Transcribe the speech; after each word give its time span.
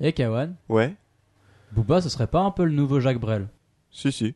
Et 0.00 0.12
Kawan, 0.12 0.56
Ouais. 0.68 0.94
Booba, 1.72 2.00
ce 2.00 2.08
serait 2.08 2.26
pas 2.26 2.40
un 2.40 2.50
peu 2.50 2.64
le 2.64 2.72
nouveau 2.72 3.00
Jacques 3.00 3.18
Brel 3.18 3.48
Si, 3.90 4.12
si. 4.12 4.34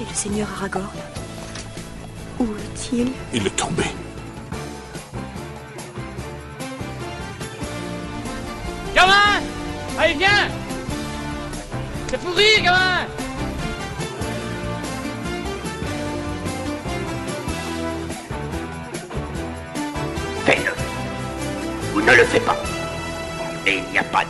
Et 0.00 0.04
le 0.04 0.14
seigneur 0.14 0.48
Aragorn 0.56 0.90
Où 2.40 2.44
est-il? 2.44 3.12
Il 3.32 3.46
est 3.46 3.56
tombé. 3.56 3.84
Gamin 8.94 9.40
Allez, 9.98 10.14
viens! 10.14 10.48
C'est 12.08 12.18
pour 12.18 12.34
rire, 12.34 12.62
gamin 12.62 13.06
Ou 21.94 22.00
ne 22.00 22.06
le 22.06 22.24
fais 22.24 22.40
pas. 22.40 22.56
Et 23.66 23.78
il 23.78 23.92
n'y 23.92 23.98
a 23.98 24.02
pas. 24.02 24.24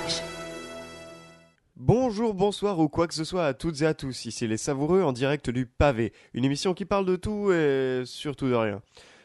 Bonjour, 1.77 2.35
bonsoir 2.35 2.79
ou 2.79 2.89
quoi 2.89 3.09
que 3.09 3.15
ce 3.15 3.25
soit 3.25 3.47
à 3.47 3.55
toutes 3.55 3.81
et 3.81 3.87
à 3.87 3.95
tous. 3.95 4.27
Ici 4.27 4.47
les 4.47 4.59
Savoureux 4.59 5.03
en 5.03 5.13
direct 5.13 5.49
du 5.49 5.65
Pavé. 5.65 6.13
Une 6.35 6.45
émission 6.45 6.75
qui 6.75 6.85
parle 6.85 7.07
de 7.07 7.17
tout 7.17 7.53
et 7.53 8.03
surtout 8.05 8.49
de 8.49 8.55
rien. 8.55 8.83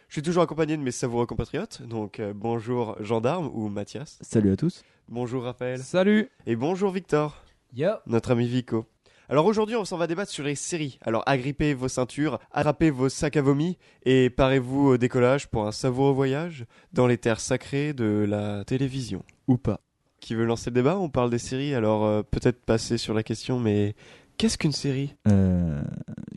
Je 0.07 0.13
suis 0.13 0.21
toujours 0.21 0.43
accompagné 0.43 0.77
de 0.77 0.81
mes 0.81 0.91
savoureux 0.91 1.25
compatriotes. 1.25 1.81
Donc 1.81 2.19
euh, 2.19 2.31
bonjour 2.33 2.95
Gendarme 3.03 3.49
ou 3.53 3.67
Mathias. 3.67 4.17
Salut 4.21 4.53
à 4.53 4.55
tous. 4.55 4.83
Bonjour 5.09 5.43
Raphaël. 5.43 5.79
Salut 5.79 6.29
Et 6.45 6.55
bonjour 6.55 6.91
Victor, 6.91 7.43
Yo 7.73 7.89
notre 8.07 8.31
ami 8.31 8.47
Vico. 8.47 8.85
Alors 9.31 9.45
aujourd'hui, 9.45 9.75
on 9.75 9.85
s'en 9.85 9.97
va 9.97 10.07
débattre 10.07 10.31
sur 10.31 10.43
les 10.43 10.55
séries. 10.55 10.97
Alors 11.03 11.21
agrippez 11.27 11.75
vos 11.75 11.87
ceintures, 11.87 12.39
attrapez 12.51 12.89
vos 12.89 13.09
sacs 13.09 13.37
à 13.37 13.43
vomi 13.43 13.77
et 14.03 14.31
parez-vous 14.31 14.87
au 14.87 14.97
décollage 14.97 15.47
pour 15.49 15.67
un 15.67 15.71
savoureux 15.71 16.13
voyage 16.13 16.65
dans 16.93 17.05
les 17.05 17.19
terres 17.19 17.39
sacrées 17.39 17.93
de 17.93 18.25
la 18.27 18.63
télévision. 18.65 19.23
Ou 19.47 19.57
pas. 19.57 19.81
Qui 20.19 20.33
veut 20.33 20.45
lancer 20.45 20.71
le 20.71 20.73
débat? 20.73 20.97
On 20.97 21.09
parle 21.09 21.29
des 21.29 21.37
séries, 21.37 21.75
alors 21.75 22.05
euh, 22.05 22.23
peut-être 22.23 22.59
passer 22.65 22.97
sur 22.97 23.13
la 23.13 23.21
question, 23.21 23.59
mais 23.59 23.93
qu'est-ce 24.37 24.57
qu'une 24.57 24.71
série? 24.71 25.15
Euh, 25.27 25.79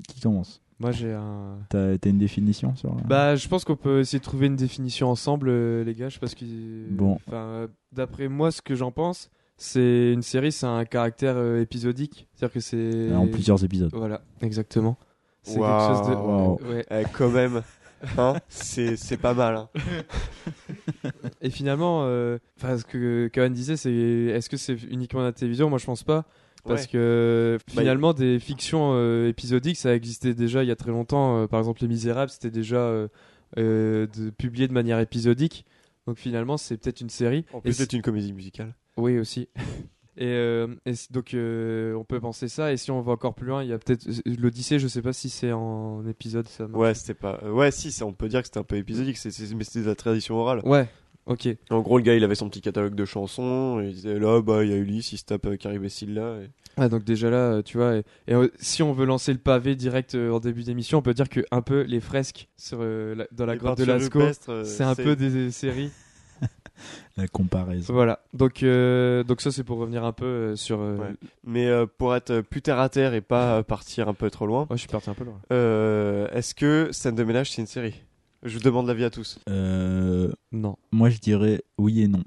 qui 0.06 0.20
commence? 0.20 0.60
Moi 0.78 0.92
j'ai 0.92 1.14
un. 1.14 1.60
T'as 1.70 1.96
t'as 1.96 2.10
une 2.10 2.18
définition 2.18 2.76
sur. 2.76 2.90
euh, 2.90 3.00
Bah, 3.06 3.36
je 3.36 3.48
pense 3.48 3.64
qu'on 3.64 3.74
peut 3.76 4.00
essayer 4.00 4.18
de 4.18 4.24
trouver 4.24 4.48
une 4.48 4.56
définition 4.56 5.08
ensemble, 5.08 5.48
euh, 5.48 5.82
les 5.82 5.94
gars. 5.94 6.10
Je 6.10 6.14
sais 6.14 6.20
pas 6.20 6.26
ce 6.26 6.36
que. 6.36 6.44
Bon. 6.90 7.18
Enfin, 7.26 7.36
euh, 7.36 7.68
d'après 7.92 8.28
moi, 8.28 8.50
ce 8.50 8.60
que 8.60 8.74
j'en 8.74 8.92
pense, 8.92 9.30
c'est 9.56 10.12
une 10.12 10.22
série, 10.22 10.52
c'est 10.52 10.66
un 10.66 10.84
caractère 10.84 11.34
euh, 11.36 11.60
épisodique. 11.60 12.28
C'est-à-dire 12.34 12.54
que 12.54 12.60
c'est. 12.60 13.12
en 13.14 13.26
plusieurs 13.28 13.62
épisodes. 13.64 13.90
Voilà, 13.94 14.22
exactement. 14.40 14.96
C'est 15.42 15.58
Waouh. 15.58 15.78
quelque 15.78 15.96
chose 15.96 16.66
de. 16.68 16.74
Ouais. 16.74 16.86
Eh, 16.90 17.04
Quand 17.12 17.30
même, 17.30 17.62
hein 18.18 18.34
c'est 18.48 18.96
c'est 18.96 19.16
pas 19.16 19.34
mal. 19.34 19.56
hein. 19.56 19.68
Et 21.40 21.50
finalement, 21.50 22.02
euh, 22.04 22.38
enfin, 22.58 22.78
ce 22.78 22.84
que 22.84 23.28
Kawan 23.28 23.52
disait, 23.52 23.76
c'est 23.76 23.92
est-ce 23.92 24.48
que 24.48 24.56
c'est 24.56 24.74
uniquement 24.84 25.22
la 25.22 25.32
télévision? 25.32 25.68
Moi, 25.68 25.78
je 25.78 25.86
pense 25.86 26.02
pas. 26.02 26.24
Parce 26.64 26.82
Ouais. 26.82 26.88
que 26.92 27.58
Bah, 27.74 27.80
finalement, 27.80 28.12
des 28.12 28.38
fictions 28.38 28.92
euh, 28.94 29.28
épisodiques, 29.28 29.76
ça 29.76 29.94
existait 29.96 30.32
déjà 30.34 30.62
il 30.62 30.68
y 30.68 30.70
a 30.70 30.76
très 30.76 30.92
longtemps. 30.92 31.38
Euh, 31.42 31.46
par 31.48 31.58
exemple, 31.58 31.82
Les 31.82 31.88
Misérables, 31.88 32.30
c'était 32.30 32.52
déjà 32.52 32.76
euh, 32.76 33.08
euh, 33.58 34.06
de, 34.16 34.30
publié 34.30 34.68
de 34.68 34.72
manière 34.72 35.00
épisodique. 35.00 35.64
Donc 36.06 36.18
finalement, 36.18 36.56
c'est 36.56 36.76
peut-être 36.76 37.00
une 37.00 37.10
série. 37.10 37.44
En 37.52 37.58
Et 37.58 37.62
plus, 37.62 37.72
c'est 37.72 37.92
une 37.92 38.02
comédie 38.02 38.32
musicale. 38.32 38.74
Oui, 38.96 39.18
aussi. 39.18 39.48
Et, 40.18 40.26
euh, 40.26 40.66
et 40.84 40.92
donc, 41.10 41.32
euh, 41.32 41.94
on 41.94 42.04
peut 42.04 42.20
penser 42.20 42.46
ça. 42.46 42.70
Et 42.70 42.76
si 42.76 42.90
on 42.90 43.00
va 43.00 43.12
encore 43.12 43.34
plus 43.34 43.46
loin, 43.46 43.62
il 43.62 43.70
y 43.70 43.72
a 43.72 43.78
peut-être 43.78 44.06
l'Odyssée. 44.26 44.78
Je 44.78 44.86
sais 44.86 45.00
pas 45.00 45.14
si 45.14 45.30
c'est 45.30 45.52
en 45.52 46.06
épisode. 46.06 46.46
Ça 46.48 46.68
marche. 46.68 46.78
Ouais, 46.82 46.92
c'était 46.94 47.14
pas. 47.14 47.40
euh, 47.42 47.50
Ouais, 47.50 47.70
si, 47.70 47.90
ça, 47.90 48.04
on 48.04 48.12
peut 48.12 48.28
dire 48.28 48.40
que 48.42 48.46
c'était 48.48 48.58
un 48.60 48.62
peu 48.62 48.76
épisodique, 48.76 49.16
c'est- 49.16 49.30
mais 49.54 49.64
c'était 49.64 49.80
de 49.80 49.86
la 49.86 49.94
tradition 49.94 50.34
orale. 50.36 50.60
Ouais. 50.64 50.86
Ok. 51.24 51.48
En 51.70 51.80
gros, 51.80 51.96
le 51.96 52.04
gars, 52.04 52.14
il 52.14 52.22
avait 52.24 52.34
son 52.34 52.50
petit 52.50 52.60
catalogue 52.60 52.94
de 52.94 53.06
chansons, 53.06 53.80
et 53.80 53.86
il 53.88 53.94
disait 53.94 54.18
là, 54.18 54.42
bah, 54.42 54.62
il 54.64 54.70
y 54.70 54.74
a 54.74 54.76
Ulysse, 54.76 55.12
il 55.12 55.18
se 55.18 55.24
tape 55.24 55.46
euh, 55.46 55.56
Caribécile 55.56 56.12
là. 56.12 56.40
et- 56.42 56.50
Ah, 56.76 56.90
donc 56.90 57.04
déjà 57.04 57.30
là, 57.30 57.52
euh, 57.54 57.62
tu 57.62 57.78
vois, 57.78 57.96
et, 57.96 58.02
et, 58.28 58.34
euh, 58.34 58.48
si 58.58 58.82
on 58.82 58.92
veut 58.92 59.06
lancer 59.06 59.32
le 59.32 59.38
pavé 59.38 59.76
direct 59.76 60.14
euh, 60.14 60.30
en 60.30 60.40
début 60.40 60.62
d'émission, 60.62 60.98
on 60.98 61.02
peut 61.02 61.14
dire 61.14 61.28
que 61.30 61.40
un 61.52 61.62
peu 61.62 61.82
les 61.82 62.00
fresques 62.00 62.48
sur, 62.58 62.78
euh, 62.82 63.14
la- 63.14 63.28
dans 63.32 63.46
la 63.46 63.56
grotte 63.56 63.78
de 63.78 63.84
Lascaux, 63.84 64.20
euh, 64.50 64.64
c'est 64.64 64.84
un 64.84 64.94
peu 64.94 65.16
des, 65.16 65.30
des 65.30 65.50
séries. 65.52 65.90
La 67.16 67.28
comparaison. 67.28 67.92
voilà. 67.92 68.20
Donc, 68.32 68.62
euh, 68.62 69.22
donc 69.24 69.40
ça, 69.40 69.50
c'est 69.52 69.64
pour 69.64 69.78
revenir 69.78 70.04
un 70.04 70.12
peu 70.12 70.24
euh, 70.24 70.56
sur. 70.56 70.80
euh, 70.80 70.96
Ouais. 70.96 71.14
Mais 71.44 71.66
euh, 71.66 71.86
pour 71.86 72.14
être 72.16 72.40
plus 72.40 72.62
terre 72.62 72.78
à 72.80 72.88
terre 72.88 73.12
et 73.14 73.20
pas 73.20 73.58
euh, 73.58 73.62
partir 73.62 74.08
un 74.08 74.14
peu 74.14 74.30
trop 74.30 74.46
loin, 74.46 74.62
ouais, 74.62 74.76
je 74.76 74.76
suis 74.82 74.88
parti 74.88 75.10
un 75.10 75.14
peu 75.14 75.24
loin. 75.24 75.40
euh, 75.52 76.28
est-ce 76.32 76.54
que 76.54 76.88
Scène 76.92 77.14
de 77.14 77.24
ménage, 77.24 77.50
c'est 77.50 77.60
une 77.60 77.66
série? 77.66 78.02
Je 78.44 78.58
vous 78.58 78.64
demande 78.64 78.88
l'avis 78.88 79.04
à 79.04 79.10
tous. 79.10 79.38
Euh, 79.48 80.32
Non. 80.50 80.76
moi, 80.90 81.10
je 81.10 81.18
dirais 81.18 81.62
oui 81.78 82.02
et 82.02 82.08
non. 82.08 82.24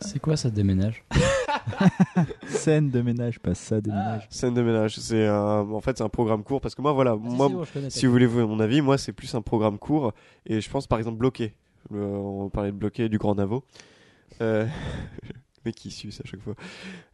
C'est 0.00 0.18
quoi 0.18 0.36
ça 0.36 0.50
déménage 0.50 1.04
Scène 2.48 2.90
de 2.90 3.00
ménage, 3.02 3.38
pas 3.40 3.54
ça 3.54 3.80
de 3.80 3.88
ménage. 3.90 4.26
Scène 4.30 4.54
de 4.54 4.62
ménage, 4.62 4.96
c'est 4.98 5.26
un... 5.26 5.60
en 5.70 5.80
fait 5.80 5.98
c'est 5.98 6.04
un 6.04 6.08
programme 6.08 6.42
court 6.42 6.60
parce 6.60 6.74
que 6.74 6.82
moi 6.82 6.92
voilà, 6.92 7.14
moi 7.16 7.48
Ah, 7.62 7.80
Si, 7.90 8.00
si 8.00 8.06
vous 8.06 8.12
voulez 8.12 8.26
vous 8.26 8.46
mon 8.46 8.60
avis, 8.60 8.80
moi 8.80 8.98
c'est 8.98 9.12
plus 9.12 9.34
un 9.34 9.42
programme 9.42 9.78
court 9.78 10.12
et 10.46 10.60
je 10.60 10.70
pense 10.70 10.86
par 10.86 10.98
exemple 10.98 11.18
bloqué. 11.18 11.54
On 11.90 12.50
parlait 12.50 12.72
de 12.72 12.76
bloqué 12.76 13.08
du 13.08 13.18
Grand 13.18 13.34
Navo. 13.34 13.64
Euh... 14.40 14.66
Mais 15.64 15.72
qui 15.72 15.90
suce 15.90 16.20
à 16.20 16.24
chaque 16.26 16.42
fois. 16.42 16.54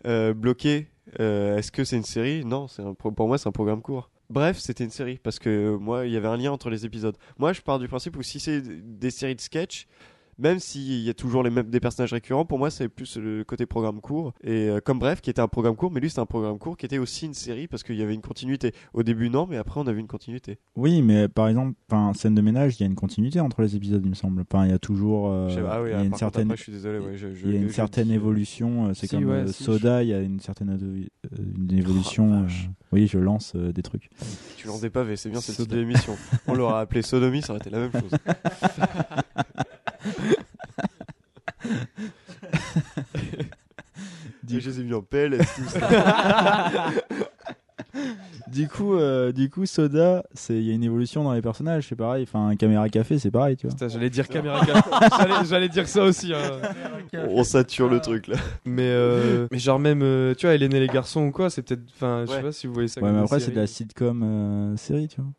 Euh, 0.06 0.34
bloqué, 0.34 0.88
euh, 1.20 1.56
est-ce 1.56 1.70
que 1.70 1.84
c'est 1.84 1.96
une 1.96 2.02
série? 2.02 2.44
Non, 2.44 2.66
c'est 2.66 2.82
pour 2.96 3.28
moi 3.28 3.38
c'est 3.38 3.48
un 3.48 3.52
programme 3.52 3.80
court. 3.80 4.10
Bref, 4.28 4.58
c'était 4.58 4.82
une 4.82 4.90
série 4.90 5.18
parce 5.22 5.38
que 5.38 5.76
moi 5.76 6.06
il 6.06 6.12
y 6.12 6.16
avait 6.16 6.26
un 6.26 6.36
lien 6.36 6.50
entre 6.50 6.68
les 6.68 6.84
épisodes. 6.84 7.16
Moi 7.38 7.52
je 7.52 7.60
pars 7.60 7.78
du 7.78 7.86
principe 7.86 8.16
où 8.16 8.22
si 8.22 8.40
c'est 8.40 8.60
des 8.60 9.10
séries 9.10 9.36
de 9.36 9.40
sketch, 9.40 9.86
même 10.40 10.58
s'il 10.58 11.00
y 11.00 11.10
a 11.10 11.14
toujours 11.14 11.42
les 11.42 11.50
mêmes 11.50 11.68
des 11.70 11.80
personnages 11.80 12.12
récurrents, 12.12 12.44
pour 12.44 12.58
moi 12.58 12.70
c'est 12.70 12.88
plus 12.88 13.16
le 13.16 13.44
côté 13.44 13.66
programme 13.66 14.00
court. 14.00 14.32
Et 14.42 14.68
euh, 14.68 14.80
comme 14.80 14.98
Bref, 14.98 15.20
qui 15.20 15.30
était 15.30 15.40
un 15.40 15.48
programme 15.48 15.76
court, 15.76 15.90
mais 15.90 16.00
lui 16.00 16.10
c'est 16.10 16.20
un 16.20 16.26
programme 16.26 16.58
court 16.58 16.76
qui 16.76 16.86
était 16.86 16.98
aussi 16.98 17.26
une 17.26 17.34
série 17.34 17.68
parce 17.68 17.82
qu'il 17.82 17.96
y 17.96 18.02
avait 18.02 18.14
une 18.14 18.20
continuité. 18.22 18.72
Au 18.94 19.02
début 19.02 19.30
non, 19.30 19.46
mais 19.48 19.56
après 19.56 19.80
on 19.80 19.86
a 19.86 19.92
vu 19.92 20.00
une 20.00 20.06
continuité. 20.08 20.58
Oui, 20.76 21.02
mais 21.02 21.28
par 21.28 21.48
exemple, 21.48 21.74
enfin, 21.90 22.12
scène 22.14 22.34
de 22.34 22.40
ménage, 22.40 22.76
il 22.78 22.80
y 22.80 22.84
a 22.84 22.86
une 22.86 22.94
continuité 22.94 23.40
entre 23.40 23.62
les 23.62 23.76
épisodes, 23.76 24.02
il 24.04 24.10
me 24.10 24.14
semble. 24.14 24.42
Enfin, 24.50 24.64
il 24.64 24.70
y 24.70 24.74
a 24.74 24.78
toujours. 24.78 25.30
euh, 25.30 25.48
pas, 25.62 25.74
ah 25.74 25.82
oui, 25.82 25.90
il 25.90 25.92
y 25.92 25.94
a 25.96 26.02
une 26.04 26.14
certaine. 26.14 26.42
après, 26.44 26.56
je 26.56 26.62
suis 26.62 26.72
désolé, 26.72 26.98
ouais, 26.98 27.16
je- 27.16 27.34
je- 27.34 27.46
il 27.46 27.54
y 27.54 27.56
a 27.56 27.60
une 27.60 27.68
je 27.68 27.72
certaine 27.74 28.08
dis- 28.08 28.14
évolution. 28.14 28.86
euh, 28.88 28.94
C'est 28.94 29.06
Si, 29.06 29.16
comme 29.16 29.24
ouais, 29.26 29.36
euh, 29.36 29.46
si, 29.48 29.62
Soda, 29.64 30.02
il 30.02 30.08
y 30.08 30.14
a 30.14 30.20
une 30.20 30.40
certaine 30.40 30.70
euh, 30.70 31.36
une 31.58 31.78
évolution. 31.78 32.42
Oh, 32.42 32.44
euh, 32.44 32.68
oui, 32.92 33.06
je 33.06 33.18
lance 33.18 33.52
euh, 33.56 33.72
des 33.72 33.82
trucs. 33.82 34.08
Tu 34.56 34.66
lances 34.66 34.80
des 34.80 34.90
pavés, 34.90 35.16
c'est 35.16 35.28
bien, 35.30 35.40
c'est 35.40 35.52
le 35.52 35.56
titre 35.56 35.68
Soda. 35.70 35.76
de 35.76 35.80
l'émission. 35.80 36.16
On 36.46 36.54
l'aurait 36.54 36.80
appelé 36.80 37.02
Sodomie, 37.02 37.42
ça 37.42 37.52
aurait 37.52 37.60
été 37.60 37.70
la 37.70 37.78
même 37.78 37.92
chose. 37.92 38.10
Et 44.52 44.58
je 44.60 44.68
les 44.70 44.80
ai 44.80 44.84
mis 44.84 44.94
en 44.94 45.02
PLS. 45.02 45.46
Du 48.48 48.68
coup, 48.68 48.94
euh, 48.94 49.32
du 49.32 49.48
coup, 49.50 49.64
Soda, 49.66 50.24
c'est 50.34 50.54
il 50.54 50.62
y 50.64 50.70
a 50.70 50.74
une 50.74 50.82
évolution 50.84 51.24
dans 51.24 51.32
les 51.32 51.42
personnages, 51.42 51.86
c'est 51.88 51.96
pareil. 51.96 52.22
Enfin, 52.24 52.54
caméra 52.56 52.88
café, 52.88 53.18
c'est 53.18 53.30
pareil, 53.30 53.56
tu 53.56 53.66
vois. 53.66 53.74
Putain, 53.74 53.88
j'allais 53.88 54.10
dire 54.10 54.28
caméra 54.28 54.64
café. 54.64 54.80
J'allais- 55.18 55.44
J'allais 55.44 55.68
dire 55.68 55.88
ça 55.88 56.02
aussi. 56.04 56.32
hein. 56.34 56.60
On 57.28 57.44
sature 57.44 57.88
le 57.88 58.00
truc 58.00 58.26
là. 58.28 58.36
Mais, 58.64 58.88
euh, 58.88 59.46
mais 59.52 59.58
genre 59.58 59.78
même, 59.78 60.02
euh, 60.02 60.34
tu 60.34 60.46
vois, 60.46 60.54
Hélène 60.54 60.74
et 60.74 60.80
les 60.80 60.86
garçons 60.88 61.22
ou 61.26 61.30
quoi, 61.32 61.50
c'est 61.50 61.62
peut-être. 61.62 61.82
Enfin, 61.94 62.24
je 62.26 62.30
sais 62.30 62.36
Ouais. 62.36 62.42
pas 62.42 62.52
si 62.52 62.66
vous 62.66 62.72
voyez 62.74 62.88
ça. 62.88 63.00
Ouais, 63.00 63.08
comme 63.08 63.16
mais 63.16 63.22
après, 63.22 63.40
c'est 63.40 63.50
de 63.52 63.56
la 63.56 63.66
sitcom 63.66 64.22
euh, 64.24 64.76
série, 64.76 65.08
tu 65.08 65.20
vois. 65.20 65.30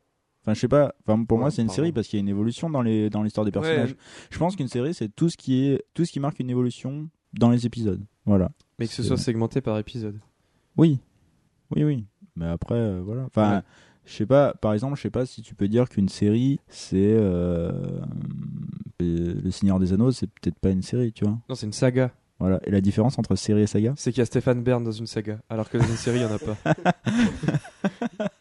Enfin, 0.42 0.54
je 0.56 0.60
sais 0.60 0.68
pas. 0.68 0.94
Enfin, 1.06 1.24
pour 1.24 1.38
Ouais, 1.38 1.42
moi, 1.44 1.52
c'est 1.52 1.62
une 1.62 1.68
pardon. 1.68 1.76
série 1.84 1.92
parce 1.92 2.08
qu'il 2.08 2.18
y 2.18 2.20
a 2.20 2.24
une 2.24 2.30
évolution 2.30 2.70
dans 2.70 2.82
les 2.82 3.10
dans 3.10 3.22
l'histoire 3.24 3.46
des 3.46 3.52
personnages. 3.52 3.92
Ouais, 3.92 3.98
Je 4.32 4.38
pense 4.40 4.56
qu'une 4.56 4.68
série, 4.68 4.94
c'est 4.94 5.10
tout 5.16 5.30
ce 5.30 5.38
qui 5.38 5.66
est 5.68 5.84
tout 5.94 6.04
ce 6.06 6.12
qui 6.12 6.20
marque 6.20 6.40
une 6.40 6.50
évolution 6.50 7.10
dans 7.34 7.50
les 7.52 7.66
épisodes. 7.66 8.02
Voilà. 8.26 8.50
mais 8.80 8.88
que 8.88 8.94
ce 8.94 9.04
soit 9.04 9.18
segmenté 9.18 9.62
par 9.62 9.78
épisode. 9.80 10.20
Oui, 10.78 11.00
oui, 11.76 11.84
oui. 11.84 12.06
Mais 12.36 12.46
après, 12.48 12.76
euh, 12.76 13.02
voilà. 13.04 13.24
Enfin, 13.26 13.58
Ouais. 13.58 13.62
je 14.06 14.14
sais 14.14 14.26
pas. 14.26 14.54
Par 14.54 14.74
exemple, 14.74 14.96
je 14.98 15.02
sais 15.02 15.10
pas 15.12 15.26
si 15.26 15.42
tu 15.42 15.54
peux 15.56 15.68
dire 15.68 15.90
qu'une 15.90 16.10
série, 16.10 16.60
c'est 16.70 16.98
euh, 17.14 17.72
euh, 19.02 19.36
Le 19.44 19.52
Seigneur 19.52 19.80
des 19.80 19.94
Anneaux, 19.94 20.12
c'est 20.12 20.28
peut-être 20.28 20.58
pas 20.60 20.70
une 20.72 20.82
série, 20.82 21.12
tu 21.14 21.24
vois. 21.26 21.38
Non, 21.50 21.56
c'est 21.56 21.66
une 21.68 21.74
saga. 21.74 22.12
Voilà. 22.40 22.60
Et 22.66 22.72
la 22.72 22.82
différence 22.82 23.20
entre 23.20 23.36
série 23.36 23.62
et 23.62 23.68
saga? 23.68 23.94
C'est 23.98 24.12
qu'il 24.12 24.20
y 24.20 24.24
a 24.24 24.26
Stéphane 24.26 24.64
Bern 24.64 24.84
dans 24.84 24.92
une 24.92 25.06
saga, 25.08 25.40
alors 25.50 25.70
que 25.70 25.78
dans 25.78 25.86
une 25.86 25.96
série, 25.98 26.20
il 26.20 26.26
n'y 26.26 26.32
en 26.32 26.36
a 26.36 26.40
pas. 26.40 26.74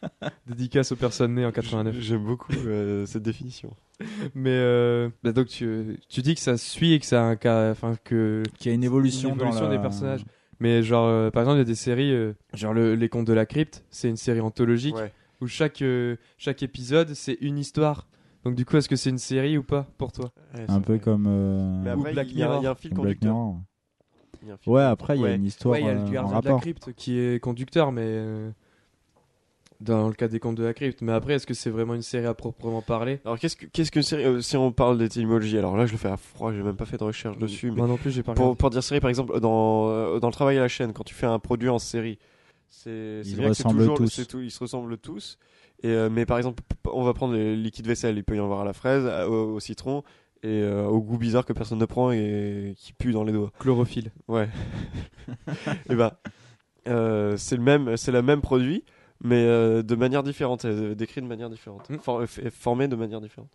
Dédicace 0.51 0.91
aux 0.91 0.95
personnes 0.95 1.33
nées 1.35 1.45
en 1.45 1.51
89. 1.51 1.95
J'aime 1.99 2.23
beaucoup 2.25 2.53
euh, 2.65 3.05
cette 3.05 3.23
définition. 3.23 3.73
Mais 4.35 4.49
euh, 4.51 5.09
bah 5.23 5.31
donc 5.31 5.47
tu, 5.47 5.99
tu 6.09 6.21
dis 6.21 6.33
que 6.35 6.41
ça 6.41 6.57
suit 6.57 6.93
et 6.93 6.99
que 6.99 7.05
ça 7.05 7.21
a 7.21 7.25
un 7.25 7.35
cas, 7.35 7.71
enfin 7.71 7.95
que 8.03 8.43
Qui 8.57 8.69
a 8.69 8.73
une 8.73 8.83
évolution, 8.83 9.29
Une 9.29 9.35
évolution 9.35 9.61
dans 9.61 9.69
la- 9.69 9.75
des 9.77 9.81
personnages. 9.81 10.25
Mais 10.59 10.83
genre, 10.83 11.07
euh, 11.07 11.29
par 11.31 11.41
exemple, 11.43 11.55
il 11.57 11.59
y 11.59 11.61
a 11.61 11.65
des 11.65 11.75
séries, 11.75 12.11
euh, 12.13 12.33
genre 12.53 12.73
le- 12.73 12.95
Les 12.95 13.09
Contes 13.09 13.25
de 13.27 13.33
la 13.33 13.45
Crypte, 13.45 13.83
c'est 13.89 14.09
une 14.09 14.17
série 14.17 14.41
anthologique 14.41 14.95
Ouais. 14.95 15.11
où 15.41 15.47
chaque, 15.47 15.81
euh, 15.81 16.17
chaque 16.37 16.61
épisode, 16.63 17.13
c'est 17.15 17.37
une 17.41 17.57
histoire. 17.57 18.07
Donc 18.43 18.55
du 18.55 18.65
coup, 18.65 18.77
est-ce 18.77 18.89
que 18.89 18.95
c'est 18.95 19.09
une 19.11 19.17
série 19.19 19.57
ou 19.57 19.63
pas 19.63 19.87
pour 19.97 20.11
toi? 20.11 20.31
Ouais, 20.55 20.65
Un 20.67 20.81
peu 20.81 20.93
vrai. 20.93 20.99
comme 21.03 21.25
euh, 21.27 21.81
Mais 21.83 21.89
Ou 21.91 21.99
après, 21.99 22.13
Black 22.13 22.27
il 22.31 22.37
y, 22.39 22.43
a- 22.43 22.57
il 22.57 22.63
y 22.63 22.67
a 22.67 22.71
un 22.71 22.75
fil 22.75 22.91
Black 22.91 23.03
conducteur. 23.03 23.33
Mirror. 23.33 23.59
Il 24.43 24.47
y 24.47 24.51
a 24.51 24.53
un 24.55 24.57
fil 24.57 24.73
Ouais, 24.73 24.81
après, 24.81 25.17
il 25.17 25.21
y 25.21 25.25
a 25.25 25.33
une 25.35 25.45
histoire 25.45 25.73
Ouais, 25.73 25.81
il 25.81 25.85
y 25.85 25.89
a 25.89 25.93
le 25.93 25.99
euh, 25.99 26.05
en 26.07 26.11
gardien 26.11 26.27
de 26.39 26.45
la 26.45 26.51
rapport. 26.51 26.61
crypte 26.61 26.93
qui 26.93 27.19
est 27.19 27.39
conducteur, 27.39 27.91
mais. 27.91 28.01
Dans 29.81 30.07
le 30.07 30.13
cas 30.13 30.27
des 30.27 30.39
contes 30.39 30.55
de 30.55 30.63
la 30.63 30.73
crypte. 30.73 31.01
Mais 31.01 31.11
après, 31.11 31.33
est-ce 31.33 31.45
que 31.47 31.53
c'est 31.53 31.69
vraiment 31.69 31.93
une 31.95 32.01
série 32.01 32.25
à 32.25 32.33
proprement 32.33 32.81
parler? 32.81 33.19
Alors 33.25 33.37
qu'est-ce 33.39 33.55
que 33.55 33.65
qu'est-ce 33.65 33.91
qu'une 33.91 34.03
série 34.03 34.23
euh, 34.25 34.41
Si 34.41 34.55
on 34.55 34.71
parle 34.71 34.97
d'étymologie, 34.97 35.57
alors 35.57 35.75
là 35.75 35.85
je 35.85 35.91
le 35.91 35.97
fais 35.97 36.07
à 36.09 36.17
froid, 36.17 36.53
j'ai 36.53 36.61
même 36.63 36.75
pas 36.77 36.85
fait 36.85 36.97
de 36.97 37.03
recherche 37.03 37.37
dessus. 37.37 37.71
Mais 37.71 37.77
Moi 37.77 37.87
non 37.87 37.97
plus, 37.97 38.11
j'ai 38.11 38.23
pas 38.23 38.33
pour, 38.33 38.55
pour 38.55 38.69
dire 38.69 38.83
série, 38.83 38.99
par 39.01 39.09
exemple, 39.09 39.39
dans, 39.39 39.89
euh, 39.89 40.19
dans 40.19 40.27
le 40.27 40.33
travail 40.33 40.57
à 40.57 40.61
la 40.61 40.67
chaîne, 40.67 40.93
quand 40.93 41.03
tu 41.03 41.13
fais 41.15 41.25
un 41.25 41.39
produit 41.39 41.69
en 41.69 41.79
série, 41.79 42.19
c'est 42.69 42.89
Ils 43.23 43.25
c'est 43.25 43.31
se 43.31 43.35
bien 43.37 43.49
que 43.49 43.53
c'est 43.55 43.63
ressemblent 43.63 43.79
toujours- 43.79 43.97
tous. 43.97 44.07
c'est 44.09 44.25
tout- 44.25 44.39
ils 44.41 44.51
se 44.51 44.59
ressemblent 44.59 44.97
tous. 44.97 45.37
Et, 45.83 45.87
euh, 45.89 46.09
mais 46.11 46.25
par 46.27 46.37
exemple, 46.37 46.61
on 46.85 47.03
va 47.03 47.13
prendre 47.13 47.33
les 47.33 47.55
liquides 47.55 47.87
vaisselle, 47.87 48.15
il 48.17 48.23
peut 48.23 48.35
y 48.35 48.39
en 48.39 48.43
avoir 48.45 48.61
à 48.61 48.65
la 48.65 48.73
fraise, 48.73 49.05
à- 49.07 49.27
au, 49.27 49.55
au 49.55 49.59
citron, 49.59 50.03
et 50.43 50.47
euh, 50.61 50.85
au 50.85 51.01
goût 51.01 51.17
bizarre 51.17 51.43
que 51.45 51.53
personne 51.53 51.79
ne 51.79 51.85
prend 51.85 52.11
et 52.11 52.75
qui 52.77 52.93
pue 52.93 53.13
dans 53.13 53.23
les 53.23 53.31
doigts. 53.33 53.51
Chlorophylle. 53.59 54.11
Ouais. 54.27 54.47
et 55.89 55.95
bah, 55.95 56.19
euh, 56.87 57.35
c'est 57.37 57.55
le 57.57 57.63
même, 57.63 57.97
c'est 57.97 58.11
le 58.11 58.21
même 58.21 58.41
produit, 58.41 58.83
mais 59.23 59.43
euh, 59.45 59.83
de 59.83 59.95
manière 59.95 60.23
différente, 60.23 60.65
euh, 60.65 60.95
décrit 60.95 61.21
de 61.21 61.27
manière 61.27 61.49
différente, 61.49 61.89
Mm. 61.89 61.97
For- 61.99 62.23
f- 62.23 62.49
formé 62.51 62.87
de 62.87 62.95
manière 62.95 63.21
différente. 63.21 63.49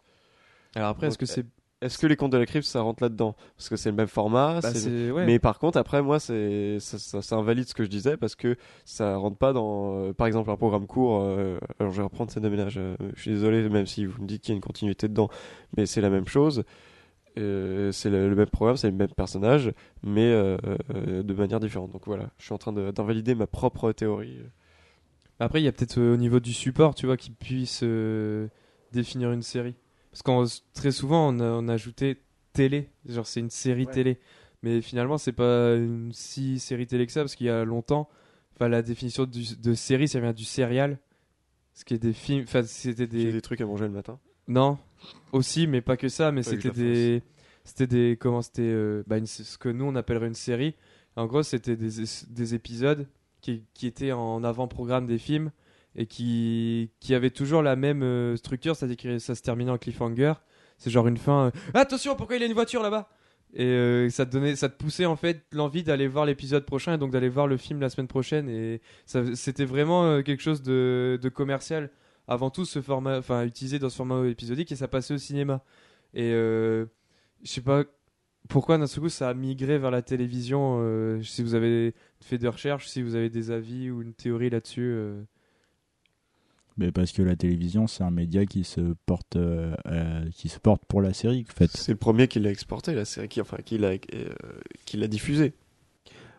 Alors 0.75 0.89
après, 0.91 1.09
est-ce 1.09 1.19
que 1.19 1.27
c'est. 1.27 1.45
Est-ce 1.83 1.99
que 1.99 2.07
les 2.07 2.17
contes 2.17 2.33
de 2.33 2.39
la 2.39 2.47
crypte 2.47 2.65
ça 2.67 2.81
rentre 2.81 3.03
là-dedans? 3.03 3.37
Parce 3.55 3.69
que 3.69 3.77
c'est 3.77 3.91
le 3.91 3.97
même 3.97 4.07
format, 4.07 4.61
Bah, 4.63 4.73
c'est 4.73 4.79
c'est- 4.79 5.11
ouais. 5.11 5.27
mais 5.27 5.39
par 5.39 5.59
contre, 5.59 5.77
après, 5.79 6.01
moi, 6.01 6.19
c'est 6.19 6.79
ça, 6.81 6.99
ça, 6.99 7.21
ça 7.21 7.37
invalide 7.37 7.69
ce 7.69 7.75
que 7.75 7.85
je 7.85 7.91
disais 7.91 8.17
parce 8.17 8.35
que 8.35 8.57
ça 8.87 9.17
rentre 9.17 9.37
pas 9.37 9.53
dans, 9.53 9.95
euh, 9.95 10.13
par 10.15 10.27
exemple, 10.27 10.49
un 10.51 10.57
programme 10.57 10.87
court. 10.87 11.21
euh, 11.23 11.59
alors, 11.79 11.93
je 11.93 11.99
vais 11.99 12.03
reprendre 12.05 12.31
scène 12.31 12.45
de 12.45 12.49
ménage. 12.49 12.77
euh, 12.79 12.97
je 13.15 13.21
suis 13.21 13.31
désolé, 13.31 13.69
même 13.69 13.85
si 13.87 14.07
vous 14.07 14.23
me 14.23 14.27
dites 14.27 14.41
qu'il 14.43 14.53
y 14.53 14.55
a 14.55 14.57
une 14.57 14.63
continuité 14.63 15.07
dedans, 15.07 15.29
mais 15.77 15.85
c'est 15.85 16.01
la 16.01 16.09
même 16.09 16.27
chose. 16.27 16.65
Euh, 17.39 17.93
c'est 17.93 18.09
le, 18.09 18.31
le 18.31 18.35
même 18.35 18.47
programme, 18.49 18.79
c'est 18.79 18.91
le 18.91 18.97
même 18.97 19.09
personnage, 19.11 19.71
mais 20.03 20.25
euh, 20.33 20.57
euh, 20.95 21.23
de 21.23 21.35
manière 21.35 21.61
différente. 21.61 21.93
Donc 21.93 22.07
voilà, 22.07 22.31
je 22.39 22.45
suis 22.47 22.55
en 22.55 22.59
train 22.59 22.73
de- 22.73 22.91
d'invalider 22.91 23.35
ma 23.35 23.47
propre 23.47 23.93
théorie. 23.93 24.39
Après, 25.39 25.61
il 25.61 25.65
y 25.65 25.69
a 25.69 25.73
peut-être 25.73 25.99
euh, 25.99 26.15
au 26.15 26.17
niveau 26.17 26.41
du 26.41 26.53
support, 26.53 26.95
tu 26.95 27.07
vois, 27.07 27.17
qui 27.17 27.31
puisse 27.31 27.81
euh, 27.83 28.49
définir 28.93 29.33
une 29.33 29.43
série. 29.43 29.75
Parce 30.11 30.23
que 30.23 30.63
très 30.73 30.93
souvent, 30.93 31.29
on 31.35 31.41
a, 31.41 31.45
on 31.51 31.69
a 31.69 31.75
ajouté 31.75 32.23
télé, 32.55 32.89
genre 33.07 33.27
c'est 33.27 33.41
une 33.41 33.51
série 33.51 33.85
Ouais. 33.87 33.93
télé. 33.93 34.19
Mais 34.63 34.81
finalement, 34.81 35.19
c'est 35.19 35.33
pas 35.33 35.75
une 35.75 36.11
si 36.15 36.59
série 36.59 36.87
télé 36.87 37.05
que 37.07 37.13
ça, 37.13 37.21
parce 37.21 37.35
qu'il 37.35 37.47
y 37.47 37.51
a 37.51 37.65
longtemps, 37.65 38.09
la 38.59 38.81
définition 38.81 39.27
du- 39.27 39.57
de 39.57 39.75
série, 39.75 40.09
ça 40.09 40.19
vient 40.21 40.33
du 40.33 40.45
serial. 40.45 40.99
Ce 41.75 41.85
qui 41.85 41.93
est 41.93 41.99
des 41.99 42.15
films, 42.15 42.45
enfin, 42.45 42.63
c'était 42.63 43.07
des. 43.07 43.31
des 43.33 43.43
trucs 43.43 43.61
à 43.61 43.67
manger 43.67 43.85
le 43.85 43.91
matin. 43.91 44.19
Non, 44.49 44.79
aussi, 45.33 45.67
mais 45.67 45.83
pas 45.83 45.99
que 45.99 46.09
ça, 46.09 46.33
mais 46.33 46.43
c'était 46.43 46.71
des. 46.71 47.23
C'était 47.65 47.87
des. 47.87 48.17
Comment 48.19 48.41
c'était 48.41 48.63
euh, 48.63 49.03
bah, 49.07 49.19
une- 49.19 49.27
Ce 49.27 49.59
que 49.59 49.69
nous 49.69 49.85
on 49.85 49.95
appellerait 49.95 50.29
une 50.29 50.35
série. 50.35 50.75
En 51.17 51.27
gros, 51.27 51.43
c'était 51.43 51.77
des, 51.77 51.91
des 52.29 52.55
épisodes 52.55 53.07
qui, 53.75 53.87
étaient 53.87 54.13
en 54.13 54.43
avant-programme 54.45 55.07
des 55.07 55.19
films 55.19 55.51
et 55.95 56.07
qui, 56.07 56.91
qui 57.01 57.15
avaient 57.15 57.31
toujours 57.31 57.63
la 57.63 57.77
même 57.77 58.03
euh, 58.03 58.37
structure, 58.37 58.77
c'est-à-dire 58.77 58.97
que 58.97 59.19
ça 59.19 59.35
se 59.35 59.43
terminait 59.43 59.71
en 59.71 59.79
cliffhanger. 59.79 60.35
C'est 60.79 60.91
genre 60.91 61.07
une 61.07 61.17
fin. 61.17 61.47
euh, 61.47 61.51
Attention, 61.75 62.17
pourquoi 62.17 62.37
il 62.37 62.41
y 62.41 62.43
a 62.43 62.47
une 62.47 62.53
voiture 62.53 62.83
là-bas? 62.83 63.09
Et 63.55 63.65
euh, 63.65 64.11
ça 64.11 64.27
te 64.27 64.33
donnait, 64.33 64.57
ça 64.57 64.69
te 64.69 64.77
poussait 64.77 65.07
en 65.07 65.17
fait 65.17 65.47
l'envie 65.53 65.83
d'aller 65.83 66.09
voir 66.09 66.27
l'épisode 66.27 66.67
prochain 66.67 66.95
et 66.95 66.99
donc 66.99 67.13
d'aller 67.13 67.29
voir 67.29 67.47
le 67.47 67.57
film 67.57 67.81
la 67.81 67.89
semaine 67.89 68.09
prochaine. 68.09 68.49
Et 68.49 68.83
c'était 69.07 69.65
vraiment 69.65 70.23
quelque 70.23 70.43
chose 70.43 70.63
de, 70.63 71.19
de 71.23 71.29
commercial 71.29 71.91
avant 72.29 72.51
tout 72.51 72.65
ce 72.65 72.83
format, 72.83 73.19
enfin 73.19 73.45
utilisé 73.45 73.79
dans 73.79 73.89
ce 73.89 73.97
format 73.97 74.27
épisodique 74.27 74.73
et 74.73 74.77
ça 74.77 74.89
passait 74.89 75.15
au 75.15 75.19
cinéma. 75.19 75.63
Et 76.13 76.33
je 76.33 76.87
sais 77.45 77.61
pas 77.63 77.85
pourquoi 78.49 78.79
d'un 78.79 78.87
seul 78.87 79.03
coup 79.05 79.09
ça 79.09 79.29
a 79.29 79.35
migré 79.35 79.79
vers 79.79 79.91
la 79.91 80.03
télévision. 80.03 80.79
euh, 80.81 81.23
si 81.23 81.43
vous 81.43 81.55
avez 81.55 81.95
fait 82.21 82.39
des 82.39 82.49
recherches, 82.49 82.89
si 82.89 83.03
vous 83.03 83.15
avez 83.15 83.31
des 83.31 83.51
avis 83.51 83.91
ou 83.91 84.03
une 84.03 84.15
théorie 84.15 84.51
là-dessus. 84.51 84.83
euh? 84.95 85.23
Mais 86.79 86.93
parce 86.93 87.13
que 87.13 87.23
la 87.23 87.37
télévision, 87.37 87.87
c'est 87.87 88.05
un 88.05 88.11
média 88.11 88.45
qui 88.45 88.63
se 88.63 88.95
porte, 89.07 89.37
euh, 89.37 89.75
euh, 89.87 90.25
qui 90.35 90.51
se 90.51 90.59
porte 90.59 90.85
pour 90.87 91.01
la 91.01 91.15
série, 91.15 91.47
en 91.49 91.55
fait. 91.55 91.71
C'est 91.75 91.93
le 91.93 91.99
premier 91.99 92.29
qui 92.29 92.39
l'a 92.39 92.51
exporté, 92.51 92.95
la 92.95 93.07
série, 93.07 93.29
qui, 93.29 93.41
enfin, 93.41 93.57
qui 93.65 93.79
l'a, 93.79 93.93
euh, 93.93 94.29
qui 94.85 94.99
l'a 94.99 95.09
diffusé. 95.09 95.55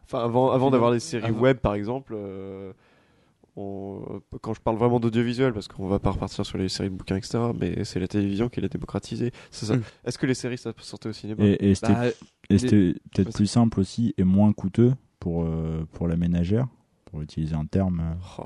Enfin, 0.03 0.23
avant, 0.23 0.51
avant 0.51 0.69
d'avoir 0.69 0.91
les 0.91 0.99
séries 0.99 1.25
Avant. 1.25 1.39
web, 1.39 1.57
par 1.57 1.73
exemple, 1.73 2.13
euh, 2.15 2.71
on- 3.57 4.21
quand 4.41 4.53
je 4.53 4.61
parle 4.61 4.77
vraiment 4.77 4.99
d'audiovisuel, 4.99 5.51
parce 5.51 5.67
qu'on 5.67 5.87
va 5.87 5.99
pas 5.99 6.11
repartir 6.11 6.45
sur 6.45 6.57
les 6.57 6.69
séries 6.69 6.89
de 6.89 6.95
bouquins, 6.95 7.15
etc., 7.17 7.39
mais 7.59 7.83
c'est 7.83 7.99
la 7.99 8.07
télévision 8.07 8.49
qui 8.49 8.61
l'a 8.61 8.67
démocratisé. 8.67 9.31
C'est 9.51 9.65
ça. 9.65 9.75
Mm. 9.75 9.81
Est-ce 10.05 10.17
que 10.17 10.25
les 10.27 10.33
séries, 10.35 10.57
ça 10.57 10.71
sortait 10.79 11.09
au 11.09 11.13
cinéma 11.13 11.43
Et, 11.43 11.71
et 11.71 11.75
c'était 11.75 11.93
Bah, 11.93 12.05
et 12.49 12.57
c'était 12.57 12.93
peut-être 13.13 13.33
plus 13.33 13.47
simple 13.47 13.79
aussi 13.79 14.13
et 14.17 14.23
moins 14.23 14.53
coûteux 14.53 14.93
pour, 15.19 15.43
euh, 15.43 15.85
pour 15.93 16.07
la 16.07 16.15
ménagère, 16.15 16.67
pour 17.05 17.21
utiliser 17.21 17.55
un 17.55 17.65
terme, 17.65 17.99
euh, 17.99 18.13
Oh. 18.39 18.45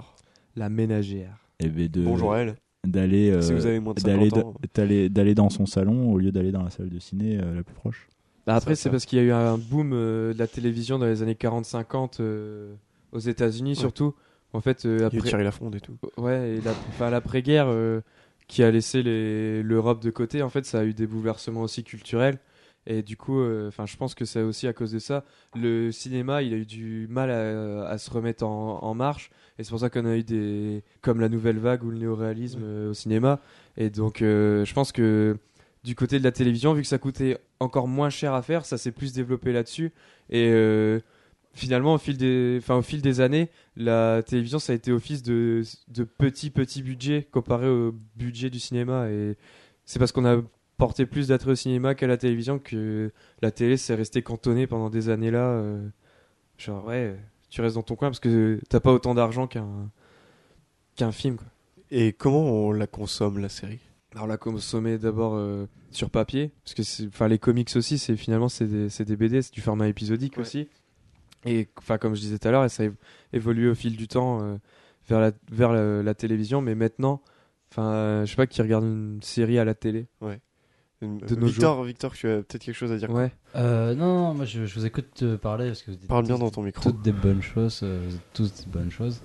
la 0.55 0.69
ménagère. 0.69 1.37
et 1.59 1.67
ben 1.67 1.87
de 1.87 2.03
Bonjour 2.03 2.33
à 2.33 2.39
elle. 2.39 2.55
d'aller 2.87 3.29
euh, 3.29 3.41
si 3.41 3.53
vous 3.53 3.65
avez 3.67 3.79
moins 3.79 3.93
de 3.93 4.01
d'aller 4.01 4.29
50 4.31 4.43
ans. 4.45 4.53
d'aller 4.73 5.09
d'aller 5.09 5.35
dans 5.35 5.49
son 5.51 5.67
salon 5.67 6.11
au 6.11 6.17
lieu 6.17 6.31
d'aller 6.31 6.51
dans 6.51 6.63
la 6.63 6.71
salle 6.71 6.89
de 6.89 6.97
ciné 6.97 7.37
euh, 7.39 7.53
la 7.55 7.63
plus 7.63 7.75
proche. 7.75 8.07
Bah, 8.47 8.55
après, 8.55 8.73
c'est 8.73 8.89
parce 8.89 9.05
qu'il 9.05 9.19
y 9.19 9.21
a 9.21 9.25
eu 9.25 9.31
un 9.31 9.59
boom 9.59 9.91
euh, 9.93 10.33
de 10.33 10.39
la 10.39 10.47
télévision 10.47 10.97
dans 10.97 11.05
les 11.05 11.21
années 11.21 11.35
40-50 11.35 12.19
euh, 12.21 12.73
aux 13.11 13.19
États-Unis 13.19 13.75
surtout. 13.75 14.15
En 14.53 14.61
fait, 14.61 14.85
euh, 14.85 14.97
Il 14.99 15.03
a 15.03 15.07
après, 15.07 15.19
Thierry 15.21 15.43
Lafonde 15.43 15.75
et 15.75 15.79
tout. 15.79 15.97
Ouais, 16.17 16.57
et 16.57 16.61
la- 16.61 16.71
enfin, 16.89 17.09
l'après-guerre 17.09 17.67
euh, 17.69 18.01
qui 18.47 18.63
a 18.63 18.71
laissé 18.71 19.01
les- 19.01 19.63
l'Europe 19.63 20.01
de 20.01 20.09
côté, 20.11 20.41
en 20.41 20.49
fait, 20.49 20.65
ça 20.65 20.79
a 20.79 20.83
eu 20.83 20.93
des 20.93 21.07
bouleversements 21.07 21.61
aussi 21.61 21.83
culturels. 21.83 22.37
Et 22.87 23.03
du 23.03 23.15
coup, 23.15 23.39
euh, 23.39 23.67
enfin, 23.67 23.85
je 23.85 23.95
pense 23.95 24.15
que 24.15 24.25
c'est 24.25 24.41
aussi 24.41 24.67
à 24.67 24.73
cause 24.73 24.91
de 24.91 24.97
ça. 24.99 25.23
Le 25.55 25.91
cinéma, 25.91 26.41
il 26.41 26.51
a 26.53 26.57
eu 26.57 26.65
du 26.65 27.07
mal 27.11 27.29
à, 27.29 27.87
à 27.87 27.97
se 27.99 28.09
remettre 28.09 28.43
en, 28.43 28.79
en 28.83 28.93
marche. 28.95 29.29
Et 29.59 29.63
c'est 29.63 29.69
pour 29.69 29.79
ça 29.79 29.89
qu'on 29.91 30.05
a 30.05 30.17
eu 30.17 30.23
des. 30.23 30.83
comme 31.01 31.21
la 31.21 31.29
nouvelle 31.29 31.59
vague 31.59 31.83
ou 31.83 31.91
le 31.91 31.97
néoréalisme 31.99 32.89
au 32.89 32.93
cinéma. 32.95 33.39
Et 33.77 33.89
donc, 33.91 34.17
je 34.21 34.73
pense 34.73 34.91
que 34.91 35.37
du 35.83 35.93
côté 35.95 36.17
de 36.19 36.23
la 36.23 36.31
télévision, 36.31 36.73
vu 36.73 36.81
que 36.81 36.87
ça 36.87 36.97
coûtait 36.97 37.37
encore 37.59 37.87
moins 37.87 38.09
cher 38.09 38.33
à 38.33 38.41
faire, 38.41 38.65
ça 38.65 38.77
s'est 38.79 38.91
plus 38.91 39.13
développé 39.13 39.51
là-dessus. 39.53 39.91
Et 40.31 40.51
finalement, 41.53 41.93
au 41.93 41.97
fil, 41.97 42.17
des, 42.17 42.57
enfin, 42.59 42.75
au 42.77 42.81
fil 42.81 43.01
des 43.01 43.19
années, 43.21 43.49
la 43.75 44.23
télévision, 44.23 44.59
ça 44.59 44.73
a 44.73 44.75
été 44.75 44.91
office 44.91 45.23
de, 45.23 45.63
de 45.89 46.03
petit, 46.03 46.49
petit 46.49 46.81
budget 46.83 47.27
comparé 47.31 47.67
au 47.69 47.93
budget 48.15 48.49
du 48.49 48.59
cinéma. 48.59 49.09
Et 49.09 49.37
c'est 49.85 49.99
parce 49.99 50.11
qu'on 50.11 50.25
a 50.25 50.41
porté 50.77 51.05
plus 51.05 51.27
d'attrait 51.27 51.51
au 51.51 51.55
cinéma 51.55 51.93
qu'à 51.95 52.07
la 52.07 52.17
télévision 52.17 52.57
que 52.59 53.11
la 53.41 53.51
télé 53.51 53.77
s'est 53.77 53.95
restée 53.95 54.21
cantonnée 54.23 54.65
pendant 54.67 54.89
des 54.89 55.09
années 55.09 55.29
là. 55.31 55.45
euh, 55.49 55.87
genre, 56.57 56.85
ouais, 56.85 57.15
tu 57.49 57.61
restes 57.61 57.75
dans 57.75 57.83
ton 57.83 57.95
coin 57.95 58.09
parce 58.09 58.19
que 58.19 58.59
t'as 58.69 58.79
pas 58.79 58.91
autant 58.93 59.13
d'argent 59.13 59.45
qu'un 59.47 59.91
qu'un 60.95 61.11
film. 61.11 61.35
Quoi. 61.37 61.47
Et 61.91 62.13
comment 62.13 62.41
on 62.67 62.71
la 62.71 62.87
consomme, 62.87 63.37
la 63.39 63.49
série? 63.49 63.79
Alors, 64.13 64.25
on 64.25 64.27
l'a 64.27 64.37
consommé 64.37 64.97
d'abord 64.97 65.35
euh, 65.35 65.65
sur 65.91 66.09
papier, 66.09 66.51
parce 66.65 66.73
que 66.73 67.07
enfin, 67.07 67.27
les 67.27 67.39
comics 67.39 67.69
aussi, 67.75 67.97
c'est 67.97 68.15
finalement 68.17 68.49
c'est 68.49 68.67
des, 68.67 68.87
des 69.05 69.15
BD, 69.15 69.41
c'est 69.41 69.53
du 69.53 69.61
format 69.61 69.87
épisodique 69.87 70.35
Ouais. 70.37 70.41
aussi. 70.41 70.67
Et 71.45 71.69
enfin, 71.77 71.97
comme 71.97 72.15
je 72.15 72.21
disais 72.21 72.37
tout 72.39 72.47
à 72.47 72.51
l'heure, 72.51 72.69
ça 72.69 72.83
a 72.83 72.85
év- 72.87 72.93
évolué 73.33 73.67
au 73.69 73.75
fil 73.75 73.95
du 73.97 74.07
temps 74.07 74.41
euh, 74.43 74.57
vers, 75.09 75.19
la, 75.19 75.31
vers 75.51 75.73
la, 75.73 76.03
la 76.03 76.13
télévision, 76.13 76.61
mais 76.61 76.75
maintenant, 76.75 77.21
enfin, 77.71 77.91
euh, 77.93 78.25
je 78.25 78.29
sais 78.31 78.35
pas 78.35 78.47
qui 78.47 78.61
regarde 78.61 78.83
une 78.83 79.19
série 79.23 79.57
à 79.59 79.65
la 79.65 79.73
télé. 79.73 80.07
Une- 81.01 81.17
De 81.17 81.35
nos 81.35 81.47
Victor, 81.47 81.83
Victor, 81.83 82.13
tu 82.13 82.27
as 82.29 82.43
peut-être 82.43 82.59
quelque 82.63 82.75
chose 82.75 82.91
à 82.91 82.97
dire 82.97 83.09
Ouais. 83.09 83.31
Euh, 83.55 83.95
non, 83.95 84.05
non, 84.19 84.33
moi 84.35 84.45
je, 84.45 84.65
je 84.67 84.75
vous 84.79 84.85
écoute 84.85 85.07
te 85.15 85.35
parler 85.35 85.67
parce 85.67 85.81
que 85.81 85.89
vous 85.89 85.97
dites 85.97 86.07
Parle 86.07 86.25
bien 86.27 86.37
dans 86.37 86.51
ton 86.51 86.61
micro. 86.61 86.91
toutes 86.91 87.01
des 87.01 87.11
bonnes 87.11 87.41
choses, 87.41 87.79
euh, 87.81 88.05
vous 88.07 88.17
tous 88.33 88.53
des 88.53 88.69
bonnes 88.71 88.91
choses. 88.91 89.21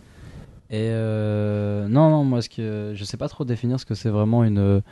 Et 0.70 0.88
euh, 0.90 1.86
non, 1.86 2.08
non, 2.10 2.24
moi 2.24 2.40
ce 2.40 2.48
que 2.48 2.92
je 2.94 3.04
sais 3.04 3.18
pas 3.18 3.28
trop 3.28 3.44
définir 3.44 3.78
ce 3.78 3.84
que 3.84 3.94
c'est 3.94 4.08
vraiment 4.08 4.42
une 4.42 4.82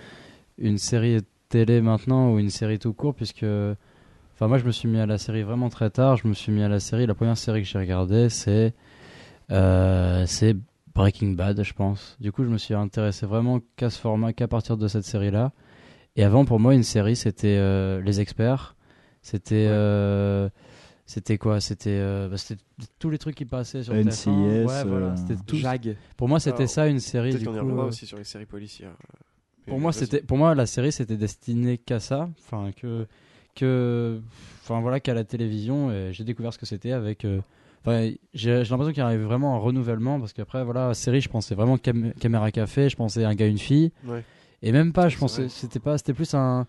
une 0.58 0.76
série 0.78 1.20
télé 1.48 1.80
maintenant 1.80 2.32
ou 2.32 2.38
une 2.38 2.50
série 2.50 2.78
tout 2.78 2.92
court 2.92 3.14
puisque 3.14 3.46
enfin 4.34 4.48
moi 4.48 4.58
je 4.58 4.64
me 4.64 4.72
suis 4.72 4.88
mis 4.88 4.98
à 4.98 5.06
la 5.06 5.18
série 5.18 5.42
vraiment 5.42 5.70
très 5.70 5.90
tard. 5.90 6.16
Je 6.16 6.28
me 6.28 6.34
suis 6.34 6.52
mis 6.52 6.62
à 6.62 6.68
la 6.68 6.80
série. 6.80 7.06
La 7.06 7.14
première 7.14 7.38
série 7.38 7.62
que 7.62 7.68
j'ai 7.68 7.78
regardée 7.78 8.28
c'est 8.28 8.74
euh, 9.50 10.24
c'est 10.26 10.56
Breaking 10.94 11.32
Bad, 11.32 11.62
je 11.62 11.72
pense. 11.72 12.16
Du 12.20 12.30
coup, 12.30 12.44
je 12.44 12.48
me 12.48 12.56
suis 12.58 12.72
intéressé 12.74 13.26
vraiment 13.26 13.60
qu'à 13.76 13.90
ce 13.90 13.98
format, 13.98 14.32
qu'à 14.32 14.46
partir 14.46 14.76
de 14.76 14.86
cette 14.86 15.04
série-là. 15.04 15.52
Et 16.16 16.22
avant, 16.22 16.44
pour 16.44 16.60
moi, 16.60 16.74
une 16.74 16.84
série, 16.84 17.16
c'était 17.16 17.56
euh, 17.58 18.00
Les 18.00 18.20
Experts. 18.20 18.76
C'était. 19.20 19.66
Ouais. 19.66 19.70
euh, 19.70 20.48
c'était 21.06 21.36
quoi? 21.36 21.60
C'était 21.60 21.90
euh, 21.90 22.28
bah, 22.28 22.38
c'était 22.38 22.62
tous 22.98 23.10
les 23.10 23.18
trucs 23.18 23.34
qui 23.34 23.44
passaient 23.44 23.82
sur 23.82 23.92
NCIS, 23.92 24.30
TF1. 24.30 24.66
Ouais, 24.66 24.84
voilà, 24.84 25.16
c'était 25.16 25.36
tout. 25.46 25.56
Jag. 25.56 25.96
Pour 26.16 26.28
moi, 26.28 26.40
c'était 26.40 26.58
Alors, 26.58 26.70
ça 26.70 26.86
une 26.86 27.00
série. 27.00 27.30
Peut-être 27.30 27.40
Du 27.40 27.46
qu'on 27.46 27.54
y 27.54 27.58
reviendra 27.58 27.86
aussi 27.86 28.06
sur 28.06 28.16
les 28.16 28.24
séries 28.24 28.46
policières. 28.46 28.96
pour 29.66 29.78
moi, 29.80 29.92
c'était 29.92 30.22
pour 30.22 30.38
moi 30.38 30.54
la 30.54 30.64
série 30.64 30.92
c'était 30.92 31.18
destiné 31.18 31.76
qu'à 31.76 32.00
ça, 32.00 32.30
enfin 32.38 32.70
que 32.72 33.06
que 33.54 34.20
enfin 34.62 34.80
voilà 34.80 35.00
qu'à 35.00 35.14
la 35.14 35.24
télévision. 35.24 35.90
J'ai 36.12 36.24
découvert 36.24 36.52
ce 36.52 36.58
que 36.58 36.66
c'était 36.66 36.92
avec. 36.92 37.24
euh, 37.24 37.40
Enfin, 37.86 38.10
j'ai 38.32 38.62
l'impression 38.64 38.92
qu'il 38.94 39.02
y 39.02 39.06
avait 39.06 39.18
vraiment 39.18 39.56
un 39.56 39.58
renouvellement 39.58 40.18
parce 40.18 40.32
qu'après 40.32 40.64
voilà 40.64 40.94
série, 40.94 41.20
je 41.20 41.28
pensais 41.28 41.54
vraiment 41.54 41.76
cam- 41.76 42.14
caméra 42.18 42.50
café, 42.50 42.88
je 42.88 42.96
pensais 42.96 43.24
un 43.26 43.34
gars 43.34 43.46
une 43.46 43.58
fille. 43.58 43.92
Ouais. 44.06 44.24
Et 44.62 44.72
même 44.72 44.94
pas, 44.94 45.10
je 45.10 45.18
pensais, 45.18 45.50
c'était 45.50 45.80
pas, 45.80 45.98
c'était 45.98 46.14
plus 46.14 46.32
un. 46.32 46.66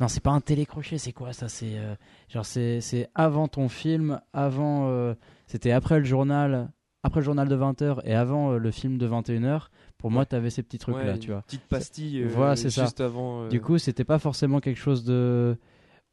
Non, 0.00 0.08
c'est 0.08 0.22
pas 0.22 0.30
un 0.30 0.40
télécrochet, 0.40 0.96
c'est 0.96 1.12
quoi 1.12 1.34
ça 1.34 1.48
C'est 1.50 1.76
euh, 1.76 1.94
genre 2.30 2.46
c'est 2.46 2.80
c'est 2.80 3.06
avant 3.14 3.48
ton 3.48 3.68
film, 3.68 4.18
avant. 4.32 4.88
euh, 4.88 5.12
C'était 5.46 5.72
après 5.72 5.98
le 5.98 6.06
journal, 6.06 6.70
après 7.02 7.20
le 7.20 7.24
journal 7.26 7.48
de 7.48 7.56
20h 7.56 8.00
et 8.04 8.14
avant 8.14 8.52
euh, 8.52 8.56
le 8.58 8.70
film 8.70 8.96
de 8.96 9.06
21h, 9.06 9.64
pour 9.98 10.10
moi, 10.10 10.24
t'avais 10.24 10.48
ces 10.48 10.62
petits 10.62 10.78
trucs 10.78 10.96
Ouais, 10.96 11.04
là, 11.04 11.18
tu 11.18 11.30
vois. 11.32 11.42
Petite 11.42 11.64
pastille. 11.68 12.22
Voilà, 12.24 12.56
c'est 12.56 12.70
ça. 12.70 12.84
Juste 12.84 13.02
avant. 13.02 13.46
Du 13.48 13.60
coup, 13.60 13.76
c'était 13.76 14.04
pas 14.04 14.18
forcément 14.18 14.60
quelque 14.60 14.80
chose 14.80 15.04
de. 15.04 15.58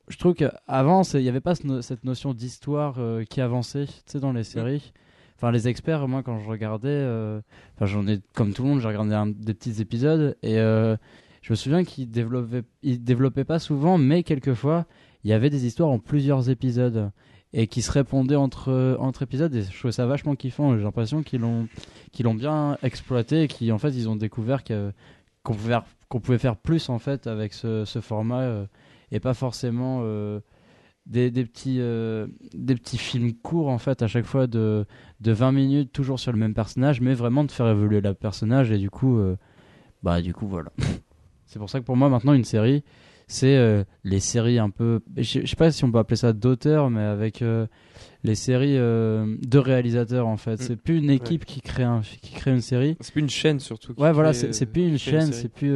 Je 0.10 0.17
trouve 0.17 0.33
qu'avant, 0.33 1.01
il 1.13 1.22
n'y 1.22 1.29
avait 1.29 1.39
pas 1.39 1.55
ce 1.55 1.65
no- 1.65 1.81
cette 1.81 2.03
notion 2.03 2.33
d'histoire 2.33 2.95
euh, 3.00 3.24
qui 3.24 3.39
avançait, 3.41 3.86
tu 3.86 3.93
sais, 4.05 4.19
dans 4.19 4.33
les 4.33 4.43
séries. 4.43 4.91
Enfin, 5.38 5.51
les 5.51 5.67
experts, 5.67 6.07
moi, 6.07 6.24
quand 6.24 6.39
je 6.39 6.48
regardais, 6.50 6.89
euh, 6.89 7.39
enfin, 7.75 7.86
j'en 7.86 8.05
ai, 8.07 8.19
comme 8.33 8.53
tout 8.53 8.63
le 8.63 8.69
monde, 8.69 8.79
j'ai 8.81 8.88
regardé 8.88 9.13
un- 9.13 9.27
des 9.27 9.53
petits 9.53 9.81
épisodes 9.81 10.36
et 10.43 10.60
euh, 10.60 10.95
je 11.41 11.53
me 11.53 11.55
souviens 11.55 11.83
qu'ils 11.83 12.10
développaient, 12.12 12.63
ils 12.81 13.03
développaient 13.03 13.43
pas 13.45 13.60
souvent, 13.60 13.98
mais 13.98 14.24
quelquefois, 14.24 14.86
il 15.24 15.29
y 15.29 15.33
avait 15.33 15.50
des 15.50 15.65
histoires 15.65 15.89
en 15.89 16.00
plusieurs 16.00 16.50
épisodes 16.50 17.10
et 17.53 17.67
qui 17.67 17.81
se 17.81 17.91
répondaient 17.91 18.36
entre, 18.36 18.98
entre 19.00 19.22
épisodes 19.24 19.53
et 19.55 19.63
je 19.63 19.77
trouvais 19.77 19.91
ça 19.93 20.05
vachement 20.05 20.36
kiffant. 20.36 20.75
J'ai 20.77 20.83
l'impression 20.83 21.24
qu'ils 21.24 21.41
l'ont, 21.41 21.67
qu'ils 22.12 22.25
l'ont 22.25 22.33
bien 22.36 22.77
exploité 22.83 23.43
et 23.43 23.48
qu'en 23.48 23.77
fait, 23.77 23.91
ils 23.91 24.10
ont 24.10 24.15
découvert 24.17 24.63
que, 24.63 24.91
qu'on 25.43 25.53
pouvait, 25.53 25.77
qu'on 26.10 26.19
pouvait 26.19 26.38
faire 26.39 26.55
plus 26.57 26.89
en 26.89 27.00
fait 27.00 27.27
avec 27.27 27.53
ce, 27.53 27.86
ce 27.86 28.01
format 28.01 28.65
et 29.13 29.20
pas 29.22 29.34
forcément 29.34 30.01
euh, 30.03 30.39
des, 31.05 31.32
des 31.32 31.46
petits 31.46 31.77
euh, 31.79 32.27
des 32.53 32.75
petits 32.75 32.98
films 32.98 33.34
courts 33.34 33.70
en 33.70 33.77
fait 33.77 34.01
à 34.01 34.08
chaque 34.08 34.25
fois 34.25 34.48
de, 34.48 34.86
de 35.22 35.32
20 35.32 35.51
minutes 35.51 35.91
toujours 35.93 36.20
sur 36.20 36.32
le 36.32 36.38
même 36.38 36.53
personnage 36.53 37.00
mais 37.00 37.13
vraiment 37.13 37.43
de 37.46 37.51
faire 37.51 37.67
évoluer 37.67 38.01
le 38.01 38.13
personnage 38.13 38.72
et 38.72 38.77
du 38.77 38.89
coup 38.89 39.17
euh, 39.20 39.36
bah 40.01 40.22
du 40.22 40.34
coup 40.34 40.48
voilà 40.48 40.72
c'est 41.46 41.60
pour 41.60 41.70
ça 41.70 41.79
que 41.79 41.86
pour 41.86 41.96
moi 41.98 42.10
maintenant 42.10 42.34
une 42.34 42.43
série 42.46 42.84
c'est 43.27 43.55
euh, 43.55 43.84
les 44.03 44.20
séries 44.20 44.60
un 44.60 44.70
peu 44.70 45.01
je 45.17 45.46
sais 45.46 45.55
pas 45.55 45.72
si 45.72 45.84
on 45.86 45.91
peut 45.91 46.00
appeler 46.00 46.17
ça 46.17 46.34
d'auteur 46.34 46.89
mais 46.89 47.01
avec 47.01 47.43
les 48.24 48.36
séries 48.36 48.75
de 48.77 49.58
réalisateurs 49.58 50.27
en 50.27 50.38
fait 50.38 50.53
Mm. 50.53 50.63
c'est 50.63 50.75
plus 50.77 50.98
une 50.98 51.10
équipe 51.10 51.46
qui 51.46 51.62
crée 51.62 51.84
un 51.84 52.01
qui 52.22 52.34
crée 52.34 52.51
une 52.51 52.62
série 52.62 52.96
C'est 53.01 53.12
plus 53.13 53.22
une 53.22 53.29
chaîne 53.29 53.60
surtout. 53.60 53.93
qui 53.93 54.01
Ouais, 54.01 54.12
voilà, 54.12 54.32
crée, 54.32 54.39
c'est 54.39 54.53
c'est 54.53 54.65
plus 54.65 54.88
une 54.88 54.98
chaîne, 54.98 55.32
c'est 55.34 55.50
plus. 55.50 55.74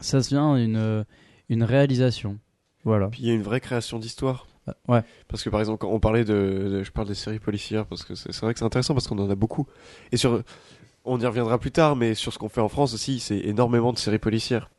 ça 0.00 0.18
devient 0.20 0.62
une, 0.64 0.76
euh, 0.76 1.04
une 1.50 1.62
réalisation. 1.64 2.38
Voilà. 2.84 3.08
Puis 3.08 3.20
il 3.22 3.28
y 3.28 3.30
a 3.30 3.34
une 3.34 3.42
vraie 3.42 3.60
création 3.60 3.98
d'histoire. 3.98 4.46
Euh, 4.68 4.72
Ouais. 4.88 5.02
Parce 5.28 5.42
que 5.42 5.50
par 5.50 5.60
exemple, 5.60 5.78
quand 5.78 5.90
on 5.90 6.00
parlait 6.00 6.24
de, 6.24 6.32
de- 6.70 6.82
je 6.82 6.90
parle 6.92 7.08
des 7.08 7.14
séries 7.14 7.38
policières 7.40 7.86
parce 7.86 8.04
que 8.04 8.14
c'est 8.14 8.34
vrai 8.40 8.52
que 8.54 8.58
c'est 8.58 8.64
intéressant 8.64 8.94
parce 8.94 9.06
qu'on 9.08 9.18
en 9.18 9.28
a 9.28 9.34
beaucoup. 9.34 9.66
Et 10.12 10.16
sur, 10.16 10.42
on 11.04 11.18
y 11.20 11.26
reviendra 11.26 11.58
plus 11.58 11.70
tard, 11.72 11.96
mais 11.96 12.14
sur 12.14 12.32
ce 12.32 12.38
qu'on 12.38 12.48
fait 12.48 12.60
en 12.60 12.68
France 12.68 12.94
aussi, 12.94 13.20
c'est 13.20 13.38
énormément 13.38 13.92
de 13.92 13.98
séries 13.98 14.18
policières. 14.18 14.70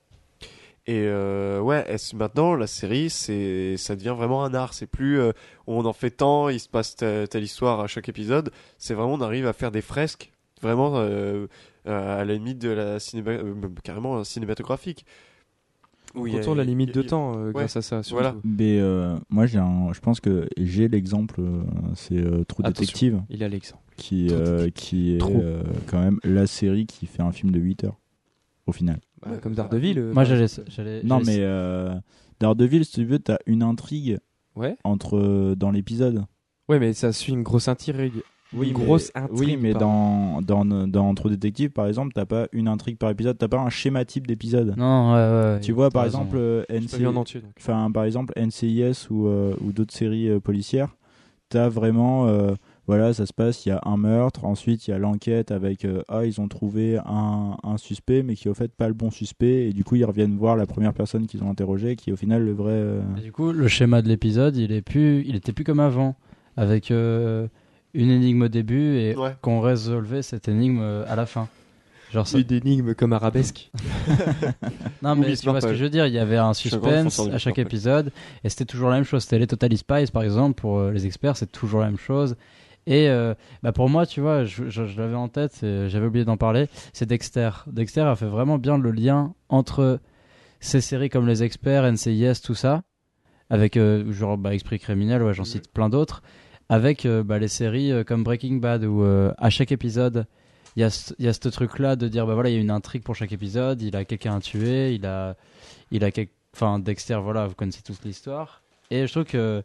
Et 0.88 1.02
euh, 1.06 1.60
ouais, 1.60 1.84
est-ce- 1.88 2.16
maintenant 2.16 2.56
la 2.56 2.66
série, 2.68 3.10
c'est, 3.12 3.76
ça 3.78 3.96
devient 3.96 4.16
vraiment 4.18 4.44
un 4.44 4.54
art? 4.54 4.74
C'est 4.74 4.88
plus, 4.88 5.20
euh, 5.20 5.32
on 5.68 5.86
en 5.86 5.94
fait 5.94 6.10
tant, 6.12 6.50
il 6.50 6.60
se 6.60 6.70
passe 6.70 6.96
telle, 6.96 7.28
telle 7.28 7.44
histoire 7.44 7.80
à 7.82 7.88
chaque 7.88 8.10
épisode. 8.10 8.52
C'est 8.80 8.94
vraiment, 8.96 9.14
on 9.14 9.22
arrive 9.22 9.46
à 9.46 9.54
faire 9.54 9.72
des 9.72 9.82
fresques, 9.82 10.32
vraiment 10.62 10.94
euh, 10.96 11.48
à 11.86 12.24
la 12.26 12.34
limite 12.34 12.58
de 12.60 12.70
la 12.70 13.00
cinéma, 13.00 13.32
euh, 13.32 13.54
carrément 13.84 14.24
cinématographique. 14.24 15.06
A- 16.16 16.30
contourne 16.38 16.58
la 16.58 16.64
limite 16.64 16.90
y 16.90 16.94
de 16.94 17.02
temps 17.02 17.38
euh, 17.38 17.52
grâce 17.52 17.78
à 17.78 17.82
ça. 17.82 18.04
surtout. 18.04 18.22
Voilà. 18.22 18.36
Mais 18.44 18.80
euh, 18.80 19.18
moi, 19.30 19.46
j'ai 19.46 19.60
un, 19.60 19.94
je 19.94 20.00
pense 20.00 20.20
que 20.20 20.48
j'ai 20.58 20.88
l'exemple, 20.88 21.42
euh, 21.42 21.64
c'est 21.96 22.18
euh, 22.18 22.44
True 22.46 22.64
Attention. 22.64 22.70
Detective, 22.84 23.22
Il 23.30 23.44
a 23.44 23.48
l'exemple. 23.48 23.82
qui, 23.98 24.28
euh, 24.32 24.70
qui 24.70 25.16
est 25.16 25.22
euh, 25.24 25.64
quand 25.88 26.00
même 26.00 26.20
la 26.24 26.48
série 26.48 26.86
qui 26.86 27.06
fait 27.06 27.22
un 27.24 27.32
film 27.32 27.52
de 27.52 27.60
8 27.60 27.84
heures, 27.86 28.00
au 28.68 28.72
final. 28.72 29.00
Bah, 29.22 29.38
comme 29.42 29.54
Daredevil. 29.54 30.00
euh, 30.00 30.14
Moi, 30.14 30.24
j'allais. 30.24 31.04
Non, 31.04 31.20
mais 31.26 31.38
euh, 31.40 31.94
Daredevil, 32.40 32.86
si 32.86 32.92
tu 32.94 33.06
veux, 33.06 33.20
t'as 33.20 33.38
une 33.46 33.64
intrigue 33.64 34.18
Ouais. 34.56 34.76
entre, 34.84 35.18
euh, 35.18 35.56
dans 35.56 35.72
l'épisode. 35.72 36.26
Ouais, 36.68 36.80
mais 36.80 36.92
ça 36.94 37.14
suit 37.14 37.32
une 37.34 37.44
grosse 37.44 37.68
intrigue. 37.68 38.22
Oui, 38.54 38.70
une 38.70 38.78
mais- 38.78 38.84
grosse 38.86 39.12
intrigue. 39.16 39.40
Oui, 39.40 39.58
mais 39.58 39.74
dans, 39.74 40.42
dans, 40.42 40.66
dans 40.66 41.14
par 41.74 41.88
exemple, 41.88 42.12
t'as 42.14 42.26
pas 42.26 42.48
une 42.52 42.68
intrigue 42.68 42.98
par 42.98 43.10
épisode, 43.10 43.38
t'as 43.38 43.48
pas 43.48 43.60
un 43.60 43.70
schéma 43.70 44.04
type 44.06 44.28
d'épisode. 44.28 44.74
Non, 44.78 45.14
ouais, 45.14 45.54
ouais. 45.56 45.60
Tu 45.62 45.72
vois, 45.72 45.90
par 45.90 46.06
exemple, 46.06 46.36
euh, 46.38 46.64
entier. 47.16 47.42
Enfin 47.58 47.90
par 47.92 48.04
exemple 48.04 48.34
NCIS 48.38 49.08
ou, 49.10 49.28
euh, 49.28 49.54
ou 49.64 49.72
d'autres 49.72 49.94
séries 49.94 50.30
euh, 50.30 50.40
policières, 50.40 50.96
t'as 51.50 51.70
vraiment 51.70 52.28
euh, 52.28 52.54
voilà 52.88 53.14
ça 53.14 53.26
se 53.26 53.34
passe, 53.34 53.66
il 53.66 53.70
y 53.70 53.72
a 53.72 53.82
un 53.86 53.98
meurtre, 53.98 54.46
ensuite 54.46 54.88
il 54.88 54.92
y 54.92 54.94
a 54.94 54.98
l'enquête 54.98 55.52
avec 55.52 55.86
euh, 55.86 56.02
ah 56.08 56.26
ils 56.26 56.40
ont 56.42 56.48
trouvé 56.48 56.98
un, 57.06 57.58
un 57.64 57.78
suspect 57.78 58.24
mais 58.24 58.36
qui 58.36 58.48
est 58.48 58.52
au 58.52 58.54
fait 58.54 58.72
pas 58.74 58.88
le 58.88 58.94
bon 58.94 59.12
suspect 59.12 59.68
et 59.68 59.74
du 59.74 59.84
coup 59.84 59.96
ils 59.96 60.06
reviennent 60.06 60.36
voir 60.38 60.56
la 60.56 60.66
première 60.66 60.94
personne 60.94 61.28
qu'ils 61.28 61.44
ont 61.44 61.50
interrogée 61.50 61.96
qui 61.96 62.10
est 62.10 62.14
au 62.14 62.18
final 62.18 62.44
le 62.44 62.54
vrai. 62.54 62.72
euh, 62.74 63.02
Et 63.18 63.22
du 63.22 63.32
coup, 63.32 63.52
le 63.52 63.68
schéma 63.68 64.02
de 64.02 64.08
l'épisode, 64.08 64.56
il 64.58 64.72
est 64.72 64.82
plus, 64.82 65.24
il 65.28 65.36
était 65.36 65.52
plus 65.54 65.64
comme 65.64 65.80
avant, 65.82 66.16
avec 66.58 66.90
euh, 66.92 67.48
une 67.94 68.10
énigme 68.10 68.44
au 68.44 68.48
début 68.48 68.98
et 68.98 69.16
Ouais. 69.16 69.36
qu'on 69.42 69.60
résolvait 69.62 70.22
cette 70.22 70.48
énigme 70.48 70.80
euh, 70.82 71.04
à 71.08 71.16
la 71.16 71.26
fin. 71.26 71.48
Genre 72.12 72.28
ça... 72.28 72.38
Une 72.40 72.52
énigme 72.52 72.94
comme 72.94 73.14
arabesque. 73.14 73.72
Non, 75.02 75.16
mais 75.16 75.36
tu 75.36 75.50
vois 75.50 75.62
ce 75.62 75.68
que 75.68 75.74
je 75.74 75.84
veux 75.84 75.90
dire. 75.90 76.06
Il 76.08 76.14
y 76.14 76.20
avait 76.20 76.38
un 76.38 76.54
suspense 76.54 77.20
à 77.20 77.38
chaque 77.38 77.58
épisode 77.60 78.12
et 78.44 78.50
c'était 78.50 78.66
toujours 78.66 78.90
la 78.90 78.96
même 78.96 79.04
chose. 79.04 79.24
C'était 79.24 79.40
les 79.40 79.48
Totally 79.48 79.78
Spies, 79.78 80.12
par 80.12 80.24
exemple, 80.24 80.60
pour 80.60 80.78
euh, 80.80 80.92
les 80.92 81.06
experts, 81.06 81.38
c'est 81.38 81.52
toujours 81.52 81.80
la 81.82 81.88
même 81.88 81.98
chose. 81.98 82.36
Et 82.88 83.10
euh, 83.10 83.34
bah 83.64 83.72
pour 83.72 83.90
moi, 83.90 84.06
tu 84.06 84.22
vois, 84.22 84.44
je, 84.44 84.70
je- 84.70 84.86
je 84.88 85.00
l'avais 85.00 85.16
en 85.16 85.28
tête, 85.28 85.62
et 85.64 85.88
j'avais 85.90 86.08
oublié 86.08 86.26
d'en 86.26 86.38
parler, 86.38 86.68
c'est 86.94 87.06
Dexter. 87.06 87.50
Dexter 87.68 88.02
a 88.02 88.16
fait 88.16 88.26
vraiment 88.26 88.58
bien 88.58 88.78
le 88.80 88.92
lien 88.92 89.34
entre 89.50 90.00
ces 90.60 90.82
séries 90.82 91.10
comme 91.10 91.28
Les 91.28 91.44
Experts, 91.44 91.92
NCIS, 91.92 92.42
tout 92.44 92.56
ça, 92.56 92.82
avec 93.52 93.78
euh, 93.78 94.12
genre 94.12 94.36
bah, 94.38 94.56
Esprit 94.56 94.80
criminel, 94.80 95.22
ouais, 95.22 95.34
j'en 95.34 95.44
cite 95.44 95.72
plein 95.72 95.90
d'autres, 95.90 96.24
avec 96.72 97.06
euh, 97.06 97.22
bah, 97.22 97.38
les 97.38 97.50
séries 97.50 97.92
euh, 97.92 98.06
comme 98.06 98.24
Breaking 98.24 98.56
Bad 98.56 98.86
où 98.86 99.04
euh, 99.04 99.34
à 99.38 99.50
chaque 99.50 99.74
épisode, 99.74 100.26
il 100.78 100.80
y 100.80 100.84
a 100.86 100.90
ce, 100.90 101.14
il 101.20 101.26
y 101.26 101.28
a 101.28 101.34
ce 101.34 101.50
truc-là 101.50 101.98
de 101.98 102.08
dire 102.08 102.26
bah 102.26 102.34
voilà, 102.34 102.50
il 102.50 102.54
y 102.54 102.58
a 102.58 102.62
une 102.62 102.72
intrigue 102.72 103.04
pour 103.04 103.14
chaque 103.14 103.34
épisode, 103.34 103.82
il 103.82 103.94
a 103.98 104.06
quelqu'un 104.06 104.38
à 104.38 104.40
tuer, 104.40 104.94
il 104.94 105.06
a, 105.06 105.36
il 105.92 106.06
a 106.06 106.10
enfin 106.56 106.80
Dexter, 106.80 107.20
voilà, 107.22 107.46
vous 107.46 107.56
connaissez 107.56 107.82
tous 107.82 107.98
l'histoire. 108.06 108.62
Et 108.90 109.06
je 109.06 109.12
trouve 109.12 109.26
que 109.26 109.62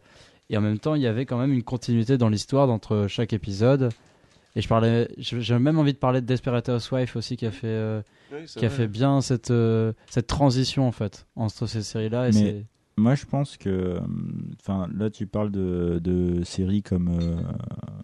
et 0.51 0.57
en 0.57 0.61
même 0.61 0.81
temps, 0.81 0.97
il 0.97 1.03
y 1.03 1.07
avait 1.07 1.27
quand 1.27 1.39
même 1.39 1.53
une 1.53 1.63
continuité 1.63 2.19
dans 2.19 2.29
l'histoire 2.29 2.69
entre 2.71 3.07
chaque 3.09 3.33
épisode. 3.33 3.91
Et 4.57 4.61
je 4.61 4.69
parlais, 4.69 5.09
j'ai 5.19 5.59
même 5.61 5.79
envie 5.79 5.93
de 5.93 5.99
parler 5.99 6.21
de 6.21 6.27
Desperate 6.27 6.69
Housewives 6.69 7.13
aussi 7.15 7.37
qui 7.37 7.47
a 7.47 7.51
fait, 7.53 7.67
euh, 7.67 8.01
qui 8.57 8.65
a 8.65 8.71
fait 8.71 8.89
bien 8.89 9.21
cette 9.21 9.51
euh, 9.51 9.93
cette 10.09 10.27
transition 10.27 10.89
en 10.89 10.93
fait 10.93 11.27
entre 11.37 11.67
ces 11.67 11.83
séries-là. 11.83 12.31
Et 12.31 12.33
Mais- 12.33 12.65
Moi, 12.99 13.15
je 13.15 13.27
pense 13.27 13.57
que, 13.59 13.99
enfin, 14.61 14.89
là, 14.97 15.11
tu 15.11 15.27
parles 15.27 15.51
de, 15.51 16.01
de 16.03 16.43
séries 16.45 16.83
comme, 16.83 17.09
euh, 17.09 17.37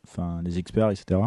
enfin, 0.06 0.40
les 0.44 0.58
experts, 0.58 0.90
etc. 0.90 1.20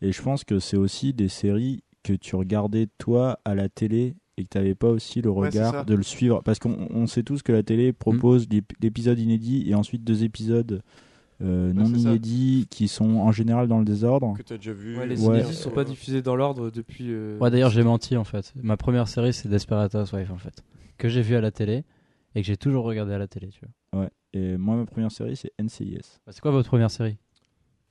Et 0.00 0.12
je 0.12 0.22
pense 0.22 0.44
que 0.44 0.58
c'est 0.60 0.76
aussi 0.76 1.12
des 1.12 1.28
séries 1.28 1.82
que 2.04 2.12
tu 2.12 2.36
regardais 2.36 2.86
toi 2.98 3.38
à 3.44 3.54
la 3.56 3.68
télé 3.68 4.14
et 4.36 4.44
que 4.44 4.48
tu 4.48 4.58
n'avais 4.58 4.74
pas 4.76 4.88
aussi 4.88 5.20
le 5.22 5.30
regard 5.30 5.84
de 5.84 5.94
le 5.94 6.02
suivre. 6.04 6.40
Parce 6.44 6.58
qu'on 6.60 6.86
on 6.90 7.06
sait 7.08 7.22
tous 7.24 7.42
que 7.42 7.50
la 7.52 7.62
télé 7.64 7.92
propose 7.92 8.46
l'ép- 8.48 8.72
l'épisode 8.80 9.18
inédit 9.18 9.68
et 9.68 9.74
ensuite 9.74 10.04
deux 10.04 10.22
épisodes 10.24 10.80
euh, 11.42 11.72
non 11.72 11.86
inédits 11.86 12.66
qui 12.70 12.86
sont 12.86 13.16
en 13.16 13.32
général 13.32 13.66
dans 13.66 13.78
le 13.80 13.84
désordre. 13.84 14.34
que 14.36 14.42
t'as 14.42 14.56
déjà 14.56 14.72
vu. 14.72 14.96
Ouais, 14.96 15.06
les 15.06 15.26
Ouais. 15.26 15.40
inédits 15.40 15.54
sont 15.54 15.70
pas 15.70 15.84
diffusés 15.84 16.22
dans 16.22 16.36
l'ordre 16.36 16.70
depuis. 16.70 17.06
euh, 17.08 17.38
Ouais, 17.40 17.50
d'ailleurs, 17.50 17.70
j'ai 17.70 17.82
menti 17.82 18.16
en 18.16 18.24
fait. 18.24 18.52
Ma 18.62 18.76
première 18.76 19.08
série, 19.08 19.32
c'est 19.32 19.48
Desperate 19.48 19.94
Housewives 19.94 20.30
en 20.32 20.38
fait, 20.38 20.62
que 20.96 21.08
j'ai 21.08 21.22
vu 21.22 21.34
à 21.34 21.40
la 21.40 21.50
télé 21.50 21.84
et 22.34 22.40
que 22.42 22.46
j'ai 22.46 22.56
toujours 22.56 22.84
regardé 22.84 23.12
à 23.14 23.18
la 23.18 23.26
télé. 23.28 23.48
Tu 23.48 23.60
vois. 23.92 24.08
Et 24.32 24.56
moi, 24.56 24.76
ma 24.76 24.86
première 24.86 25.10
série, 25.10 25.36
c'est 25.36 25.52
NCIS. 25.60 26.20
Bah, 26.24 26.32
c'est 26.32 26.40
quoi 26.40 26.50
votre 26.52 26.68
première 26.68 26.90
série? 26.90 27.16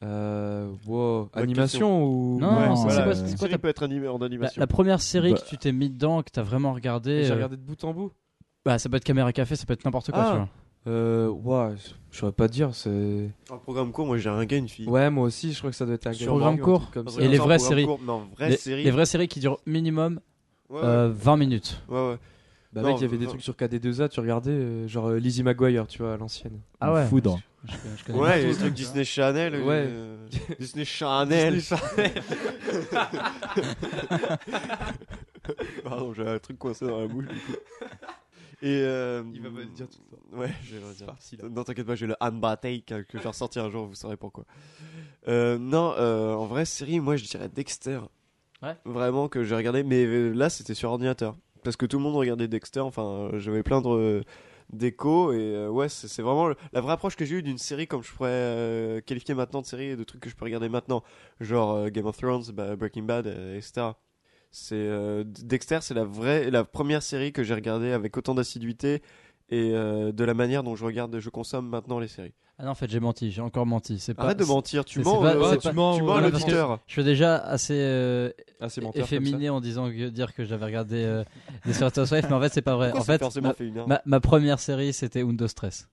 Euh, 0.03 0.71
wow. 0.87 1.29
Animation 1.33 2.05
ou. 2.05 2.39
Non, 2.39 2.55
Ouais, 2.57 2.67
non, 2.69 2.75
c'est 2.77 2.83
voilà. 2.83 3.07
Euh, 3.07 3.27
Une 3.27 3.37
quoi 3.37 3.57
peut 3.57 3.67
être 3.67 3.83
animée 3.83 4.07
en 4.07 4.17
la, 4.17 4.25
animation. 4.27 4.59
la 4.59 4.67
première 4.67 5.01
série 5.01 5.33
Bah- 5.33 5.39
que 5.39 5.45
tu 5.45 5.57
t'es 5.57 5.73
mis 5.73 5.89
dedans, 5.89 6.23
que 6.23 6.29
t'as 6.31 6.41
vraiment 6.43 6.71
regardé 6.73 7.25
J'ai 7.25 7.31
euh, 7.31 7.35
regardé 7.35 7.57
de 7.57 7.61
bout 7.61 7.83
en 7.83 7.93
bout. 7.93 8.11
Bah, 8.63 8.79
ça 8.79 8.87
peut 8.87 8.95
être 8.95 9.03
Caméra 9.03 9.33
Café, 9.33 9.57
ça 9.57 9.65
peut 9.65 9.73
être 9.73 9.83
n'importe 9.83 10.11
quoi. 10.11 10.21
Ah. 10.23 10.31
Tu 10.31 10.37
vois. 10.37 10.49
Euh, 10.87 11.27
ouais, 11.27 11.75
je 12.11 12.17
saurais 12.17 12.31
pas 12.31 12.47
dire. 12.47 12.73
C'est. 12.73 13.29
Un 13.51 13.57
programme 13.57 13.91
court, 13.91 14.05
moi 14.05 14.17
j'ai 14.17 14.29
un 14.29 14.45
gars, 14.45 14.55
une 14.55 14.69
fille. 14.69 14.87
Ouais, 14.87 15.09
moi 15.09 15.25
aussi, 15.25 15.51
je 15.51 15.57
crois 15.57 15.69
que 15.71 15.75
ça 15.75 15.85
doit 15.85 15.95
être 15.95 16.07
un 16.07 16.13
Sur 16.13 16.27
gamin 16.27 16.37
programme 16.37 16.53
un 16.53 16.63
court. 16.63 16.91
comme 16.91 17.09
ça. 17.09 17.21
Et 17.21 17.27
les 17.27 17.37
vraies 17.37 17.57
programme 17.57 17.59
séries. 17.59 17.85
court. 17.85 17.99
Non, 18.01 18.27
vraies 18.37 18.49
les, 18.51 18.57
séries. 18.57 18.83
les 18.85 18.91
vraies 18.91 19.05
séries 19.05 19.27
qui 19.27 19.41
durent 19.41 19.57
minimum 19.65 20.21
Ouais, 20.69 20.79
euh, 20.81 21.11
20 21.13 21.35
minutes. 21.35 21.83
ouais, 21.89 21.97
ouais. 22.11 22.17
Bah, 22.71 22.81
Non, 22.81 22.89
mec, 22.89 22.97
il 22.99 23.01
y 23.01 23.05
avait 23.05 23.17
des 23.17 23.25
non. 23.25 23.31
trucs 23.31 23.41
sur 23.41 23.53
KD2A, 23.55 24.09
tu 24.09 24.19
regardais, 24.19 24.51
euh, 24.51 24.87
genre 24.87 25.07
euh, 25.07 25.17
Lizzie 25.17 25.41
McGuire, 25.43 25.87
tu 25.87 25.99
vois, 26.03 26.13
à 26.13 26.17
l'ancienne. 26.17 26.59
Ah 26.79 26.93
ouais. 26.93 27.07
Foudre. 27.07 27.39
Je, 27.65 27.73
je 27.97 28.03
connais 28.05 28.19
Ouais, 28.19 28.51
tout, 28.53 28.59
trucs. 28.59 28.73
Disney 28.73 29.03
Channel. 29.03 29.55
Ouais. 29.63 29.85
euh, 29.87 30.27
Disney 30.59 30.85
Channel. 30.85 31.61
Pardon, 35.83 36.13
j'ai 36.13 36.27
un 36.27 36.39
truc 36.39 36.57
coincé 36.59 36.85
dans 36.85 36.99
la 36.99 37.07
bouche. 37.07 37.25
du 37.27 37.35
coup. 37.39 37.53
Et 38.61 38.81
euh, 38.83 39.23
Il 39.33 39.41
va 39.41 39.49
pas 39.49 39.59
le 39.59 39.65
dire 39.67 39.87
tout 39.87 39.99
le 40.11 40.17
temps. 40.17 40.37
Ouais, 40.41 40.51
je 40.63 40.75
vais 40.75 40.81
le 40.85 40.93
dire. 40.93 41.49
Non, 41.49 41.63
t'inquiète 41.63 41.85
pas, 41.87 41.95
j'ai 41.95 42.07
le 42.07 42.15
Hanba 42.19 42.57
Take 42.57 42.81
que 43.05 43.17
je 43.17 43.23
vais 43.23 43.27
ressortir 43.29 43.63
un 43.65 43.69
jour, 43.71 43.85
vous 43.87 43.95
saurez 43.95 44.17
pourquoi. 44.17 44.45
Euh, 45.27 45.57
non, 45.57 45.93
euh, 45.97 46.33
en 46.33 46.45
vrai, 46.45 46.65
série, 46.65 46.99
moi 46.99 47.15
je 47.15 47.25
dirais 47.25 47.49
Dexter. 47.49 47.99
Ouais. 48.61 48.75
Vraiment 48.83 49.29
que 49.29 49.43
j'ai 49.45 49.55
regardé, 49.55 49.83
mais 49.83 50.03
euh, 50.05 50.31
là 50.33 50.49
c'était 50.49 50.73
sur 50.73 50.91
ordinateur. 50.91 51.37
Parce 51.63 51.75
que 51.75 51.85
tout 51.85 51.97
le 51.97 52.03
monde 52.03 52.15
regardait 52.15 52.47
Dexter, 52.47 52.81
enfin, 52.81 53.03
euh, 53.03 53.39
j'avais 53.39 53.63
plein 53.63 53.81
de, 53.81 54.23
d'écho. 54.71 55.33
Et 55.33 55.55
euh, 55.55 55.69
ouais, 55.69 55.89
c'est 55.89 56.21
vraiment 56.21 56.49
la 56.71 56.81
vraie 56.81 56.93
approche 56.93 57.15
que 57.15 57.25
j'ai 57.25 57.35
eue 57.35 57.43
d'une 57.43 57.57
série 57.57 57.87
comme 57.87 58.03
je 58.03 58.11
pourrais 58.13 58.29
euh, 58.31 59.01
qualifier 59.01 59.33
maintenant 59.33 59.61
de 59.61 59.65
série, 59.65 59.95
de 59.95 60.03
trucs 60.03 60.21
que 60.21 60.29
je 60.29 60.35
peux 60.35 60.45
regarder 60.45 60.69
maintenant, 60.69 61.03
genre 61.39 61.89
Game 61.89 62.05
of 62.05 62.17
Thrones, 62.17 62.43
bah, 62.53 62.75
Breaking 62.75 63.03
Bad, 63.03 63.27
etc. 63.27 63.91
C'est 64.51 64.89
Dexter, 65.25 65.79
c'est 65.81 65.93
la 65.93 66.05
vraie, 66.05 66.49
la 66.49 66.63
première 66.63 67.03
série 67.03 67.31
que 67.31 67.43
j'ai 67.43 67.53
regardée 67.53 67.91
avec 67.91 68.17
autant 68.17 68.33
d'assiduité 68.33 69.03
et 69.49 69.71
euh, 69.73 70.11
de 70.11 70.23
la 70.23 70.33
manière 70.33 70.63
dont 70.63 70.75
je 70.75 70.85
regarde, 70.85 71.19
je 71.19 71.29
consomme 71.29 71.67
maintenant 71.67 71.99
les 71.99 72.07
séries. 72.07 72.33
Ah 72.61 72.65
non, 72.65 72.71
en 72.71 72.75
fait, 72.75 72.89
j'ai 72.89 72.99
menti, 72.99 73.31
j'ai 73.31 73.41
encore 73.41 73.65
menti. 73.65 73.99
C'est 73.99 74.13
pas. 74.13 74.23
Arrête 74.23 74.37
de 74.39 74.43
mentir, 74.43 74.83
tu 74.83 74.99
mens, 74.99 75.19
pas- 75.21 75.33
euh, 75.35 75.51
c'est 75.51 75.57
tu 75.59 75.67
pas- 75.69 75.73
mens, 75.73 75.95
tu 75.97 76.03
mens 76.03 76.15
à 76.15 76.21
l'auditeur. 76.21 76.79
Je 76.87 76.91
suis 76.93 77.03
déjà 77.05 77.37
assez 77.37 77.73
euh, 77.77 78.31
Ah, 78.59 78.67
menteur 78.81 79.03
efféminé 79.05 79.49
en 79.49 79.61
disant 79.61 79.89
que- 79.89 80.09
dire 80.09 80.33
que 80.33 80.43
j'avais 80.43 80.65
regardé 80.65 80.97
euh, 81.05 81.23
Housewives, 81.65 82.25
mais 82.27 82.33
en 82.35 82.41
fait, 82.41 82.53
c'est 82.53 82.61
pas 82.61 82.75
vrai. 82.75 82.87
Pourquoi 82.91 83.01
en 83.01 83.05
fait, 83.05 83.19
forcément 83.19 83.47
ma, 83.49 83.53
féminin 83.53 83.85
ma- 83.87 84.01
ma 84.05 84.19
première 84.19 84.59
série, 84.59 84.91
c'était 84.91 85.21
Undo 85.21 85.47
Stress. 85.47 85.87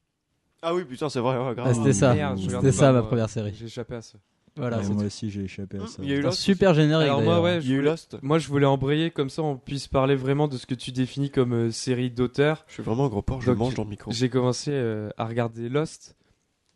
Ah 0.63 0.75
oui, 0.75 0.85
putain, 0.85 1.09
c'est 1.09 1.21
vrai, 1.21 1.37
ouais, 1.39 1.55
grave. 1.55 1.69
Ah, 1.71 1.75
c'était 1.75 1.93
ça. 1.93 2.13
Regardais 2.13 2.73
ça 2.73 2.87
pas, 2.87 2.93
ma 2.93 3.03
première 3.03 3.31
série. 3.31 3.55
J'ai 3.55 3.67
échappé 3.67 3.95
à 3.95 4.03
ça. 4.03 4.19
Voilà. 4.57 4.81
Moi 4.81 5.05
aussi, 5.05 5.31
j'ai 5.31 5.43
échappé 5.45 5.79
à 5.79 5.83
Hum, 5.83 5.87
ça. 5.87 6.03
il 6.03 6.09
y 6.09 6.13
a 6.13 6.17
eu 6.17 6.23
Lost. 6.23 6.39
super 6.41 6.73
générique. 6.75 7.05
Alors 7.09 7.21
moi, 7.23 7.35
d'ailleurs. 7.35 7.45
ouais, 7.45 7.59
Il 7.63 7.69
y 7.71 7.73
a 7.73 7.77
eu 7.77 7.81
je- 7.81 7.85
Lost. 7.85 8.17
Moi, 8.23 8.39
je 8.39 8.49
voulais 8.49 8.67
embrayer 8.67 9.11
comme 9.11 9.29
ça, 9.31 9.43
on 9.43 9.57
puisse 9.57 9.87
parler 9.89 10.15
vraiment 10.17 10.49
de 10.49 10.57
ce 10.57 10.67
que 10.67 10.75
tu 10.75 10.93
définis 10.93 11.31
comme 11.31 11.53
euh, 11.53 11.71
série 11.71 12.11
d'auteur. 12.11 12.65
Je 12.69 12.75
suis 12.75 12.83
vraiment 12.83 13.05
un 13.07 13.09
gros 13.09 13.23
porc, 13.23 13.43
je 13.43 13.51
Donc, 13.51 13.59
mange 13.59 13.75
dans 13.75 13.85
le 13.85 13.91
micro. 13.91 14.11
J'ai 14.11 14.29
commencé 14.31 14.71
euh, 14.73 15.11
à 15.19 15.27
regarder 15.27 15.69
Lost, 15.69 16.17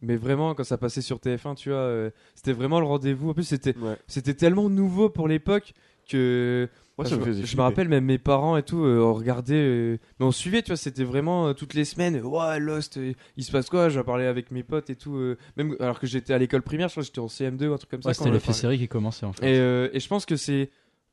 mais 0.02 0.16
vraiment 0.16 0.54
quand 0.54 0.64
ça 0.64 0.76
passait 0.78 1.02
sur 1.02 1.18
TF1, 1.20 1.54
tu 1.56 1.70
vois, 1.70 1.78
euh, 1.78 2.10
c'était 2.34 2.52
vraiment 2.52 2.80
le 2.80 2.86
rendez-vous. 2.86 3.30
En 3.30 3.34
plus, 3.34 3.44
c'était 3.44 3.76
Ouais. 3.78 3.96
c'était 4.06 4.34
tellement 4.34 4.68
nouveau 4.68 5.08
pour 5.08 5.26
l'époque 5.28 5.72
que 6.08 6.68
Moi, 7.00 7.04
ça 7.08 7.10
je, 7.10 7.14
me 7.16 7.20
me- 7.20 7.26
faisait 7.26 7.40
je 7.42 7.46
flipper. 7.46 7.56
me 7.58 7.62
rappelle 7.62 7.88
même 7.88 8.04
mes 8.04 8.18
parents 8.18 8.56
et 8.56 8.62
tout, 8.62 8.84
euh, 8.84 9.00
on 9.00 9.14
regardait, 9.14 9.54
euh, 9.54 9.98
mais 10.18 10.26
on 10.26 10.30
suivait, 10.32 10.62
tu 10.62 10.68
vois, 10.68 10.76
c'était 10.76 11.04
vraiment 11.04 11.48
euh, 11.48 11.52
toutes 11.52 11.74
les 11.74 11.84
semaines. 11.84 12.16
euh, 12.16 12.22
Ouais, 12.22 12.58
Lost, 12.60 12.96
euh, 12.98 13.12
il 13.36 13.44
se 13.44 13.50
passe 13.52 13.68
quoi 13.70 13.88
Je 13.88 14.00
parlais 14.00 14.26
avec 14.26 14.50
mes 14.50 14.62
potes 14.62 14.90
et 14.90 14.96
tout, 14.96 15.16
euh, 15.16 15.36
même 15.56 15.76
alors 15.80 15.98
que 16.00 16.06
j'étais 16.06 16.32
à 16.32 16.38
l'école 16.38 16.62
primaire, 16.62 16.88
je 16.88 16.92
crois 16.94 17.02
que 17.02 17.06
j'étais 17.06 17.18
en 17.20 17.26
CM2 17.28 17.68
ou 17.68 17.72
un 17.74 17.78
truc 17.78 17.90
comme 17.90 18.02
ça. 18.02 18.08
Ouais, 18.10 18.14
quand 18.14 18.24
c'était 18.24 18.34
l'effet 18.34 18.52
série 18.52 18.78
qui 18.78 18.88
commençait 18.88 19.26
en 19.26 19.32
fait. 19.32 19.44
Et, 19.46 19.58
euh, 19.58 19.88
et 19.92 20.00
je 20.00 20.08
pense 20.08 20.26
que 20.26 20.36
c'est. 20.36 20.70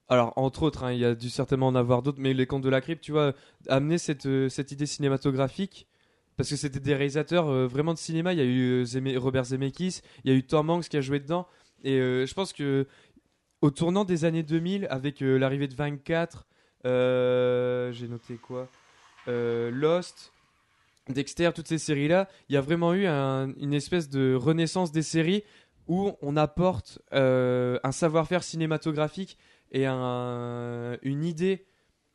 Alors, 0.10 0.32
entre 0.38 0.64
autres, 0.64 0.86
hein, 0.86 0.94
il 0.94 1.00
y 1.00 1.06
a 1.06 1.16
dû 1.16 1.30
certainement 1.30 1.68
en 1.68 1.76
avoir 1.76 2.02
d'autres, 2.02 2.20
mais 2.22 2.34
les 2.34 2.46
contes 2.48 2.64
de 2.64 2.70
la 2.70 2.80
crypte, 2.80 3.04
tu 3.04 3.12
vois, 3.12 3.34
amener 3.68 3.98
cette, 3.98 4.26
euh, 4.26 4.48
cette 4.48 4.72
idée 4.72 4.86
cinématographique, 4.86 5.88
parce 6.38 6.50
que 6.50 6.56
c'était 6.56 6.80
des 6.80 6.94
réalisateurs 6.96 7.50
euh, 7.50 7.68
vraiment 7.68 7.94
de 7.94 7.98
cinéma. 7.98 8.34
Il 8.34 8.40
y 8.40 8.42
a 8.42 8.46
eu 8.46 8.82
euh, 8.82 8.84
Zeme- 8.86 9.18
Robert 9.18 9.46
Zemeckis, 9.46 10.02
il 10.24 10.32
y 10.32 10.34
a 10.34 10.38
eu 10.38 10.44
Tom 10.44 10.70
Hanks 10.70 10.88
qui 10.88 10.98
a 10.98 11.02
joué 11.02 11.20
dedans. 11.20 11.48
Et 11.84 12.00
euh, 12.00 12.26
je 12.26 12.34
pense 12.34 12.54
que 12.54 12.88
au 13.62 13.72
tournant 13.72 14.06
des 14.06 14.26
années 14.26 14.44
2000, 14.44 14.88
avec 14.90 15.22
euh, 15.22 15.38
l'arrivée 15.38 15.68
de 15.68 15.76
24, 15.76 16.46
euh, 16.86 17.92
j'ai 17.92 18.08
noté 18.08 18.36
quoi? 18.36 18.68
Euh, 19.28 19.72
Lost, 19.72 20.32
Dexter, 21.10 21.52
toutes 21.56 21.68
ces 21.68 21.78
séries-là, 21.78 22.28
il 22.50 22.54
y 22.56 22.58
a 22.58 22.62
vraiment 22.62 22.94
eu 22.94 23.06
un- 23.08 23.54
une 23.60 23.74
espèce 23.74 24.10
de 24.10 24.36
renaissance 24.36 24.92
des 24.92 25.02
séries 25.02 25.44
où 25.88 26.12
on 26.22 26.36
apporte 26.36 27.00
un 27.12 27.92
savoir-faire 27.92 28.44
cinématographique 28.44 29.38
et 29.72 29.86
un- 29.86 30.98
une 31.02 31.24
idée 31.24 31.66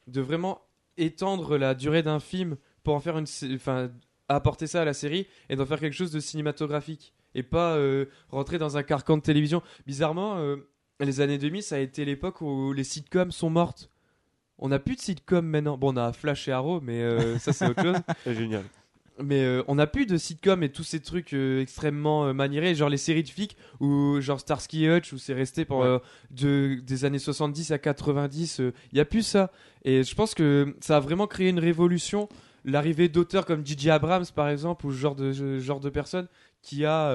de 0.09 0.21
vraiment 0.21 0.61
étendre 0.99 1.57
la 1.57 1.75
durée 1.75 2.03
d'un 2.03 2.21
film 2.21 2.57
pour 2.85 2.95
en 2.95 3.01
faire 3.01 3.17
une, 3.17 3.27
enfin, 3.55 3.91
apporter 4.29 4.67
ça 4.67 4.83
à 4.83 4.85
la 4.85 4.93
série 4.93 5.27
et 5.49 5.57
d'en 5.57 5.65
faire 5.65 5.81
quelque 5.81 5.95
chose 5.95 6.13
de 6.13 6.21
cinématographique 6.21 7.15
et 7.35 7.43
pas 7.43 7.79
rentrer 8.29 8.59
dans 8.59 8.77
un 8.77 8.83
carcan 8.83 9.17
de 9.17 9.23
télévision. 9.23 9.63
Bizarrement, 9.87 10.37
les 11.05 11.21
années 11.21 11.39
2000, 11.39 11.63
ça 11.63 11.77
a 11.77 11.79
été 11.79 12.05
l'époque 12.05 12.41
où 12.41 12.73
les 12.73 12.85
sitcoms 12.85 13.31
sont 13.33 13.51
mortes. 13.51 13.91
On 14.59 14.69
n'a 14.69 14.79
plus 14.79 14.95
de 14.97 15.01
sitcoms 15.01 15.47
maintenant. 15.47 15.77
Bon, 15.77 15.93
on 15.93 15.97
a 15.97 16.13
Flash 16.13 16.47
et 16.49 16.53
Arrow, 16.53 16.81
mais 16.81 17.01
euh, 17.03 17.39
ça 17.39 17.53
c'est 17.53 17.67
autre 17.69 17.83
chose. 17.83 17.97
C'est 18.25 18.35
génial. 18.35 18.63
Mais 19.23 19.43
euh, 19.43 19.63
on 19.69 19.75
n'a 19.75 19.87
plus 19.87 20.07
de 20.07 20.17
sitcoms 20.17 20.63
et 20.63 20.71
tous 20.71 20.85
ces 20.85 21.01
trucs 21.01 21.35
euh, 21.35 21.61
extrêmement 21.61 22.33
maniérés, 22.33 22.75
genre 22.75 22.89
les 22.89 22.97
séries 22.97 23.23
de 23.23 23.29
flics 23.29 23.57
ou 23.81 24.21
genre 24.21 24.41
Starsky 24.41 24.85
et 24.87 24.97
Hutch 24.97 25.13
où 25.13 25.19
c'est 25.19 25.35
resté 25.35 25.65
pour 25.65 25.81
Ouais. 25.81 25.99
de, 26.31 26.81
des 26.83 27.05
années 27.05 27.19
70 27.19 27.73
à 27.73 27.79
90. 27.79 28.63
Il 28.93 28.99
y 28.99 29.01
a 29.01 29.05
plus 29.05 29.23
ça. 29.23 29.51
Et 29.85 30.03
je 30.03 30.15
pense 30.15 30.35
que 30.35 30.75
ça 30.81 30.97
a 30.97 31.01
vraiment 31.01 31.27
créé 31.27 31.49
une 31.51 31.59
révolution. 31.59 32.29
L'arrivée 32.65 33.09
d'auteurs 33.09 33.45
comme 33.45 33.67
J.J. 33.67 33.91
Abrams 33.91 34.25
par 34.35 34.49
exemple 34.49 34.87
ou 34.87 34.93
ce 34.93 34.97
genre 34.97 35.15
de 35.17 35.33
genre 35.59 35.81
de 35.81 35.91
personnes 35.91 36.29
qui 36.63 36.85
a 36.87 37.13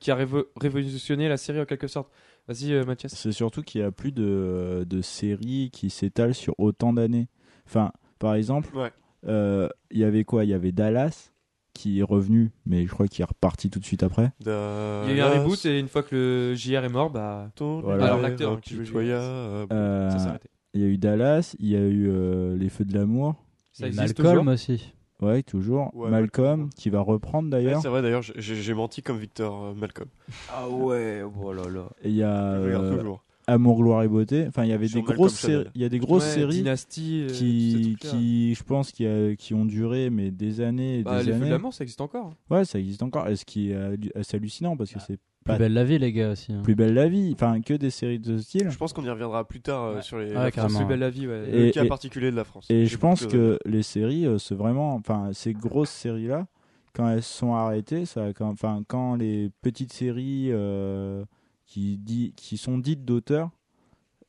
qui 0.00 0.10
a 0.10 0.16
révo- 0.16 0.46
révolutionné 0.60 1.28
la 1.28 1.36
série 1.36 1.60
en 1.60 1.66
quelque 1.66 1.86
sorte. 1.88 2.10
Vas-y 2.48 2.72
euh, 2.72 2.84
Mathias. 2.84 3.14
C'est 3.14 3.32
surtout 3.32 3.62
qu'il 3.62 3.80
n'y 3.80 3.86
a 3.86 3.90
plus 3.90 4.12
de, 4.12 4.86
de 4.88 5.00
séries 5.02 5.70
qui 5.72 5.90
s'étalent 5.90 6.34
sur 6.34 6.54
autant 6.58 6.92
d'années. 6.92 7.28
Enfin, 7.66 7.92
par 8.18 8.34
exemple, 8.34 8.74
Ouais. 8.76 8.92
euh, 9.26 9.68
il 9.90 9.98
y 9.98 10.04
avait 10.04 10.24
quoi? 10.24 10.44
Il 10.44 10.50
y 10.50 10.54
avait 10.54 10.72
Dallas 10.72 11.30
qui 11.74 11.98
est 12.00 12.02
revenu, 12.04 12.52
mais 12.64 12.86
je 12.86 12.90
crois 12.90 13.06
qu'il 13.08 13.20
est 13.22 13.26
reparti 13.26 13.68
tout 13.68 13.78
de 13.80 13.84
suite 13.84 14.02
après. 14.02 14.32
Il 14.40 14.46
y 14.46 14.50
a 14.50 15.12
eu 15.14 15.20
un 15.20 15.40
reboot 15.40 15.62
et 15.66 15.78
une 15.78 15.88
fois 15.88 16.02
que 16.02 16.14
le 16.14 16.54
JR 16.54 16.84
est 16.84 16.88
mort, 16.88 17.10
bah 17.10 17.50
Voilà. 17.58 18.06
Alors, 18.06 18.20
l'acteur 18.20 18.60
qui 18.62 18.82
joue 18.84 18.98
euh, 18.98 19.66
Euh, 19.72 20.10
ça 20.10 20.18
s'est 20.18 20.28
arrêté. 20.28 20.48
il 20.72 20.80
y 20.80 20.84
a 20.84 20.86
eu 20.86 20.96
Dallas, 20.96 21.54
il 21.58 21.68
y 21.68 21.76
a 21.76 21.80
eu 21.80 22.08
euh, 22.08 22.56
Les 22.56 22.70
Feux 22.70 22.84
de 22.86 22.94
l'amour. 22.94 23.34
Ça 23.72 23.88
existe 23.88 24.18
Malcolm 24.18 24.38
toujours 24.40 24.54
aussi. 24.54 24.94
Ouais, 25.22 25.42
toujours. 25.42 25.90
Ouais, 25.94 26.10
Malcolm, 26.10 26.60
Malcolm. 26.60 26.70
qui 26.76 26.90
va 26.90 27.00
reprendre 27.00 27.48
d'ailleurs. 27.50 27.80
c'est 27.80 27.88
vrai 27.88 28.02
d'ailleurs, 28.02 28.22
j'ai- 28.22 28.74
menti 28.74 29.02
comme 29.02 29.18
Victor 29.18 29.64
euh, 29.64 29.74
Malcolm. 29.74 30.08
Ah 30.52 30.68
ouais, 30.68 31.22
oh 31.42 31.52
là 31.52 31.62
là. 31.70 31.88
Et 32.02 32.10
il 32.10 32.16
y 32.16 32.22
a 32.22 32.52
euh, 32.52 32.96
toujours. 32.98 33.22
Amour, 33.48 33.78
gloire 33.80 34.02
et 34.02 34.08
beauté. 34.08 34.44
Enfin, 34.48 34.64
il 34.64 34.70
y 34.70 34.72
avait 34.72 34.88
des 34.88 35.00
grosses. 35.02 35.46
Il 35.74 35.80
y 35.80 35.84
a 35.84 35.88
des 35.88 36.00
grosses 36.00 36.24
Ouais, 36.24 36.34
séries 36.34 36.56
Dynasty, 36.56 37.22
euh, 37.22 37.32
qui, 37.32 37.96
qui, 38.00 38.54
je 38.54 38.62
pense, 38.64 38.90
qui, 38.90 39.06
a- 39.06 39.36
qui 39.36 39.54
ont 39.54 39.64
duré 39.64 40.10
mais 40.10 40.30
des 40.32 40.60
années 40.60 40.98
et 40.98 41.02
Bah, 41.04 41.20
des 41.20 41.26
les 41.26 41.32
feux 41.32 41.38
de 41.38 41.42
années. 41.44 41.50
l'amour, 41.52 41.72
ça 41.72 41.84
existe 41.84 42.00
encore. 42.00 42.34
Ouais, 42.50 42.64
ça 42.64 42.78
existe 42.80 43.02
encore. 43.04 43.28
Et 43.28 43.36
ce 43.36 43.44
qui 43.44 43.70
est 43.70 44.34
hallucinant 44.34 44.76
parce 44.76 44.92
que 44.92 44.98
c'est 45.00 45.18
Plus 45.46 45.52
Pas- 45.52 45.58
belle 45.58 45.74
la 45.74 45.84
vie, 45.84 45.98
les 45.98 46.12
gars 46.12 46.32
aussi. 46.32 46.52
hein. 46.52 46.60
plus 46.64 46.74
belle 46.74 46.94
la 46.94 47.08
vie. 47.08 47.30
Enfin, 47.34 47.60
que 47.60 47.74
des 47.74 47.90
séries 47.90 48.18
de 48.18 48.36
ce 48.36 48.42
style. 48.42 48.68
Je 48.68 48.76
pense 48.76 48.92
qu'on 48.92 49.04
y 49.04 49.08
reviendra 49.10 49.46
plus 49.46 49.60
tard 49.60 49.84
euh, 49.84 49.94
Ouais. 49.96 50.02
sur 50.02 50.18
les 50.18 50.32
la 50.32 50.50
carrément. 50.50 50.78
Plus 50.80 50.86
belle 50.88 50.98
la 50.98 51.10
vie, 51.10 51.26
ouais. 51.28 51.46
le 51.50 51.66
Et- 51.68 51.70
cas 51.70 51.84
et- 51.84 51.88
particulier 51.88 52.30
de 52.32 52.36
la 52.36 52.42
France. 52.44 52.66
Et 52.68 52.86
je 52.86 52.96
pense 52.98 53.26
que 53.26 53.58
les 53.64 53.82
séries, 53.84 54.26
euh, 54.26 54.38
c'est 54.38 54.56
vraiment, 54.56 54.94
enfin, 54.94 55.30
ces 55.32 55.52
grosses 55.52 55.90
séries-là, 55.90 56.46
quand 56.94 57.08
elles 57.08 57.22
sont 57.22 57.54
arrêtées, 57.54 58.06
ça, 58.06 58.32
quand, 58.32 58.48
enfin, 58.50 58.82
quand 58.88 59.14
les 59.14 59.50
petites 59.62 59.92
séries 59.92 60.48
euh, 60.50 61.24
qui, 61.64 61.96
dit, 61.98 62.32
qui 62.36 62.56
sont 62.56 62.78
dites 62.78 63.04
d'auteurs 63.04 63.50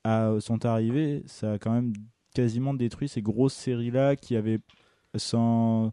à- 0.03 0.35
sont 0.39 0.65
arrivées, 0.65 1.23
ça 1.25 1.53
a 1.53 1.57
quand 1.57 1.71
même 1.71 1.93
quasiment 2.35 2.73
détruit 2.75 3.07
ces 3.09 3.21
grosses 3.23 3.55
séries-là 3.55 4.15
qui 4.15 4.35
avaient 4.35 4.59
sans 5.15 5.91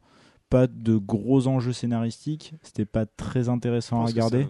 pas 0.50 0.66
de 0.66 0.96
gros 0.96 1.46
enjeux 1.46 1.72
scénaristiques, 1.72 2.54
c'était 2.62 2.84
pas 2.84 3.06
très 3.06 3.48
intéressant 3.48 4.02
à 4.02 4.06
regarder. 4.06 4.46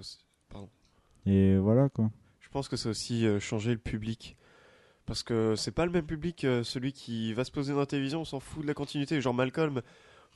Et 1.26 1.56
voilà 1.56 1.88
quoi. 1.88 2.10
Je 2.40 2.48
pense 2.48 2.68
que 2.68 2.76
ça 2.76 2.88
a 2.88 2.90
aussi 2.90 3.26
euh, 3.26 3.40
changé 3.40 3.72
le 3.72 3.78
public. 3.78 4.36
Parce 5.06 5.22
que 5.22 5.54
c'est 5.56 5.70
pas 5.72 5.84
le 5.84 5.92
même 5.92 6.06
public, 6.06 6.44
euh, 6.44 6.62
celui 6.64 6.92
qui 6.92 7.34
va 7.34 7.44
se 7.44 7.50
poser 7.50 7.72
dans 7.74 7.80
la 7.80 7.86
télévision, 7.86 8.20
on 8.22 8.24
s'en 8.24 8.40
fout 8.40 8.62
de 8.62 8.66
la 8.66 8.72
continuité. 8.74 9.20
Genre 9.20 9.34
Malcolm, 9.34 9.82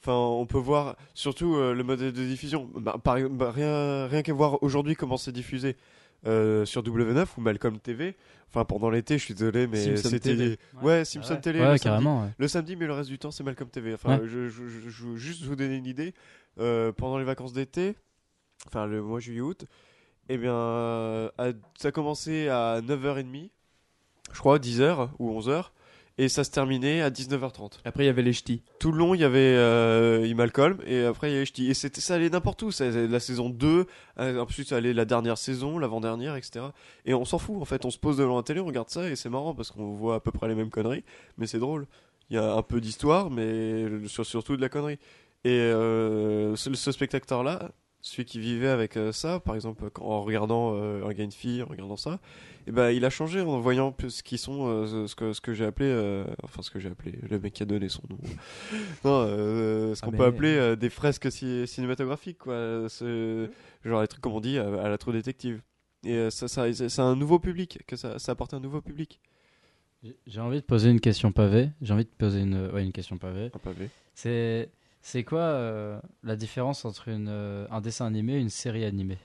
enfin, 0.01 0.13
on 0.15 0.45
peut 0.45 0.59
voir 0.59 0.97
surtout 1.15 1.55
euh, 1.57 1.73
le 1.75 1.83
modèle 1.85 2.13
de 2.13 2.25
diffusion. 2.25 2.69
Bah, 2.77 2.97
par- 3.03 3.31
bah, 3.31 3.51
rien 3.51 4.07
rien 4.07 4.23
qu'à 4.23 4.33
voir 4.35 4.63
aujourd'hui 4.63 4.95
comment 4.95 5.17
c'est 5.17 5.33
diffusé 5.33 5.77
euh, 6.27 6.67
sur 6.67 6.83
W9 6.83 7.27
ou 7.37 7.41
Malcolm 7.41 7.79
TV. 7.79 8.15
Enfin, 8.51 8.65
pendant 8.67 8.91
l'été, 8.91 9.17
je 9.19 9.25
suis 9.25 9.35
désolé, 9.35 9.67
mais 9.67 9.83
Simpson 9.97 10.09
c'était. 10.11 10.37
TV. 10.37 10.59
Ouais, 10.83 11.05
Simpson 11.07 11.35
Ouais. 11.35 11.41
Télé. 11.41 11.61
Ouais, 11.61 11.65
le 11.65 11.71
samedi. 11.79 11.85
carrément. 11.85 12.23
ouais. 12.25 12.29
Le 12.37 12.49
samedi, 12.49 12.77
mais 12.77 12.87
le 12.87 12.93
reste 12.93 13.09
du 13.11 13.19
temps, 13.19 13.31
c'est 13.31 13.45
Malcolm 13.45 13.71
TV. 13.71 13.95
Enfin, 13.95 14.19
Ouais. 14.19 14.27
je, 14.27 14.49
je, 14.49 14.67
je- 14.69 14.89
je 14.91 15.05
veux 15.07 15.17
juste 15.17 15.45
vous 15.45 15.57
donner 15.57 15.77
une 15.77 15.87
idée. 15.87 16.13
Euh, 16.59 16.93
pendant 16.93 17.17
les 17.19 17.25
vacances 17.25 17.53
d'été, 17.55 17.95
enfin 18.67 18.85
le 18.87 19.01
mois 19.03 19.21
juillet-août, 19.21 19.65
eh 20.29 20.37
bien, 20.39 20.55
euh, 20.55 21.29
à- 21.39 21.51
ça 21.79 21.91
commençait 21.93 22.49
à 22.49 22.81
9h30, 22.83 23.51
je 24.33 24.39
crois, 24.39 24.59
10h 24.59 25.09
ou 25.19 25.31
11h, 25.39 25.73
et 26.21 26.29
ça 26.29 26.43
se 26.43 26.51
terminait 26.51 27.01
à 27.01 27.11
19h30. 27.11 27.79
Après, 27.85 28.03
il 28.03 28.07
y 28.07 28.11
avait 28.11 28.23
les 28.23 28.33
ch'tis. 28.33 28.63
Tout 28.81 28.91
le 28.91 28.99
long, 28.99 29.15
il 29.15 29.21
y 29.21 29.25
avait 29.25 29.39
euh, 29.57 30.35
Malcolm, 30.35 30.79
et 30.85 31.05
après, 31.05 31.31
il 31.31 31.35
y 31.35 31.37
avait 31.37 31.45
Ch'ti. 31.47 31.71
Et 31.71 31.75
c'était, 31.75 32.01
ça 32.01 32.17
allait 32.17 32.29
n'importe 32.29 32.61
où. 32.63 32.73
Ça, 32.73 32.91
la 32.91 33.21
saison 33.21 33.51
2, 33.51 33.87
euh, 34.19 34.41
ensuite, 34.41 34.69
ça 34.69 34.77
allait 34.77 34.93
la 34.93 35.05
dernière 35.05 35.39
saison, 35.39 35.79
l'avant-dernière, 35.79 36.35
etc. 36.35 36.67
Et 37.07 37.15
on 37.15 37.25
s'en 37.25 37.39
fout, 37.39 37.57
en 37.61 37.65
fait. 37.65 37.85
On 37.85 37.91
se 37.91 37.99
pose 37.99 38.17
devant 38.17 38.37
la 38.37 38.43
télé, 38.43 38.59
on 38.61 38.67
regarde 38.67 38.91
ça, 38.91 39.09
et 39.09 39.15
c'est 39.17 39.29
marrant 39.29 39.55
parce 39.55 39.71
qu'on 39.71 39.95
voit 39.95 40.17
à 40.17 40.21
peu 40.21 40.33
près 40.33 40.49
les 40.49 40.57
mêmes 40.57 40.71
conneries, 40.71 41.05
mais 41.37 41.47
c'est 41.47 41.61
drôle. 41.61 41.87
Il 42.31 42.35
y 42.35 42.39
a 42.39 42.53
un 42.53 42.63
peu 42.63 42.81
d'histoire, 42.81 43.31
mais 43.31 44.07
sur- 44.09 44.27
surtout 44.27 44.57
de 44.57 44.61
la 44.61 44.69
connerie. 44.69 44.99
Et 45.45 45.51
euh, 45.51 46.57
ce, 46.57 46.75
ce 46.75 46.91
spectateur-là, 46.91 47.71
celui 48.01 48.25
qui 48.25 48.39
vivait 48.39 48.69
avec 48.69 48.97
euh, 48.97 49.13
ça, 49.13 49.41
par 49.41 49.55
exemple, 49.55 49.91
quand- 49.91 50.05
en 50.05 50.23
regardant 50.23 50.73
euh, 50.75 51.05
un 51.05 51.09
gars 51.13 51.23
et 51.23 51.25
une 51.25 51.33
fille, 51.33 51.63
en 51.63 51.67
regardant 51.67 51.97
ça, 51.97 52.21
et 52.67 52.71
ben 52.71 52.91
il 52.91 53.05
a 53.05 53.11
changé 53.11 53.41
en 53.41 53.59
voyant 53.61 53.95
ce 54.09 54.23
qui 54.23 54.39
sont, 54.39 54.67
euh, 54.69 55.07
ce 55.07 55.15
que 55.15 55.33
ce 55.33 55.41
que 55.41 55.53
j'ai 55.55 55.65
appelé, 55.65 55.89
euh, 55.91 56.25
enfin 56.43 56.63
ce 56.63 56.71
que 56.71 56.79
j'ai 56.79 56.89
appelé, 56.91 57.19
le 57.29 57.39
mec 57.41 57.53
qui 57.55 57.63
a 57.63 57.67
donné 57.67 57.89
son 57.89 58.03
nom. 58.11 58.19
non, 59.05 59.23
euh, 59.27 59.95
ce 59.95 60.01
Ah, 60.03 60.07
qu'on 60.07 60.13
mais- 60.13 60.19
peut 60.19 60.25
appeler 60.25 60.55
euh, 60.57 60.77
des 60.77 60.91
fresques 60.91 61.31
ci- 61.33 61.67
cinématographiques, 61.67 62.39
quoi. 62.39 62.87
Genre 63.85 64.01
les 64.03 64.09
trucs 64.09 64.21
comme 64.21 64.33
on 64.35 64.41
dit 64.41 64.59
à, 64.59 64.67
à 64.83 64.89
la 64.89 64.99
True 64.99 65.13
Détective. 65.13 65.61
Et 66.05 66.15
euh, 66.15 66.31
ça, 66.31 66.47
ça, 66.47 66.73
c'est 66.73 67.01
un 67.03 67.17
nouveau 67.17 67.39
public, 67.39 67.81
que 67.87 67.97
ça, 67.97 68.19
ça 68.19 68.33
apporte 68.33 68.55
un 68.55 68.61
nouveau 68.61 68.81
public. 68.81 69.21
J'ai- 70.05 70.17
J'ai 70.27 70.41
envie 70.41 70.59
de 70.61 70.65
poser 70.65 70.91
une 70.91 71.01
question 71.01 71.33
pavée. 71.33 71.71
J'ai 71.83 71.93
envie 71.93 72.05
de 72.05 72.11
poser 72.17 72.41
une, 72.41 72.69
ouais, 72.71 72.85
une 72.85 72.93
question 72.93 73.19
pavée. 73.19 73.47
Un 73.55 73.59
pavé. 73.59 73.89
C'est 74.15 74.69
C'est 75.11 75.25
quoi 75.25 75.41
euh, 75.41 75.99
la 76.23 76.37
différence 76.37 76.85
entre 76.85 77.09
une, 77.09 77.29
euh, 77.31 77.67
un 77.71 77.81
dessin 77.81 78.05
animé 78.05 78.35
et 78.35 78.41
une 78.41 78.51
série 78.51 78.85
animée? 78.85 79.17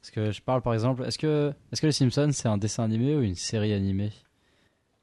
Parce 0.00 0.12
que 0.12 0.30
je 0.30 0.40
parle 0.40 0.62
par 0.62 0.74
exemple, 0.74 1.02
est-ce 1.02 1.18
que, 1.18 1.52
est 1.72 1.80
que 1.80 1.86
les 1.86 1.92
Simpsons 1.92 2.30
c'est 2.32 2.46
un 2.46 2.56
dessin 2.56 2.84
animé 2.84 3.16
ou 3.16 3.22
une 3.22 3.34
série 3.34 3.72
animée? 3.72 4.12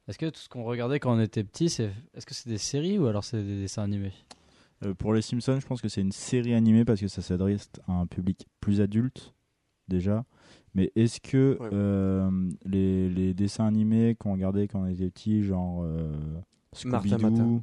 Est-ce 0.08 0.16
que 0.16 0.30
tout 0.30 0.40
ce 0.40 0.48
qu'on 0.48 0.64
regardait 0.64 1.00
quand 1.00 1.14
on 1.14 1.20
était 1.20 1.44
petit, 1.44 1.68
c'est, 1.68 1.90
est-ce 2.14 2.24
que 2.24 2.32
c'est 2.32 2.48
des 2.48 2.56
séries 2.56 2.98
ou 2.98 3.08
alors 3.08 3.24
c'est 3.24 3.42
des 3.42 3.60
dessins 3.60 3.82
animés? 3.82 4.14
Euh, 4.86 4.94
pour 4.94 5.12
les 5.12 5.20
Simpsons, 5.20 5.60
je 5.60 5.66
pense 5.66 5.82
que 5.82 5.88
c'est 5.88 6.00
une 6.00 6.12
série 6.12 6.54
animée 6.54 6.86
parce 6.86 7.02
que 7.02 7.08
ça 7.08 7.20
s'adresse 7.20 7.68
à 7.86 7.92
un 7.92 8.06
public 8.06 8.48
plus 8.62 8.80
adulte, 8.80 9.34
déjà. 9.88 10.24
Mais 10.72 10.92
est-ce 10.96 11.20
que 11.20 11.58
Ouais. 11.60 11.68
euh, 11.74 12.30
les, 12.64 13.10
les 13.10 13.34
dessins 13.34 13.66
animés 13.66 14.14
qu'on 14.14 14.32
regardait 14.32 14.66
quand 14.66 14.80
on 14.80 14.86
était 14.86 15.10
petit, 15.10 15.42
genre 15.42 15.82
euh, 15.84 16.10
Scooby-Doo, 16.74 17.60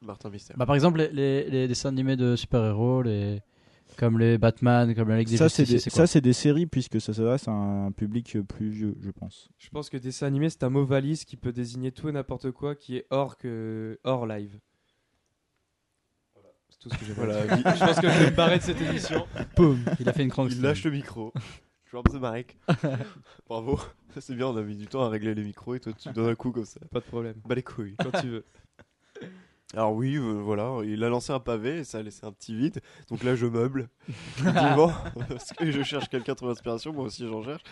Martin 0.00 0.30
Mystère. 0.30 0.56
bah, 0.56 0.66
Par 0.66 0.74
exemple, 0.74 0.98
les, 0.98 1.08
les, 1.12 1.50
les 1.50 1.68
dessins 1.68 1.88
animés 1.88 2.16
de 2.16 2.36
super-héros, 2.36 3.02
les, 3.02 3.40
comme 3.96 4.18
les 4.18 4.38
Batman, 4.38 4.94
comme 4.94 5.08
la 5.08 5.18
Ligue 5.18 5.28
des 5.28 5.36
ça 5.36 5.48
c'est 5.48 5.64
des, 5.64 5.78
c'est 5.78 5.90
ça, 5.90 5.96
quoi 5.96 6.06
c'est 6.06 6.20
des 6.20 6.32
séries 6.32 6.66
puisque 6.66 7.00
ça 7.00 7.12
s'adresse 7.12 7.48
à 7.48 7.52
un 7.52 7.90
public 7.92 8.38
plus 8.42 8.68
vieux, 8.68 8.96
je 9.00 9.10
pense. 9.10 9.48
Je 9.58 9.68
pense 9.70 9.90
que 9.90 9.96
dessin 9.96 10.26
animé, 10.26 10.50
c'est 10.50 10.62
un 10.62 10.70
mot 10.70 10.84
valise 10.84 11.24
qui 11.24 11.36
peut 11.36 11.52
désigner 11.52 11.90
tout 11.92 12.08
et 12.08 12.12
n'importe 12.12 12.50
quoi 12.52 12.74
qui 12.76 12.96
est 12.96 13.06
hors, 13.10 13.36
que... 13.36 13.98
hors 14.04 14.26
live. 14.26 14.58
C'est 16.70 16.78
tout 16.78 16.90
ce 16.90 16.98
que 16.98 17.04
j'ai 17.06 17.12
Voilà. 17.14 17.46
Je 17.56 17.62
pense 17.84 17.98
que 18.00 18.08
je 18.08 18.18
vais 18.18 18.30
me 18.30 18.36
barrer 18.36 18.58
de 18.58 18.62
cette 18.62 18.80
émission. 18.80 19.26
Boum 19.56 19.82
Il 19.98 20.08
a 20.08 20.12
fait 20.12 20.22
une 20.22 20.30
crank 20.30 20.48
Il 20.52 20.60
lâche 20.62 20.84
le 20.84 20.90
micro. 20.92 21.32
Drop 21.90 22.06
the 22.10 22.18
mic. 22.20 22.56
Bravo. 23.48 23.80
C'est 24.20 24.34
bien, 24.34 24.46
on 24.48 24.56
a 24.56 24.62
mis 24.62 24.76
du 24.76 24.86
temps 24.86 25.02
à 25.02 25.08
régler 25.08 25.34
les 25.34 25.42
micros 25.44 25.74
et 25.74 25.80
toi 25.80 25.92
tu 25.92 26.10
donnes 26.10 26.30
un 26.30 26.34
coup 26.34 26.52
comme 26.52 26.64
ça. 26.66 26.78
Pas 26.92 27.00
de 27.00 27.04
problème. 27.04 27.36
Bah 27.46 27.54
les 27.54 27.62
couilles. 27.62 27.96
Quand 27.98 28.20
tu 28.20 28.28
veux. 28.28 28.44
Alors 29.74 29.92
oui, 29.92 30.16
euh, 30.16 30.40
voilà, 30.42 30.78
il 30.82 31.04
a 31.04 31.10
lancé 31.10 31.30
un 31.30 31.40
pavé 31.40 31.80
et 31.80 31.84
ça 31.84 31.98
a 31.98 32.02
laissé 32.02 32.24
un 32.24 32.32
petit 32.32 32.54
vide. 32.54 32.80
Donc 33.10 33.22
là, 33.22 33.34
je 33.34 33.44
meuble. 33.44 33.90
Parce 34.42 35.52
que 35.52 35.70
je 35.70 35.82
cherche 35.82 36.08
quelqu'un 36.08 36.34
pour 36.34 36.48
l'inspiration, 36.48 36.90
moi 36.94 37.04
aussi 37.04 37.28
j'en 37.28 37.42
cherche. 37.42 37.62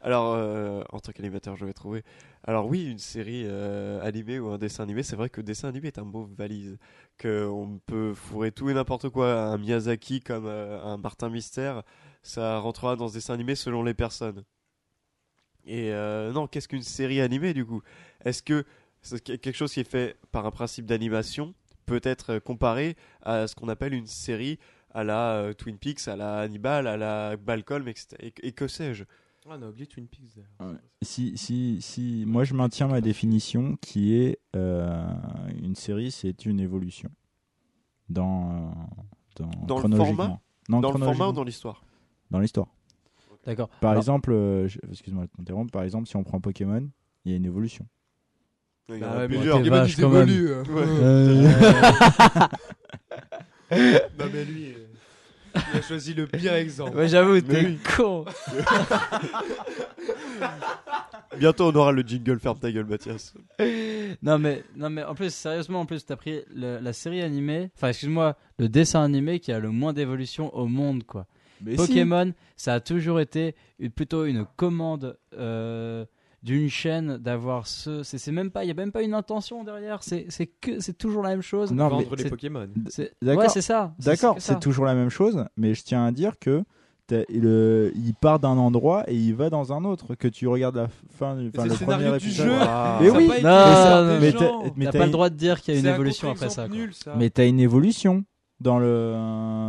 Alors, 0.00 0.32
euh, 0.32 0.82
en 0.90 1.00
tant 1.00 1.12
qu'animateur, 1.12 1.54
je 1.56 1.66
vais 1.66 1.74
trouver. 1.74 2.02
Alors 2.44 2.66
oui, 2.66 2.90
une 2.90 2.98
série 2.98 3.42
euh, 3.44 4.00
animée 4.02 4.38
ou 4.38 4.48
un 4.48 4.58
dessin 4.58 4.84
animé, 4.84 5.02
c'est 5.02 5.16
vrai 5.16 5.28
que 5.28 5.42
dessin 5.42 5.68
animé 5.68 5.88
est 5.88 5.98
un 5.98 6.04
mot 6.04 6.26
valise. 6.34 6.78
Qu'on 7.20 7.78
peut 7.84 8.14
fourrer 8.14 8.50
tout 8.50 8.70
et 8.70 8.74
n'importe 8.74 9.10
quoi. 9.10 9.34
Un 9.34 9.58
Miyazaki 9.58 10.20
comme 10.20 10.46
un 10.46 10.96
Martin 10.96 11.28
Mystère, 11.28 11.82
ça 12.22 12.58
rentrera 12.58 12.96
dans 12.96 13.08
ce 13.08 13.14
dessin 13.14 13.34
animé 13.34 13.54
selon 13.54 13.82
les 13.82 13.94
personnes. 13.94 14.44
Et 15.66 15.92
non, 16.32 16.46
qu'est-ce 16.46 16.68
qu'une 16.68 16.82
série 16.82 17.20
animée 17.20 17.54
du 17.54 17.64
coup? 17.64 17.82
Est-ce 18.24 18.42
que 18.42 18.64
c'est 19.04 19.22
que- 19.22 19.34
quelque 19.36 19.54
chose 19.56 19.72
qui 19.72 19.80
est 19.80 19.88
fait 19.90 20.16
par 20.32 20.46
un 20.46 20.50
principe 20.50 20.86
d'animation 20.86 21.54
peut 21.86 22.00
être 22.02 22.30
euh, 22.34 22.40
comparé 22.40 22.96
à 23.22 23.46
ce 23.46 23.54
qu'on 23.54 23.68
appelle 23.68 23.94
une 23.94 24.06
série 24.06 24.58
à 24.92 25.04
la 25.04 25.32
euh, 25.36 25.52
Twin 25.54 25.76
Peaks, 25.78 26.08
à 26.08 26.16
la 26.16 26.38
Hannibal, 26.40 26.86
à 26.86 26.96
la 26.96 27.36
Malcolm, 27.46 27.86
etc. 27.88 28.16
Et, 28.20 28.32
et 28.42 28.52
que 28.52 28.66
sais-je? 28.68 29.04
Ah, 29.46 29.56
on 29.58 29.62
a 29.62 29.68
oublié 29.68 29.86
Twin 29.86 30.06
Peaks 30.08 30.34
d'ailleurs. 30.36 30.78
Si, 31.02 31.36
si, 31.36 31.78
si, 31.82 32.24
moi 32.26 32.44
je 32.44 32.54
maintiens 32.54 32.88
ma 32.88 33.00
définition 33.02 33.76
qui 33.82 34.14
est 34.14 34.38
euh, 34.56 35.04
une 35.62 35.74
série, 35.74 36.10
c'est 36.10 36.46
une 36.46 36.60
évolution 36.60 37.10
dans, 38.08 38.50
euh, 38.52 38.70
dans, 39.36 39.50
Dans 39.66 39.74
le 39.76 39.80
chronologiquement. 39.80 40.16
format? 40.24 40.40
Non, 40.68 40.80
Dans 40.80 40.88
le 40.88 40.92
format 40.92 40.98
chronologiquement. 41.00 41.28
ou 41.28 41.32
dans 41.32 41.44
l'histoire? 41.44 41.84
Dans 42.30 42.38
l'histoire. 42.40 42.68
D'accord. 43.44 43.68
Par 43.80 43.90
Alors, 43.90 44.00
exemple, 44.02 44.32
euh, 44.32 44.66
je- 44.68 44.78
excuse-moi 44.90 45.24
de 45.26 45.30
t'interrompre, 45.36 45.70
par 45.70 45.82
exemple, 45.82 46.08
si 46.08 46.16
on 46.16 46.24
prend 46.24 46.40
Pokémon, 46.40 46.88
il 47.26 47.30
y 47.30 47.34
a 47.34 47.36
une 47.36 47.44
évolution. 47.44 47.86
Il 48.90 48.96
y 48.98 49.04
en 49.04 49.08
Bah 49.14 49.20
a 49.22 49.26
plusieurs. 49.28 49.62
t'es 49.62 49.68
vache, 49.70 49.96
quand 49.96 50.08
même. 50.10 50.28
évolue, 50.28 50.52
hein. 50.54 50.62
Ouais. 50.70 50.84
Non, 54.18 54.26
mais 54.32 54.44
lui, 54.44 54.66
euh, 54.68 55.60
il 55.72 55.78
a 55.78 55.82
choisi 55.82 56.14
le 56.14 56.26
pire 56.26 56.52
exemple. 56.54 56.96
Ouais, 56.96 57.08
j'avoue, 57.08 57.40
t'es 57.40 57.64
oui. 57.64 57.78
con. 57.96 58.24
Bientôt 61.38 61.64
on 61.66 61.74
aura 61.74 61.90
le 61.92 62.02
jingle 62.02 62.38
ferme 62.38 62.58
ta 62.58 62.70
gueule 62.70 62.84
Mathias. 62.86 63.34
Non 64.22 64.38
mais, 64.38 64.62
non 64.76 64.90
mais 64.90 65.02
en 65.02 65.14
plus, 65.16 65.34
sérieusement, 65.34 65.80
en 65.80 65.86
plus, 65.86 66.04
t'as 66.06 66.14
pris 66.16 66.42
le- 66.54 66.78
la 66.80 66.92
série 66.92 67.22
animée, 67.22 67.70
enfin 67.76 67.88
excuse-moi, 67.88 68.36
le 68.58 68.68
dessin 68.68 69.02
animé 69.02 69.40
qui 69.40 69.50
a 69.50 69.58
le 69.58 69.70
moins 69.70 69.92
d'évolution 69.92 70.54
au 70.54 70.66
monde, 70.66 71.02
quoi. 71.04 71.26
Mais 71.60 71.74
Pokémon, 71.74 72.32
ça 72.56 72.74
a 72.74 72.80
toujours 72.80 73.18
été 73.20 73.56
une- 73.80 73.90
plutôt 73.90 74.26
une 74.26 74.44
commande 74.56 75.16
euh, 75.36 76.04
d'une 76.44 76.68
chaîne 76.68 77.16
d'avoir 77.16 77.66
ce. 77.66 78.02
C'est 78.04 78.18
c'est 78.18 78.30
même 78.30 78.50
pas, 78.50 78.62
il 78.64 78.68
y 78.68 78.70
a 78.70 78.74
même 78.74 78.92
pas 78.92 79.02
une 79.02 79.14
intention 79.14 79.64
derrière. 79.64 80.02
C'est 80.02 80.26
c'est 80.28 80.46
que 80.46 80.78
c'est 80.78 80.92
toujours 80.96 81.22
la 81.22 81.30
même 81.30 81.42
chose. 81.42 81.72
Non, 81.72 81.88
Vendre 81.88 82.14
les 82.16 82.28
Pokémon. 82.28 82.68
c'est- 82.88 83.12
D'accord. 83.22 83.42
Ouais, 83.44 83.48
c'est 83.48 83.62
ça. 83.62 83.94
D'accord, 83.98 84.36
c'est 84.38 84.60
toujours 84.60 84.84
la 84.84 84.94
même 84.94 85.08
chose, 85.08 85.44
mais 85.56 85.74
je 85.74 85.82
tiens 85.82 86.04
à 86.04 86.12
dire 86.12 86.38
que 86.38 86.62
le- 87.10 87.92
il 87.94 88.14
part 88.14 88.40
d'un 88.40 88.56
endroit 88.58 89.04
et 89.10 89.14
il 89.14 89.34
va 89.34 89.48
dans 89.50 89.72
un 89.72 89.84
autre. 89.84 90.14
Que 90.14 90.28
tu 90.28 90.46
regardes 90.46 90.76
la 90.76 90.88
fin, 91.16 91.36
du- 91.36 91.44
le 91.46 91.50
premier 91.84 92.10
du 92.10 92.16
épisode. 92.16 92.46
jeu. 92.46 92.56
Ah. 92.60 92.98
Mais 93.00 93.10
oui, 93.10 93.26
non, 93.42 94.20
mais 94.20 94.32
t'as- 94.32 94.52
mais 94.76 94.84
T'as 94.86 94.92
t'as 94.92 94.98
pas 94.98 95.06
le 95.06 95.12
droit 95.12 95.30
de 95.30 95.36
dire 95.36 95.60
qu'il 95.60 95.74
y 95.74 95.76
a 95.76 95.80
une 95.80 95.86
un 95.86 95.94
évolution 95.94 96.30
après 96.30 96.50
ça. 96.50 96.68
Nul. 96.68 96.92
Mais 97.16 97.30
t'as 97.30 97.46
une 97.46 97.60
évolution 97.60 98.24
dans 98.60 98.78
le 98.78 99.12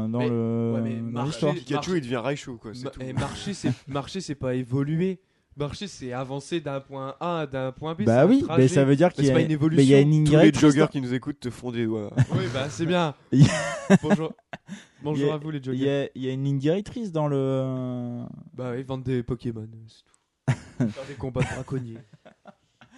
dans 0.10 0.20
Mais- 0.20 0.30
le 0.30 0.72
ouais, 0.76 0.82
mais 0.82 0.96
dans 0.98 1.02
marcher- 1.12 1.28
l'histoire. 1.28 1.54
Pikachu 1.56 1.98
il 1.98 2.02
devient 2.02 2.16
Raichu 2.18 2.52
quoi, 2.58 2.72
c'est 2.74 2.84
Ma- 2.86 2.90
tout. 2.92 3.02
et 3.02 3.14
marcher, 3.14 3.54
c'est 3.54 3.72
marcher, 3.88 4.22
c'est 4.22 4.36
pas 4.36 4.56
évoluer. 4.56 5.20
Marcher, 5.58 5.88
c'est 5.88 6.12
avancer 6.12 6.60
d'un 6.60 6.82
point 6.82 7.16
A 7.22 7.40
à 7.42 7.46
d'un 7.48 7.72
point 7.72 7.94
B. 7.94 8.00
c'est 8.00 8.06
Bah 8.06 8.26
oui, 8.26 8.44
mais 8.58 8.68
ça 8.68 8.84
veut 8.84 8.98
dire 8.98 9.14
qu'il 9.14 9.24
y 9.24 9.28
c'est 9.28 9.34
a 9.34 9.36
y 9.40 9.42
a 9.42 9.46
une 9.46 9.52
évolution. 9.52 9.98
ligne 10.00 10.26
Tous 10.26 10.36
les 10.38 10.52
joggers 10.54 10.80
dans- 10.82 10.88
qui 10.88 11.00
nous 11.00 11.14
écoutent 11.14 11.40
te 11.40 11.50
font 11.50 11.72
des 11.72 11.86
doigts. 11.86 12.12
Oui, 12.34 12.44
bah 12.54 12.70
c'est 12.70 12.86
bien. 12.86 13.16
Y 13.32 13.46
Bonjour. 14.04 14.34
Bonjour 15.02 15.28
y 15.28 15.30
a- 15.30 15.34
à 15.36 15.38
vous 15.38 15.52
les 15.52 15.60
Il 15.60 15.64
joggers. 15.64 16.10
y, 16.16 16.20
il 16.20 16.26
y 16.26 16.30
a 16.30 16.34
une 16.34 16.44
ligne 16.44 16.58
directrice 16.60 17.12
dans 17.14 17.28
le. 17.30 18.26
Bah 18.54 18.72
oui, 18.76 18.84
vendre 18.84 19.06
des 19.06 19.24
Pokémon, 19.24 19.66
c'est 19.88 20.04
tout. 20.04 20.90
Faire 20.92 21.06
des 21.08 21.14
combats 21.14 21.42
de 21.42 21.48
braconniers. 21.48 22.00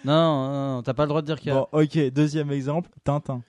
Non, 0.04 0.12
non, 0.48 0.74
non, 0.76 0.82
t'as 0.82 0.94
pas 0.94 1.04
le 1.04 1.08
droit 1.10 1.20
de 1.22 1.26
dire 1.26 1.38
qu'il 1.38 1.48
y 1.48 1.50
a. 1.52 1.60
Bon, 1.60 1.68
ok, 1.70 2.10
deuxième 2.12 2.50
exemple, 2.50 2.90
Tintin. 3.04 3.42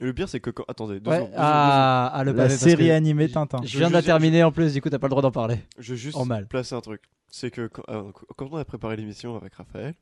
Et 0.00 0.04
le 0.04 0.12
pire 0.12 0.28
c'est 0.28 0.40
que 0.40 0.50
quand... 0.50 0.64
attendez, 0.68 1.00
deux 1.00 1.10
Ouais, 1.10 1.16
secondes, 1.18 1.30
deux 1.30 1.36
ah, 1.38 2.10
ah, 2.14 2.24
le 2.24 2.32
La 2.32 2.36
pavé, 2.36 2.48
parce 2.50 2.60
série 2.60 2.86
que 2.88 2.92
animée 2.92 3.28
Tintin. 3.30 3.60
Je 3.64 3.78
viens 3.78 3.88
de 3.88 3.94
la 3.94 4.00
Je- 4.00 4.06
terminer 4.06 4.42
en 4.44 4.52
plus, 4.52 4.72
du 4.74 4.82
coup 4.82 4.90
t'as 4.90 4.98
pas 4.98 5.06
le 5.06 5.10
droit 5.10 5.22
d'en 5.22 5.30
parler. 5.30 5.54
secondes. 5.56 5.68
je 5.78 5.90
veux 5.92 5.96
juste 5.98 6.16
En 6.16 6.24
mal. 6.26 6.46
placer 6.46 6.74
un 6.74 6.80
truc. 6.80 7.02
C'est 7.28 7.50
que 7.50 7.66
quand, 7.68 7.82
euh, 7.88 8.10
quand 8.36 8.48
on 8.50 8.56
a 8.56 8.64
préparé 8.64 8.96
l'émission 8.96 9.36
avec 9.36 9.54
Raphaël 9.54 9.94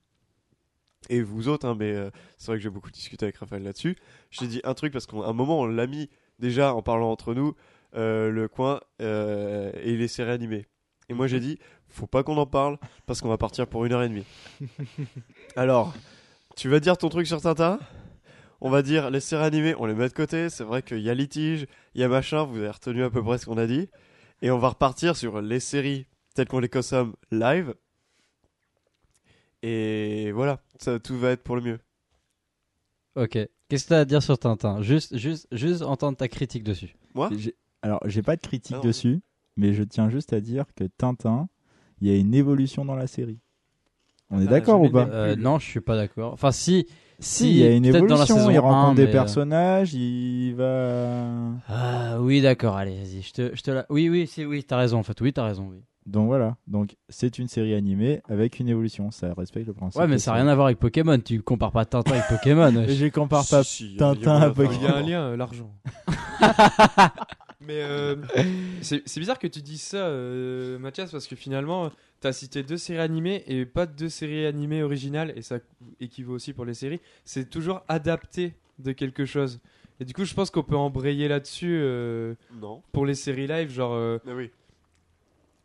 et 1.10 1.22
vous 1.22 1.48
autres, 1.48 1.66
hein, 1.68 1.76
mais 1.78 1.92
euh, 1.92 2.10
c'est 2.38 2.46
vrai 2.48 2.56
que 2.56 2.62
j'ai 2.62 2.70
beaucoup 2.70 2.90
discuté 2.90 3.24
avec 3.26 3.36
Raphaël 3.36 3.62
là-dessus. 3.62 3.96
J'ai 4.30 4.46
dit 4.46 4.60
un 4.64 4.74
truc 4.74 4.92
parce 4.92 5.06
qu'à 5.06 5.16
un 5.18 5.32
moment 5.32 5.60
on 5.60 5.66
l'a 5.66 5.86
mis 5.86 6.08
déjà 6.38 6.74
en 6.74 6.82
parlant 6.82 7.10
entre 7.10 7.34
nous 7.34 7.54
euh, 7.94 8.30
le 8.30 8.48
coin 8.48 8.80
euh, 9.00 9.70
et 9.82 9.96
les 9.96 10.08
séries 10.08 10.32
animées. 10.32 10.66
Et 11.08 11.14
moi 11.14 11.26
j'ai 11.28 11.38
dit 11.40 11.58
faut 11.88 12.06
pas 12.08 12.22
qu'on 12.24 12.36
en 12.38 12.46
parle 12.46 12.78
parce 13.06 13.20
qu'on 13.20 13.28
va 13.28 13.38
partir 13.38 13.66
pour 13.68 13.84
une 13.84 13.92
heure 13.92 14.02
et 14.02 14.08
demie. 14.08 14.24
Alors, 15.56 15.94
tu 16.56 16.68
vas 16.68 16.80
dire 16.80 16.96
ton 16.98 17.08
truc 17.08 17.26
sur 17.26 17.40
Tintin? 17.40 17.78
On 18.64 18.70
va 18.70 18.80
dire 18.82 19.10
les 19.10 19.20
séries 19.20 19.44
animées, 19.44 19.74
on 19.78 19.84
les 19.84 19.94
met 19.94 20.08
de 20.08 20.14
côté. 20.14 20.48
C'est 20.48 20.64
vrai 20.64 20.82
qu'il 20.82 21.00
y 21.00 21.10
a 21.10 21.14
litige, 21.14 21.66
il 21.94 22.00
y 22.00 22.04
a 22.04 22.08
machin. 22.08 22.44
Vous 22.44 22.56
avez 22.56 22.70
retenu 22.70 23.04
à 23.04 23.10
peu 23.10 23.22
près 23.22 23.36
ce 23.36 23.44
qu'on 23.44 23.58
a 23.58 23.66
dit. 23.66 23.88
Et 24.40 24.50
on 24.50 24.58
va 24.58 24.70
repartir 24.70 25.16
sur 25.16 25.42
les 25.42 25.60
séries 25.60 26.06
telles 26.34 26.48
qu'on 26.48 26.60
les 26.60 26.68
consomme 26.70 27.14
live. 27.30 27.74
Et 29.62 30.32
voilà, 30.32 30.60
ça, 30.78 30.98
tout 30.98 31.18
va 31.18 31.30
être 31.32 31.42
pour 31.42 31.56
le 31.56 31.62
mieux. 31.62 31.78
Ok. 33.16 33.38
Qu'est-ce 33.68 33.84
que 33.84 33.88
t'as 33.90 34.00
à 34.00 34.04
dire 34.06 34.22
sur 34.22 34.38
Tintin? 34.38 34.80
Juste, 34.82 35.16
juste, 35.16 35.46
juste 35.52 35.82
entendre 35.82 36.16
ta 36.16 36.28
critique 36.28 36.64
dessus. 36.64 36.96
Moi? 37.14 37.30
J'ai- 37.36 37.54
Alors, 37.82 38.00
j'ai 38.06 38.22
pas 38.22 38.36
de 38.36 38.40
critique 38.40 38.76
Ah 38.78 38.82
dessus, 38.84 39.20
mais 39.56 39.74
je 39.74 39.82
tiens 39.82 40.08
juste 40.08 40.32
à 40.32 40.40
dire 40.40 40.64
que 40.74 40.84
Tintin, 40.84 41.48
il 42.00 42.08
y 42.08 42.10
a 42.10 42.16
une 42.16 42.34
évolution 42.34 42.84
dans 42.84 42.96
la 42.96 43.06
série. 43.06 43.40
On 44.30 44.40
est 44.40 44.46
Ah, 44.46 44.50
d'accord 44.52 44.80
ou 44.80 44.90
pas? 44.90 45.06
Euh, 45.06 45.36
non, 45.36 45.58
je 45.58 45.66
suis 45.66 45.80
pas 45.82 45.96
d'accord. 45.96 46.32
Enfin, 46.32 46.50
si. 46.50 46.86
Si, 47.18 47.50
il 47.50 47.56
y 47.56 47.62
a 47.64 47.70
une 47.70 47.82
peut-être 47.82 48.06
dans 48.06 48.16
la 48.16 48.24
évolution. 48.24 48.36
saison 48.36 48.50
il 48.50 48.58
rencontre 48.58 48.90
1, 48.90 48.94
des 48.94 49.06
euh, 49.06 49.12
personnages, 49.12 49.94
il 49.94 50.54
va. 50.54 51.24
Ah 51.68 52.20
oui, 52.20 52.42
d'accord. 52.42 52.76
Allez, 52.76 52.96
vas-y. 52.96 53.22
Je 53.22 53.32
te, 53.32 53.54
je 53.54 53.62
te 53.62 53.70
la. 53.70 53.86
Oui, 53.88 54.08
oui, 54.08 54.26
c'est 54.26 54.44
oui. 54.44 54.64
T'as 54.64 54.76
raison. 54.76 54.98
En 54.98 55.02
fait, 55.02 55.20
oui, 55.20 55.32
t'as 55.32 55.44
raison. 55.44 55.68
Oui. 55.70 55.82
Donc 56.06 56.26
voilà. 56.26 56.56
Donc 56.66 56.96
c'est 57.08 57.38
une 57.38 57.48
série 57.48 57.74
animée 57.74 58.20
avec 58.28 58.60
une 58.60 58.68
évolution. 58.68 59.10
Ça 59.10 59.32
respecte 59.36 59.66
le 59.66 59.72
principe. 59.72 60.00
Ouais, 60.00 60.06
mais 60.06 60.18
ça 60.18 60.32
n'a 60.32 60.38
rien 60.38 60.48
à 60.48 60.54
voir 60.54 60.66
avec 60.66 60.78
Pokémon. 60.78 61.18
Tu 61.18 61.40
compares 61.40 61.72
pas 61.72 61.84
Tintin 61.84 62.12
avec 62.12 62.28
Pokémon. 62.28 62.84
Je 62.88 63.06
compare 63.08 63.46
pas. 63.48 63.62
Si, 63.64 63.90
si, 63.90 63.96
Tintin 63.96 64.40
à 64.40 64.50
Pokémon. 64.50 64.78
Il 64.80 64.82
y 64.82 64.86
a 64.86 64.96
un 64.96 65.02
lien, 65.02 65.22
euh, 65.28 65.36
l'argent. 65.36 65.70
Mais 67.66 67.82
euh, 67.82 68.16
c'est 68.82 69.18
bizarre 69.18 69.38
que 69.38 69.46
tu 69.46 69.60
dises 69.62 69.82
ça, 69.82 70.06
euh, 70.06 70.78
Mathias, 70.78 71.10
parce 71.10 71.26
que 71.26 71.36
finalement, 71.36 71.90
tu 72.20 72.26
as 72.26 72.32
cité 72.32 72.62
deux 72.62 72.76
séries 72.76 73.00
animées 73.00 73.42
et 73.46 73.64
pas 73.66 73.86
deux 73.86 74.08
séries 74.08 74.46
animées 74.46 74.82
originales, 74.82 75.32
et 75.36 75.42
ça 75.42 75.58
équivaut 76.00 76.34
aussi 76.34 76.52
pour 76.52 76.64
les 76.64 76.74
séries. 76.74 77.00
C'est 77.24 77.48
toujours 77.50 77.82
adapté 77.88 78.54
de 78.78 78.92
quelque 78.92 79.24
chose. 79.24 79.60
Et 80.00 80.04
du 80.04 80.12
coup, 80.12 80.24
je 80.24 80.34
pense 80.34 80.50
qu'on 80.50 80.62
peut 80.64 80.76
embrayer 80.76 81.28
là-dessus 81.28 81.78
euh, 81.80 82.34
pour 82.92 83.06
les 83.06 83.14
séries 83.14 83.46
live, 83.46 83.70
genre, 83.70 83.92
euh, 83.94 84.18
oui. 84.26 84.50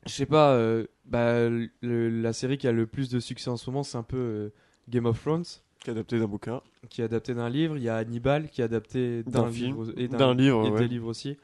je 0.05 0.11
sais 0.11 0.25
pas, 0.27 0.53
euh, 0.53 0.85
bah, 1.05 1.49
le- 1.49 2.09
la 2.21 2.33
série 2.33 2.57
qui 2.57 2.67
a 2.67 2.71
le 2.71 2.85
plus 2.85 3.09
de 3.09 3.19
succès 3.19 3.49
en 3.49 3.57
ce 3.57 3.69
moment, 3.69 3.83
c'est 3.83 3.97
un 3.97 4.03
peu 4.03 4.17
euh, 4.17 4.49
Game 4.87 5.05
of 5.05 5.19
Thrones. 5.21 5.43
Qui 5.79 5.89
est 5.89 5.93
adapté 5.93 6.19
d'un 6.19 6.27
bouquin. 6.27 6.61
qui 6.89 6.99
est 7.01 7.05
adapté 7.05 7.33
d'un 7.33 7.49
livre. 7.49 7.77
Il 7.77 7.83
y 7.83 7.89
a 7.89 7.95
Hannibal 7.95 8.49
qui 8.49 8.59
est 8.59 8.65
adapté 8.65 9.23
D'un 9.23 9.49
livre 9.49 9.85
et 9.95 10.09
D'un 10.09 10.35
livre, 10.35 10.67
et 10.67 10.71
ouais. 10.71 10.79
des 10.81 10.87
livres 10.89 11.07
aussi. 11.07 11.37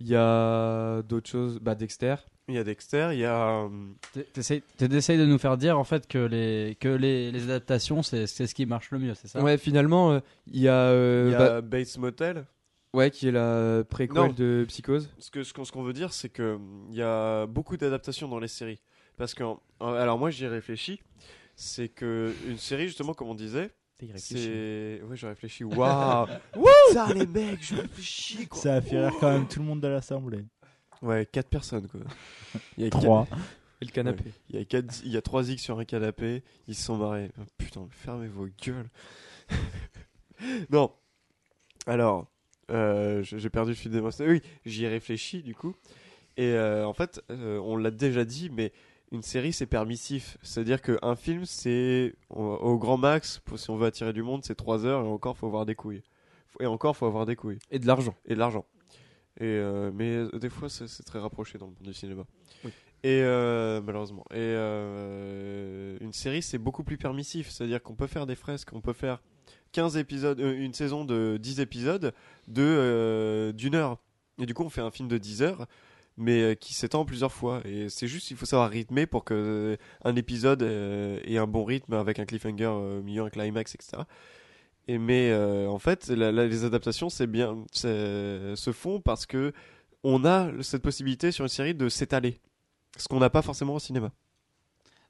Il 0.00 0.08
y 0.08 0.16
a 0.16 1.02
d'autres 1.02 1.28
choses? 1.30 1.58
Bah 1.60 1.74
Dexter. 1.74 2.16
Il 2.48 2.54
y 2.54 2.58
a 2.58 2.64
Dexter, 2.64 3.10
il 3.12 3.20
y 3.20 3.24
a. 3.24 3.66
T'es- 4.12 4.24
T'essayes 4.88 5.18
de 5.18 5.24
nous 5.24 5.38
faire 5.38 5.56
dire 5.56 5.78
en 5.78 5.84
fait 5.84 6.06
que 6.06 6.18
les, 6.18 6.76
que 6.78 6.88
les, 6.88 7.32
les 7.32 7.44
adaptations 7.44 8.02
c'est 8.02 8.26
c'est 8.26 8.46
ce 8.46 8.54
qui 8.54 8.66
marche 8.66 8.90
le 8.90 8.98
mieux, 8.98 9.14
c'est 9.14 9.28
ça? 9.28 9.40
Ouais, 9.42 9.56
finalement, 9.56 10.12
euh, 10.12 10.20
il 10.46 10.60
y 10.60 10.68
a, 10.68 10.74
euh, 10.90 11.24
il 11.28 11.32
y 11.32 11.34
a 11.36 11.38
bah, 11.38 11.60
Bates 11.62 11.96
Motel. 11.96 12.44
ouais, 12.92 13.10
qui 13.10 13.28
est 13.28 13.32
la 13.32 13.82
préquelle 13.88 14.14
Non. 14.16 14.32
de 14.32 14.64
Psychose. 14.68 15.08
Ce 15.18 15.30
que 15.30 15.42
ce 15.42 15.54
qu'on 15.54 15.64
ce 15.64 15.72
qu'on 15.72 15.82
veut 15.84 15.94
dire, 15.94 16.12
c'est 16.12 16.28
que 16.28 16.56
hum, 16.56 16.86
il 16.90 16.96
y 16.96 17.02
a 17.02 17.46
beaucoup 17.46 17.76
d'adaptations 17.78 18.28
dans 18.28 18.40
les 18.40 18.48
séries. 18.48 18.80
Parce 19.16 19.32
que, 19.32 19.44
alors 19.80 20.18
moi, 20.18 20.30
j'y 20.30 20.46
réfléchis. 20.46 21.00
C'est 21.56 21.88
que 21.88 22.34
une 22.48 22.58
série, 22.58 22.88
justement, 22.88 23.14
comme 23.14 23.28
on 23.28 23.34
disait, 23.34 23.70
c'est. 24.16 25.00
Ouais, 25.02 25.16
j'ai 25.16 25.28
réfléchi. 25.28 25.64
Waouh! 25.64 26.26
Ça, 26.92 27.12
les 27.12 27.26
mecs, 27.26 27.62
je 27.62 27.76
réfléchis 27.76 28.46
quoi! 28.46 28.60
Ça 28.60 28.74
a 28.74 28.80
fait 28.80 28.98
rire 28.98 29.14
quand 29.20 29.32
même 29.32 29.48
tout 29.48 29.60
le 29.60 29.66
monde 29.66 29.80
de 29.80 29.88
l'assemblée. 29.88 30.44
Ouais, 31.02 31.26
4 31.26 31.48
personnes 31.48 31.88
quoi. 31.88 32.00
Il 32.76 32.84
y 32.84 32.86
a 32.86 32.90
3. 32.90 33.26
Et 33.80 33.84
le 33.86 33.90
canapé. 33.90 34.24
Il 34.50 34.56
y 34.56 34.62
a 34.62 34.64
quatre, 34.64 35.02
il 35.04 35.12
y 35.12 35.16
a 35.16 35.22
trois 35.22 35.48
X 35.50 35.62
sur 35.62 35.78
un 35.78 35.84
canapé, 35.84 36.42
ils 36.68 36.74
se 36.74 36.84
sont 36.84 36.96
marrés. 36.96 37.30
Oh, 37.38 37.44
putain, 37.58 37.86
fermez 37.90 38.28
vos 38.28 38.46
gueules. 38.64 38.88
non. 40.70 40.92
Alors, 41.86 42.26
euh, 42.70 43.22
j'ai 43.22 43.50
perdu 43.50 43.72
le 43.72 43.76
fil 43.76 43.90
des. 43.90 44.00
Oui, 44.00 44.42
j'y 44.64 44.84
ai 44.84 44.88
réfléchi 44.88 45.42
du 45.42 45.54
coup. 45.54 45.74
Et 46.36 46.52
euh, 46.52 46.86
en 46.86 46.92
fait, 46.92 47.20
euh, 47.30 47.58
on 47.58 47.76
l'a 47.76 47.90
déjà 47.90 48.24
dit, 48.24 48.50
mais 48.50 48.72
une 49.14 49.22
série 49.22 49.52
c'est 49.52 49.66
permissif. 49.66 50.36
C'est-à-dire 50.42 50.82
qu'un 50.82 51.16
film 51.16 51.44
c'est 51.46 52.14
au, 52.30 52.76
grand 52.78 52.96
max, 52.98 53.40
pour- 53.44 53.58
si 53.58 53.70
on 53.70 53.76
veut 53.76 53.86
attirer 53.86 54.12
du 54.12 54.22
monde, 54.22 54.44
c'est 54.44 54.54
3 54.54 54.84
heures 54.84 55.04
et 55.04 55.08
encore 55.08 55.36
faut 55.36 55.46
avoir 55.46 55.64
des 55.64 55.74
couilles. 55.74 56.02
Et 56.60 56.66
encore 56.66 56.96
faut 56.96 57.06
avoir 57.06 57.26
des 57.26 57.36
couilles 57.36 57.58
Et 57.70 57.78
de 57.78 57.86
l'argent. 57.86 58.14
et 58.26 58.34
de 58.34 58.38
l'argent. 58.38 58.64
Et 59.40 59.44
euh, 59.44 59.90
mais 59.92 60.10
euh, 60.10 60.38
des 60.38 60.48
fois 60.50 60.68
c'est 60.68 60.86
très 61.04 61.18
rapproché 61.18 61.58
dans 61.58 61.66
le 61.66 61.72
monde 61.72 61.82
du 61.82 61.94
cinéma. 61.94 62.24
Oui. 62.64 62.70
Et 63.02 63.20
euh, 63.22 63.80
malheureusement. 63.82 64.24
Et 64.30 64.36
euh, 64.38 65.96
une 66.00 66.12
série 66.12 66.42
c'est 66.42 66.58
beaucoup 66.58 66.84
plus 66.84 66.96
permissif, 66.98 67.50
c'est-à-dire 67.50 67.82
qu'on 67.82 67.94
peut 67.94 68.06
faire 68.06 68.26
des 68.26 68.36
fresques, 68.36 68.70
on 68.72 68.80
peut 68.80 68.92
faire 68.92 69.20
15 69.72 69.96
épisodes, 69.96 70.38
une 70.38 70.72
saison 70.72 71.04
de 71.04 71.36
10 71.40 71.60
épisodes 71.60 72.14
de 72.48 73.52
d'une 73.56 73.74
heure. 73.74 73.98
Et 74.40 74.46
du 74.46 74.54
coup 74.54 74.62
on 74.64 74.70
fait 74.70 74.80
un 74.80 74.90
film 74.90 75.08
de 75.08 75.18
10 75.18 75.42
heures 75.42 75.66
mais 76.16 76.40
euh, 76.42 76.54
qui 76.54 76.74
s'étend 76.74 77.04
plusieurs 77.04 77.32
fois 77.32 77.60
et 77.64 77.88
c'est 77.88 78.06
juste 78.06 78.30
il 78.30 78.36
faut 78.36 78.46
savoir 78.46 78.70
rythmer 78.70 79.06
pour 79.06 79.24
que 79.24 79.34
euh, 79.34 79.76
un 80.04 80.14
épisode 80.16 80.62
euh, 80.62 81.18
ait 81.24 81.38
un 81.38 81.46
bon 81.46 81.64
rythme 81.64 81.94
avec 81.94 82.18
un 82.18 82.24
cliffhanger 82.24 82.66
au 82.66 83.02
milieu 83.02 83.22
un 83.22 83.30
climax 83.30 83.74
etc 83.74 84.02
et 84.86 84.98
mais 84.98 85.30
euh, 85.32 85.66
en 85.68 85.78
fait 85.78 86.08
la- 86.08 86.30
la- 86.30 86.46
les 86.46 86.64
adaptations 86.64 87.08
c'est 87.10 87.26
bien 87.26 87.64
se 87.72 88.70
font 88.72 89.00
parce 89.00 89.26
que 89.26 89.52
on 90.04 90.24
a 90.24 90.50
cette 90.62 90.82
possibilité 90.82 91.32
sur 91.32 91.44
une 91.44 91.48
série 91.48 91.74
de 91.74 91.88
s'étaler 91.88 92.38
ce 92.96 93.08
qu'on 93.08 93.18
n'a 93.18 93.30
pas 93.30 93.42
forcément 93.42 93.74
au 93.74 93.78
cinéma 93.80 94.12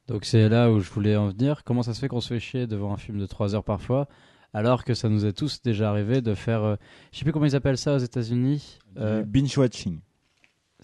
Donc 0.07 0.25
c'est 0.25 0.49
là 0.49 0.71
où 0.71 0.81
je 0.81 0.91
voulais 0.91 1.17
en 1.17 1.29
venir. 1.29 1.65
Comment 1.65 1.83
ça 1.83 1.93
se 1.95 2.01
fait 2.01 2.09
qu'on 2.09 2.21
se 2.21 2.29
fait 2.33 2.41
chier 2.41 2.67
devant 2.67 2.93
un 2.93 2.97
film 2.97 3.19
de 3.19 3.27
3 3.27 3.55
heures 3.55 3.65
parfois 3.65 4.09
alors 4.57 4.85
que 4.85 4.95
ça 4.95 5.09
nous 5.09 5.27
est 5.27 5.33
tous 5.33 5.61
déjà 5.63 5.91
arrivé 5.91 6.21
de 6.23 6.33
faire, 6.35 6.63
euh, 6.63 6.77
je 7.13 7.19
sais 7.19 7.25
plus 7.25 7.33
comment 7.33 7.45
ils 7.47 7.57
appellent 7.57 7.77
ça 7.77 7.97
aux 7.97 7.99
États-Unis. 7.99 8.79
Euh, 8.99 9.25
Binge 9.25 9.59
watching. 9.59 9.99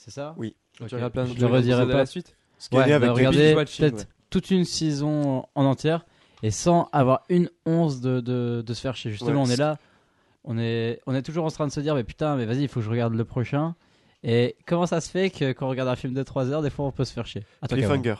C'est 0.00 0.10
ça 0.10 0.34
Oui. 0.36 0.56
Tu 0.72 0.82
regardes 0.82 1.12
plein 1.12 1.24
de 1.24 1.34
je 1.34 1.40
le 1.40 1.46
redirai 1.46 1.86
pas. 1.86 1.98
la 1.98 2.06
suite. 2.06 2.36
Ouais, 2.72 2.92
avec 2.92 3.10
binge 3.10 3.54
watching, 3.54 3.84
peut-être 3.84 3.98
ouais. 3.98 4.08
toute 4.30 4.50
une 4.50 4.64
saison 4.64 5.46
en 5.54 5.64
entière 5.64 6.04
et 6.42 6.50
sans 6.50 6.88
avoir 6.92 7.24
une 7.28 7.50
once 7.66 8.00
de, 8.00 8.20
de, 8.20 8.62
de 8.66 8.74
se 8.74 8.80
faire 8.80 8.96
chier. 8.96 9.10
Justement, 9.10 9.42
Ouais, 9.42 9.48
on 9.48 9.50
est 9.50 9.56
là, 9.56 9.78
on 10.44 10.58
est, 10.58 11.00
on 11.06 11.14
est 11.14 11.22
toujours 11.22 11.44
en 11.44 11.50
train 11.50 11.66
de 11.66 11.72
se 11.72 11.80
dire, 11.80 11.94
mais 11.94 12.04
putain, 12.04 12.36
mais 12.36 12.46
vas-y, 12.46 12.62
il 12.62 12.68
faut 12.68 12.80
que 12.80 12.84
je 12.84 12.90
regarde 12.90 13.14
le 13.14 13.24
prochain. 13.24 13.74
Et 14.22 14.56
comment 14.66 14.86
ça 14.86 15.00
se 15.00 15.10
fait 15.10 15.30
que 15.30 15.52
quand 15.52 15.66
on 15.66 15.70
regarde 15.70 15.88
un 15.88 15.96
film 15.96 16.12
de 16.12 16.22
3 16.22 16.50
heures, 16.50 16.62
des 16.62 16.70
fois 16.70 16.84
on 16.86 16.92
peut 16.92 17.04
se 17.04 17.12
faire 17.12 17.26
chier? 17.26 17.44
Cliffhanger 17.68 18.16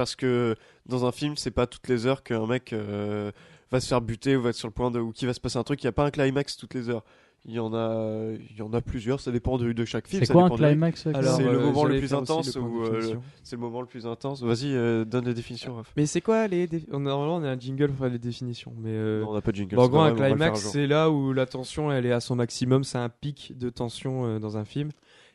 parce 0.00 0.16
que 0.16 0.56
dans 0.86 1.04
un 1.04 1.12
film 1.12 1.36
c'est 1.36 1.50
pas 1.50 1.66
toutes 1.66 1.86
les 1.88 2.06
heures 2.06 2.22
qu'un 2.22 2.46
mec 2.46 2.72
euh, 2.72 3.32
va 3.70 3.80
se 3.80 3.86
faire 3.86 4.00
buter 4.00 4.34
ou 4.34 4.40
va 4.40 4.48
être 4.48 4.56
sur 4.56 4.68
le 4.68 4.72
point 4.72 4.90
de 4.90 4.98
ou 4.98 5.12
qu'il 5.12 5.28
va 5.28 5.34
se 5.34 5.40
passer 5.40 5.58
un 5.58 5.62
truc 5.62 5.82
il 5.82 5.86
y 5.86 5.88
a 5.88 5.92
pas 5.92 6.04
un 6.04 6.10
climax 6.10 6.56
toutes 6.56 6.72
les 6.72 6.88
heures 6.88 7.04
il 7.46 7.54
y 7.54 7.58
en 7.58 7.72
a 7.72 8.32
il 8.50 8.56
y 8.56 8.62
en 8.62 8.72
a 8.72 8.80
plusieurs 8.80 9.20
ça 9.20 9.32
dépend 9.32 9.56
de, 9.56 9.72
de 9.72 9.84
chaque 9.84 10.06
film 10.08 10.24
C'est 10.24 10.32
quoi 10.32 10.44
un 10.44 10.48
de 10.50 10.56
climax 10.56 11.06
Alors, 11.06 11.36
C'est 11.36 11.42
le 11.44 11.58
euh, 11.58 11.60
moment 11.60 11.84
le 11.84 11.98
plus 11.98 12.12
intense 12.12 12.56
euh, 12.56 13.14
c'est 13.42 13.56
le 13.56 13.62
moment 13.62 13.80
le 13.80 13.86
plus 13.86 14.06
intense 14.06 14.42
vas-y 14.42 14.74
euh, 14.74 15.04
donne 15.04 15.24
les 15.24 15.34
définitions 15.34 15.76
Raph. 15.76 15.92
Mais 15.96 16.06
c'est 16.06 16.20
quoi 16.20 16.46
les 16.48 16.68
Normalement, 16.88 17.36
on 17.36 17.42
a 17.42 17.50
un 17.50 17.58
jingle 17.58 17.88
pour 17.88 17.98
faire 17.98 18.10
les 18.10 18.18
définitions. 18.18 18.72
Mais 18.78 18.90
euh, 18.90 19.22
Non, 19.22 19.30
on 19.30 19.34
n'a 19.34 19.40
pas 19.40 19.52
de 19.52 19.56
jingle 19.56 19.76
bon, 19.76 19.82
en 19.84 19.88
gros, 19.88 20.00
un 20.00 20.14
climax, 20.14 20.60
c'est 20.60 20.86
là 20.86 21.10
où 21.10 21.32
la 21.32 21.46
tension 21.46 21.90
elle 21.92 22.06
est 22.06 22.12
à 22.12 22.20
son 22.20 22.36
maximum. 22.36 22.84
C'est 22.84 22.98
un 22.98 23.08
pic 23.08 23.56
de 23.56 23.70
tension 23.70 24.26
euh, 24.26 24.38
dans 24.38 24.56
un 24.56 24.64
film. 24.64 24.90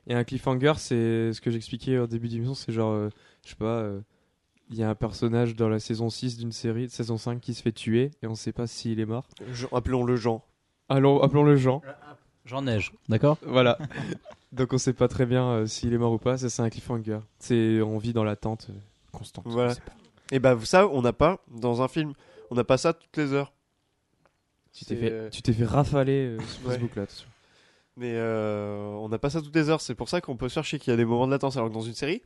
Et 0.08 0.14
un 0.14 0.24
cliffhanger, 0.24 0.74
c'est 0.78 1.34
ce 1.34 1.42
que 1.42 1.50
j'expliquais 1.50 1.98
au 1.98 2.08
début 2.08 2.28
d'émission. 2.28 2.54
C'est 2.54 2.72
genre, 2.72 2.92
euh, 2.92 3.10
je 3.44 3.50
sais 3.50 3.56
pas, 3.56 3.80
euh, 3.80 4.02
il 4.70 4.78
y 4.78 4.84
a 4.84 4.90
un 4.90 4.96
personnage 4.96 5.56
dans 5.56 5.70
la 5.70 5.80
saison 5.80 6.10
6 6.10 6.38
d'une 6.38 6.52
série, 6.52 6.90
saison 6.90 7.18
5, 7.18 7.40
qui 7.42 7.54
se 7.54 7.62
fait 7.62 7.72
tuer 7.72 8.12
et 8.22 8.28
on 8.28 8.36
sait 8.36 8.52
pas 8.52 8.68
s'il 8.68 9.00
est 9.00 9.06
mort. 9.06 9.28
Appelons-le 9.72 10.16
Jean 10.16 10.44
Allons, 10.90 11.22
appelons-le 11.22 11.56
Jean. 11.56 11.82
Jean 12.46 12.62
Neige, 12.62 12.92
d'accord? 13.10 13.38
Voilà. 13.46 13.78
Donc 14.52 14.72
on 14.74 14.78
sait 14.78 14.94
pas 14.94 15.08
très 15.08 15.26
bien 15.26 15.46
euh, 15.50 15.66
s'il 15.66 15.94
est 15.94 15.98
mort 15.98 16.14
ou 16.14 16.18
pas. 16.18 16.38
Ça, 16.38 16.50
c'est 16.50 16.62
un 16.62 16.70
cliffhanger. 16.70 17.20
C'est 17.40 17.82
on 17.82 17.98
vit 17.98 18.14
dans 18.14 18.24
l'attente 18.24 18.68
euh, 18.70 18.74
constante. 19.12 19.46
Voilà. 19.48 19.72
On 19.72 19.74
sait 19.74 19.82
pas. 19.82 19.94
et 20.32 20.40
bah 20.40 20.58
ça 20.64 20.88
on 20.88 21.02
n'a 21.02 21.12
pas 21.14 21.40
dans 21.50 21.82
un 21.82 21.88
film 21.88 22.14
on 22.52 22.56
n'a 22.56 22.64
pas 22.64 22.78
ça 22.78 22.94
toutes 22.94 23.18
les 23.18 23.34
heures 23.34 23.52
Tu 24.72 24.86
t'es 24.86 24.94
C'est, 24.96 25.02
fait, 25.02 25.12
euh, 25.12 25.30
tu 25.30 25.42
t'es 25.42 25.54
fait 25.54 25.66
rafaler 25.66 26.28
euh, 26.28 26.40
sur 26.48 26.66
Ouais. 26.68 26.74
Facebook 26.74 26.96
là. 26.96 27.02
attention. 27.04 27.28
Mais 27.98 28.12
euh, 28.14 28.86
on 29.00 29.10
n'a 29.10 29.18
pas 29.18 29.30
ça 29.30 29.42
toutes 29.42 29.56
les 29.56 29.70
heures. 29.70 29.82
C'est 29.82 29.96
pour 29.96 30.10
ça 30.10 30.22
qu'on 30.22 30.38
peut 30.38 30.50
chercher 30.50 30.78
qu'il 30.80 30.92
y 30.92 30.94
a 30.94 30.98
des 30.98 31.06
moments 31.06 31.26
de 31.26 31.32
latence. 31.32 31.58
Alors 31.58 31.70
que 31.70 31.74
dans 31.74 31.82
une 31.82 31.94
série, 31.96 32.22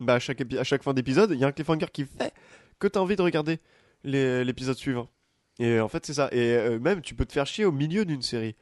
bah 0.00 0.14
à, 0.14 0.18
chaque 0.18 0.40
épi- 0.40 0.58
à 0.58 0.64
chaque 0.64 0.82
fin 0.82 0.92
d'épisode, 0.94 1.30
il 1.32 1.38
y 1.38 1.44
a 1.44 1.46
un 1.46 1.52
cliffhanger 1.52 1.86
qui 1.92 2.04
fait 2.04 2.32
que 2.80 2.88
tu 2.88 2.98
as 2.98 3.02
envie 3.02 3.14
de 3.16 3.22
regarder 3.22 3.60
les- 4.04 4.44
l'épisode 4.44 4.76
suivant. 4.76 5.08
Et 5.62 5.78
en 5.78 5.88
fait, 5.88 6.04
c'est 6.04 6.14
ça. 6.14 6.28
Et 6.32 6.54
euh, 6.56 6.80
même, 6.80 7.02
tu 7.02 7.14
peux 7.14 7.24
te 7.24 7.32
faire 7.32 7.46
chier 7.46 7.64
au 7.64 7.70
milieu 7.70 8.04
d'une 8.04 8.20
série. 8.20 8.56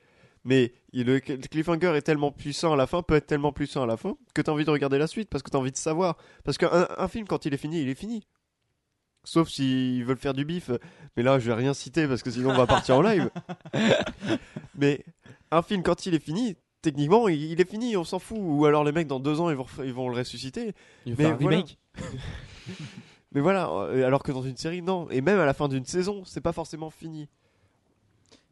Mais 0.44 0.74
le 0.92 1.18
cliffhanger 1.18 1.94
est 1.96 2.02
tellement 2.02 2.30
puissant 2.30 2.74
à 2.74 2.76
la 2.76 2.86
fin, 2.86 3.02
peut 3.02 3.14
être 3.14 3.26
tellement 3.26 3.52
puissant 3.52 3.82
à 3.82 3.86
la 3.86 3.96
fin, 3.96 4.16
que 4.34 4.42
tu 4.42 4.50
as 4.50 4.52
envie 4.52 4.66
de 4.66 4.70
regarder 4.70 4.98
la 4.98 5.06
suite 5.06 5.30
parce 5.30 5.42
que 5.42 5.50
tu 5.50 5.56
as 5.56 5.60
envie 5.60 5.72
de 5.72 5.78
savoir. 5.78 6.18
Parce 6.44 6.58
qu'un 6.58 6.88
un 6.96 7.08
film, 7.08 7.26
quand 7.26 7.46
il 7.46 7.54
est 7.54 7.58
fini, 7.58 7.80
il 7.80 7.88
est 7.88 7.94
fini. 7.94 8.26
Sauf 9.24 9.48
s'ils 9.48 10.04
veulent 10.04 10.18
faire 10.18 10.34
du 10.34 10.44
bif. 10.44 10.70
Mais 11.16 11.22
là, 11.22 11.38
je 11.38 11.46
vais 11.46 11.54
rien 11.54 11.72
citer 11.72 12.06
parce 12.06 12.22
que 12.22 12.30
sinon 12.30 12.50
on 12.50 12.56
va 12.56 12.66
partir 12.66 12.96
en 12.96 13.02
live. 13.02 13.30
Mais 14.74 15.02
un 15.50 15.62
film, 15.62 15.82
quand 15.82 16.04
il 16.04 16.14
est 16.14 16.22
fini, 16.22 16.56
techniquement, 16.82 17.28
il, 17.28 17.42
il 17.42 17.60
est 17.62 17.70
fini, 17.70 17.96
on 17.96 18.04
s'en 18.04 18.18
fout. 18.18 18.38
Ou 18.40 18.66
alors 18.66 18.84
les 18.84 18.92
mecs, 18.92 19.06
dans 19.06 19.20
deux 19.20 19.40
ans, 19.40 19.48
ils 19.48 19.56
vont, 19.56 19.66
ils 19.84 19.92
vont 19.94 20.10
le 20.10 20.16
ressusciter. 20.16 20.74
Il 21.06 21.14
va 21.14 21.22
Mais 21.22 21.24
faire 21.24 21.34
un 21.34 21.38
voilà. 21.38 21.56
remake. 21.56 21.78
Mais 23.32 23.40
voilà, 23.40 23.68
euh, 23.70 24.04
alors 24.06 24.22
que 24.22 24.32
dans 24.32 24.42
une 24.42 24.56
série, 24.56 24.82
non. 24.82 25.08
Et 25.10 25.20
même 25.20 25.38
à 25.38 25.46
la 25.46 25.54
fin 25.54 25.68
d'une 25.68 25.84
saison, 25.84 26.24
c'est 26.24 26.40
pas 26.40 26.52
forcément 26.52 26.90
fini. 26.90 27.28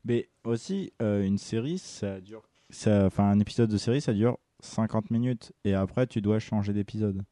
Mais 0.05 0.29
aussi, 0.45 0.93
euh, 1.03 1.25
une 1.25 1.38
série, 1.38 1.79
ça 1.79 2.21
dure. 2.21 2.43
Ça, 2.71 3.07
enfin, 3.07 3.25
un 3.25 3.41
épisode 3.41 3.71
de 3.71 3.77
série, 3.79 4.01
ça 4.01 4.12
dure 4.12 4.38
50 4.61 5.11
minutes. 5.11 5.53
Et 5.64 5.75
après, 5.75 6.07
tu 6.07 6.21
dois 6.21 6.38
changer 6.38 6.73
d'épisode. 6.73 7.23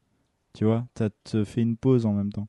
Tu 0.53 0.65
vois 0.65 0.85
Ça 0.97 1.09
te 1.23 1.43
fait 1.43 1.61
une 1.61 1.77
pause 1.77 2.05
en 2.05 2.13
même 2.13 2.31
temps, 2.33 2.47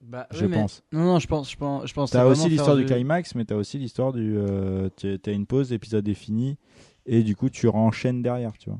Bah, 0.00 0.26
je 0.30 0.46
pense. 0.46 0.82
Non, 0.92 1.04
non, 1.04 1.18
je 1.18 1.26
pense, 1.26 1.50
je 1.50 1.56
pense, 1.56 1.86
je 1.88 1.92
pense. 1.94 2.10
T'as 2.12 2.24
aussi 2.26 2.48
l'histoire 2.48 2.76
du 2.76 2.84
du 2.84 2.92
climax, 2.94 3.34
mais 3.34 3.44
t'as 3.44 3.56
aussi 3.56 3.78
l'histoire 3.78 4.12
du. 4.12 4.36
euh, 4.36 4.88
tu- 4.96 5.18
t'as 5.18 5.32
une 5.32 5.46
pause, 5.46 5.70
l'épisode 5.72 6.06
est 6.08 6.14
fini. 6.14 6.56
Et 7.04 7.22
du 7.24 7.34
coup, 7.34 7.50
tu 7.50 7.66
renchaînes 7.68 8.22
derrière, 8.22 8.56
tu 8.58 8.70
vois. 8.70 8.78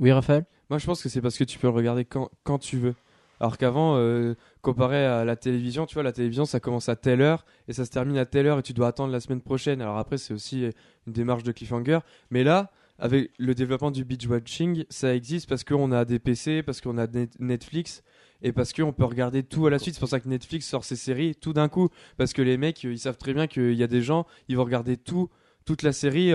Oui, 0.00 0.12
Raphaël? 0.12 0.46
Moi, 0.70 0.78
je 0.78 0.86
pense 0.86 1.02
que 1.02 1.08
c'est 1.08 1.20
parce 1.20 1.38
que 1.38 1.44
tu 1.44 1.58
peux 1.58 1.66
le 1.68 1.72
regarder 1.72 2.04
quand, 2.04 2.28
quand 2.44 2.58
tu 2.58 2.76
veux. 2.76 2.94
Alors 3.40 3.56
qu'avant, 3.58 3.96
euh, 3.96 4.34
comparé 4.62 5.04
à 5.04 5.24
la 5.24 5.36
télévision, 5.36 5.86
tu 5.86 5.94
vois, 5.94 6.02
la 6.02 6.12
télévision, 6.12 6.44
ça 6.44 6.60
commence 6.60 6.88
à 6.88 6.96
telle 6.96 7.20
heure 7.20 7.44
et 7.68 7.72
ça 7.72 7.84
se 7.84 7.90
termine 7.90 8.18
à 8.18 8.26
telle 8.26 8.46
heure 8.46 8.58
et 8.58 8.62
tu 8.62 8.72
dois 8.72 8.88
attendre 8.88 9.12
la 9.12 9.20
semaine 9.20 9.40
prochaine. 9.40 9.80
Alors 9.80 9.98
après, 9.98 10.18
c'est 10.18 10.34
aussi 10.34 10.64
une 11.06 11.12
démarche 11.12 11.44
de 11.44 11.52
cliffhanger. 11.52 12.00
Mais 12.30 12.42
là, 12.44 12.70
avec 12.98 13.30
le 13.38 13.54
développement 13.54 13.90
du 13.92 14.04
binge 14.04 14.26
watching, 14.26 14.84
ça 14.90 15.14
existe 15.14 15.48
parce 15.48 15.62
qu'on 15.62 15.92
a 15.92 16.04
des 16.04 16.18
PC, 16.18 16.62
parce 16.64 16.80
qu'on 16.80 16.98
a 16.98 17.06
Net- 17.06 17.38
Netflix 17.38 18.02
et 18.42 18.52
parce 18.52 18.72
qu'on 18.72 18.92
peut 18.92 19.04
regarder 19.04 19.44
tout 19.44 19.66
à 19.66 19.70
la 19.70 19.78
suite. 19.78 19.94
C'est 19.94 20.00
pour 20.00 20.08
ça 20.08 20.18
que 20.20 20.28
Netflix 20.28 20.66
sort 20.66 20.84
ses 20.84 20.96
séries 20.96 21.34
tout 21.36 21.52
d'un 21.52 21.68
coup. 21.68 21.90
Parce 22.16 22.32
que 22.32 22.42
les 22.42 22.56
mecs, 22.56 22.84
euh, 22.84 22.92
ils 22.92 22.98
savent 22.98 23.16
très 23.18 23.34
bien 23.34 23.46
qu'il 23.46 23.74
y 23.74 23.82
a 23.84 23.86
des 23.88 24.02
gens, 24.02 24.26
ils 24.48 24.56
vont 24.56 24.64
regarder 24.64 24.96
tout, 24.96 25.28
toute 25.64 25.82
la 25.82 25.92
série 25.92 26.32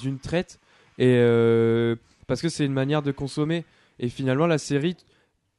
d'une 0.00 0.18
traite. 0.18 0.60
Et 0.98 1.14
euh, 1.18 1.96
parce 2.26 2.40
que 2.40 2.48
c'est 2.48 2.64
une 2.64 2.72
manière 2.72 3.02
de 3.02 3.12
consommer. 3.12 3.64
Et 3.98 4.08
finalement, 4.08 4.46
la 4.46 4.58
série. 4.58 4.96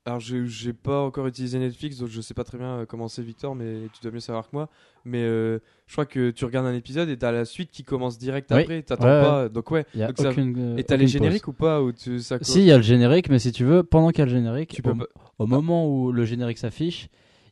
Alors, 0.06 0.20
j'ai 0.20 0.74
pas 0.74 1.00
encore 1.02 1.28
utilisé 1.28 1.58
Netflix, 1.60 1.98
donc 1.98 2.10
je 2.10 2.20
sais 2.20 2.34
pas 2.34 2.44
très 2.44 2.58
bien 2.58 2.80
euh, 2.80 2.86
comment 2.86 3.08
c'est, 3.08 3.22
Victor, 3.24 3.56
mais 3.56 3.88
tu 3.94 4.02
dois 4.02 4.12
mieux 4.12 4.20
savoir 4.20 4.44
que 4.50 4.54
moi. 4.54 4.70
Mais 5.06 5.22
euh, 5.24 5.60
je 5.88 5.94
crois 5.94 6.06
que 6.06 6.32
tu 6.32 6.44
regardes 6.44 6.66
un 6.66 6.74
épisode 6.74 7.08
et 7.08 7.16
t'as 7.18 7.32
la 7.32 7.46
suite 7.46 7.72
qui 7.72 7.84
commence 7.86 8.18
direct 8.18 8.50
Oui. 8.54 8.62
après. 8.64 8.82
T'attends 8.84 9.06
Ouais, 9.06 9.22
pas. 9.22 9.48
Donc, 9.50 9.72
ouais. 9.72 9.86
Il 9.94 10.02
y 10.02 10.04
a 10.04 10.12
Donc 10.12 10.28
aucune. 10.28 10.56
euh, 10.74 10.78
Et 10.78 10.84
t'as 10.84 10.98
les 10.98 11.06
pause. 11.06 11.12
génériques 11.14 11.48
ou 11.48 11.54
pas 11.54 11.82
ou 11.82 11.94
tu, 11.94 12.20
ça 12.20 12.38
Si, 12.42 12.60
il 12.60 12.66
y 12.66 12.72
a 12.74 12.78
le 12.78 12.84
générique, 12.84 13.30
mais 13.30 13.40
si 13.40 13.54
tu 13.54 13.64
veux, 13.64 13.84
pendant 13.84 14.10
qu'il 14.10 14.20
y 14.20 14.22
a 14.24 14.26
le 14.26 14.32
générique, 14.32 14.72
Tu 14.74 14.82
peux 14.82 14.90
au, 14.92 14.96
pas- 14.96 15.08
au 15.40 15.48
moment 15.48 15.88
où 15.90 16.12
le 16.12 16.26
générique 16.26 16.58
s'affiche, 16.58 17.08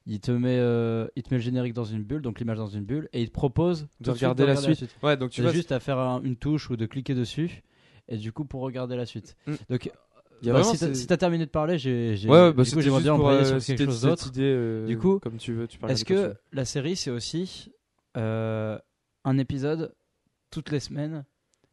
il 0.05 0.19
te 0.19 0.31
met, 0.31 0.57
euh, 0.59 1.07
il 1.15 1.23
te 1.23 1.33
met 1.33 1.37
le 1.37 1.43
générique 1.43 1.73
dans 1.73 1.85
une 1.85 2.03
bulle, 2.03 2.21
donc 2.21 2.37
l'image 2.39 2.57
dans 2.57 2.67
une 2.67 2.83
bulle, 2.83 3.07
et 3.13 3.21
il 3.21 3.29
te 3.29 3.33
propose 3.33 3.87
De 4.01 4.11
regarder 4.11 4.45
la 4.45 4.57
suite. 4.57 4.89
Ouais, 5.03 5.15
donc 5.15 5.29
tu 5.29 5.35
Tu 5.35 5.41
vois, 5.41 5.51
as 5.51 5.53
juste 5.53 5.71
à 5.71 5.79
faire 5.79 5.99
un- 5.99 6.21
une 6.21 6.35
touche 6.35 6.69
ou 6.69 6.75
de 6.75 6.85
cliquer 6.85 7.13
dessus, 7.15 7.63
et 8.09 8.17
du 8.17 8.33
coup 8.33 8.43
pour 8.43 8.59
regarder 8.61 8.97
la 8.97 9.05
suite. 9.05 9.37
Mm. 9.47 9.53
Donc, 9.69 9.91
y 10.47 10.49
a 10.49 10.53
bah, 10.53 10.59
vraiment 10.61 10.73
si 10.73 10.79
t'as 10.79 10.93
si 10.93 11.07
terminé 11.19 11.45
de 11.45 11.49
parler, 11.51 11.77
j'ai, 11.77 12.15
j'ai- 12.15 12.29
Ouais, 12.29 12.51
bah, 12.53 12.63
du 12.63 12.71
coup 12.71 12.81
j'aimerais 12.81 13.01
bien 13.01 13.15
pour, 13.15 13.25
embrayer 13.25 13.41
euh, 13.53 13.59
sur 13.59 13.65
quelque 13.77 13.85
chose 13.85 14.01
d'autre. 14.01 14.31
euh, 14.37 14.85
Du 14.87 14.97
coup, 14.97 15.19
comme 15.19 15.37
tu 15.37 15.53
veux, 15.53 15.67
tu 15.67 15.77
Est-ce 15.87 16.05
que 16.05 16.35
la 16.51 16.65
série 16.65 16.95
c'est 16.95 17.11
aussi 17.11 17.71
euh, 18.17 18.77
un 19.23 19.37
épisode 19.37 19.93
toutes 20.49 20.71
les 20.71 20.79
semaines? 20.79 21.25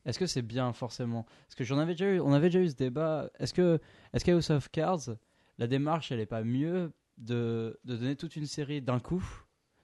Est-ce 0.05 0.19
que 0.19 0.27
c'est 0.27 0.43
bien 0.43 0.73
forcément? 0.73 1.25
Parce 1.47 1.55
que 1.57 1.65
j'en 1.65 1.79
avais 1.79 1.93
déjà 1.93 2.07
eu, 2.07 2.21
on 2.21 2.33
avait 2.33 2.49
déjà 2.49 2.61
eu 2.61 2.69
ce 2.69 2.75
débat. 2.77 3.31
Est-ce 3.39 3.53
que, 3.53 3.79
est-ce 4.13 4.25
qu'à 4.25 4.33
House 4.33 4.51
of 4.51 4.71
Cards, 4.71 5.17
la 5.59 5.67
démarche 5.67 6.13
elle 6.13 6.21
est 6.21 6.27
pas 6.27 6.43
mieux 6.45 6.93
de, 7.19 7.79
de 7.85 7.97
donner 7.97 8.17
toute 8.17 8.37
une 8.37 8.47
série 8.47 8.81
d'un 8.81 9.01
coup, 9.01 9.23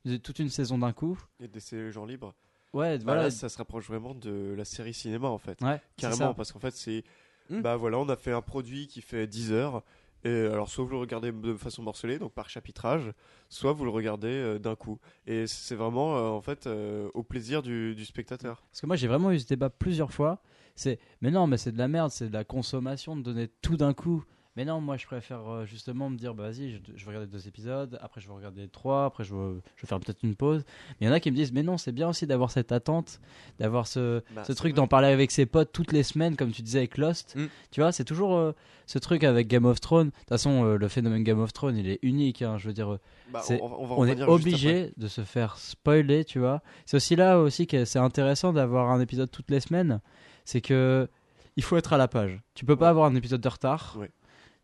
de- 0.04 0.16
toute 0.16 0.38
une 0.38 0.48
saison 0.48 0.78
d'un 0.78 0.92
coup? 0.92 1.18
Et 1.40 1.48
de 1.48 1.52
laisser 1.54 1.76
les 1.76 1.92
gens 1.92 2.06
libres. 2.06 2.34
Ouais, 2.72 2.96
Bah 2.98 3.04
voilà. 3.04 3.22
là, 3.24 3.30
ça 3.30 3.48
se 3.48 3.58
rapproche 3.58 3.86
vraiment 3.86 4.14
de 4.14 4.54
la 4.56 4.64
série 4.64 4.94
cinéma 4.94 5.28
en 5.28 5.38
fait. 5.38 5.60
ouais, 5.62 5.80
Carrément, 5.96 6.32
parce 6.34 6.50
qu'en 6.52 6.58
fait, 6.58 6.74
c'est. 6.74 7.04
Hmm. 7.50 7.60
Bah 7.60 7.76
voilà, 7.76 7.98
on 7.98 8.08
a 8.08 8.16
fait 8.16 8.32
un 8.32 8.42
produit 8.42 8.86
qui 8.86 9.00
fait 9.02 9.26
10 9.26 9.52
heures. 9.52 9.82
Et 10.24 10.46
alors, 10.46 10.70
soit 10.70 10.84
vous 10.84 10.90
le 10.90 10.96
regardez 10.96 11.32
de 11.32 11.54
façon 11.54 11.82
morcelée, 11.82 12.18
donc 12.18 12.32
par 12.32 12.48
chapitrage, 12.48 13.12
soit 13.50 13.72
vous 13.72 13.84
le 13.84 13.90
regardez 13.90 14.28
euh, 14.28 14.58
d'un 14.58 14.74
coup. 14.74 14.98
Et 15.26 15.46
c'est 15.46 15.74
vraiment, 15.74 16.16
euh, 16.16 16.28
en 16.30 16.40
fait, 16.40 16.66
euh, 16.66 17.10
au 17.12 17.22
plaisir 17.22 17.62
du, 17.62 17.94
du 17.94 18.06
spectateur. 18.06 18.64
Parce 18.70 18.80
que 18.80 18.86
moi 18.86 18.96
j'ai 18.96 19.06
vraiment 19.06 19.30
eu 19.32 19.38
ce 19.38 19.46
débat 19.46 19.68
plusieurs 19.68 20.12
fois. 20.12 20.40
C'est, 20.76 20.98
mais 21.20 21.30
non, 21.30 21.46
mais 21.46 21.58
c'est 21.58 21.72
de 21.72 21.78
la 21.78 21.88
merde, 21.88 22.10
c'est 22.10 22.28
de 22.28 22.32
la 22.32 22.44
consommation 22.44 23.16
de 23.16 23.22
donner 23.22 23.48
tout 23.60 23.76
d'un 23.76 23.92
coup. 23.92 24.24
Mais 24.56 24.64
non, 24.64 24.80
moi 24.80 24.96
je 24.96 25.04
préfère 25.06 25.48
euh, 25.50 25.64
justement 25.66 26.08
me 26.10 26.16
dire, 26.16 26.32
bah 26.34 26.44
vas-y, 26.44 26.70
je, 26.70 26.78
je 26.94 27.04
vais 27.04 27.08
regarder 27.10 27.26
deux 27.26 27.48
épisodes, 27.48 27.98
après 28.00 28.20
je 28.20 28.28
vais 28.28 28.34
regarder 28.34 28.68
trois, 28.68 29.06
après 29.06 29.24
je 29.24 29.34
vais, 29.34 29.54
je 29.76 29.82
vais 29.82 29.88
faire 29.88 29.98
peut-être 29.98 30.22
une 30.22 30.36
pause. 30.36 30.62
Mais 31.00 31.06
il 31.06 31.08
y 31.08 31.10
en 31.10 31.12
a 31.12 31.18
qui 31.18 31.30
me 31.32 31.36
disent, 31.36 31.52
mais 31.52 31.64
non, 31.64 31.76
c'est 31.76 31.90
bien 31.92 32.08
aussi 32.08 32.26
d'avoir 32.26 32.50
cette 32.52 32.70
attente, 32.70 33.20
d'avoir 33.58 33.86
ce, 33.88 34.22
Bah, 34.34 34.44
ce 34.44 34.52
truc 34.52 34.74
d'en 34.74 34.86
parler 34.86 35.08
avec 35.08 35.32
ses 35.32 35.44
potes 35.46 35.72
toutes 35.72 35.90
les 35.92 36.04
semaines, 36.04 36.36
comme 36.36 36.52
tu 36.52 36.62
disais 36.62 36.78
avec 36.78 36.98
Lost. 36.98 37.34
Mm. 37.36 37.46
Tu 37.72 37.80
vois, 37.80 37.90
c'est 37.90 38.04
toujours 38.04 38.36
euh, 38.36 38.52
ce 38.86 38.98
truc 39.00 39.24
avec 39.24 39.48
Game 39.48 39.64
of 39.64 39.80
Thrones. 39.80 40.08
De 40.10 40.12
toute 40.12 40.28
façon, 40.28 40.64
euh, 40.64 40.76
le 40.78 40.86
phénomène 40.88 41.24
Game 41.24 41.40
of 41.40 41.52
Thrones, 41.52 41.76
il 41.76 41.88
est 41.88 41.98
unique. 42.02 42.42
hein, 42.42 42.56
je 42.58 42.68
veux 42.68 42.74
dire, 42.74 42.98
Bah, 43.32 43.42
on, 43.50 43.54
on 43.54 43.86
va 43.86 43.94
on 43.98 44.06
est 44.06 44.22
obligé 44.22 44.92
de 44.96 45.08
se 45.08 45.22
faire 45.22 45.56
spoiler, 45.58 46.24
tu 46.24 46.38
vois. 46.38 46.62
C'est 46.86 46.96
aussi 46.96 47.16
là 47.16 47.40
aussi 47.40 47.66
que 47.66 47.84
c'est 47.84 47.98
intéressant 47.98 48.52
d'avoir 48.52 48.90
un 48.90 49.00
épisode 49.00 49.30
toutes 49.32 49.50
les 49.50 49.60
semaines. 49.60 50.00
C'est 50.44 50.60
que 50.60 51.08
il 51.56 51.62
faut 51.62 51.76
être 51.76 51.92
à 51.92 51.96
la 51.96 52.06
page. 52.08 52.40
Tu 52.54 52.64
peux 52.64 52.76
pas 52.76 52.88
avoir 52.88 53.06
un 53.10 53.14
épisode 53.16 53.40
de 53.40 53.48
retard. 53.48 53.96
Ouais. 53.98 54.10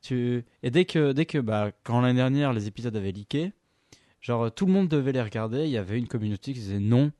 Tu 0.02 0.44
et 0.62 0.70
dès 0.70 0.84
que 0.84 1.12
dès 1.12 1.26
que 1.26 1.38
bah 1.38 1.72
quand 1.84 2.00
l'année 2.00 2.16
dernière 2.16 2.52
les 2.52 2.66
épisodes 2.66 2.96
avaient 2.96 3.12
leaké, 3.12 3.52
genre 4.20 4.52
tout 4.52 4.66
le 4.66 4.72
monde 4.72 4.88
devait 4.88 5.12
les 5.12 5.22
regarder. 5.22 5.64
Il 5.64 5.70
y 5.70 5.78
avait 5.78 5.98
une 5.98 6.08
communauté 6.08 6.52
qui 6.52 6.60
disait 6.60 6.80
non, 6.80 7.12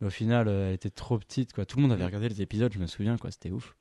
mais 0.00 0.06
au 0.06 0.10
final 0.10 0.48
euh, 0.48 0.68
elle 0.68 0.74
était 0.74 0.90
trop 0.90 1.18
petite 1.18 1.52
quoi. 1.52 1.64
Tout 1.64 1.78
le 1.78 1.82
monde 1.82 1.92
avait 1.92 2.04
regardé 2.04 2.28
les 2.28 2.40
épisodes. 2.42 2.72
Je 2.72 2.78
me 2.78 2.86
souviens 2.86 3.16
quoi, 3.16 3.30
c'était 3.30 3.50
ouf. 3.50 3.74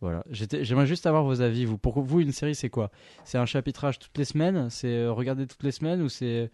Voilà, 0.00 0.24
j'aimerais 0.32 0.88
juste 0.88 1.06
avoir 1.06 1.22
vos 1.22 1.42
avis. 1.42 1.64
Vous, 1.64 1.78
pour 1.78 2.02
vous, 2.02 2.18
une 2.18 2.32
série, 2.32 2.56
c'est 2.56 2.70
quoi? 2.70 2.90
C'est 3.22 3.38
un 3.38 3.46
chapitrage 3.46 4.00
toutes 4.00 4.18
les 4.18 4.24
semaines? 4.24 4.68
C'est 4.68 4.88
euh, 4.88 5.12
regarder 5.12 5.46
toutes 5.46 5.62
les 5.62 5.70
semaines? 5.70 6.02
Ou 6.02 6.08
c'est 6.08 6.50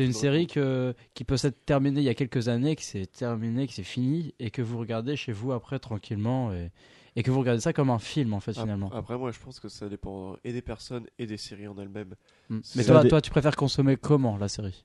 une 0.00 0.12
série 0.12 0.48
que, 0.48 0.92
qui 1.14 1.22
peut 1.22 1.36
s'être 1.36 1.64
terminée 1.64 2.00
il 2.00 2.04
y 2.04 2.08
a 2.08 2.14
quelques 2.14 2.48
années, 2.48 2.74
qui 2.74 2.84
s'est 2.84 3.06
terminée, 3.06 3.68
qui 3.68 3.74
s'est 3.74 3.84
finie, 3.84 4.34
et 4.40 4.50
que 4.50 4.62
vous 4.62 4.78
regardez 4.80 5.14
chez 5.14 5.30
vous 5.30 5.52
après 5.52 5.78
tranquillement, 5.78 6.52
et, 6.52 6.72
et 7.18 7.24
que 7.24 7.32
vous 7.32 7.40
regardez 7.40 7.60
ça 7.60 7.72
comme 7.72 7.90
un 7.90 7.98
film 7.98 8.32
en 8.32 8.38
fait 8.38 8.52
finalement. 8.52 8.90
Après, 8.94 9.18
moi, 9.18 9.32
je 9.32 9.40
pense 9.40 9.58
que 9.58 9.68
ça 9.68 9.88
dépend 9.88 10.36
et 10.44 10.52
des 10.52 10.62
personnes 10.62 11.04
et 11.18 11.26
des 11.26 11.36
séries 11.36 11.66
en 11.66 11.76
elles-mêmes. 11.76 12.14
Mm. 12.48 12.58
Mais 12.76 12.84
toi, 12.84 13.02
des- 13.02 13.08
toi, 13.08 13.20
tu 13.20 13.30
préfères 13.32 13.56
consommer 13.56 13.96
comment 13.96 14.36
la 14.38 14.46
série? 14.46 14.84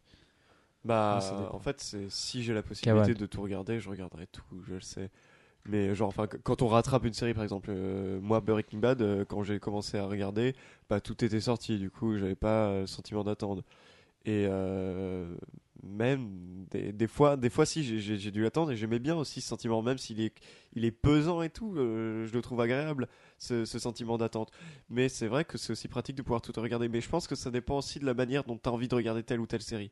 Bah, 0.83 1.19
Ah, 1.21 1.49
en 1.53 1.59
fait, 1.59 1.79
c'est 1.79 2.09
si 2.09 2.41
j'ai 2.43 2.55
la 2.55 2.63
possibilité 2.63 2.91
Kawan. 3.13 3.13
de 3.13 3.25
tout 3.27 3.41
regarder, 3.41 3.79
je 3.79 3.87
regarderai 3.87 4.25
tout, 4.25 4.43
je 4.67 4.73
le 4.73 4.81
sais. 4.81 5.11
Mais 5.65 5.93
genre, 5.93 6.09
enfin, 6.09 6.25
qu- 6.25 6.39
quand 6.43 6.63
on 6.63 6.67
rattrape 6.67 7.05
une 7.05 7.13
série, 7.13 7.35
par 7.35 7.43
exemple, 7.43 7.69
euh, 7.71 8.19
moi, 8.19 8.41
Breaking 8.41 8.79
Bad, 8.79 9.01
euh, 9.03 9.25
quand 9.25 9.43
j'ai 9.43 9.59
commencé 9.59 9.97
à 9.99 10.05
regarder, 10.07 10.55
bah, 10.89 10.99
tout 11.01 11.23
était 11.23 11.39
sorti, 11.39 11.77
du 11.77 11.91
coup, 11.91 12.17
j'avais 12.17 12.35
pas 12.35 12.65
euh, 12.67 12.81
le 12.81 12.87
sentiment 12.87 13.23
d'attendre. 13.23 13.61
Et 14.25 14.47
euh, 14.49 15.35
même 15.83 16.65
des, 16.71 17.07
fois, 17.07 17.37
des 17.37 17.49
fois, 17.49 17.65
si 17.65 17.99
j'ai- 17.99 18.31
dû 18.31 18.45
attendre, 18.45 18.71
et 18.71 18.75
j'aimais 18.75 18.99
bien 18.99 19.15
aussi 19.15 19.41
ce 19.41 19.47
sentiment, 19.47 19.81
même 19.81 19.97
s'il 19.97 20.21
est, 20.21 20.91
pesant 20.91 21.41
et 21.41 21.49
tout, 21.49 21.75
euh, 21.77 22.25
je 22.25 22.33
le 22.33 22.41
trouve 22.41 22.61
agréable, 22.61 23.07
ce, 23.37 23.65
sentiment 23.65 24.17
d'attente. 24.17 24.51
Mais 24.89 25.09
c'est 25.09 25.27
vrai 25.27 25.45
que 25.45 25.57
c'est 25.57 25.71
aussi 25.71 25.87
pratique 25.87 26.15
de 26.15 26.21
pouvoir 26.21 26.41
tout 26.41 26.53
regarder. 26.55 26.87
Mais 26.87 27.01
je 27.01 27.09
pense 27.09 27.27
que 27.27 27.35
ça 27.35 27.51
dépend 27.51 27.77
aussi 27.77 27.99
de 27.99 28.05
la 28.05 28.13
manière 28.13 28.43
dont 28.43 28.57
tu 28.57 28.69
as 28.69 28.71
envie 28.71 28.87
de 28.87 28.95
regarder 28.95 29.23
telle 29.23 29.39
ou 29.39 29.47
telle 29.47 29.61
série. 29.61 29.91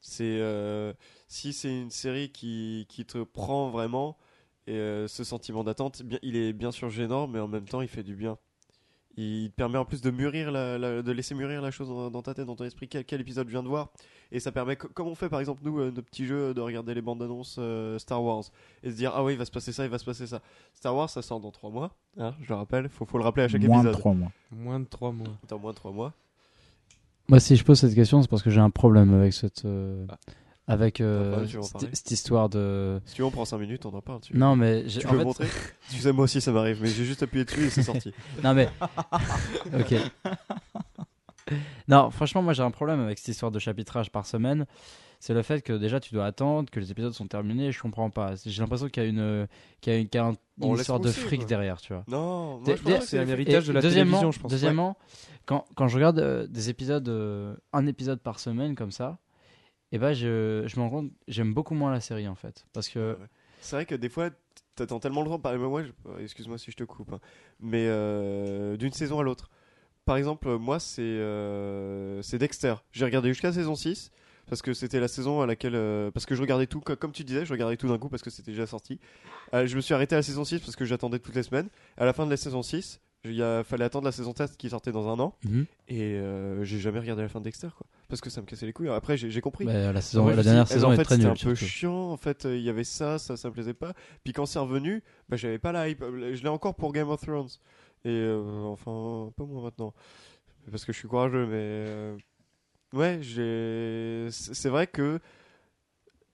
C'est 0.00 0.38
euh, 0.40 0.92
si 1.26 1.52
c'est 1.52 1.76
une 1.76 1.90
série 1.90 2.30
qui, 2.30 2.86
te 3.06 3.22
prend 3.24 3.70
vraiment 3.70 4.16
et 4.66 4.74
euh, 4.74 5.08
ce 5.08 5.24
sentiment 5.24 5.64
d'attente, 5.64 6.02
il 6.22 6.36
est 6.36 6.52
bien 6.52 6.72
sûr 6.72 6.90
gênant, 6.90 7.26
mais 7.26 7.40
en 7.40 7.48
même 7.48 7.66
temps 7.68 7.80
il 7.80 7.88
fait 7.88 8.02
du 8.02 8.14
bien. 8.14 8.38
Il 9.20 9.50
te 9.50 9.56
permet 9.56 9.78
en 9.78 9.84
plus 9.84 10.00
de 10.00 10.10
mûrir, 10.12 10.52
la, 10.52 10.78
la- 10.78 11.02
de 11.02 11.10
laisser 11.12 11.34
mûrir 11.34 11.60
la 11.60 11.72
chose 11.72 11.88
dans, 11.88 12.08
dans 12.08 12.22
ta 12.22 12.34
tête, 12.34 12.46
dans 12.46 12.54
ton 12.54 12.64
esprit, 12.64 12.86
quel, 12.86 13.04
quel 13.04 13.20
épisode 13.20 13.48
je 13.48 13.52
viens 13.52 13.64
de 13.64 13.68
voir. 13.68 13.88
Et 14.30 14.38
ça 14.38 14.52
permet, 14.52 14.76
co- 14.76 14.86
comme 14.94 15.08
on 15.08 15.14
fait 15.16 15.28
par 15.28 15.40
exemple 15.40 15.62
nous, 15.64 15.80
euh, 15.80 15.90
nos 15.90 16.02
petits 16.02 16.24
jeux, 16.24 16.54
de 16.54 16.60
regarder 16.60 16.94
les 16.94 17.02
bandes 17.02 17.20
annonces 17.22 17.56
euh, 17.58 17.98
Star 17.98 18.22
Wars 18.22 18.44
et 18.84 18.90
se 18.90 18.96
dire 18.96 19.10
ah 19.16 19.24
oui 19.24 19.32
il 19.32 19.38
va 19.38 19.44
se 19.44 19.50
passer 19.50 19.72
ça, 19.72 19.84
il 19.84 19.90
va 19.90 19.98
se 19.98 20.04
passer 20.04 20.26
ça. 20.28 20.40
Star 20.74 20.94
Wars 20.94 21.10
ça 21.10 21.20
sort 21.22 21.40
dans 21.40 21.50
3 21.50 21.70
mois, 21.70 21.90
hein, 22.18 22.32
je 22.42 22.48
le 22.48 22.54
rappelle, 22.54 22.88
faut, 22.88 23.04
faut 23.06 23.18
le 23.18 23.24
rappeler 23.24 23.42
à 23.44 23.48
chaque 23.48 23.62
Moins 23.62 23.82
de 23.82 23.88
épisode. 23.88 24.00
3 24.00 24.14
mois. 24.14 24.30
Moins 24.52 24.78
de 24.80 24.84
3 24.84 25.10
mois. 25.12 25.26
Dans 25.48 25.58
moins 25.58 25.72
de 25.72 25.76
3 25.76 25.90
mois. 25.92 26.12
Moi, 27.28 27.40
si 27.40 27.56
je 27.56 27.64
pose 27.64 27.78
cette 27.78 27.94
question, 27.94 28.22
c'est 28.22 28.28
parce 28.30 28.42
que 28.42 28.50
j'ai 28.50 28.60
un 28.60 28.70
problème 28.70 29.12
avec 29.14 29.32
cette, 29.34 29.64
euh, 29.64 30.06
Ah. 30.08 30.16
Avec 30.68 31.00
euh, 31.00 31.46
en 31.56 31.80
cette, 31.92 32.10
histoire 32.10 32.48
de. 32.50 33.00
Si 33.06 33.14
tu 33.14 33.22
veux, 33.22 33.26
on 33.26 33.30
prend 33.30 33.44
5 33.46 33.58
minutes, 33.58 33.86
on 33.86 33.94
en 33.94 34.02
parle. 34.02 34.20
Tu, 34.20 34.36
Non, 34.36 34.54
mais 34.54 34.84
tu 34.84 35.04
en 35.06 35.10
peux 35.10 35.18
fait- 35.18 35.24
montrer 35.24 35.46
Tu 35.90 35.96
sais, 35.96 36.12
moi 36.12 36.24
aussi 36.24 36.40
ça 36.42 36.52
m'arrive, 36.52 36.78
mais 36.82 36.88
j'ai 36.88 37.04
juste 37.04 37.22
appuyé 37.22 37.44
dessus 37.46 37.64
et 37.64 37.70
c'est 37.70 37.82
sorti. 37.82 38.12
Non 38.44 38.52
mais. 38.54 38.68
ok. 39.74 39.94
Non, 41.88 42.10
franchement, 42.10 42.42
moi 42.42 42.52
j'ai 42.52 42.62
un 42.62 42.70
problème 42.70 43.00
avec 43.00 43.18
cette 43.18 43.28
histoire 43.28 43.50
de 43.50 43.58
chapitrage 43.58 44.10
par 44.12 44.26
semaine. 44.26 44.66
C'est 45.20 45.34
le 45.34 45.42
fait 45.42 45.62
que 45.62 45.72
déjà 45.72 45.98
tu 45.98 46.14
dois 46.14 46.26
attendre, 46.26 46.70
que 46.70 46.78
les 46.78 46.92
épisodes 46.92 47.12
sont 47.14 47.26
terminés. 47.26 47.72
Je 47.72 47.80
comprends 47.80 48.10
pas. 48.10 48.34
J'ai 48.44 48.60
l'impression 48.60 48.88
qu'il 48.88 49.02
y 49.02 49.06
a 49.06 49.08
une, 49.08 49.48
qu'il 49.80 49.92
y 49.92 49.96
a 49.96 49.98
une, 49.98 50.08
qu'il 50.08 50.20
y 50.20 50.22
a 50.22 50.26
un- 50.26 50.34
Bon, 50.58 50.68
une 50.68 50.72
laisse 50.72 50.82
histoire 50.82 51.00
de 51.00 51.10
fric 51.10 51.46
derrière, 51.46 51.80
tu 51.80 51.92
vois. 51.94 52.04
Non, 52.08 52.60
c'est 53.00 53.18
un 53.18 53.26
héritage 53.26 53.66
de 53.66 53.72
la 53.72 53.80
deuxièmement, 53.80 54.18
télévision, 54.18 54.32
je 54.32 54.40
pense. 54.40 54.50
Deuxièmement, 54.50 54.96
quand, 55.46 55.64
quand 55.74 55.88
je 55.88 55.96
regarde 55.96 56.18
euh, 56.18 56.46
des 56.46 56.68
épisodes, 56.68 57.08
euh, 57.08 57.56
un 57.72 57.86
épisode 57.86 58.20
par 58.20 58.38
semaine 58.38 58.74
comme 58.74 58.90
ça, 58.90 59.18
et 59.92 59.98
ben 59.98 60.12
je, 60.12 60.64
je 60.66 60.76
me 60.76 60.82
rends 60.82 60.90
compte, 60.90 61.10
j'aime 61.28 61.54
beaucoup 61.54 61.74
moins 61.74 61.90
la 61.92 62.00
série 62.00 62.28
en 62.28 62.34
fait, 62.34 62.66
parce 62.72 62.88
que 62.88 63.12
Ouais. 63.18 63.26
C'est 63.60 63.74
vrai 63.74 63.86
que 63.86 63.94
des 63.96 64.08
fois, 64.08 64.30
t'attends 64.76 65.00
tellement 65.00 65.22
longtemps. 65.22 65.40
Par 65.40 65.58
moi, 65.58 65.82
je- 65.82 65.90
euh, 66.08 66.20
excuse-moi 66.22 66.58
si 66.58 66.70
je 66.70 66.76
te 66.76 66.84
coupe, 66.84 67.12
hein, 67.12 67.18
mais 67.58 67.86
euh, 67.88 68.76
d'une 68.76 68.92
saison 68.92 69.18
à 69.18 69.24
l'autre. 69.24 69.50
Par 70.04 70.16
exemple, 70.16 70.48
moi, 70.58 70.78
c'est 70.78 71.02
euh, 71.02 72.22
c'est 72.22 72.38
Dexter. 72.38 72.74
J'ai 72.92 73.04
regardé 73.04 73.28
jusqu'à 73.30 73.52
saison 73.52 73.74
6 73.74 74.10
parce 74.48 74.62
que 74.62 74.72
c'était 74.74 75.00
la 75.00 75.08
saison 75.08 75.40
à 75.40 75.46
laquelle. 75.46 75.74
euh, 75.74 76.10
parce 76.12 76.24
que 76.24 76.34
je 76.36 76.40
regardais 76.40 76.66
tout, 76.68 76.80
co- 76.80 76.94
comme 76.96 77.10
tu 77.12 77.24
disais, 77.24 77.44
je 77.44 77.52
regardais 77.52 77.76
tout 77.76 77.88
d'un 77.88 77.98
coup 77.98 78.08
parce 78.08 78.22
que 78.22 78.30
c'était 78.30 78.52
déjà 78.52 78.66
sorti. 78.66 79.00
Euh, 79.54 79.66
je 79.66 79.74
me 79.76 79.80
suis 79.80 79.92
arrêté 79.92 80.14
à 80.14 80.18
la 80.18 80.22
saison 80.22 80.44
6 80.44 80.60
parce 80.60 80.76
que 80.76 80.84
j'attendais 80.84 81.18
toutes 81.18 81.34
les 81.34 81.42
semaines. 81.42 81.68
À 81.96 82.04
la 82.04 82.12
fin 82.12 82.24
de 82.26 82.30
la 82.30 82.36
saison 82.36 82.62
6, 82.62 83.00
il 83.24 83.42
fallait 83.64 83.84
attendre 83.84 84.04
la 84.06 84.12
saison 84.12 84.32
7 84.34 84.56
qui 84.56 84.70
sortait 84.70 84.92
dans 84.92 85.08
un 85.08 85.18
an. 85.18 85.34
Mhm. 85.44 85.66
Et 85.88 86.14
euh, 86.14 86.62
j'ai 86.64 86.78
jamais 86.78 87.00
regardé 87.00 87.22
la 87.22 87.28
fin 87.28 87.40
de 87.40 87.44
Dexter, 87.44 87.68
quoi. 87.76 87.86
Parce 88.08 88.20
que 88.22 88.30
ça 88.30 88.40
me 88.40 88.46
cassait 88.46 88.64
les 88.66 88.72
couilles. 88.72 88.88
Après, 88.88 89.16
j'ai 89.18 89.40
compris. 89.40 89.66
bah, 89.66 89.92
la 89.92 90.00
saison, 90.00 90.24
dernière 90.42 90.66
eh 90.68 90.72
saison 90.72 90.86
ben, 90.88 90.92
en 90.92 90.92
est 90.94 90.96
fait, 90.96 91.04
très 91.04 91.14
c'était 91.16 91.26
un 91.26 91.30
peu 91.32 91.36
surtout. 91.36 91.56
chiant 91.56 92.10
en 92.10 92.16
fait 92.16 92.44
il 92.44 92.60
y 92.62 92.70
avait 92.70 92.84
ça 92.84 93.18
ça 93.18 93.36
ça 93.36 93.48
me 93.48 93.52
plaisait 93.52 93.74
pas 93.74 93.92
puis 94.24 94.32
quand 94.32 94.46
c'est 94.46 94.58
revenu 94.58 95.02
bah 95.28 95.36
j'avais 95.36 95.58
pas 95.58 95.72
la 95.72 95.88
hype 95.90 96.02
je 96.02 96.42
l'ai 96.42 96.48
encore 96.48 96.74
pour 96.74 96.92
Game 96.92 97.10
of 97.10 97.20
Thrones 97.20 97.48
et 98.04 98.08
euh, 98.10 98.62
enfin 98.64 99.30
pas 99.36 99.44
moi 99.44 99.62
maintenant 99.62 99.92
parce 100.70 100.84
que 100.86 100.92
je 100.92 100.98
suis 100.98 101.08
courageux 101.08 101.46
mais 101.46 101.52
euh, 101.54 102.16
ouais 102.94 103.18
j'ai 103.20 104.28
c'est 104.30 104.68
vrai 104.70 104.86
que 104.86 105.20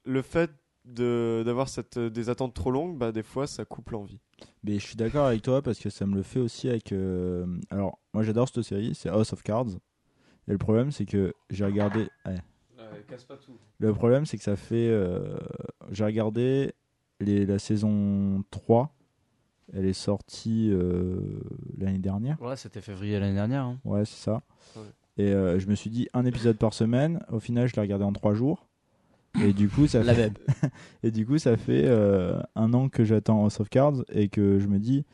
le 0.04 0.22
fait 0.22 0.50
de 0.84 1.42
d'avoir 1.44 1.66
des 1.96 2.28
attentes 2.28 2.54
trop 2.54 2.70
longues 2.70 2.98
bah 2.98 3.10
des 3.10 3.22
fois 3.22 3.46
ça 3.46 3.64
coupe 3.64 3.90
l'envie 3.90 4.20
Mais 4.62 4.74
je 4.78 4.87
suis 4.87 4.96
d'accord 4.96 5.26
avec 5.26 5.42
toi 5.42 5.62
parce 5.62 5.78
que 5.78 5.88
ça 5.90 6.06
me 6.06 6.14
le 6.14 6.22
fait 6.22 6.40
aussi 6.40 6.68
avec. 6.68 6.92
euh, 6.92 7.46
Alors, 7.70 7.98
moi 8.12 8.22
j'adore 8.22 8.48
cette 8.48 8.62
série, 8.62 8.94
c'est 8.94 9.08
House 9.08 9.32
of 9.32 9.42
Cards. 9.42 9.78
Et 10.48 10.52
le 10.52 10.59
problème, 10.59 10.90
c'est 10.90 11.07
que 11.07 11.33
j'ai 11.50 11.64
regardé. 11.64 12.09
ouais. 12.26 12.37
casse 13.09 13.24
pas 13.24 13.37
tout. 13.37 13.52
Le 13.78 13.92
problème, 13.92 14.26
c'est 14.26 14.37
que 14.37 14.42
ça 14.44 14.57
fait. 14.57 14.88
euh, 14.88 15.37
J'ai 15.90 16.04
regardé 16.04 16.73
les... 17.21 17.46
la 17.46 17.58
saison 17.58 18.42
3. 18.50 18.94
Elle 19.73 19.87
est 19.87 19.92
sortie 19.94 20.71
euh, 20.73 21.19
l'année 21.79 21.98
dernière. 21.98 22.40
Ouais, 22.42 22.56
c'était 22.56 22.83
février 22.83 23.19
l'année 23.19 23.35
dernière. 23.35 23.64
hein. 23.64 23.79
Ouais, 23.85 24.04
c'est 24.04 24.23
ça. 24.23 24.42
Ouais. 24.77 24.83
Et 25.16 25.31
euh, 25.33 25.58
je 25.58 25.66
me 25.69 25.75
suis 25.75 25.88
dit 25.90 26.08
un 26.12 26.27
épisode 26.27 26.58
par 26.58 26.75
semaine. 26.75 27.25
Au 27.31 27.40
final, 27.40 27.66
je 27.69 27.75
l'ai 27.77 27.81
regardé 27.83 28.04
en 28.04 28.12
3 28.12 28.35
jours. 28.35 28.66
Et 29.42 29.52
du 29.52 29.69
coup, 29.69 29.87
ça 29.87 30.02
La 30.04 30.14
fait, 30.14 30.23
même. 30.25 30.35
et 31.02 31.10
du 31.10 31.25
coup, 31.27 31.38
ça 31.38 31.56
fait 31.56 31.85
euh, 31.87 32.40
un 32.54 32.73
an 32.75 32.88
que 32.88 33.04
j'attends 33.04 33.42
House 33.44 33.58
of 33.60 33.69
Cards 33.71 34.04
et 34.12 34.29
que 34.29 34.58
je 34.60 34.69
me 34.69 34.79
dis, 34.79 35.04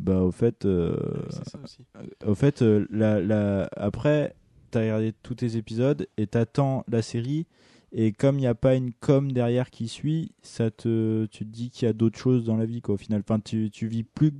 bah 0.00 0.20
au 0.22 0.32
fait, 0.32 0.64
euh, 0.64 0.96
c'est 1.30 1.48
ça 1.50 1.58
aussi 1.62 1.84
au 2.26 2.34
fait, 2.34 2.62
euh, 2.62 2.86
la, 2.90 3.20
la... 3.20 3.68
après, 3.76 4.34
t'as 4.74 4.80
regardé 4.82 5.12
tous 5.22 5.34
tes 5.36 5.56
épisodes 5.56 6.06
et 6.16 6.26
t'attends 6.26 6.84
la 6.88 7.02
série. 7.02 7.46
Et 7.92 8.12
comme 8.12 8.38
il 8.38 8.40
n'y 8.42 8.46
a 8.48 8.54
pas 8.56 8.74
une 8.74 8.92
com 8.92 9.30
derrière 9.30 9.70
qui 9.70 9.86
suit, 9.88 10.32
ça 10.42 10.70
te, 10.70 11.26
tu 11.26 11.44
te 11.44 11.50
dis 11.50 11.70
qu'il 11.70 11.86
y 11.86 11.88
a 11.88 11.92
d'autres 11.92 12.18
choses 12.18 12.44
dans 12.44 12.56
la 12.56 12.64
vie, 12.66 12.80
quoi, 12.82 12.96
au 12.96 12.98
final. 12.98 13.20
Enfin, 13.24 13.38
tu, 13.38 13.70
tu 13.70 13.86
vis 13.86 14.02
plus. 14.02 14.32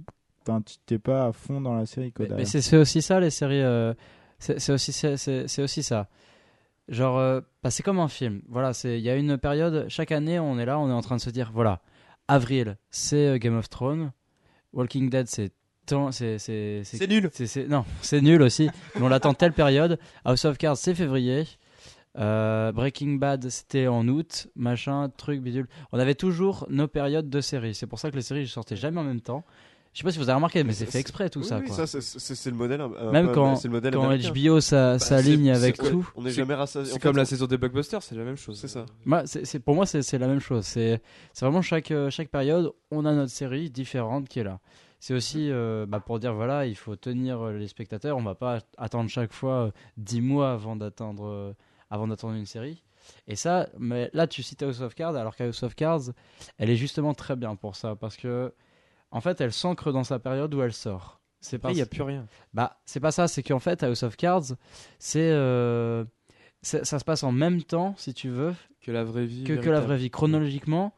Enfin, 0.43 0.61
tu 0.61 0.75
t'es 0.87 0.99
pas 0.99 1.27
à 1.27 1.33
fond 1.33 1.61
dans 1.61 1.75
la 1.75 1.87
série, 1.87 2.13
quoi. 2.13 2.27
Mais, 2.37 2.45
c'est 2.45 2.77
aussi 2.77 3.01
ça 3.01 3.21
les 3.21 3.31
séries. 3.31 3.63
euh, 3.63 3.95
c'est 4.39 4.73
aussi 4.73 4.93
c'est- 4.93 5.63
aussi 5.63 5.83
ça. 5.83 6.09
Genre, 6.89 7.17
euh, 7.17 7.41
bah, 7.63 7.71
c'est 7.71 7.83
comme 7.83 8.01
un 8.01 8.09
film. 8.09 8.43
Voilà, 8.49 8.73
c'est 8.75 8.99
il 8.99 9.05
y 9.05 9.09
a 9.09 9.17
une 9.17 9.39
période. 9.39 9.87
Chaque 9.89 10.11
année, 10.13 10.39
on 10.41 10.59
est 10.59 10.67
là, 10.67 10.79
on 10.79 10.91
est 10.91 10.93
en 10.93 11.01
train 11.01 11.17
de 11.17 11.21
se 11.21 11.31
dire, 11.31 11.51
voilà, 11.55 11.81
avril, 12.29 12.77
c'est 12.91 13.29
euh, 13.29 13.39
Game 13.39 13.57
of 13.57 13.71
Thrones. 13.71 14.13
Walking 14.73 15.09
Dead, 15.09 15.29
c'est 15.29 15.53
c'est 16.11 16.39
c'est 16.39 16.83
C'est 16.85 17.07
nul. 17.09 17.31
c'est- 17.33 17.47
c'est- 17.47 17.67
non, 17.67 17.85
c'est 18.03 18.21
nul 18.21 18.43
aussi. 18.43 18.71
mais 18.97 19.03
on 19.03 19.09
l'attend 19.09 19.35
telle 19.35 19.53
période. 19.53 19.99
House 20.25 20.45
of 20.45 20.59
Cards, 20.59 20.77
c'est 20.77 20.95
février. 20.95 21.45
Euh, 22.17 22.71
Breaking 22.71 23.15
Bad, 23.15 23.49
c'était 23.51 23.89
en 23.89 24.07
août, 24.07 24.47
machin, 24.55 25.11
truc, 25.17 25.41
bidule. 25.41 25.67
On 25.93 25.99
avait 25.99 26.15
toujours 26.15 26.65
nos 26.71 26.87
périodes 26.87 27.29
de 27.29 27.41
séries. 27.41 27.75
C'est 27.75 27.89
pour 27.89 27.99
ça 27.99 28.11
que 28.11 28.17
les 28.17 28.23
séries 28.23 28.43
ne 28.43 28.47
sortaient 28.47 28.77
jamais 28.77 29.01
en 29.01 29.05
même 29.05 29.21
temps. 29.21 29.43
Je 29.93 29.99
sais 30.01 30.05
pas 30.05 30.11
si 30.13 30.19
vous 30.19 30.29
avez 30.29 30.35
remarqué, 30.35 30.65
mais 30.65 30.73
c'est 30.73 30.87
fait 30.87 30.99
exprès 30.99 31.29
tout 31.31 31.41
Oui, 31.41 31.45
ça. 31.45 31.59
oui, 31.61 31.67
quoi. 31.67 31.77
ça, 31.77 31.87
c'est- 31.87 32.01
c'est 32.01 32.35
c'est 32.35 32.51
le 32.51 32.57
modèle. 32.57 32.83
Même 33.13 33.29
peu- 33.29 33.33
quand- 33.33 33.55
c'est 33.57 33.69
le 33.69 33.75
modèle 33.75 33.95
Quand 33.95 34.05
américain. 34.05 34.29
HBO 34.33 34.55
Bah, 34.73 34.99
s'aligne 34.99 35.45
c'est- 35.47 35.51
avec 35.57 35.77
c'est- 35.77 35.89
tout. 35.91 36.09
On 36.17 36.23
n'est 36.23 36.31
C'est- 36.31 36.37
jamais 36.37 36.55
rassasié. 36.55 36.93
C'est 36.93 36.99
comme 37.01 37.13
fait, 37.13 37.19
la 37.19 37.23
on- 37.23 37.27
saison 37.27 37.47
des 37.47 37.57
blockbusters, 37.59 38.03
c'est 38.03 38.17
la 38.17 38.25
même 38.25 38.37
chose. 38.37 38.59
C'est 38.61 38.67
ça. 38.69 38.87
C'est- 39.27 39.61
pour 39.61 39.77
moi, 39.77 39.87
c'est, 39.87 40.03
c'est 40.03 40.19
la 40.19 40.27
même 40.27 40.41
chose. 40.41 40.65
C'est, 40.65 41.01
c'est 41.33 41.45
vraiment 41.45 41.63
chaque, 41.63 41.93
euh, 41.93 42.11
chaque 42.11 42.29
période, 42.29 42.73
on 42.91 43.05
a 43.07 43.13
notre 43.13 43.31
série 43.33 43.71
différente 43.71 44.29
qui 44.29 44.41
est 44.41 44.45
là. 44.45 44.59
C'est 45.07 45.13
aussi 45.13 45.51
euh, 45.51 45.85
bah, 45.87 46.01
pour 46.01 46.19
dire, 46.19 46.33
voilà, 46.33 46.65
il 46.65 46.77
faut 46.77 46.97
tenir 46.97 47.39
euh, 47.43 47.59
les 47.59 47.69
spectateurs. 47.69 48.17
On 48.17 48.23
va 48.23 48.35
pas 48.35 48.61
attendre 48.79 49.11
chaque 49.11 49.35
fois 49.35 49.67
euh, 49.67 49.71
10 49.99 50.23
mois 50.23 50.53
avant 50.53 50.77
d'attendre, 50.77 51.27
euh, 51.27 51.53
avant 51.91 52.09
d'attendre 52.09 52.37
une 52.37 52.47
série. 52.47 52.83
Et 53.27 53.37
ça, 53.37 53.69
mais 53.79 54.09
là, 54.15 54.27
tu 54.27 54.43
cites 54.43 54.63
House 54.63 54.81
of 54.81 54.95
Cards, 54.95 55.15
alors 55.15 55.37
qu'House 55.37 55.63
of 55.63 55.75
Cards, 55.75 56.05
elle 56.57 56.71
est 56.71 56.77
justement 56.77 57.13
très 57.13 57.37
bien 57.37 57.55
pour 57.55 57.77
ça. 57.77 57.97
Parce 57.97 58.17
que, 58.17 58.55
en 59.11 59.21
fait, 59.21 59.43
elle 59.43 59.53
s'ancre 59.53 59.93
dans 59.93 60.05
sa 60.05 60.19
période 60.19 60.55
où 60.55 60.63
elle 60.63 60.73
sort. 60.73 61.21
C'est 61.43 61.59
pas, 61.59 61.73
il 61.73 61.75
n'y 61.75 61.83
a 61.83 61.87
plus 61.87 62.01
rien. 62.01 62.27
bah, 62.55 62.81
c'est 62.87 63.01
pas 63.01 63.13
ça, 63.13 63.29
c'est 63.29 63.43
qu'en 63.43 63.61
fait, 63.61 63.83
House 63.83 64.05
of 64.05 64.17
Cards, 64.17 64.55
c'est, 64.99 65.33
euh, 65.33 66.07
c'est- 66.63 66.87
ça 66.87 66.99
se 66.99 67.05
passe 67.05 67.25
en 67.25 67.33
même 67.33 67.63
temps, 67.63 67.95
si 67.99 68.15
tu 68.15 68.31
veux, 68.31 68.55
Que 68.81 68.91
la 68.91 69.05
vraie 69.05 69.27
vie. 69.27 69.45
que, 69.45 69.53
que 69.53 69.69
la 69.69 69.81
vraie 69.81 69.99
vie. 69.99 70.09
Chronologiquement, 70.09 70.95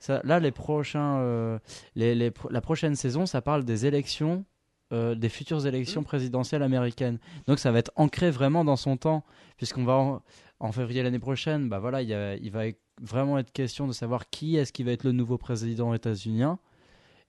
ça, 0.00 0.20
là, 0.24 0.40
les 0.40 0.50
prochains, 0.50 1.18
euh, 1.18 1.58
les, 1.94 2.14
les 2.16 2.30
pro- 2.32 2.48
la 2.50 2.60
prochaine 2.60 2.96
saison, 2.96 3.26
ça 3.26 3.40
parle 3.42 3.64
des 3.64 3.86
élections, 3.86 4.44
euh, 4.92 5.14
des 5.14 5.28
futures 5.28 5.64
élections 5.66 6.02
présidentielles 6.02 6.62
américaines. 6.64 7.18
Donc, 7.46 7.58
ça 7.60 7.70
va 7.70 7.78
être 7.78 7.92
ancré 7.94 8.30
vraiment 8.32 8.64
dans 8.64 8.76
son 8.76 8.96
temps, 8.96 9.24
puisqu'on 9.56 9.84
va 9.84 9.94
en, 9.94 10.22
en 10.58 10.72
février 10.72 11.02
l'année 11.04 11.18
prochaine, 11.20 11.68
bah 11.68 11.78
voilà, 11.78 12.02
il, 12.02 12.08
y 12.08 12.14
a- 12.14 12.34
il 12.36 12.50
va 12.50 12.62
vraiment 13.00 13.38
être 13.38 13.52
question 13.52 13.86
de 13.86 13.92
savoir 13.92 14.28
qui 14.30 14.56
est-ce 14.56 14.72
qui 14.72 14.82
va 14.82 14.92
être 14.92 15.04
le 15.04 15.12
nouveau 15.12 15.38
président 15.38 15.94
états-unien. 15.94 16.58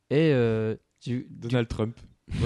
Et 0.09 0.31
euh, 0.33 0.75
du, 1.03 1.27
du- 1.29 1.47
Donald 1.47 1.67
Trump. 1.67 1.97
Je- 2.33 2.45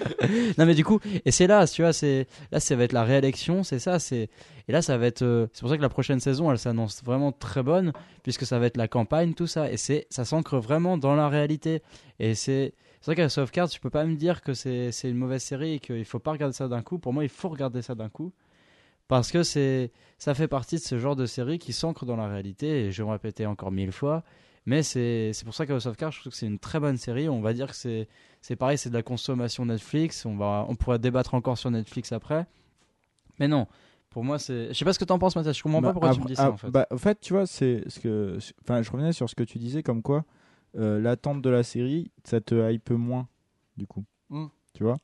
non 0.58 0.64
mais 0.66 0.74
du 0.74 0.84
coup 0.84 0.98
et 1.24 1.30
c'est 1.30 1.46
là 1.46 1.66
tu 1.66 1.82
vois 1.82 1.92
c'est 1.92 2.26
là 2.52 2.60
ça 2.60 2.74
va 2.76 2.84
être 2.84 2.92
la 2.92 3.04
réélection 3.04 3.62
c'est 3.62 3.78
ça 3.78 3.98
c'est 3.98 4.30
et 4.68 4.72
là 4.72 4.80
ça 4.80 4.96
va 4.96 5.06
être 5.06 5.22
euh, 5.22 5.46
c'est 5.52 5.60
pour 5.60 5.68
ça 5.68 5.76
que 5.76 5.82
la 5.82 5.88
prochaine 5.90 6.20
saison 6.20 6.50
elle 6.50 6.58
s'annonce 6.58 7.02
vraiment 7.04 7.32
très 7.32 7.62
bonne 7.62 7.92
puisque 8.22 8.46
ça 8.46 8.58
va 8.58 8.66
être 8.66 8.76
la 8.78 8.88
campagne 8.88 9.34
tout 9.34 9.46
ça 9.46 9.70
et 9.70 9.76
c'est 9.76 10.06
ça 10.08 10.24
s'ancre 10.24 10.58
vraiment 10.58 10.96
dans 10.96 11.14
la 11.16 11.28
réalité. 11.28 11.82
Et 12.18 12.34
c'est 12.34 12.72
c'est 13.00 13.06
vrai 13.06 13.16
qu'à 13.16 13.28
Softcard 13.28 13.68
tu 13.68 13.80
peux 13.80 13.90
pas 13.90 14.04
me 14.04 14.14
dire 14.16 14.42
que 14.42 14.54
c'est 14.54 14.90
c'est 14.92 15.10
une 15.10 15.16
mauvaise 15.16 15.42
série 15.42 15.74
et 15.74 15.78
qu'il 15.80 16.04
faut 16.04 16.18
pas 16.18 16.32
regarder 16.32 16.54
ça 16.54 16.68
d'un 16.68 16.82
coup. 16.82 16.98
Pour 16.98 17.12
moi 17.12 17.22
il 17.24 17.28
faut 17.30 17.48
regarder 17.48 17.82
ça 17.82 17.94
d'un 17.94 18.08
coup 18.08 18.32
parce 19.08 19.30
que 19.32 19.42
c'est 19.42 19.90
ça 20.18 20.34
fait 20.34 20.48
partie 20.48 20.76
de 20.76 20.80
ce 20.82 20.98
genre 20.98 21.16
de 21.16 21.26
série 21.26 21.58
qui 21.58 21.72
s'ancre 21.72 22.06
dans 22.06 22.16
la 22.16 22.28
réalité 22.28 22.86
et 22.86 22.90
je 22.92 23.02
vais 23.02 23.06
me 23.08 23.12
répéter 23.12 23.44
encore 23.44 23.70
mille 23.72 23.92
fois 23.92 24.22
mais 24.66 24.82
c'est 24.82 25.32
c'est 25.32 25.44
pour 25.44 25.54
ça 25.54 25.66
qu'House 25.66 25.86
of 25.86 25.96
Cards 25.96 26.12
je 26.12 26.20
trouve 26.20 26.32
que 26.32 26.38
c'est 26.38 26.46
une 26.46 26.58
très 26.58 26.78
bonne 26.80 26.96
série 26.96 27.28
on 27.28 27.40
va 27.40 27.52
dire 27.52 27.68
que 27.68 27.76
c'est 27.76 28.08
c'est 28.42 28.56
pareil, 28.56 28.78
c'est 28.78 28.88
de 28.88 28.94
la 28.94 29.02
consommation 29.02 29.66
Netflix. 29.66 30.24
On 30.24 30.34
va, 30.36 30.64
on 30.68 30.74
pourrait 30.74 30.98
débattre 30.98 31.34
encore 31.34 31.58
sur 31.58 31.70
Netflix 31.70 32.10
après. 32.10 32.46
Mais 33.38 33.48
non, 33.48 33.66
pour 34.08 34.24
moi, 34.24 34.38
c'est. 34.38 34.68
Je 34.68 34.72
sais 34.72 34.84
pas 34.86 34.94
ce 34.94 34.98
que 34.98 35.04
t'en 35.04 35.18
penses, 35.18 35.36
Mathias. 35.36 35.58
Je 35.58 35.62
comprends 35.62 35.82
Bah, 35.82 35.88
pas 35.88 35.92
pourquoi 35.92 36.14
tu 36.14 36.20
me 36.20 36.26
dis 36.26 36.36
ça 36.36 36.46
ah, 36.46 36.50
en 36.52 36.56
fait. 36.56 36.70
bah, 36.70 36.86
en 36.90 36.96
fait, 36.96 37.20
tu 37.20 37.34
vois, 37.34 37.46
c'est 37.46 37.84
ce 37.88 38.00
que. 38.00 38.38
Enfin, 38.62 38.80
je 38.80 38.90
revenais 38.90 39.12
sur 39.12 39.28
ce 39.28 39.34
que 39.34 39.42
tu 39.42 39.58
disais, 39.58 39.82
comme 39.82 40.00
quoi 40.02 40.24
euh, 40.78 40.98
l'attente 41.00 41.42
de 41.42 41.50
la 41.50 41.62
série, 41.62 42.10
ça 42.24 42.40
te 42.40 42.72
hype 42.72 42.90
moins, 42.92 43.28
du 43.76 43.86
coup. 43.86 44.04
Mm. 44.30 44.46
Tu 44.72 44.84
vois? 44.84 44.96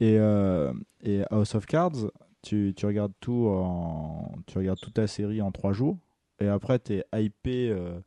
Et, 0.00 0.16
euh, 0.18 0.72
et 1.04 1.22
House 1.30 1.54
of 1.54 1.66
Cards, 1.66 2.10
tu, 2.42 2.72
tu 2.76 2.84
regardes 2.86 3.12
tout 3.20 3.46
en. 3.46 4.32
Tu 4.48 4.58
regardes 4.58 4.80
toute 4.80 4.94
ta 4.94 5.06
série 5.06 5.40
en 5.40 5.52
trois 5.52 5.72
jours, 5.72 5.98
et 6.40 6.48
après, 6.48 6.80
t'es 6.80 7.04
hypé. 7.14 7.70
euh, 7.70 8.00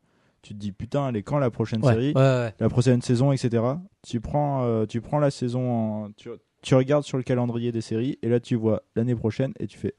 tu 0.48 0.54
te 0.54 0.58
dis, 0.58 0.72
putain, 0.72 1.08
elle 1.08 1.16
est 1.16 1.22
quand 1.22 1.38
la 1.38 1.50
prochaine 1.50 1.82
ouais, 1.84 1.92
série 1.92 2.12
ouais, 2.14 2.20
ouais. 2.20 2.54
la 2.58 2.68
prochaine 2.68 3.02
saison, 3.02 3.32
etc. 3.32 3.62
Tu 4.02 4.20
prends, 4.20 4.64
euh, 4.64 4.86
tu 4.86 5.00
prends 5.00 5.18
la 5.18 5.30
saison, 5.30 5.70
en- 6.04 6.10
tu, 6.12 6.28
tu 6.62 6.74
regardes 6.74 7.04
sur 7.04 7.16
le 7.18 7.22
calendrier 7.22 7.72
des 7.72 7.80
séries, 7.80 8.18
et 8.22 8.28
là 8.28 8.40
tu 8.40 8.54
vois 8.56 8.82
l'année 8.94 9.14
prochaine, 9.14 9.52
et 9.60 9.66
tu 9.66 9.78
fais. 9.78 9.94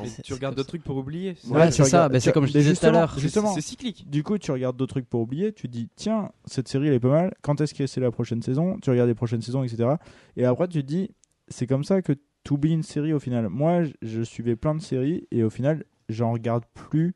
Mais 0.00 0.08
c'est- 0.08 0.22
tu 0.22 0.32
regardes 0.32 0.54
d'autres 0.54 0.68
trucs 0.68 0.84
pour 0.84 0.96
oublier. 0.96 1.36
Ouais, 1.48 1.70
c'est 1.72 1.84
ça. 1.84 2.08
c'est 2.20 2.32
comme 2.32 2.46
je 2.46 2.52
disais 2.52 2.62
tout 2.62 2.68
à 2.68 2.70
justement, 2.72 2.92
l'heure. 2.92 3.14
C'est- 3.14 3.20
Justement. 3.20 3.52
C'est 3.54 3.60
cyclique. 3.60 4.08
Du 4.08 4.22
coup, 4.22 4.38
tu 4.38 4.52
regardes 4.52 4.76
d'autres 4.76 4.94
trucs 4.94 5.08
pour 5.08 5.20
oublier, 5.22 5.52
tu 5.52 5.66
te 5.66 5.72
dis, 5.72 5.88
tiens, 5.96 6.30
cette 6.44 6.68
série 6.68 6.86
elle 6.88 6.94
est 6.94 7.00
pas 7.00 7.08
mal, 7.08 7.34
quand 7.42 7.60
est-ce 7.60 7.74
que 7.74 7.86
c'est 7.88 8.00
la 8.00 8.10
prochaine 8.12 8.42
saison? 8.42 8.78
Tu 8.80 8.90
regardes 8.90 9.08
les 9.08 9.14
prochaines 9.14 9.42
saisons, 9.42 9.64
etc. 9.64 9.90
Et 10.36 10.44
après, 10.44 10.68
tu 10.68 10.82
te 10.82 10.86
dis, 10.86 11.10
c'est 11.48 11.66
comme 11.66 11.82
ça 11.84 12.00
que 12.00 12.12
tu 12.44 12.52
oublies 12.52 12.72
une 12.72 12.82
série 12.84 13.12
au 13.12 13.18
final. 13.18 13.48
Moi, 13.48 13.82
je, 13.84 13.90
je 14.02 14.22
suivais 14.22 14.54
plein 14.56 14.74
de 14.74 14.80
séries, 14.80 15.26
et 15.32 15.42
au 15.42 15.50
final, 15.50 15.84
j'en 16.08 16.32
regarde 16.32 16.64
plus 16.74 17.14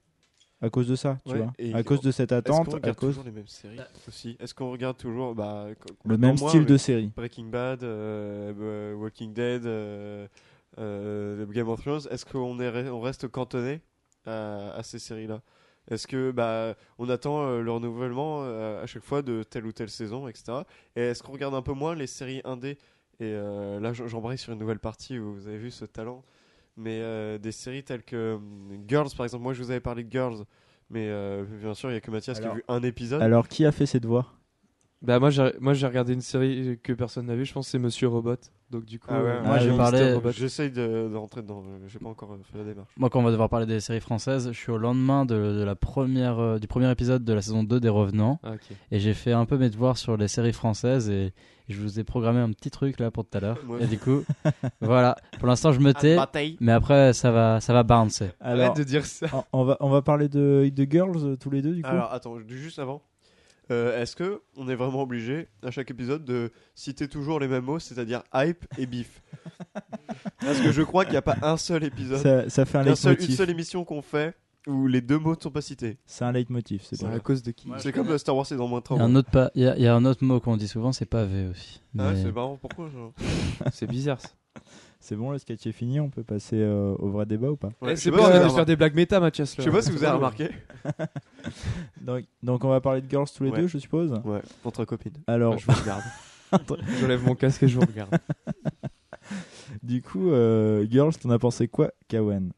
à 0.62 0.70
cause 0.70 0.88
de 0.88 0.96
ça, 0.96 1.18
tu 1.24 1.32
Ouais, 1.32 1.38
vois. 1.38 1.52
et 1.58 1.74
À 1.74 1.82
cause 1.82 2.00
de 2.00 2.10
cette 2.10 2.32
Est-ce 2.32 2.38
attente, 2.38 2.66
qu'on 2.66 2.72
à 2.72 2.74
regarde 2.76 2.96
cause 2.96 3.08
toujours 3.10 3.24
les 3.24 3.30
mêmes 3.30 3.46
séries 3.46 3.78
aussi? 4.08 4.36
Est-ce 4.40 4.54
qu'on 4.54 4.70
regarde 4.70 4.96
toujours 4.96 5.34
bah, 5.34 5.66
le 6.04 6.16
même 6.16 6.36
moi, 6.38 6.48
style 6.50 6.64
de 6.66 6.76
série. 6.76 7.12
Breaking 7.14 7.46
Bad, 7.46 7.82
euh, 7.84 8.52
euh, 8.58 8.94
Walking 8.94 9.32
Dead, 9.34 9.66
euh, 9.66 10.26
euh, 10.78 11.46
Game 11.46 11.68
of 11.68 11.80
Thrones 11.82 12.02
Est-ce 12.10 12.24
qu'on 12.24 12.58
est, 12.60 12.88
on 12.88 13.00
reste 13.00 13.28
cantonné 13.28 13.80
à, 14.26 14.72
à 14.74 14.82
ces 14.82 14.98
séries-là? 14.98 15.40
Est-ce 15.88 16.08
que 16.08 16.32
bah 16.32 16.74
on 16.98 17.08
attend 17.08 17.46
euh, 17.46 17.62
le 17.62 17.70
renouvellement 17.70 18.40
euh, 18.42 18.82
à 18.82 18.86
chaque 18.86 19.04
fois 19.04 19.22
de 19.22 19.44
telle 19.44 19.66
ou 19.66 19.72
telle 19.72 19.88
saison, 19.90 20.26
etc. 20.26 20.62
Et 20.96 21.00
est-ce 21.02 21.22
qu'on 21.22 21.32
regarde 21.32 21.54
un 21.54 21.62
peu 21.62 21.74
moins 21.74 21.94
les 21.94 22.08
séries 22.08 22.40
indé 22.44 22.70
Et 23.20 23.32
euh, 23.32 23.78
là, 23.78 23.92
j'embraye 23.92 24.36
sur 24.36 24.52
une 24.52 24.58
nouvelle 24.58 24.80
partie 24.80 25.16
où 25.18 25.34
vous 25.34 25.46
avez 25.46 25.58
vu 25.58 25.70
ce 25.70 25.84
talent. 25.84 26.24
Mais 26.76 27.00
euh, 27.00 27.38
des 27.38 27.52
séries 27.52 27.82
telles 27.82 28.02
que 28.02 28.34
hum, 28.34 28.84
Girls, 28.86 29.10
par 29.16 29.24
exemple, 29.24 29.42
moi 29.42 29.54
je 29.54 29.62
vous 29.62 29.70
avais 29.70 29.80
parlé 29.80 30.04
de 30.04 30.10
Girls, 30.10 30.44
mais 30.90 31.08
euh, 31.08 31.44
bien 31.44 31.74
sûr, 31.74 31.88
il 31.88 31.92
n'y 31.92 31.98
a 31.98 32.00
que 32.00 32.10
Mathias 32.10 32.38
qui 32.38 32.46
a 32.46 32.54
vu 32.54 32.64
un 32.68 32.82
épisode. 32.82 33.22
Alors, 33.22 33.48
qui 33.48 33.64
a 33.64 33.72
fait 33.72 33.86
ses 33.86 34.00
devoirs 34.00 34.35
Bah 35.02 35.18
moi 35.20 35.28
j'ai 35.30 35.52
moi 35.60 35.74
j'ai 35.74 35.86
regardé 35.86 36.14
une 36.14 36.20
série 36.22 36.78
que 36.82 36.92
personne 36.94 37.26
n'a 37.26 37.36
vue, 37.36 37.44
je 37.44 37.52
pense 37.52 37.66
que 37.66 37.70
c'est 37.72 37.78
Monsieur 37.78 38.08
Robot. 38.08 38.36
Donc 38.70 38.84
du 38.86 38.98
coup 38.98 39.06
Ah 39.10 39.22
ouais. 39.22 39.28
euh, 39.28 39.42
Moi, 39.44 39.58
j'ai 39.58 39.68
Mister 39.70 39.82
parlé-. 40.20 40.32
J'essaye 40.32 40.70
de, 40.72 41.08
de 41.08 41.16
rentrer 41.16 41.42
dedans, 41.42 41.62
j'ai 41.86 41.98
pas 42.00 42.08
encore 42.08 42.32
euh, 42.32 42.38
fait 42.50 42.58
la 42.58 42.64
démarche. 42.64 42.88
Moi, 42.96 43.10
quand 43.10 43.20
on 43.20 43.22
va 43.22 43.30
devoir 43.30 43.48
parler 43.48 43.66
des 43.66 43.78
séries 43.78 44.00
françaises, 44.00 44.48
je 44.50 44.58
suis 44.58 44.72
au 44.72 44.78
lendemain 44.78 45.24
de, 45.24 45.34
de 45.58 45.62
la 45.62 45.76
première, 45.76 46.38
euh, 46.40 46.58
du 46.58 46.66
premier 46.66 46.90
épisode 46.90 47.24
de 47.24 47.32
la 47.32 47.42
saison 47.42 47.62
2 47.62 47.78
des 47.78 47.88
Revenants. 47.90 48.40
Ah. 48.42 48.54
Et 48.90 48.98
j'ai 48.98 49.14
fait 49.14 49.30
un 49.32 49.44
peu 49.44 49.56
mes 49.58 49.70
devoirs 49.70 49.98
sur 49.98 50.16
les 50.16 50.26
séries 50.26 50.52
françaises. 50.54 51.08
Et 51.10 51.32
je 51.68 51.80
vous 51.80 52.00
ai 52.00 52.04
programmé 52.04 52.40
un 52.40 52.50
petit 52.50 52.70
truc 52.70 52.98
là 52.98 53.10
pour 53.12 53.24
tout 53.24 53.36
à 53.38 53.40
l'heure. 53.40 53.58
Ouais. 53.68 53.84
Et 53.84 53.86
du 53.86 53.98
coup, 53.98 54.24
voilà. 54.80 55.14
Pour 55.38 55.46
l'instant, 55.46 55.70
je 55.72 55.78
me 55.80 55.92
tais. 55.92 56.16
Mais 56.58 56.72
après, 56.72 57.12
ça 57.12 57.30
va, 57.30 57.60
ça 57.60 57.72
va 57.72 57.82
bouncer. 57.84 58.30
Alors, 58.40 58.64
Arrête 58.66 58.78
de 58.78 58.82
dire 58.84 59.04
ça. 59.06 59.26
on- 59.32 59.44
on 59.60 59.64
va, 59.64 59.76
on 59.78 59.90
va 59.90 60.02
parler 60.02 60.28
de, 60.28 60.68
de 60.74 60.86
Girls 60.90 61.36
tous 61.38 61.50
les 61.50 61.62
deux, 61.62 61.74
du 61.74 61.82
coup. 61.82 61.88
Alors 61.88 62.12
attends, 62.12 62.36
juste 62.48 62.78
avant. 62.80 63.00
Euh, 63.70 64.00
Est-ce 64.00 64.14
que 64.14 64.42
on 64.56 64.68
est 64.68 64.76
vraiment 64.76 65.02
obligé 65.02 65.48
à 65.64 65.70
chaque 65.72 65.90
épisode 65.90 66.24
de 66.24 66.52
citer 66.74 67.08
toujours 67.08 67.40
les 67.40 67.48
mêmes 67.48 67.64
mots, 67.64 67.78
c'est-à-dire 67.80 68.22
hype 68.32 68.64
et 68.78 68.86
beef 68.86 69.22
Parce 70.40 70.60
que 70.60 70.70
je 70.72 70.82
crois 70.82 71.04
qu'il 71.04 71.12
n'y 71.12 71.18
a 71.18 71.22
pas 71.22 71.36
un 71.42 71.56
seul 71.56 71.82
épisode, 71.84 72.18
ça, 72.18 72.48
ça 72.48 72.64
fait 72.64 72.78
un 72.78 72.82
il 72.82 72.86
y 72.86 72.88
a 72.90 72.92
un 72.92 72.96
seul- 72.96 73.20
une 73.20 73.26
seule 73.34 73.50
émission 73.50 73.84
qu'on 73.84 74.02
fait 74.02 74.36
où 74.68 74.86
les 74.86 75.00
deux 75.00 75.18
mots 75.18 75.34
ne 75.36 75.40
sont 75.40 75.50
pas 75.50 75.60
cités. 75.62 75.96
C'est 76.06 76.24
un 76.24 76.32
leitmotiv, 76.32 76.82
c'est 76.82 76.96
C'est 76.96 77.06
bien. 77.06 77.14
à 77.16 77.20
cause 77.20 77.42
de 77.42 77.50
qui? 77.52 77.68
C'est 77.78 77.92
comme 77.92 78.16
Star 78.18 78.36
Wars 78.36 78.46
saison 78.46 78.66
moins 78.68 78.80
Il 78.90 78.92
y, 78.92 78.94
a 78.94 78.98
30. 78.98 79.00
un 79.00 79.14
autre 79.16 79.30
pa- 79.30 79.50
il 79.54 79.62
y 79.62 79.66
a- 79.68 79.76
il 79.76 79.82
y 79.82 79.86
a 79.86 79.94
un 79.94 80.04
autre 80.04 80.24
mot 80.24 80.40
qu'on 80.40 80.56
dit 80.56 80.68
souvent, 80.68 80.92
c'est 80.92 81.06
pavé 81.06 81.46
aussi. 81.48 81.80
Ah 81.98 82.08
ouais, 82.08 82.16
c'est 82.22 82.32
marrant, 82.32 82.56
pourquoi 82.56 82.88
genre 82.90 83.12
C'est 83.72 83.86
bizarre. 83.88 84.20
ça. 84.20 84.28
C'est 85.06 85.14
bon, 85.14 85.30
le 85.30 85.38
sketch 85.38 85.64
est 85.68 85.72
fini, 85.72 86.00
on 86.00 86.10
peut 86.10 86.24
passer 86.24 86.56
euh, 86.58 86.96
au 86.98 87.10
vrai 87.10 87.26
débat 87.26 87.48
ou 87.48 87.54
pas 87.54 87.68
Ouais, 87.80 87.92
Eh, 87.92 87.96
c'est 87.96 88.10
de 88.10 88.16
vous 88.16 88.22
avez 88.24 88.50
faire 88.50 88.66
des 88.66 88.74
blagues 88.74 88.96
méta 88.96 89.20
Mathias 89.20 89.54
Je 89.56 89.62
sais 89.62 89.70
pas 89.70 89.80
si 89.80 89.92
vous 89.92 90.02
avez 90.02 90.16
remarqué. 90.16 90.48
donc, 92.00 92.24
donc 92.42 92.64
on 92.64 92.70
va 92.70 92.80
parler 92.80 93.02
de 93.02 93.08
Girls 93.08 93.28
tous 93.32 93.44
les 93.44 93.50
Ouais. 93.50 93.60
deux, 93.60 93.68
je 93.68 93.78
suppose 93.78 94.10
Ouais, 94.24 94.42
entre 94.64 94.84
copines. 94.84 95.12
Alors, 95.28 95.58
je 95.58 95.66
vous 95.66 95.80
regarde. 95.80 96.02
je 97.00 97.06
lève 97.06 97.22
mon 97.24 97.36
casque 97.36 97.62
et 97.62 97.68
je 97.68 97.78
vous 97.78 97.86
regarde. 97.86 98.18
du 99.84 100.02
coup, 100.02 100.32
euh, 100.32 100.84
Girls, 100.90 101.14
t'en 101.14 101.30
as 101.30 101.38
pensé 101.38 101.68
quoi, 101.68 101.92
Kawen? 102.08 102.50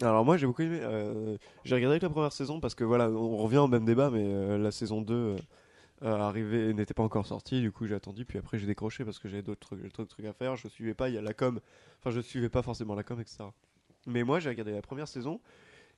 Alors 0.00 0.24
moi 0.24 0.36
j'ai 0.36 0.46
beaucoup 0.46 0.62
aimé. 0.62 0.78
euh, 0.80 1.36
j'ai 1.64 1.74
regardé 1.74 1.98
que 1.98 2.06
la 2.06 2.10
première 2.10 2.32
saison 2.32 2.60
parce 2.60 2.76
que 2.76 2.84
voilà, 2.84 3.10
on 3.10 3.36
revient 3.36 3.58
au 3.58 3.66
même 3.66 3.84
débat, 3.84 4.10
mais 4.10 4.22
euh, 4.24 4.58
la 4.58 4.70
saison 4.70 5.02
2 5.02 5.34
euh, 6.02 6.16
arrivait, 6.16 6.72
n'était 6.72 6.94
pas 6.94 7.02
encore 7.02 7.26
sorti. 7.26 7.60
Du 7.60 7.72
coup, 7.72 7.86
j'ai 7.86 7.94
attendu. 7.94 8.24
Puis 8.24 8.38
après, 8.38 8.58
j'ai 8.58 8.66
décroché 8.66 9.04
parce 9.04 9.18
que 9.18 9.28
j'avais 9.28 9.42
d'autres 9.42 9.60
trucs, 9.60 9.82
d'autres 9.82 10.04
trucs 10.04 10.26
à 10.26 10.32
faire. 10.32 10.56
Je 10.56 10.68
suivais 10.68 10.94
pas. 10.94 11.08
Il 11.08 11.14
y 11.14 11.18
a 11.18 11.22
la 11.22 11.34
com. 11.34 11.60
Enfin, 12.00 12.10
je 12.10 12.20
suivais 12.20 12.48
pas 12.48 12.62
forcément 12.62 12.94
la 12.94 13.02
com, 13.02 13.20
etc. 13.20 13.44
Mais 14.06 14.22
moi, 14.24 14.40
j'ai 14.40 14.48
regardé 14.48 14.72
la 14.72 14.82
première 14.82 15.08
saison 15.08 15.40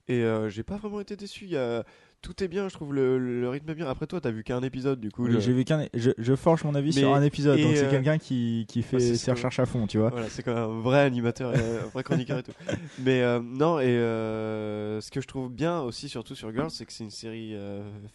et 0.09 0.21
euh, 0.23 0.49
j'ai 0.49 0.63
pas 0.63 0.75
vraiment 0.75 0.99
été 0.99 1.15
déçu. 1.15 1.45
Il 1.45 1.51
y 1.51 1.57
a... 1.57 1.85
Tout 2.21 2.41
est 2.41 2.47
bien, 2.47 2.69
je 2.69 2.73
trouve. 2.73 2.93
Le, 2.93 3.19
le 3.19 3.49
rythme 3.49 3.69
est 3.69 3.75
bien. 3.75 3.85
Après, 3.85 4.07
toi, 4.07 4.21
t'as 4.21 4.31
vu 4.31 4.45
qu'un 4.45 4.61
épisode, 4.63 5.01
du 5.01 5.11
coup. 5.11 5.25
Oui, 5.25 5.41
J'ai 5.41 5.51
vu 5.51 5.65
qu'un. 5.65 5.87
Je, 5.93 6.11
je 6.17 6.35
forge 6.37 6.63
mon 6.63 6.73
avis 6.73 6.91
Mais- 6.95 7.01
sur 7.01 7.13
un 7.13 7.21
épisode, 7.21 7.59
donc 7.59 7.75
c'est 7.75 7.83
euh, 7.85 7.89
quelqu'un 7.91 8.17
qui, 8.17 8.65
qui 8.69 8.81
fait 8.81 8.97
ses 9.01 9.31
recherches 9.31 9.59
à 9.59 9.65
fond, 9.65 9.87
tu 9.87 9.97
vois. 9.97 10.09
Voilà, 10.09 10.29
c'est 10.29 10.41
quand 10.41 10.53
même 10.53 10.63
un 10.63 10.79
vrai 10.79 11.01
animateur, 11.01 11.53
et 11.53 11.59
un 11.59 11.87
vrai 11.87 12.01
chroniqueur 12.03 12.37
et 12.39 12.43
tout. 12.43 12.53
Mais 12.99 13.21
euh, 13.23 13.41
non, 13.41 13.77
et 13.81 13.87
ce 13.87 15.11
que 15.11 15.19
je 15.19 15.27
trouve 15.27 15.51
bien 15.51 15.81
aussi, 15.81 16.07
surtout 16.07 16.33
sur 16.33 16.49
Girls, 16.53 16.71
c'est 16.71 16.85
que 16.85 16.93
c'est 16.93 17.03
une 17.03 17.09
série 17.11 17.55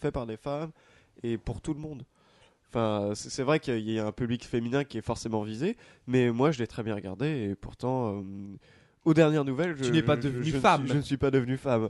faite 0.01 0.15
par 0.15 0.25
des 0.27 0.39
femmes 0.39 0.71
et 1.23 1.39
pour 1.39 1.61
tout 1.61 1.75
le 1.75 1.81
monde. 1.81 2.05
Enfin, 2.69 3.13
c'est 3.15 3.43
vrai 3.43 3.61
qu'il 3.61 3.91
y 3.91 3.99
a 3.99 4.07
un 4.07 4.13
public 4.13 4.45
féminin 4.45 4.85
qui 4.85 4.99
est 4.99 5.03
forcément 5.03 5.43
visé, 5.43 5.77
mais 6.07 6.31
moi 6.31 6.51
je 6.51 6.59
l'ai 6.59 6.67
très 6.67 6.83
bien 6.83 6.95
regardé 6.95 7.49
et 7.51 7.55
pourtant, 7.55 8.19
euh, 8.19 8.23
aux 9.07 9.15
dernières 9.15 9.45
nouvelles, 9.45 9.75
je, 9.77 9.85
Tu 9.85 9.91
n'es 9.91 10.03
pas 10.03 10.17
devenue 10.17 10.51
femme. 10.53 10.83
suis- 10.83 10.91
je 10.93 10.97
ne 10.99 11.03
suis 11.03 11.17
pas 11.17 11.31
devenu 11.31 11.57
femme. 11.57 11.89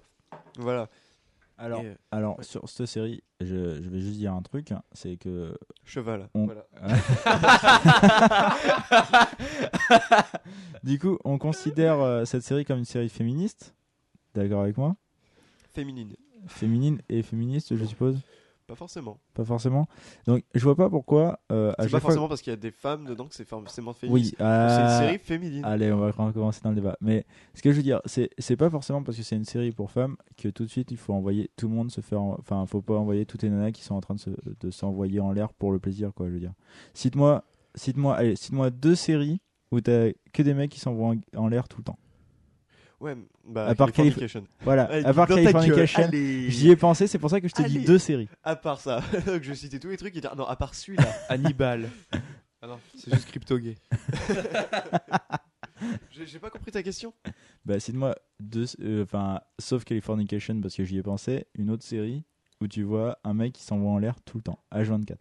Voilà. 0.56 0.88
Alors, 1.60 1.82
Et, 1.82 1.86
euh, 1.88 1.94
alors 2.12 2.36
sur 2.44 2.68
cette 2.68 2.86
série, 2.86 3.20
je, 3.40 3.82
je 3.82 3.88
vais 3.90 3.98
juste 4.00 4.18
dire 4.18 4.32
un 4.32 4.42
truc, 4.42 4.72
c'est 4.92 5.16
que 5.16 5.58
cheval. 5.84 6.28
On- 6.34 6.46
Voilà. 6.46 6.64
du 10.84 10.98
coup, 10.98 11.18
on 11.24 11.38
considère 11.38 12.00
euh, 12.00 12.24
cette 12.24 12.42
série 12.42 12.64
comme 12.64 12.78
une 12.78 12.84
série 12.84 13.08
féministe. 13.08 13.74
D'accord 14.34 14.62
avec 14.62 14.76
moi? 14.76 14.96
Féminine. 15.74 16.14
Féminine 16.46 17.00
et 17.08 17.22
féministe, 17.22 17.76
je 17.76 17.84
suppose? 17.84 18.18
Pas 18.68 18.74
forcément. 18.74 19.18
Pas 19.32 19.46
forcément. 19.46 19.88
Donc, 20.26 20.44
je 20.54 20.62
vois 20.62 20.76
pas 20.76 20.90
pourquoi. 20.90 21.40
euh, 21.50 21.72
C'est 21.78 21.84
pas 21.84 21.88
fois- 21.88 22.00
forcément 22.00 22.28
parce 22.28 22.42
qu'il 22.42 22.50
y 22.50 22.54
a 22.54 22.56
des 22.58 22.70
femmes 22.70 23.06
dedans 23.06 23.26
que 23.26 23.34
c'est 23.34 23.48
forcément 23.48 23.94
féministe. 23.94 24.32
Oui, 24.32 24.36
C'est 24.38 24.44
une 24.44 24.50
euh, 24.50 24.98
série 24.98 25.18
féminine. 25.18 25.64
Allez, 25.64 25.90
on 25.90 25.96
va 25.96 26.10
recommencer 26.10 26.60
dans 26.62 26.68
le 26.68 26.74
débat. 26.76 26.96
Mais 27.00 27.24
ce 27.54 27.62
que 27.62 27.70
je 27.72 27.76
veux 27.78 27.82
dire, 27.82 28.02
c'est 28.04 28.56
pas 28.56 28.68
forcément 28.68 29.02
parce 29.02 29.16
que 29.16 29.22
c'est 29.22 29.36
une 29.36 29.46
série 29.46 29.72
pour 29.72 29.90
femmes 29.90 30.16
que 30.36 30.48
tout 30.50 30.64
de 30.64 30.68
suite 30.70 30.90
il 30.90 30.98
faut 30.98 31.14
envoyer 31.14 31.50
tout 31.56 31.66
le 31.66 31.74
monde 31.74 31.90
se 31.90 32.02
faire. 32.02 32.20
Enfin, 32.20 32.66
faut 32.66 32.82
pas 32.82 32.94
envoyer 32.98 33.24
toutes 33.24 33.42
les 33.42 33.48
nanas 33.48 33.72
qui 33.72 33.82
sont 33.82 33.94
en 33.94 34.00
train 34.02 34.14
de 34.14 34.20
se- 34.20 34.30
de 34.60 34.70
s'envoyer 34.70 35.18
en 35.20 35.32
l'air 35.32 35.54
pour 35.54 35.72
le 35.72 35.78
plaisir, 35.78 36.12
quoi. 36.14 36.26
Je 36.28 36.32
veux 36.34 36.40
dire. 36.40 36.52
Cite-moi, 36.92 37.44
cite-moi, 37.74 38.16
allez, 38.16 38.36
cite-moi 38.36 38.68
deux 38.68 38.94
séries 38.94 39.40
où 39.72 39.80
t'as 39.80 40.10
que 40.34 40.42
des 40.42 40.52
mecs 40.52 40.70
qui 40.70 40.80
s'envoient 40.80 41.14
en, 41.14 41.38
en 41.42 41.48
l'air 41.48 41.68
tout 41.68 41.78
le 41.78 41.84
temps. 41.84 41.98
Ouais, 43.00 43.16
bah, 43.46 43.66
À 43.68 43.74
part 43.76 43.92
Californication. 43.92 44.44
Voilà. 44.62 44.90
À 45.06 45.14
part 45.14 45.28
Californication, 45.28 46.10
j'y 46.12 46.70
ai 46.70 46.76
pensé. 46.76 47.06
C'est 47.06 47.18
pour 47.18 47.30
ça 47.30 47.40
que 47.40 47.46
je 47.48 47.54
dis 47.54 47.62
Allez. 47.64 47.80
deux 47.80 47.98
séries. 47.98 48.28
À 48.42 48.56
part 48.56 48.80
ça, 48.80 49.00
donc 49.26 49.42
je 49.42 49.54
citais 49.54 49.78
tous 49.78 49.88
les 49.88 49.96
trucs. 49.96 50.16
Et 50.16 50.20
non, 50.36 50.44
à 50.44 50.56
part 50.56 50.74
celui-là. 50.74 51.06
Hannibal. 51.28 51.88
ah 52.60 52.66
non, 52.66 52.78
c'est 52.96 53.12
juste 53.14 53.28
crypto 53.28 53.56
gay. 53.58 53.76
J'ai 56.10 56.40
pas 56.40 56.50
compris 56.50 56.72
ta 56.72 56.82
question. 56.82 57.14
Bah, 57.64 57.78
cite-moi 57.78 58.14
deux. 58.40 58.64
euh, 58.80 59.04
Enfin, 59.04 59.40
sauf 59.60 59.84
Californication 59.84 60.60
parce 60.60 60.74
que 60.74 60.84
j'y 60.84 60.98
ai 60.98 61.02
pensé. 61.02 61.46
Une 61.54 61.70
autre 61.70 61.84
série 61.84 62.24
où 62.60 62.66
tu 62.66 62.82
vois 62.82 63.18
un 63.22 63.34
mec 63.34 63.52
qui 63.52 63.62
s'envoie 63.62 63.90
en 63.92 63.98
l'air 63.98 64.16
tout 64.22 64.38
le 64.38 64.42
temps. 64.42 64.58
H24. 64.72 65.14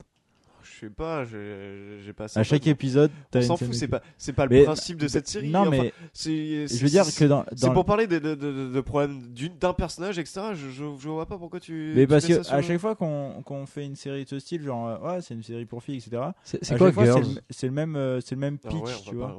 Je 0.73 0.79
sais 0.79 0.89
pas, 0.89 1.23
j'ai 1.25 2.13
pas 2.13 2.27
ça. 2.27 2.39
À 2.39 2.43
chaque 2.43 2.67
épisode, 2.67 3.11
t'as 3.31 3.39
On 3.39 3.43
s'en 3.43 3.57
fout, 3.57 3.73
c'est 3.73 3.87
pas, 3.87 4.01
c'est 4.17 4.33
pas 4.33 4.45
le 4.45 4.63
principe 4.63 4.97
de 4.97 5.07
cette 5.07 5.27
série. 5.27 5.49
Non, 5.49 5.69
mais 5.69 5.93
je 6.15 6.83
veux 6.83 6.89
dire 6.89 7.05
que 7.05 7.25
dans. 7.25 7.45
C'est 7.55 7.73
pour 7.73 7.85
parler 7.85 8.07
de, 8.07 8.81
problèmes 8.81 9.21
d'un 9.59 9.73
personnage, 9.73 10.19
etc. 10.19 10.53
Je, 10.55 10.83
vois 11.07 11.25
pas 11.25 11.37
pourquoi 11.37 11.59
tu. 11.59 11.93
Mais 11.95 12.07
parce 12.07 12.25
que 12.25 12.47
à 12.51 12.61
chaque 12.61 12.79
fois 12.79 12.95
qu'on 12.95 13.41
qu'on 13.43 13.65
fait 13.65 13.85
une 13.85 13.95
série 13.95 14.23
de 14.23 14.29
ce 14.29 14.39
style, 14.39 14.61
genre 14.63 14.87
euh, 14.87 15.15
ouais, 15.15 15.21
c'est 15.21 15.33
une 15.33 15.43
série 15.43 15.65
pour 15.65 15.83
filles, 15.83 15.97
etc. 15.97 16.21
C'est 16.43 16.77
quoi 16.77 16.91
Girls 16.91 17.21
le- 17.35 17.41
C'est 17.49 17.67
le 17.67 17.73
même, 17.73 18.19
c'est 18.21 18.35
le 18.35 18.41
même 18.41 18.57
pitch, 18.57 19.03
tu 19.07 19.15
vois. 19.15 19.35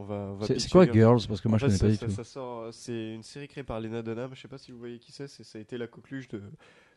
C'est 0.59 0.70
quoi 0.70 0.91
Girls. 0.91 1.20
Parce 1.29 1.41
que 1.41 1.49
moi 1.49 1.59
je 1.59 1.66
connais 1.66 1.79
pas 1.79 1.89
du 1.89 1.99
tout. 1.99 2.11
ça 2.11 2.24
sort, 2.24 2.61
euh, 2.61 2.70
c'est 2.72 3.14
une 3.14 3.22
série 3.22 3.49
créée 3.49 3.64
par 3.64 3.81
Lena 3.81 4.03
Dunham. 4.03 4.31
Je 4.35 4.41
sais 4.41 4.49
pas 4.49 4.59
si 4.59 4.72
vous 4.72 4.79
voyez 4.79 4.99
qui 4.99 5.12
c'est. 5.12 5.29
c'est- 5.29 5.45
Ça 5.45 5.59
a 5.59 5.62
été 5.62 5.79
la 5.79 5.87
coqueluche 5.87 6.29
de, 6.29 6.43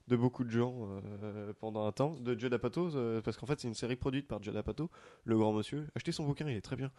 de 0.08 0.16
beaucoup 0.16 0.44
de 0.44 0.50
gens 0.50 0.88
euh, 1.24 1.54
pendant 1.60 1.86
un 1.86 1.92
temps. 1.92 2.16
De 2.20 2.38
Judd 2.38 2.54
Apatow, 2.54 2.96
euh, 2.96 3.22
parce 3.22 3.38
qu'en 3.38 3.46
fait, 3.46 3.60
c'est 3.60 3.68
une 3.68 3.74
série 3.74 3.96
produite 3.96 4.28
par 4.28 4.42
Judd 4.42 4.56
Apatow, 4.56 4.90
le 5.26 5.38
grand 5.38 5.54
monsieur. 5.54 5.88
Achetez 5.96 6.12
son 6.12 6.26
bouquin, 6.26 6.48
il 6.50 6.56
est 6.56 6.62
très 6.62 6.76
bien. 6.76 6.92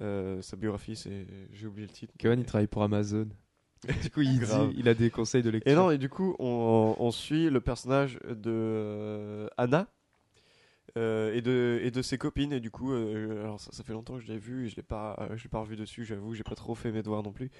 Euh, 0.00 0.40
sa 0.42 0.56
biographie, 0.56 0.96
c'est. 0.96 1.26
J'ai 1.52 1.66
oublié 1.66 1.86
le 1.86 1.92
titre. 1.92 2.14
Kevin, 2.18 2.40
il 2.40 2.46
travaille 2.46 2.66
pour 2.66 2.82
Amazon. 2.82 3.28
Du 4.02 4.10
coup, 4.10 4.20
il, 4.22 4.38
Grave. 4.38 4.68
dit, 4.70 4.76
il 4.78 4.88
a 4.88 4.94
des 4.94 5.10
conseils 5.10 5.42
de 5.42 5.50
lecture. 5.50 5.70
Et 5.72 5.74
non, 5.74 5.90
et 5.90 5.98
du 5.98 6.08
coup, 6.08 6.36
on, 6.38 6.94
on 6.98 7.10
suit 7.10 7.50
le 7.50 7.60
personnage 7.60 8.18
de 8.24 8.50
euh, 8.50 9.48
Anna. 9.56 9.88
euh, 10.96 11.34
et, 11.34 11.42
de, 11.42 11.80
et 11.82 11.90
de 11.90 12.02
ses 12.02 12.18
copines 12.18 12.52
et 12.52 12.60
du 12.60 12.70
coup 12.70 12.92
euh, 12.92 13.42
alors 13.44 13.58
ça, 13.60 13.72
ça 13.72 13.82
fait 13.82 13.92
longtemps 13.94 14.14
que 14.16 14.20
je 14.20 14.26
l'ai 14.28 14.38
vu 14.38 14.66
et 14.66 14.68
je 14.68 14.76
l'ai 14.76 14.82
pas 14.82 15.16
euh, 15.20 15.36
je 15.36 15.42
l'ai 15.44 15.48
pas 15.48 15.60
revu 15.60 15.74
dessus 15.74 16.04
j'avoue 16.04 16.34
j'ai 16.34 16.42
pas 16.42 16.54
trop 16.54 16.74
fait 16.74 16.92
mes 16.92 17.02
devoirs 17.02 17.22
non 17.22 17.32
plus 17.32 17.50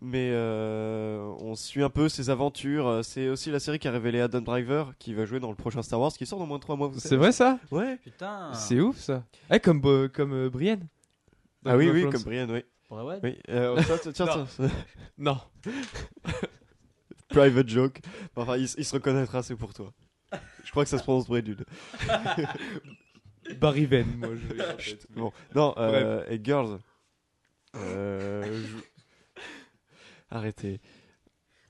mais 0.00 0.30
euh, 0.32 1.18
on 1.40 1.54
suit 1.56 1.82
un 1.82 1.90
peu 1.90 2.08
ses 2.08 2.30
aventures 2.30 3.00
c'est 3.02 3.28
aussi 3.28 3.50
la 3.50 3.58
série 3.60 3.78
qui 3.80 3.88
a 3.88 3.90
révélé 3.90 4.20
Adam 4.20 4.40
Driver 4.40 4.92
qui 4.98 5.12
va 5.14 5.24
jouer 5.24 5.40
dans 5.40 5.50
le 5.50 5.56
prochain 5.56 5.82
Star 5.82 6.00
Wars 6.00 6.12
qui 6.12 6.24
sort 6.26 6.38
dans 6.38 6.46
moins 6.46 6.58
de 6.58 6.62
3 6.62 6.76
mois 6.76 6.86
vous 6.88 7.00
C'est 7.00 7.08
savez 7.08 7.16
vrai 7.20 7.32
ça? 7.32 7.58
Ouais 7.70 7.96
Putain 7.96 8.52
C'est 8.54 8.78
ouf 8.80 8.96
ça. 8.98 9.24
Eh, 9.52 9.58
comme, 9.58 9.80
Bo- 9.80 10.08
comme 10.08 10.32
euh, 10.32 10.50
Brienne. 10.50 10.86
Dans 11.62 11.72
ah 11.72 11.76
oui 11.76 11.90
oui 11.90 12.08
comme 12.10 12.22
Brian 12.22 12.46
oui 12.48 12.62
Ouais, 12.90 13.18
oui 13.22 13.38
euh, 13.50 13.76
tiens, 13.84 14.12
tiens, 14.12 14.26
tiens, 14.26 14.36
Non. 14.36 14.46
tiens. 14.56 14.70
Non. 15.18 15.38
private 17.28 17.68
joke 17.68 18.00
enfin 18.36 18.56
il, 18.56 18.62
il 18.78 18.84
se 18.84 18.94
reconnaîtra 18.94 19.42
c'est 19.42 19.54
pour 19.56 19.74
toi 19.74 19.92
je 20.64 20.70
crois 20.70 20.84
que 20.84 20.90
ça 20.90 20.96
se 20.98 21.02
prononce 21.02 21.26
Bredud 21.26 21.64
Barry 23.60 23.86
Venn, 23.86 24.06
moi 24.18 24.28
je 24.34 24.54
vais. 24.54 24.98
Bon, 25.16 25.32
non, 25.54 25.72
euh, 25.78 26.22
et 26.28 26.38
Girls. 26.42 26.78
Euh, 27.76 28.42
je- 28.44 28.97
Arrêtez. 30.30 30.80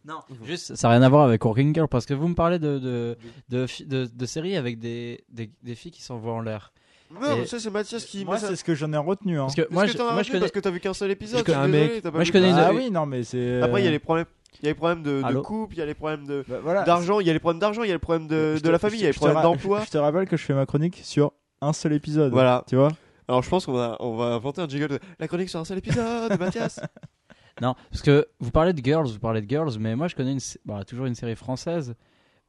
Non, 0.05 0.21
juste, 0.45 0.75
ça 0.75 0.89
n'a 0.89 0.95
rien 0.95 1.03
à 1.03 1.09
voir 1.09 1.25
avec 1.25 1.45
Working 1.45 1.75
Girl 1.75 1.89
parce 1.89 2.07
que 2.07 2.15
vous 2.15 2.29
me 2.29 2.35
parlez 2.35 2.59
de, 2.59 2.79
de, 2.79 3.19
de, 3.51 3.67
de, 3.85 4.07
de 4.07 4.27
séries 4.27 4.57
avec 4.57 4.79
des, 4.79 5.25
des, 5.29 5.51
des 5.63 5.75
filles 5.75 5.91
qui 5.91 6.03
s'envoient 6.03 6.33
en 6.33 6.41
l'air. 6.41 6.73
Non, 7.11 7.21
mais 7.21 7.47
ça 7.47 7.59
c'est 7.59 7.71
Mathias 7.71 8.05
qui. 8.05 8.25
Moi, 8.25 8.39
c'est 8.39 8.57
ce 8.57 8.65
que 8.65 8.75
j'en 8.75 8.93
ai 8.93 8.97
retenu. 8.97 9.39
Hein. 9.39 9.45
Parce 9.45 9.55
que 9.55 9.67
moi, 9.71 9.87
que 9.87 9.93
je, 9.93 9.99
moi, 9.99 10.23
je 10.23 10.29
connais. 10.29 10.41
parce 10.41 10.53
que 10.53 10.61
t'as 10.61 10.71
vu 10.71 10.81
qu'un 10.81 10.95
seul 10.95 11.11
épisode. 11.11 11.41
Je 11.41 11.45
connais 11.45 11.59
un 11.59 11.69
mec. 11.69 12.05
Moi, 12.05 12.25
je 12.25 12.33
connais 12.33 12.53
Ah 12.53 12.73
oui, 12.73 12.91
non, 12.91 13.07
mais 13.07 13.23
c'est. 13.23 13.63
Après, 13.63 13.81
il 13.81 13.85
y 13.85 13.87
a 13.87 13.91
euh, 13.91 13.93
les 13.93 13.99
problèmes. 13.99 14.27
Il 14.61 14.65
y 14.65 14.69
a 14.69 14.71
les 14.71 14.75
problèmes 14.75 15.03
de, 15.03 15.23
de 15.23 15.39
couple, 15.41 15.75
il 15.75 15.79
y 15.79 15.83
a 15.83 15.87
les 15.87 15.95
problèmes 15.95 16.27
de 16.27 16.45
bah, 16.49 16.57
voilà. 16.63 16.83
d'argent, 16.83 17.21
il 17.21 17.27
y 17.27 17.31
a 17.31 17.33
les 17.33 17.39
problèmes 17.39 17.61
d'argent, 17.61 17.83
il 17.83 17.89
y 17.89 17.91
a 17.91 17.95
les 17.95 17.99
problèmes 17.99 18.27
de, 18.27 18.59
de 18.61 18.71
la 18.71 18.79
famille, 18.79 18.99
il 18.99 19.03
y 19.03 19.07
a 19.07 19.11
les 19.11 19.15
problèmes 19.15 19.43
d'emploi. 19.43 19.81
Je, 19.81 19.87
je 19.87 19.91
te 19.91 19.99
rappelle 19.99 20.27
que 20.27 20.37
je 20.37 20.45
fais 20.45 20.55
ma 20.55 20.67
chronique 20.67 21.01
sur 21.05 21.33
un 21.61 21.73
seul 21.73 21.93
épisode. 21.93 22.33
Voilà. 22.33 22.65
Tu 22.67 22.75
vois? 22.75 22.89
Alors 23.29 23.43
je 23.43 23.49
pense 23.51 23.67
qu'on 23.67 23.75
va 23.75 23.97
on 24.01 24.17
va 24.17 24.35
inventer 24.35 24.63
un 24.63 24.69
jingle 24.69 24.89
de 24.89 24.99
la 25.21 25.29
chronique 25.29 25.51
sur 25.51 25.61
un 25.61 25.65
seul 25.65 25.79
épisode, 25.79 26.37
Mathias. 26.41 26.81
Non, 27.61 27.75
parce 27.91 28.03
que 28.03 28.27
vous 28.41 28.51
parlez 28.51 28.73
de 28.73 28.85
Girls, 28.85 29.09
vous 29.09 29.19
parlez 29.19 29.41
de 29.43 29.49
Girls, 29.49 29.77
mais 29.79 29.97
moi 29.97 30.09
je 30.09 30.15
connais 30.15 30.33
une, 30.33 30.41
bah, 30.65 30.85
toujours 30.85 31.07
une 31.07 31.15
série 31.15 31.37
française. 31.37 31.95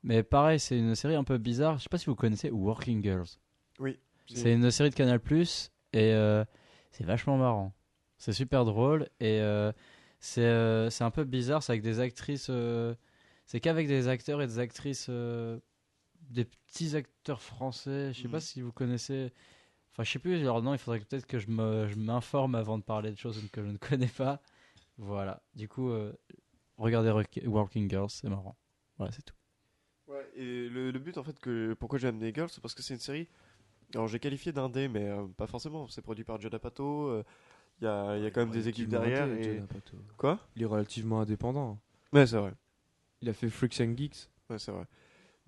Mais 0.03 0.23
pareil, 0.23 0.59
c'est 0.59 0.77
une 0.77 0.95
série 0.95 1.15
un 1.15 1.23
peu 1.23 1.37
bizarre. 1.37 1.77
Je 1.77 1.83
sais 1.83 1.89
pas 1.89 1.97
si 1.97 2.05
vous 2.05 2.15
connaissez 2.15 2.49
Working 2.51 3.01
Girls. 3.03 3.27
Oui. 3.79 3.99
C'est 4.27 4.53
une 4.53 4.69
série 4.71 4.91
de 4.91 4.95
Canal 4.95 5.19
Plus 5.19 5.71
et 5.93 6.13
euh, 6.13 6.45
c'est 6.91 7.03
vachement 7.03 7.37
marrant. 7.37 7.73
C'est 8.17 8.31
super 8.33 8.63
drôle 8.65 9.09
et 9.19 9.41
euh, 9.41 9.71
c'est 10.19 10.45
euh, 10.45 10.89
un 10.99 11.09
peu 11.11 11.23
bizarre. 11.23 11.63
C'est 11.63 11.71
avec 11.73 11.81
des 11.81 11.99
actrices. 11.99 12.47
euh, 12.49 12.93
c'est 13.45 13.59
qu'avec 13.59 13.87
des 13.87 14.07
acteurs 14.07 14.41
et 14.41 14.47
des 14.47 14.59
actrices, 14.59 15.09
des 15.09 16.45
petits 16.45 16.95
acteurs 16.95 17.41
français. 17.41 18.13
Je 18.13 18.21
sais 18.21 18.27
Mhm. 18.27 18.31
pas 18.31 18.39
si 18.39 18.61
vous 18.61 18.71
connaissez. 18.71 19.31
Enfin, 19.91 20.03
je 20.03 20.11
sais 20.11 20.19
plus 20.19 20.41
leur 20.43 20.61
nom. 20.61 20.73
Il 20.73 20.77
faudrait 20.77 20.99
peut-être 20.99 21.25
que 21.25 21.39
je 21.39 21.49
me 21.49 21.87
je 21.87 21.95
m'informe 21.95 22.53
avant 22.55 22.77
de 22.77 22.83
parler 22.83 23.11
de 23.11 23.17
choses 23.17 23.41
que 23.51 23.63
je 23.63 23.69
ne 23.71 23.77
connais 23.77 24.05
pas. 24.07 24.39
Voilà. 24.99 25.41
Du 25.55 25.67
coup, 25.67 25.89
euh, 25.89 26.13
regardez 26.77 27.09
Rock- 27.09 27.39
Working 27.45 27.89
Girls, 27.89 28.09
c'est 28.09 28.29
marrant. 28.29 28.55
Voilà, 28.97 29.11
c'est 29.11 29.23
tout. 29.23 29.35
Ouais, 30.07 30.29
et 30.35 30.69
le, 30.69 30.91
le 30.91 30.99
but 30.99 31.17
en 31.17 31.23
fait 31.23 31.39
que 31.39 31.73
pourquoi 31.73 31.99
j'ai 31.99 32.07
amené 32.07 32.33
Girls, 32.33 32.49
c'est 32.49 32.61
parce 32.61 32.73
que 32.73 32.81
c'est 32.81 32.93
une 32.95 32.99
série. 32.99 33.27
Alors 33.93 34.07
j'ai 34.07 34.19
qualifié 34.19 34.51
d'indé, 34.51 34.87
mais 34.87 35.07
euh, 35.07 35.25
pas 35.37 35.47
forcément. 35.47 35.87
C'est 35.87 36.01
produit 36.01 36.23
par 36.23 36.39
Judd 36.39 36.53
Apatow. 36.53 37.07
euh, 37.09 37.23
Il 37.81 37.85
y 37.85 37.87
a, 37.87 38.17
il 38.17 38.23
y 38.23 38.25
a 38.25 38.31
quand 38.31 38.41
même 38.41 38.51
des 38.51 38.67
équipes 38.67 38.89
derrière. 38.89 39.31
Et... 39.31 39.61
Quoi? 40.17 40.39
Il 40.55 40.63
est 40.63 40.65
relativement 40.65 41.21
indépendant. 41.21 41.79
Ouais, 42.11 42.27
c'est 42.27 42.37
vrai. 42.37 42.53
Il 43.21 43.29
a 43.29 43.33
fait 43.33 43.49
Freaks 43.49 43.79
and 43.81 43.95
Geeks. 43.97 44.29
Ouais, 44.49 44.59
c'est 44.59 44.71
vrai. 44.71 44.85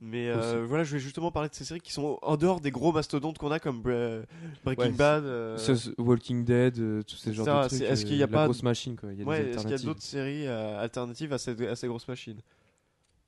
Mais 0.04 0.30
euh, 0.30 0.66
voilà, 0.68 0.84
je 0.84 0.94
vais 0.94 1.00
justement 1.00 1.30
parler 1.32 1.48
de 1.50 1.54
ces 1.54 1.64
séries 1.64 1.80
qui 1.80 1.92
sont 1.94 2.18
en 2.24 2.36
dehors 2.36 2.60
des 2.60 2.72
gros 2.72 2.92
mastodontes 2.92 3.38
qu'on 3.38 3.52
a 3.52 3.60
comme 3.60 3.84
Bre- 3.84 4.24
Breaking 4.66 4.86
Ouais, 4.86 4.92
Bad. 4.92 5.24
euh, 5.26 5.58
Walking 6.00 6.44
Dead, 6.44 6.80
euh, 6.80 7.04
tous 7.04 7.18
ces 7.18 7.34
genres 7.34 7.46
de 7.64 7.68
trucs. 7.68 7.82
Est-ce 7.82 8.04
euh, 8.04 8.08
qu'il 8.08 8.18
y 8.18 8.24
a 8.24 8.28
pas 8.28 8.46
grosse 8.46 8.64
machine 8.64 8.96
quoi. 8.96 9.14
Il 9.14 9.20
y 9.20 9.22
a 9.22 9.26
ouais, 9.26 9.50
est-ce 9.52 9.62
qu'il 9.62 9.70
y 9.70 9.74
a 9.76 9.78
d'autres 9.78 10.02
séries 10.02 10.48
euh, 10.48 10.80
alternatives 10.80 11.32
à 11.34 11.38
ces, 11.38 11.68
à 11.68 11.76
ces 11.76 11.88
grosses 11.88 12.08
machines? 12.08 12.42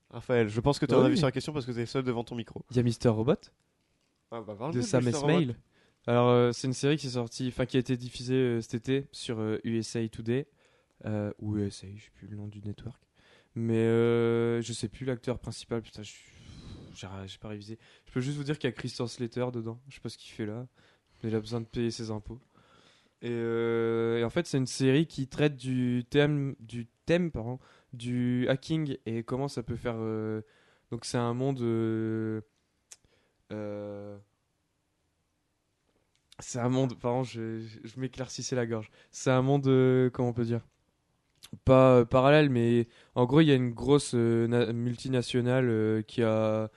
Raphaël, 0.10 0.50
je 0.50 0.60
pense 0.62 0.80
que 0.80 0.86
tu 0.88 0.92
Bah 0.94 1.00
en 1.00 1.02
as 1.02 1.06
oui. 1.06 1.12
vu 1.12 1.18
sur 1.18 1.28
la 1.28 1.32
question 1.32 1.54
parce 1.54 1.66
que 1.68 1.72
tu 1.72 1.80
es 1.80 1.86
seul 1.86 2.04
devant 2.04 2.24
ton 2.24 2.36
micro. 2.36 2.64
Il 2.72 2.78
y 2.78 2.80
a 2.80 2.84
Mister 2.84 3.10
Robot 3.10 3.34
Ah, 4.32 4.42
bah, 4.42 4.56
de 4.72 4.78
nous 4.78 4.84
Sam. 4.84 5.08
Esmail. 5.08 5.56
Alors 6.08 6.30
euh, 6.30 6.52
c'est 6.54 6.68
une 6.68 6.74
série 6.74 6.98
qui 6.98 7.06
est 7.08 7.12
sortie, 7.12 7.48
enfin 7.50 7.66
qui 7.68 7.78
a 7.78 7.80
été 7.80 7.96
diffusée 7.98 8.34
euh, 8.36 8.62
cet 8.62 8.74
été 8.74 9.08
sur 9.12 9.40
euh, 9.40 9.60
USA 9.64 10.08
Today 10.10 10.48
euh, 11.06 11.32
ou 11.40 11.56
USA, 11.58 11.88
je 11.96 12.04
sais 12.04 12.12
plus 12.16 12.28
le 12.28 12.36
nom 12.36 12.48
du 12.48 12.62
network. 12.62 13.00
Mais 13.56 13.78
euh, 13.78 14.62
je 14.64 14.74
sais 14.74 14.88
plus 14.90 15.06
l'acteur 15.06 15.38
principal. 15.38 15.82
Putain, 15.84 16.02
je 16.02 16.10
suis- 16.10 16.32
j'ai 16.94 17.38
pas 17.40 17.48
révisé. 17.50 17.78
Je 18.06 18.12
peux 18.12 18.22
juste 18.22 18.38
vous 18.38 18.44
dire 18.44 18.58
qu'il 18.60 18.70
y 18.70 18.74
a 18.74 18.76
Christian 18.76 19.08
Slater 19.08 19.48
dedans. 19.54 19.80
Je 19.90 19.96
sais 19.96 20.02
pas 20.02 20.10
ce 20.10 20.18
qu'il 20.18 20.32
fait 20.34 20.46
là. 20.46 20.68
Mais 21.24 21.30
il 21.30 21.36
a 21.36 21.40
besoin 21.40 21.62
de 21.62 21.66
payer 21.66 21.92
ses 21.92 22.12
impôts. 22.12 22.40
Et, 23.22 23.30
euh, 23.32 24.24
en 24.26 24.30
fait, 24.30 24.48
c'est 24.48 24.58
une 24.58 24.68
série 24.68 25.08
qui 25.08 25.28
traite 25.28 25.56
du 25.58 26.06
thème, 26.10 26.56
du 26.60 26.88
thème 27.06 27.32
pardon, 27.32 27.60
du 27.94 28.48
hacking 28.50 28.98
et 29.06 29.24
comment 29.24 29.48
ça 29.48 29.64
peut 29.64 29.76
faire. 29.78 29.96
euh, 29.98 30.42
Donc, 30.92 31.06
c'est 31.06 31.18
un 31.18 31.34
monde. 31.34 31.62
euh, 31.62 32.42
C'est 36.40 36.60
un 36.60 36.70
monde. 36.70 36.96
Pardon, 37.00 37.24
je, 37.24 37.60
je, 37.84 38.00
m'éclaircissais 38.00 38.56
la 38.56 38.66
gorge. 38.66 38.90
C'est 39.12 39.32
un 39.32 39.42
monde. 39.42 39.66
comment 40.14 40.30
on 40.30 40.34
peut 40.34 40.46
dire? 40.46 40.62
Pas 41.66 42.06
parallèle, 42.06 42.50
mais 42.50 42.88
en 43.16 43.26
gros, 43.26 43.42
il 43.42 43.48
y 43.48 43.52
a 43.52 43.56
une 43.56 43.72
grosse 43.72 44.14
na- 44.14 44.74
multinationale 44.74 46.04
qui 46.08 46.24
a 46.24 46.70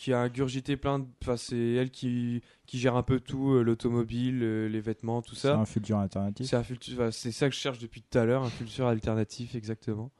qui 0.00 0.14
a 0.14 0.20
ingurgité 0.20 0.76
plein 0.78 1.00
de. 1.00 1.06
Enfin, 1.22 1.36
c'est 1.36 1.72
elle 1.74 1.90
qui, 1.90 2.40
qui 2.66 2.78
gère 2.78 2.96
un 2.96 3.02
peu 3.02 3.20
tout, 3.20 3.52
euh, 3.52 3.62
l'automobile, 3.62 4.40
euh, 4.42 4.66
les 4.68 4.80
vêtements, 4.80 5.20
tout 5.20 5.34
C'est 5.34 5.48
ça. 5.48 5.58
un 5.58 5.66
futur 5.66 5.98
alternatif. 5.98 6.46
C'est 6.46 6.56
un 6.56 6.62
futur- 6.62 6.94
enfin, 6.94 7.10
c'est 7.10 7.32
ça 7.32 7.48
que 7.50 7.54
je 7.54 7.60
cherche 7.60 7.78
depuis 7.78 8.00
tout 8.02 8.16
à 8.18 8.24
l'heure, 8.24 8.42
un 8.42 8.48
futur 8.48 8.86
alternatif, 8.86 9.54
exactement. 9.54 10.10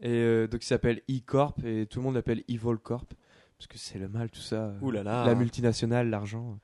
Et 0.00 0.08
euh, 0.10 0.46
donc, 0.48 0.64
il 0.64 0.66
s'appelle 0.66 1.02
E-Corp 1.08 1.62
et 1.64 1.86
tout 1.86 2.00
le 2.00 2.04
monde 2.04 2.14
l'appelle 2.16 2.42
Evil 2.48 2.78
Corp. 2.82 3.14
Parce 3.56 3.66
que 3.68 3.78
c'est 3.78 3.98
le 3.98 4.08
mal, 4.08 4.30
tout 4.30 4.40
ça. 4.40 4.74
Ouh 4.80 4.90
là 4.90 5.02
là. 5.02 5.24
La 5.26 5.34
multinationale, 5.34 6.10
l'argent. 6.10 6.58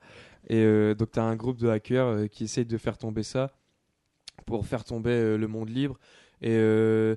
Et 0.47 0.57
euh, 0.63 0.95
donc, 0.95 1.11
tu 1.11 1.19
as 1.19 1.23
un 1.23 1.35
groupe 1.35 1.57
de 1.57 1.67
hackers 1.69 2.07
euh, 2.07 2.27
qui 2.27 2.43
essayent 2.45 2.65
de 2.65 2.77
faire 2.77 2.97
tomber 2.97 3.23
ça 3.23 3.51
pour 4.45 4.65
faire 4.65 4.83
tomber 4.83 5.11
euh, 5.11 5.37
le 5.37 5.47
monde 5.47 5.69
libre. 5.69 5.97
Et 6.41 6.51
euh, 6.51 7.15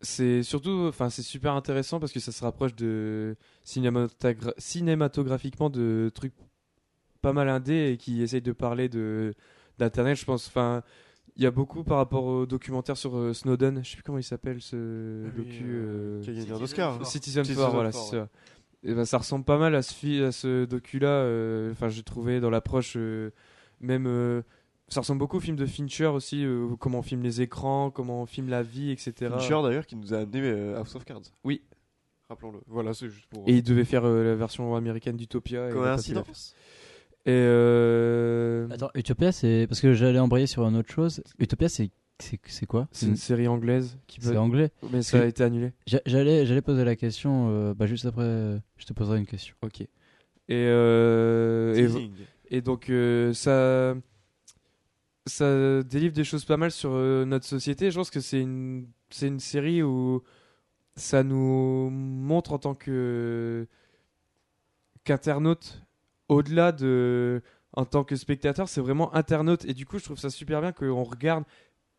c'est 0.00 0.42
surtout, 0.42 0.86
enfin, 0.88 1.10
c'est 1.10 1.22
super 1.22 1.54
intéressant 1.54 2.00
parce 2.00 2.12
que 2.12 2.20
ça 2.20 2.32
se 2.32 2.42
rapproche 2.44 2.74
de 2.74 3.36
cinématogra- 3.64 4.54
cinématographiquement 4.58 5.70
de 5.70 6.10
trucs 6.14 6.32
pas 7.22 7.32
mal 7.32 7.48
indés 7.48 7.92
et 7.92 7.96
qui 7.96 8.22
essayent 8.22 8.40
de 8.42 8.52
parler 8.52 8.88
de 8.88 9.34
d'internet. 9.78 10.16
Je 10.16 10.24
pense, 10.24 10.46
enfin, 10.48 10.82
il 11.36 11.42
y 11.42 11.46
a 11.46 11.50
beaucoup 11.50 11.84
par 11.84 11.98
rapport 11.98 12.24
au 12.24 12.46
documentaire 12.46 12.96
sur 12.96 13.16
euh, 13.16 13.32
Snowden. 13.34 13.82
Je 13.84 13.90
sais 13.90 13.96
plus 13.96 14.02
comment 14.02 14.18
il 14.18 14.22
s'appelle 14.24 14.60
ce 14.60 15.24
Oui, 15.26 15.32
docu. 15.44 15.64
euh, 15.64 16.18
euh, 16.18 16.22
qui 16.22 16.30
a 16.30 16.32
gagné 16.34 16.50
un 16.52 16.54
Oscar. 16.62 17.06
Citizen 17.06 17.44
Citizen 17.44 17.64
4, 17.64 17.72
voilà, 17.74 17.92
Four, 17.92 18.00
c'est 18.10 18.16
ça. 18.16 18.28
Et 18.82 18.94
ben, 18.94 19.04
ça 19.04 19.18
ressemble 19.18 19.44
pas 19.44 19.58
mal 19.58 19.74
à 19.74 19.82
ce, 19.82 20.24
à 20.24 20.32
ce 20.32 20.64
docu-là. 20.64 21.08
euh, 21.08 21.72
Enfin, 21.72 21.88
j'ai 21.88 22.02
trouvé 22.02 22.40
dans 22.40 22.48
l'approche, 22.50 22.96
même. 23.80 24.42
Euh, 24.90 24.94
ça 24.94 25.00
ressemble 25.00 25.18
beaucoup 25.20 25.36
au 25.38 25.40
film 25.40 25.56
de 25.56 25.66
Fincher 25.66 26.06
aussi, 26.06 26.44
euh, 26.44 26.68
comment 26.78 26.98
on 26.98 27.02
filme 27.02 27.22
les 27.22 27.40
écrans, 27.40 27.90
comment 27.90 28.22
on 28.22 28.26
filme 28.26 28.48
la 28.48 28.62
vie, 28.62 28.90
etc. 28.90 29.12
Fincher 29.30 29.60
d'ailleurs 29.62 29.86
qui 29.86 29.96
nous 29.96 30.12
a 30.14 30.18
amené 30.18 30.40
euh, 30.42 30.76
House 30.78 30.94
of 30.96 31.04
Cards. 31.04 31.22
Oui. 31.44 31.62
Rappelons-le. 32.28 32.60
Voilà, 32.68 32.94
c'est 32.94 33.08
juste 33.08 33.26
pour. 33.26 33.48
Et 33.48 33.54
il 33.56 33.62
devait 33.62 33.84
faire 33.84 34.04
euh, 34.04 34.22
la 34.24 34.34
version 34.36 34.76
américaine 34.76 35.16
d'Utopia. 35.16 35.70
Coïncidence 35.70 36.54
Et 37.26 37.30
euh, 37.32 38.68
Attends, 38.70 38.90
Utopia, 38.94 39.32
c'est. 39.32 39.66
Parce 39.68 39.80
que 39.80 39.94
j'allais 39.94 40.18
embrayer 40.20 40.46
sur 40.46 40.62
une 40.66 40.76
autre 40.76 40.92
chose. 40.92 41.22
Utopia, 41.38 41.68
c'est. 41.68 41.90
C'est 42.46 42.66
quoi? 42.66 42.86
C'est 42.92 43.06
une 43.06 43.16
série 43.16 43.48
anglaise 43.48 43.96
qui 44.06 44.20
C'est 44.20 44.32
peut... 44.32 44.38
anglais. 44.38 44.70
Mais 44.92 45.00
ça 45.00 45.22
a 45.22 45.24
été 45.24 45.42
annulé. 45.42 45.72
J'a- 45.86 46.02
J'allais 46.04 46.44
j'allais 46.44 46.60
poser 46.60 46.84
la 46.84 46.94
question. 46.94 47.48
euh, 47.50 47.72
bah, 47.72 47.86
juste 47.86 48.04
après, 48.04 48.24
euh, 48.24 48.58
je 48.76 48.84
te 48.84 48.92
poserai 48.92 49.16
une 49.18 49.24
question. 49.26 49.54
Ok. 49.62 49.80
Et, 49.80 49.88
euh, 50.50 51.74
et, 52.50 52.60
donc 52.60 52.90
euh, 52.90 53.32
ça 53.32 53.94
ça 55.30 55.82
délivre 55.82 56.12
des 56.12 56.24
choses 56.24 56.44
pas 56.44 56.56
mal 56.56 56.70
sur 56.70 56.90
euh, 56.92 57.24
notre 57.24 57.46
société. 57.46 57.90
Je 57.90 57.96
pense 57.96 58.10
que 58.10 58.20
c'est 58.20 58.40
une 58.40 58.86
c'est 59.10 59.28
une 59.28 59.40
série 59.40 59.82
où 59.82 60.22
ça 60.96 61.22
nous 61.22 61.88
montre 61.90 62.52
en 62.52 62.58
tant 62.58 62.74
que 62.74 63.66
qu'internaute 65.04 65.82
au-delà 66.28 66.72
de 66.72 67.42
en 67.72 67.84
tant 67.84 68.02
que 68.04 68.16
spectateur, 68.16 68.68
c'est 68.68 68.80
vraiment 68.80 69.14
internaute 69.14 69.64
et 69.64 69.74
du 69.74 69.86
coup, 69.86 69.98
je 69.98 70.04
trouve 70.04 70.18
ça 70.18 70.28
super 70.30 70.60
bien 70.60 70.72
qu'on 70.72 71.04
regarde 71.04 71.44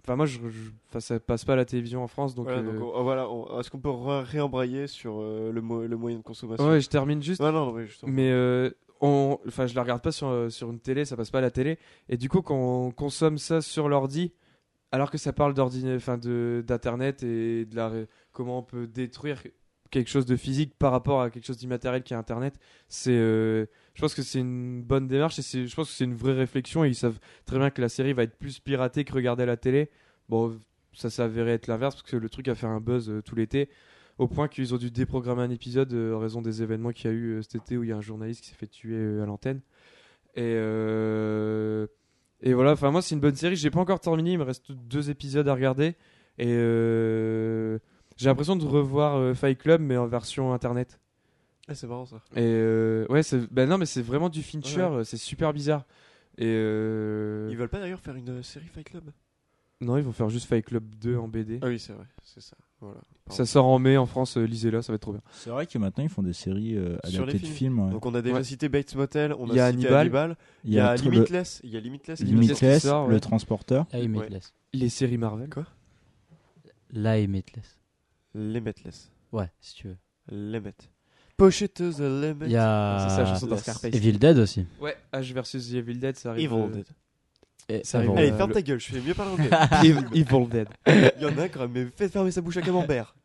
Enfin, 0.03 0.15
moi, 0.15 0.25
je, 0.25 0.39
je- 0.49 0.71
enfin, 0.89 0.99
ça 0.99 1.19
passe 1.19 1.45
pas 1.45 1.53
à 1.53 1.55
la 1.55 1.63
télévision 1.63 2.03
en 2.03 2.07
France, 2.07 2.33
donc. 2.33 2.45
Voilà, 2.47 2.61
euh, 2.61 2.79
donc, 2.79 2.81
on- 2.95 3.03
voilà, 3.03 3.29
on- 3.29 3.59
est-ce 3.59 3.69
qu'on 3.69 3.79
peut 3.79 3.91
réembrayer 3.91 4.87
sur 4.87 5.21
euh, 5.21 5.51
le, 5.51 5.61
mo- 5.61 5.85
le 5.85 5.95
moyen 5.95 6.17
de 6.17 6.23
consommation? 6.23 6.67
Ouais, 6.67 6.81
je 6.81 6.89
termine 6.89 7.21
juste. 7.21 7.39
Non, 7.39 7.51
non, 7.51 7.71
oui. 7.71 7.83
Mais 8.07 8.31
euh, 8.31 8.71
on, 9.01 9.39
enfin, 9.47 9.67
je 9.67 9.75
la 9.75 9.81
regarde 9.81 10.01
pas 10.01 10.11
sur, 10.11 10.27
euh, 10.27 10.49
sur 10.49 10.69
une 10.69 10.79
télé, 10.79 11.05
ça 11.05 11.17
passe 11.17 11.31
pas 11.31 11.39
à 11.39 11.41
la 11.41 11.51
télé. 11.51 11.77
Et 12.07 12.17
du 12.17 12.29
coup, 12.29 12.41
quand 12.41 12.55
on 12.55 12.91
consomme 12.91 13.37
ça 13.37 13.61
sur 13.61 13.89
l'ordi, 13.89 14.31
alors 14.91 15.09
que 15.09 15.17
ça 15.17 15.33
parle 15.33 15.53
d'internet 15.53 17.23
et 17.23 17.65
de 17.65 17.75
la, 17.75 17.91
comment 18.31 18.59
on 18.59 18.63
peut 18.63 18.87
détruire 18.87 19.41
quelque 19.89 20.09
chose 20.09 20.25
de 20.25 20.35
physique 20.35 20.73
par 20.77 20.91
rapport 20.91 21.21
à 21.21 21.29
quelque 21.29 21.45
chose 21.45 21.57
d'immatériel 21.57 22.03
qui 22.03 22.13
est 22.13 22.17
internet, 22.17 22.55
c'est, 22.87 23.11
euh, 23.11 23.65
je 23.93 24.01
pense 24.01 24.13
que 24.13 24.21
c'est 24.21 24.39
une 24.39 24.81
bonne 24.81 25.07
démarche 25.07 25.39
et 25.39 25.67
je 25.67 25.75
pense 25.75 25.89
que 25.89 25.93
c'est 25.95 26.05
une 26.05 26.15
vraie 26.15 26.33
réflexion. 26.33 26.85
Et 26.85 26.89
ils 26.89 26.95
savent 26.95 27.19
très 27.45 27.57
bien 27.57 27.69
que 27.71 27.81
la 27.81 27.89
série 27.89 28.13
va 28.13 28.23
être 28.23 28.37
plus 28.37 28.59
piratée 28.59 29.03
que 29.03 29.13
regardée 29.13 29.43
à 29.43 29.47
la 29.47 29.57
télé. 29.57 29.89
Bon, 30.29 30.57
ça 30.93 31.09
s'avérait 31.09 31.51
être 31.51 31.67
l'inverse 31.67 31.95
parce 31.95 32.09
que 32.09 32.17
le 32.17 32.29
truc 32.29 32.47
a 32.47 32.55
fait 32.55 32.67
un 32.67 32.79
buzz 32.79 33.09
euh, 33.09 33.21
tout 33.21 33.35
l'été 33.35 33.69
au 34.17 34.27
point 34.27 34.47
qu'ils 34.47 34.73
ont 34.73 34.77
dû 34.77 34.91
déprogrammer 34.91 35.41
un 35.43 35.49
épisode 35.49 35.91
euh, 35.93 36.13
en 36.15 36.19
raison 36.19 36.41
des 36.41 36.61
événements 36.61 36.91
qu'il 36.91 37.09
y 37.09 37.13
a 37.13 37.15
eu 37.17 37.31
euh, 37.37 37.41
cet 37.41 37.55
été 37.55 37.77
où 37.77 37.83
il 37.83 37.89
y 37.89 37.91
a 37.91 37.97
un 37.97 38.01
journaliste 38.01 38.41
qui 38.43 38.49
s'est 38.49 38.55
fait 38.55 38.67
tuer 38.67 38.95
euh, 38.97 39.23
à 39.23 39.25
l'antenne. 39.25 39.61
Et, 40.35 40.53
et 42.43 42.53
voilà, 42.53 42.71
enfin 42.73 42.89
moi 42.91 43.01
c'est 43.01 43.15
une 43.15 43.21
bonne 43.21 43.35
série, 43.35 43.55
j'ai 43.55 43.69
pas 43.69 43.79
encore 43.79 43.99
terminé, 43.99 44.31
il 44.33 44.37
me 44.37 44.43
reste 44.43 44.71
deux 44.71 45.09
épisodes 45.09 45.47
à 45.47 45.53
regarder. 45.53 45.95
Et 46.37 46.47
j'ai 48.17 48.29
l'impression 48.29 48.55
de 48.55 48.65
revoir 48.65 49.35
Fight 49.35 49.57
Club 49.57 49.81
mais 49.81 49.97
en 49.97 50.07
version 50.07 50.53
internet. 50.53 50.99
Ah, 51.67 51.75
c'est 51.75 51.87
marrant 51.87 52.05
ça. 52.05 52.17
Et 52.35 52.39
euh, 52.41 53.05
ouais, 53.09 53.23
c'est 53.23 53.51
ben 53.51 53.69
non 53.69 53.77
mais 53.77 53.85
c'est 53.85 54.01
vraiment 54.01 54.29
du 54.29 54.41
Fincher, 54.41 54.85
Ouais. 54.85 55.03
c'est 55.03 55.17
super 55.17 55.53
bizarre. 55.53 55.85
Et 56.37 56.45
euh, 56.47 57.49
Ils 57.51 57.57
veulent 57.57 57.69
pas 57.69 57.79
d'ailleurs 57.79 57.99
faire 57.99 58.15
une 58.15 58.41
série 58.41 58.65
Fight 58.67 58.89
Club? 58.89 59.11
Non, 59.81 59.97
ils 59.97 60.03
vont 60.03 60.11
faire 60.13 60.29
juste 60.29 60.47
Fight 60.47 60.65
Club 60.65 60.83
2 60.95 61.17
en 61.17 61.27
BD. 61.27 61.59
Ah 61.61 61.67
oui, 61.67 61.77
c'est 61.79 61.93
vrai, 61.93 62.05
c'est 62.23 62.41
ça. 62.41 62.55
Voilà. 62.81 62.99
Ça 63.29 63.45
sort 63.45 63.67
en 63.67 63.77
mai 63.79 63.95
en 63.95 64.05
France, 64.07 64.35
euh, 64.37 64.43
lisez-la, 64.43 64.81
ça 64.81 64.91
va 64.91 64.95
être 64.95 65.03
trop 65.03 65.11
bien. 65.13 65.21
C'est 65.31 65.51
vrai 65.51 65.67
que 65.67 65.77
maintenant 65.77 66.03
ils 66.03 66.09
font 66.09 66.23
des 66.23 66.33
séries 66.33 66.75
euh, 66.75 66.97
Sur 67.05 67.25
les 67.25 67.33
adaptées 67.33 67.33
de 67.33 67.37
films. 67.45 67.55
films. 67.55 67.79
ouais. 67.85 67.91
Donc 67.91 68.05
on 68.07 68.13
a 68.15 68.21
déjà 68.21 68.35
Ouais. 68.37 68.43
cité 68.43 68.67
Bates 68.69 68.95
Motel, 68.95 69.33
on 69.37 69.47
a, 69.49 69.53
Il 69.53 69.55
y 69.55 69.59
a 69.59 69.71
cité 69.71 69.87
Hannibal. 69.87 69.97
Hannibal, 69.99 70.37
il 70.65 70.73
y 70.73 70.79
a, 70.79 70.97
tout 70.97 71.05
le- 71.05 71.11
Limitless, 71.11 71.61
il 71.63 71.69
y 71.69 71.77
a 71.77 71.79
Limitless. 71.79 72.19
qui 72.19 72.25
Limitless 72.25 72.57
qui 72.59 72.65
Limitless, 72.65 72.81
sort, 72.83 73.07
ouais. 73.07 73.13
le 73.13 73.19
transporteur. 73.19 73.85
Limitless. 73.93 74.53
Les 74.73 74.89
séries 74.89 75.17
Marvel. 75.19 75.49
Quoi? 75.49 75.65
Limitless. 76.91 77.79
Limitless. 78.35 79.11
Ouais, 79.31 79.49
si 79.61 79.75
tu 79.75 79.87
veux. 79.87 79.97
Limit. 80.29 80.73
Push 81.37 81.61
it 81.61 81.73
to 81.73 81.91
the 81.91 81.99
limit. 81.99 82.45
Il 82.45 82.51
y 82.51 82.57
a 82.57 82.97
C'est 83.09 83.15
ça, 83.15 83.23
la 83.23 83.25
chanson 83.27 83.47
Yes. 83.47 83.59
d'Scarface. 83.59 83.95
Evil 83.95 84.17
Dead 84.19 84.37
aussi. 84.37 84.65
Ouais, 84.79 84.95
H 85.13 85.33
versus 85.33 85.69
The 85.71 85.75
Evil 85.75 85.99
Dead, 85.99 86.15
ça 86.17 86.31
arrive. 86.31 86.51
Evil 86.51 86.61
euh, 86.63 86.67
Dead. 86.69 86.85
Et 87.69 87.81
Ça 87.83 87.99
arrive, 87.99 88.09
Evil 88.11 88.19
Allez, 88.19 88.31
Euh, 88.31 88.37
ferme 88.37 88.49
le- 88.49 88.53
ta 88.55 88.61
gueule, 88.61 88.79
je 88.79 88.87
fais 88.91 89.01
mieux 89.01 89.13
parler 89.13 89.31
anglais. 89.31 89.49
Evil 90.13 90.47
Dead. 90.49 90.67
Il 90.87 91.21
y 91.21 91.25
en 91.25 91.37
a 91.37 91.49
quand 91.49 91.61
même, 91.61 91.71
mais 91.73 91.85
faites 91.95 92.11
fermer 92.11 92.31
sa 92.31 92.41
bouche 92.41 92.57
à 92.57 92.61
camembert. 92.61 93.15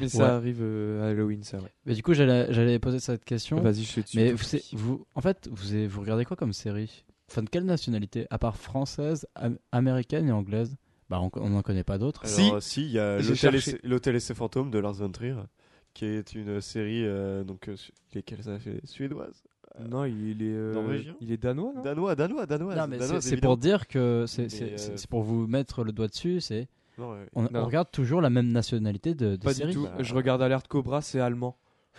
Mais 0.00 0.08
ça 0.08 0.18
Ouais. 0.18 0.24
arrive 0.30 0.58
euh, 0.62 1.06
à 1.06 1.10
Halloween, 1.10 1.42
ça, 1.42 1.58
ouais. 1.58 1.68
Mais 1.84 1.94
du 1.94 2.02
coup, 2.02 2.14
j'allais 2.14 2.78
poser 2.78 2.98
cette 2.98 3.24
question. 3.24 3.60
Vas-y, 3.60 3.82
je 3.84 4.00
dessus. 4.02 4.16
Mais 4.16 4.32
vous, 4.72 5.06
en 5.14 5.20
fait, 5.20 5.48
vous, 5.52 5.72
avez- 5.74 5.86
vous 5.86 6.00
regardez 6.00 6.24
quoi 6.24 6.36
comme 6.36 6.52
série? 6.54 7.04
Enfin, 7.30 7.42
de 7.42 7.48
quelle 7.50 7.64
nationalité? 7.66 8.26
À 8.30 8.38
part 8.38 8.56
française, 8.56 9.26
am- 9.34 9.58
américaine 9.72 10.28
et 10.28 10.32
anglaise? 10.32 10.76
Bah, 11.10 11.20
on 11.34 11.50
n'en 11.50 11.62
connaît 11.62 11.84
pas 11.84 11.98
d'autres. 11.98 12.26
Si, 12.26 12.82
il 12.86 12.90
y 12.92 12.98
a 12.98 13.18
l'hôtel 13.84 14.16
et, 14.16 14.20
ses- 14.20 14.34
fantômes 14.34 14.70
de 14.70 14.78
Lars 14.78 14.94
von 14.94 15.10
Trier, 15.10 15.34
qui 15.94 16.04
est 16.06 16.34
une 16.34 16.60
série 16.60 17.04
euh, 17.04 17.44
donc 17.44 17.68
euh, 17.68 17.76
lesquelles 18.14 18.42
ça 18.42 18.58
fait 18.58 18.80
suédoise, 18.84 19.42
Non, 19.80 20.04
il 20.04 20.42
est. 20.42 20.46
euh, 20.54 20.72
Norvégien 20.74 21.14
Il 21.20 21.32
est 21.32 21.36
danois, 21.36 21.72
non? 21.74 21.82
Danois, 21.82 22.14
danois, 22.14 22.46
danois. 22.46 22.74
Non, 22.74 22.86
mais 22.88 22.98
c'est- 23.20 23.36
pour 23.40 23.56
dire 23.56 23.86
que 23.88 24.24
c'est 24.26 24.44
euh, 24.44 24.76
c'est- 24.76 24.96
c'est 24.96 25.10
pour 25.10 25.22
vous 25.22 25.46
mettre 25.46 25.84
le 25.84 25.92
doigt 25.92 26.08
dessus. 26.08 26.40
C'est 26.40 26.66
Non, 26.98 27.10
ouais. 27.12 27.26
on, 27.34 27.46
on 27.54 27.64
regarde 27.66 27.90
toujours 27.90 28.20
la 28.20 28.30
même 28.30 28.50
nationalité 28.52 29.14
de, 29.14 29.36
de 29.36 29.42
Pas 29.44 29.52
série. 29.54 29.68
du 29.72 29.74
tout. 29.76 29.84
Bah, 29.84 29.92
Je 30.02 30.14
regarde 30.14 30.40
Alerte 30.42 30.66
Cobra, 30.68 31.02
c'est 31.02 31.20
allemand. 31.20 31.56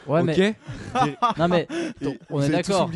Ouais, 0.08 0.22
ok 0.22 0.28
mais 0.38 0.56
non, 1.40 1.48
mais 1.48 1.68
Et 2.02 2.20
on 2.30 2.42
est 2.42 2.50
d'accord. 2.50 2.90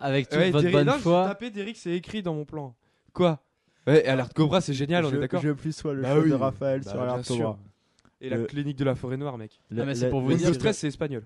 Avec 0.00 0.28
toute 0.28 0.38
Ouais, 0.38 0.50
votre 0.50 0.62
Derrick- 0.64 0.72
bonne 0.72 0.86
non, 0.86 0.98
foi. 0.98 1.24
tapé 1.28 1.50
Derrick, 1.50 1.76
c'est 1.76 1.92
écrit 1.92 2.22
dans 2.22 2.34
mon 2.34 2.44
plan. 2.44 2.74
Quoi? 3.12 3.38
Ouais, 3.86 4.04
Alerte 4.06 4.34
Cobra, 4.34 4.60
c'est 4.60 4.74
génial, 4.74 5.04
on 5.04 5.10
je, 5.10 5.16
est 5.16 5.20
d'accord 5.20 5.40
Je 5.40 5.50
plus 5.52 5.74
sois 5.74 5.94
le 5.94 6.02
Bah 6.02 6.14
show 6.14 6.22
oui. 6.22 6.30
de 6.30 6.34
Raphaël 6.34 6.82
Bah, 6.84 6.90
sur 6.90 7.00
Alerte. 7.00 7.26
Cobra. 7.28 7.58
Et 8.20 8.28
la 8.28 8.36
Le- 8.36 8.44
clinique 8.44 8.76
de 8.76 8.84
la 8.84 8.94
forêt 8.94 9.16
noire, 9.16 9.38
mec. 9.38 9.58
Non, 9.70 9.86
mais 9.86 9.94
c'est 9.94 10.10
pour 10.10 10.20
vous 10.20 10.28
le- 10.30 10.36
dire 10.36 10.50
que- 10.52 10.56
13, 10.58 10.76
c'est 10.76 10.88
espagnol. 10.88 11.24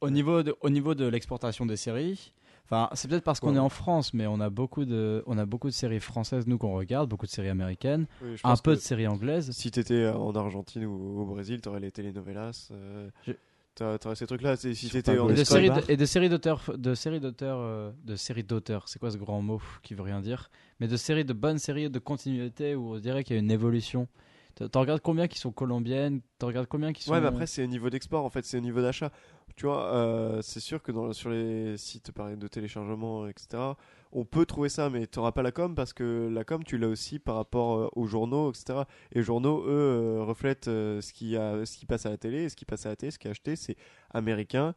Au 0.00 0.10
niveau 0.10 0.42
de, 0.42 0.54
au 0.60 0.68
niveau 0.70 0.94
de 0.94 1.06
l'exportation 1.06 1.64
des 1.66 1.76
séries, 1.76 2.34
enfin, 2.64 2.88
c'est 2.94 3.08
peut-être 3.08 3.24
parce 3.24 3.40
qu'on 3.40 3.50
Ouais. 3.50 3.56
est 3.56 3.60
en 3.60 3.68
France, 3.68 4.14
mais 4.14 4.26
on 4.26 4.40
a 4.40 4.50
beaucoup 4.50 4.84
de, 4.84 5.22
on 5.26 5.38
a 5.38 5.46
beaucoup 5.46 5.68
de 5.68 5.72
séries 5.74 6.00
françaises 6.00 6.46
nous 6.46 6.58
qu'on 6.58 6.74
regarde, 6.74 7.08
beaucoup 7.08 7.26
de 7.26 7.30
séries 7.30 7.48
américaines, 7.48 8.06
Oui, 8.22 8.36
un 8.44 8.56
peu 8.56 8.74
de 8.74 8.80
séries 8.80 9.06
anglaises. 9.06 9.50
Si 9.52 9.70
t'étais 9.70 10.08
en 10.08 10.32
Argentine 10.34 10.84
ou 10.86 11.20
au 11.20 11.24
Brésil, 11.26 11.60
t'aurais 11.60 11.80
les 11.80 11.90
telenovelas. 11.92 12.68
Euh, 12.72 13.08
Je- 13.26 13.32
t'aurais, 13.74 14.14
ces 14.14 14.26
trucs-là. 14.26 14.56
Si 14.56 14.74
t'étais 14.74 15.02
ta 15.02 15.22
en 15.24 15.28
Et 15.28 15.34
de 15.34 15.44
séries, 15.44 15.70
et 15.88 15.96
de 15.96 16.04
séries 16.06 16.28
d'auteurs, 16.28 16.62
de 16.76 16.94
séries 16.94 17.20
d'auteurs, 17.20 17.58
euh, 17.60 17.90
de 18.04 18.16
séries 18.16 18.44
d'auteurs. 18.44 18.88
C'est 18.88 18.98
quoi 18.98 19.10
ce 19.10 19.16
grand 19.18 19.42
mot 19.42 19.60
qui 19.82 19.94
veut 19.94 20.02
rien 20.02 20.20
dire? 20.20 20.50
Mais 20.80 20.86
de 20.88 20.96
séries, 20.96 21.24
de 21.24 21.32
bonnes 21.32 21.58
séries 21.58 21.90
de 21.90 21.98
continuité 21.98 22.74
où 22.76 22.94
on 22.94 22.98
dirait 22.98 23.24
qu'il 23.24 23.34
y 23.34 23.38
a 23.38 23.42
une 23.42 23.50
évolution. 23.50 24.06
T'en 24.54 24.80
regardes 24.80 25.00
combien 25.00 25.26
qui 25.26 25.38
sont 25.38 25.50
colombiennes? 25.50 26.20
T'en 26.38 26.46
regardes 26.46 26.68
combien 26.68 26.92
qui 26.92 27.02
sont. 27.02 27.12
Ouais, 27.12 27.20
mais 27.20 27.26
après, 27.26 27.46
c'est 27.46 27.64
au 27.64 27.66
niveau 27.66 27.90
d'export, 27.90 28.24
en 28.24 28.30
fait, 28.30 28.44
c'est 28.44 28.56
au 28.56 28.60
niveau 28.60 28.80
d'achat. 28.80 29.10
Tu 29.56 29.66
vois, 29.66 29.86
euh, 29.94 30.42
c'est 30.42 30.60
sûr 30.60 30.82
que 30.82 30.90
dans, 30.90 31.12
sur 31.12 31.30
les 31.30 31.76
sites 31.76 32.10
par 32.10 32.26
exemple, 32.26 32.42
de 32.42 32.48
téléchargement, 32.48 33.28
etc., 33.28 33.62
on 34.10 34.24
peut 34.24 34.46
trouver 34.46 34.68
ça, 34.68 34.90
mais 34.90 35.06
tu 35.06 35.18
n'auras 35.18 35.32
pas 35.32 35.42
la 35.42 35.52
com 35.52 35.74
parce 35.74 35.92
que 35.92 36.28
la 36.32 36.44
com, 36.44 36.62
tu 36.64 36.76
l'as 36.76 36.88
aussi 36.88 37.18
par 37.18 37.36
rapport 37.36 37.76
euh, 37.76 37.88
aux 37.94 38.06
journaux, 38.06 38.50
etc. 38.50 38.82
Et 39.12 39.18
les 39.18 39.22
journaux, 39.22 39.62
eux, 39.64 40.18
euh, 40.18 40.24
reflètent 40.24 40.66
ce, 40.66 41.12
qui 41.12 41.36
a, 41.36 41.64
ce 41.64 41.76
qui 41.76 41.86
passe 41.86 42.06
à 42.06 42.10
la 42.10 42.16
télé. 42.16 42.48
Ce 42.48 42.56
qui 42.56 42.64
passe 42.64 42.86
à 42.86 42.90
la 42.90 42.96
télé, 42.96 43.10
ce 43.10 43.18
qui 43.18 43.28
est 43.28 43.30
acheté, 43.30 43.56
c'est 43.56 43.76
américain 44.10 44.74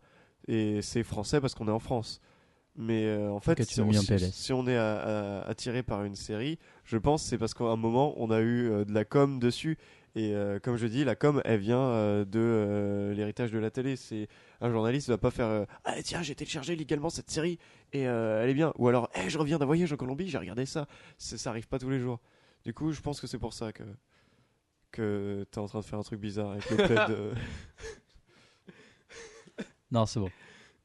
et 0.48 0.82
c'est 0.82 1.04
français 1.04 1.42
parce 1.42 1.56
qu'on 1.56 1.68
est 1.68 1.72
en 1.72 1.80
France. 1.80 2.22
Mais 2.78 3.06
euh, 3.06 3.32
en 3.32 3.40
fait, 3.40 3.56
tu 3.56 3.74
si, 3.74 3.82
on, 3.82 3.92
si- 4.02 4.08
si 4.32 4.54
est 4.68 4.76
à- 4.76 5.40
à- 5.42 5.48
attiré 5.50 5.82
par 5.84 6.04
une 6.04 6.16
série, 6.16 6.60
je 6.84 6.98
pense 6.98 7.24
que 7.24 7.30
c'est 7.30 7.38
parce 7.40 7.54
qu'à 7.56 7.64
un 7.66 7.76
moment, 7.76 8.14
on 8.18 8.30
a 8.30 8.40
eu 8.40 8.70
euh, 8.70 8.86
de 8.86 8.94
la 8.94 9.04
com 9.04 9.40
dessus. 9.40 9.78
Et 10.16 10.34
euh, 10.34 10.60
comme 10.60 10.78
je 10.78 10.88
dis, 10.88 11.04
la 11.04 11.16
com, 11.16 11.42
elle 11.46 11.60
vient 11.60 11.92
de 12.26 13.14
l'héritage 13.16 13.52
de 13.52 13.60
la 13.60 13.70
télé. 13.72 13.96
C'est 13.96 14.28
un 14.62 14.72
journaliste 14.72 15.10
va 15.10 15.18
pas 15.20 15.30
faire 15.32 15.66
ah 15.86 15.94
tiens 16.04 16.24
j'ai 16.24 16.34
téléchargé 16.34 16.76
légalement 16.76 17.10
cette 17.12 17.30
série 17.30 17.60
et 17.94 18.02
elle 18.02 18.50
est 18.50 18.54
bien 18.56 18.74
ou 18.80 18.88
alors 18.88 19.10
Eh, 19.16 19.30
je 19.30 19.38
reviens 19.38 19.60
d'un 19.60 19.66
voyage 19.68 19.94
en 19.94 19.96
Colombie 19.96 20.28
j'ai 20.28 20.40
regardé 20.40 20.66
ça. 20.66 20.88
Ça 21.20 21.50
arrive 21.52 21.68
pas 21.68 21.78
tous 21.78 21.90
les 21.92 22.00
jours. 22.00 22.20
Du 22.66 22.74
coup, 22.74 22.92
je 22.92 23.02
pense 23.02 23.22
que 23.22 23.28
c'est 23.28 23.38
pour 23.38 23.54
ça 23.54 23.72
que 23.72 23.84
que 24.92 25.46
t'es 25.52 25.60
en 25.60 25.68
train 25.68 25.80
de 25.82 25.86
faire 25.86 26.00
un 26.00 26.04
truc 26.04 26.20
bizarre 26.20 26.52
avec 26.52 26.68
le 26.72 26.78
plaid. 26.78 27.12
Non, 29.92 30.06
c'est 30.06 30.20
bon. 30.20 30.30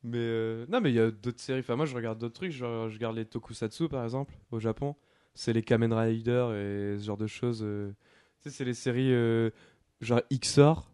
Mais 0.04 0.18
euh, 0.18 0.66
non, 0.68 0.80
mais 0.80 0.90
il 0.90 0.96
y 0.96 1.00
a 1.00 1.10
d'autres 1.10 1.40
séries. 1.40 1.60
Enfin, 1.60 1.76
moi, 1.76 1.86
je 1.86 1.94
regarde 1.94 2.18
d'autres 2.18 2.34
trucs. 2.34 2.50
Je, 2.52 2.58
je 2.58 2.94
regarde 2.94 3.16
les 3.16 3.24
tokusatsu, 3.24 3.88
par 3.88 4.02
exemple, 4.04 4.34
au 4.50 4.58
Japon. 4.58 4.96
C'est 5.34 5.52
les 5.52 5.62
Kamen 5.62 5.92
Rider 5.92 6.48
et 6.94 6.98
ce 6.98 7.04
genre 7.04 7.16
de 7.16 7.26
choses. 7.26 7.62
euh. 7.62 7.92
Tu 8.42 8.50
sais, 8.50 8.56
c'est 8.56 8.64
les 8.64 8.74
séries 8.74 9.12
euh, 9.12 9.50
genre 10.00 10.20
XOR. 10.32 10.88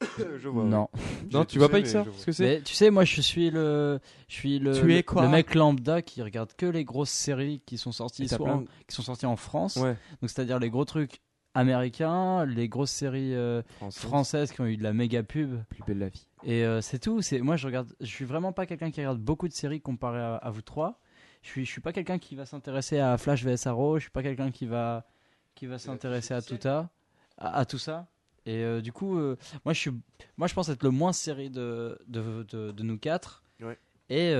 je 0.18 0.48
vois. 0.48 0.64
non. 0.64 0.88
Non, 1.32 1.44
tu 1.44 1.58
vois 1.58 1.68
pas 1.68 1.80
XOR. 1.80 2.06
Ce 2.16 2.26
que 2.26 2.32
c'est? 2.32 2.42
Mais 2.44 2.62
tu 2.62 2.74
sais, 2.74 2.90
moi, 2.90 3.04
je 3.04 3.20
suis 3.20 3.50
le, 3.50 3.98
je 4.28 4.34
suis 4.34 4.58
le, 4.58 4.72
Tu 4.72 4.92
es 4.92 4.96
le- 4.96 5.02
quoi? 5.02 5.22
le 5.22 5.28
mec 5.28 5.54
lambda 5.54 6.02
qui 6.02 6.22
regarde 6.22 6.52
que 6.56 6.66
les 6.66 6.84
grosses 6.84 7.10
séries 7.10 7.60
qui 7.66 7.78
sont 7.78 7.90
Et 7.90 7.94
sorties, 7.94 8.26
t'as 8.26 8.36
soit 8.36 8.44
plein 8.46 8.54
en- 8.56 8.64
qui 8.86 8.94
sont 8.94 9.02
sorties 9.02 9.26
en 9.26 9.36
France. 9.36 9.76
Ouais. 9.76 9.96
Donc, 10.20 10.30
c'est-à-dire 10.30 10.58
les 10.58 10.70
gros 10.70 10.84
trucs 10.84 11.20
américains, 11.56 12.44
les 12.44 12.68
grosses 12.68 12.90
séries 12.90 13.34
euh, 13.34 13.62
françaises 13.90 14.52
qui 14.52 14.60
ont 14.60 14.66
eu 14.66 14.76
de 14.76 14.82
la 14.82 14.92
méga 14.92 15.22
pub. 15.22 15.62
Plus 15.68 15.82
belle 15.86 15.98
la 15.98 16.08
vie. 16.08 16.26
Et 16.44 16.64
euh, 16.64 16.80
c'est 16.80 16.98
tout. 16.98 17.22
C'est 17.22 17.40
moi, 17.40 17.56
je 17.56 17.66
regarde. 17.66 17.92
Je 18.00 18.06
suis 18.06 18.24
vraiment 18.24 18.52
pas 18.52 18.66
quelqu'un 18.66 18.90
qui 18.90 19.00
regarde 19.00 19.18
beaucoup 19.18 19.48
de 19.48 19.52
séries 19.52 19.80
comparé 19.80 20.20
à, 20.20 20.36
à 20.36 20.50
vous 20.50 20.62
trois. 20.62 21.00
Je 21.42 21.48
suis, 21.48 21.64
je 21.64 21.70
suis 21.70 21.80
pas 21.80 21.92
quelqu'un 21.92 22.18
qui 22.18 22.34
va 22.36 22.46
s'intéresser 22.46 22.98
à 22.98 23.16
Flash 23.18 23.44
vs 23.44 23.66
Arrow. 23.66 23.98
Je 23.98 24.02
suis 24.02 24.10
pas 24.10 24.22
quelqu'un 24.22 24.50
qui 24.50 24.66
va, 24.66 25.06
qui 25.54 25.66
va 25.66 25.78
s'intéresser 25.78 26.34
à 26.34 26.42
tout 26.42 26.58
ça, 26.60 26.90
à, 27.38 27.58
à 27.58 27.64
tout 27.64 27.78
ça. 27.78 28.06
Et 28.46 28.62
euh, 28.62 28.80
du 28.80 28.92
coup, 28.92 29.18
moi, 29.64 29.72
je 29.72 29.80
suis, 29.80 29.90
moi, 30.36 30.46
je 30.46 30.54
pense 30.54 30.68
être 30.68 30.82
le 30.82 30.90
moins 30.90 31.12
série 31.12 31.50
de, 31.50 31.98
de, 32.06 32.44
de, 32.48 32.70
de 32.70 32.82
nous 32.82 32.98
quatre. 32.98 33.42
Ouais. 33.60 33.78
Et 34.08 34.34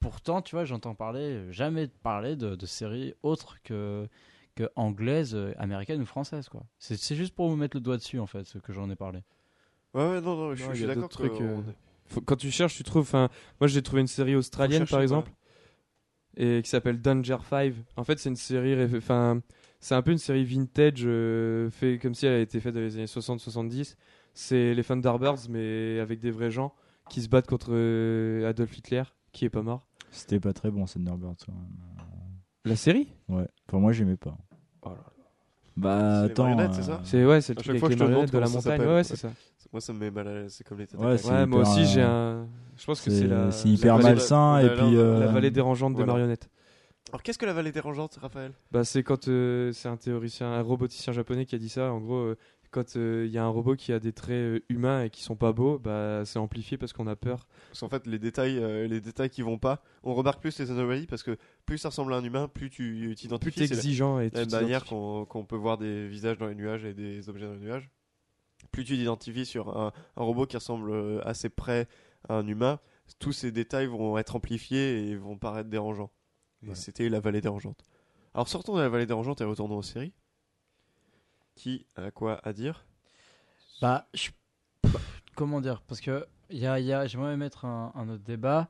pourtant, 0.00 0.42
tu 0.42 0.56
vois, 0.56 0.64
j'entends 0.64 0.94
parler, 0.94 1.52
jamais 1.52 1.88
parler 1.88 2.36
de, 2.36 2.56
de 2.56 2.66
séries 2.66 3.14
autres 3.22 3.62
que 3.62 4.08
que 4.54 4.68
anglaises, 4.76 5.34
euh, 5.34 5.52
américaines 5.58 6.00
ou 6.02 6.06
françaises, 6.06 6.48
quoi. 6.48 6.62
C'est 6.78 6.96
c'est 6.96 7.16
juste 7.16 7.34
pour 7.34 7.48
vous 7.48 7.56
mettre 7.56 7.76
le 7.76 7.80
doigt 7.80 7.96
dessus, 7.96 8.18
en 8.20 8.26
fait, 8.26 8.44
ce 8.44 8.58
que 8.58 8.72
j'en 8.72 8.88
ai 8.90 8.96
parlé. 8.96 9.20
Ouais, 9.94 10.02
ouais, 10.08 10.20
non, 10.20 10.36
non, 10.36 10.54
je, 10.54 10.64
Non, 10.64 10.70
suis- 10.70 10.80
je 10.82 10.86
d'accord. 10.86 11.02
d'autres 11.04 11.18
trucs, 11.18 11.38
que 11.38 11.42
euh, 11.44 11.60
Faut- 12.06 12.20
quand 12.20 12.36
tu 12.36 12.50
cherches, 12.50 12.76
tu 12.76 12.82
trouves. 12.82 13.02
Enfin, 13.02 13.28
moi, 13.60 13.66
j'ai 13.68 13.82
trouvé 13.82 14.02
une 14.02 14.06
série 14.08 14.34
australienne, 14.36 14.80
par 14.82 14.88
quoi. 14.98 15.02
exemple, 15.02 15.30
et 16.36 16.60
qui 16.62 16.68
s'appelle 16.70 17.00
Danger 17.00 17.36
5. 17.48 17.74
En 17.96 18.04
fait, 18.04 18.18
c'est 18.18 18.28
une 18.28 18.36
série. 18.36 18.74
Enfin, 18.96 19.40
c'est 19.80 19.94
un 19.94 20.02
peu 20.02 20.10
une 20.12 20.18
série 20.18 20.44
vintage, 20.44 21.02
euh, 21.04 21.70
fait 21.70 21.98
comme 21.98 22.14
si 22.14 22.26
elle 22.26 22.34
a 22.34 22.40
été 22.40 22.60
faite 22.60 22.74
dans 22.74 22.80
les 22.80 22.94
années 22.96 23.06
60-70. 23.06 23.96
C'est 24.34 24.74
les 24.74 24.82
Thunderbirds, 24.84 25.48
mais 25.48 26.00
avec 26.00 26.18
des 26.20 26.30
vrais 26.32 26.50
gens 26.50 26.74
qui 27.08 27.22
se 27.22 27.28
battent 27.28 27.46
contre 27.46 27.68
euh, 27.70 28.48
Adolf 28.48 28.76
Hitler, 28.76 29.04
qui 29.32 29.44
est 29.44 29.50
pas 29.50 29.62
mort. 29.62 29.86
C'était 30.10 30.40
pas 30.40 30.52
très 30.52 30.70
bon, 30.70 30.84
Thunderbirds. 30.86 31.36
quand 31.46 31.52
même. 31.52 31.66
La 32.64 32.76
série 32.76 33.08
Ouais. 33.28 33.46
Enfin, 33.68 33.78
moi, 33.78 33.92
j'aimais 33.92 34.16
pas. 34.16 34.36
Oh 34.82 34.90
là 34.90 34.94
là. 34.96 35.02
Bah, 35.76 35.98
C'est 35.98 36.26
les 36.26 36.30
attends. 36.32 36.42
marionnettes, 36.44 36.74
c'est 36.74 36.82
ça 36.82 37.00
C'est 37.04 37.24
ouais, 37.24 37.40
c'est 37.40 37.52
le 37.52 37.56
truc 37.56 37.68
avec 37.70 37.80
fois 37.80 37.88
les 37.88 37.94
que 37.96 37.98
je 38.00 38.04
te 38.04 38.10
demande 38.10 38.10
marionnettes 38.30 38.32
de 38.32 38.38
la 38.38 38.46
comment 38.46 38.60
ça 38.60 38.70
montagne. 38.70 38.78
s'appelle. 38.78 38.88
Ouais, 38.88 38.94
ouais, 38.96 39.04
c'est 39.04 39.16
ça. 39.16 39.30
Moi, 39.72 39.80
ça 39.80 39.92
me 39.92 39.98
met 39.98 40.10
mal 40.10 40.28
à 40.28 40.34
l'aise. 40.34 40.54
C'est 40.56 40.64
comme 40.66 40.78
les 40.78 40.86
têtes 40.86 41.00
Ouais, 41.00 41.18
c'est 41.18 41.28
moi 41.46 41.60
hyper, 41.62 41.70
aussi, 41.72 41.80
euh, 41.80 41.84
j'ai 41.86 42.02
un. 42.02 42.46
Je 42.76 42.84
pense 42.86 43.00
que 43.00 43.10
c'est 43.10 43.26
la. 43.26 43.50
C'est 43.50 43.68
hyper 43.68 43.96
vallée- 43.96 44.08
malsain, 44.14 44.54
la- 44.56 44.62
et 44.62 44.66
la- 44.66 44.72
puis. 44.74 44.92
la- 44.94 45.00
euh, 45.00 45.20
La 45.20 45.26
vallée 45.32 45.50
dérangeante 45.50 45.92
des 45.94 45.96
Voilà. 46.04 46.12
marionnettes. 46.12 46.48
Alors, 47.10 47.22
qu'est-ce 47.22 47.38
que 47.38 47.46
la 47.46 47.52
vallée 47.52 47.72
dérangeante, 47.72 48.18
Raphaël? 48.22 48.52
Bah, 48.72 48.84
c'est 48.84 49.02
quand 49.02 49.26
euh, 49.28 49.72
c'est 49.72 49.88
un 49.88 49.96
théoricien, 49.96 50.46
un 50.52 50.62
roboticien 50.62 51.12
japonais 51.12 51.44
qui 51.44 51.54
a 51.56 51.58
dit 51.58 51.68
ça. 51.68 51.92
En 51.92 51.98
gros, 52.00 52.16
euh, 52.18 52.36
quand 52.74 52.96
il 52.96 53.26
y 53.28 53.38
a 53.38 53.44
un 53.44 53.48
robot 53.48 53.76
qui 53.76 53.92
a 53.92 54.00
des 54.00 54.12
traits 54.12 54.32
euh, 54.34 54.60
humains 54.68 55.04
et 55.04 55.10
qui 55.10 55.22
sont 55.22 55.36
pas 55.36 55.52
beaux, 55.52 55.78
bah, 55.78 56.24
c'est 56.24 56.38
amplifié 56.40 56.76
parce 56.76 56.92
qu'on 56.92 57.06
a 57.06 57.14
peur. 57.16 57.46
Parce 57.68 57.80
qu'en 57.80 57.88
fait, 57.88 58.06
les 58.06 58.18
détails, 58.18 58.58
euh, 58.58 58.86
les 58.88 59.00
détails 59.00 59.30
qui 59.30 59.42
vont 59.42 59.58
pas, 59.58 59.82
on 60.02 60.12
remarque 60.14 60.40
plus 60.40 60.58
les 60.58 60.70
anomalies 60.70 61.06
parce 61.06 61.22
que 61.22 61.36
plus 61.66 61.78
ça 61.78 61.90
ressemble 61.90 62.12
à 62.12 62.16
un 62.16 62.24
humain, 62.24 62.48
plus 62.48 62.70
tu 62.70 63.04
Plus 63.06 63.14
t'identifies. 63.14 63.60
t'es 63.60 63.66
C'est 63.68 63.74
la- 63.74 63.78
exigeant 63.80 64.18
et 64.18 64.30
la 64.30 64.40
même 64.40 64.50
manière 64.50 64.84
qu'on 64.84 65.44
peut 65.48 65.56
voir 65.56 65.78
des 65.78 66.08
visages 66.08 66.36
dans 66.38 66.48
les 66.48 66.54
nuages 66.56 66.84
et 66.84 66.94
des 66.94 67.28
objets 67.28 67.46
dans 67.46 67.52
les 67.54 67.60
nuages. 67.60 67.90
Plus 68.72 68.84
tu 68.84 68.96
t'identifies 68.96 69.46
sur 69.46 69.76
un, 69.78 69.92
un 70.16 70.22
robot 70.22 70.46
qui 70.46 70.56
ressemble 70.56 70.90
euh, 70.90 71.20
assez 71.24 71.48
près 71.50 71.86
à 72.28 72.34
un 72.38 72.46
humain, 72.48 72.80
tous 73.20 73.32
ces 73.32 73.52
détails 73.52 73.86
vont 73.86 74.18
être 74.18 74.34
amplifiés 74.34 75.08
et 75.10 75.16
vont 75.16 75.36
paraître 75.38 75.68
dérangeants. 75.70 76.10
C'était 76.72 77.08
la 77.10 77.20
vallée 77.20 77.40
dérangeante. 77.42 77.84
Alors 78.32 78.48
sortons 78.48 78.74
de 78.74 78.80
la 78.80 78.88
vallée 78.88 79.06
dérangeante 79.06 79.40
et 79.42 79.44
retournons 79.44 79.76
aux 79.76 79.82
séries. 79.82 80.12
Qui 81.54 81.86
a 81.96 82.10
quoi 82.10 82.40
à 82.46 82.52
dire? 82.52 82.84
Bah, 83.80 84.08
comment 85.34 85.60
dire? 85.60 85.82
Parce 85.82 86.00
que 86.00 86.26
y 86.50 86.66
a, 86.66 86.78
y 86.80 86.92
a, 86.92 87.06
j'aimerais 87.06 87.36
mettre 87.36 87.64
un, 87.64 88.08
autre 88.08 88.22
débat. 88.24 88.68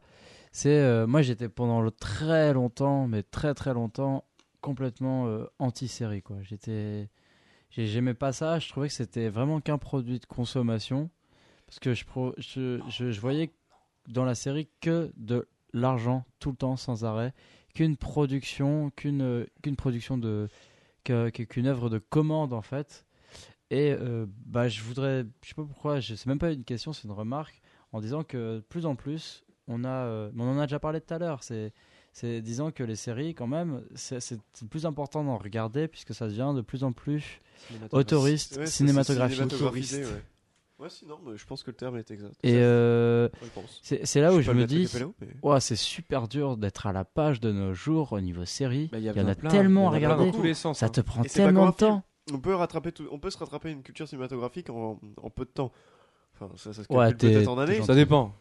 C'est 0.53 0.79
euh, 0.79 1.07
moi, 1.07 1.23
j'étais 1.23 1.49
pendant 1.49 1.89
très 1.91 2.53
longtemps, 2.53 3.07
mais 3.09 3.23
très 3.23 3.55
très 3.55 3.75
longtemps, 3.75 4.25
complètement 4.61 5.27
euh, 5.27 5.47
anti-série. 5.59 6.23
Quoi. 6.23 6.37
J'étais, 6.43 7.09
j'ai- 7.71 7.87
j'aimais 7.87 8.15
pas 8.15 8.33
ça. 8.33 8.59
Je 8.59 8.69
trouvais 8.69 8.89
que 8.89 8.95
c'était 8.95 9.29
vraiment 9.29 9.61
qu'un 9.61 9.79
produit 9.79 10.21
de 10.21 10.27
consommation, 10.27 11.11
parce 11.67 11.79
que 11.81 11.95
je, 11.95 12.05
je, 12.39 12.81
je, 12.89 13.11
je 13.11 13.21
voyais 13.21 13.53
dans 14.09 14.25
la 14.25 14.35
série 14.35 14.69
que 14.81 15.13
de 15.17 15.49
l'argent 15.73 16.25
tout 16.39 16.51
le 16.51 16.57
temps, 16.57 16.77
sans 16.77 17.05
arrêt, 17.05 17.35
qu'une 17.75 17.97
production, 17.97 18.91
qu'une 18.91 19.47
qu'une 19.63 19.77
production 19.77 20.17
de 20.19 20.49
que- 21.05 21.31
que- 21.31 21.43
qu'une 21.43 21.67
œuvre 21.67 21.89
de 21.91 21.99
commande 21.99 22.53
en 22.53 22.63
fait. 22.63 23.07
Et 23.71 23.93
euh, 23.93 24.27
bah, 24.47 24.69
je 24.69 24.83
voudrais, 24.83 25.25
je 25.43 25.49
sais 25.49 25.55
pas 25.55 25.65
pourquoi, 25.65 26.01
je 26.01 26.15
sais 26.15 26.29
même 26.29 26.39
pas 26.39 26.53
une 26.53 26.65
question, 26.65 26.93
c'est 26.93 27.05
une 27.05 27.13
remarque, 27.13 27.61
en 27.93 28.01
disant 28.01 28.23
que 28.23 28.57
de 28.57 28.61
plus 28.61 28.87
en 28.87 28.95
plus, 28.95 29.45
on 29.69 29.85
a, 29.85 29.89
euh, 29.89 30.31
mais 30.35 30.43
on 30.45 30.51
en 30.51 30.59
a 30.59 30.67
déjà 30.67 30.79
parlé 30.79 31.01
tout 31.01 31.15
à 31.15 31.19
l'heure, 31.19 31.43
c'est, 31.43 31.73
c'est 32.13 32.43
disant 32.43 32.71
que 32.71 32.85
les 32.85 32.95
séries, 32.97 33.35
quand 33.35 33.47
même, 33.47 33.83
c'est, 33.95 34.21
plus 34.71 34.85
important 34.87 35.25
d'en 35.25 35.39
regarder 35.39 35.89
puisque 35.89 36.15
ça 36.15 36.27
devient 36.29 36.53
de 36.55 36.61
plus 36.61 36.85
en 36.85 36.93
plus 36.93 37.41
autoriste, 37.93 38.57
Ouais, 38.59 38.67
cinématographique. 38.67 39.39
ouais. 40.05 40.23
Ouais, 40.81 40.89
si, 40.91 41.07
non, 41.07 41.21
mais 41.25 41.37
je 41.37 41.47
pense 41.47 41.63
que 41.63 41.71
le 41.71 41.77
terme 41.77 41.97
est 41.97 42.11
exact. 42.11 42.35
Et 42.43 42.57
euh, 42.57 43.29
c'est, 43.83 44.21
là 44.21 44.35
où 44.35 44.41
je 44.41 44.51
me 44.51 44.67
dis, 44.67 44.89
mais- 45.21 45.29
ouais, 45.43 45.61
c'est 45.61 45.77
super 45.77 46.27
dur 46.27 46.57
d'être 46.57 46.87
à 46.87 46.93
la 46.93 47.05
page 47.05 47.41
de 47.41 47.53
nos 47.53 47.75
jours 47.75 48.13
au 48.13 48.21
niveau 48.21 48.45
série. 48.45 48.89
Bah, 48.91 48.99
il 48.99 49.05
y, 49.05 49.11
en 49.11 49.29
a 49.29 49.35
plein. 49.37 49.51
tellement 49.51 49.89
à 49.89 49.93
regarder, 49.93 50.27
dans 50.27 50.33
tous 50.33 50.43
les 50.43 50.55
sens. 50.55 50.79
ça 50.79 50.87
hein. 50.87 50.89
te 50.89 51.01
prend 51.01 51.23
Et 51.23 51.29
tellement 51.29 51.71
de 51.71 51.77
temps. 51.77 52.03
On 52.33 52.39
peut 52.39 52.55
rattraper 52.55 52.91
tout, 52.91 53.07
on 53.13 53.19
peut 53.19 53.31
se 53.31 53.39
rattraper 53.39 53.71
une 53.71 53.83
culture 53.83 54.09
cinématographique 54.09 54.71
en, 54.71 54.99
en 55.23 55.31
peu 55.31 55.45
de 55.45 55.51
temps. 55.51 55.71
Enfin, 56.35 56.51
ça, 56.57 56.73
ça 56.73 56.83
se 56.83 56.93
Ouais, 56.93 57.15
peut-être 57.15 57.49
en 57.49 57.59
années. 57.59 57.81
Ça 57.83 57.95
dépend. 57.95 58.35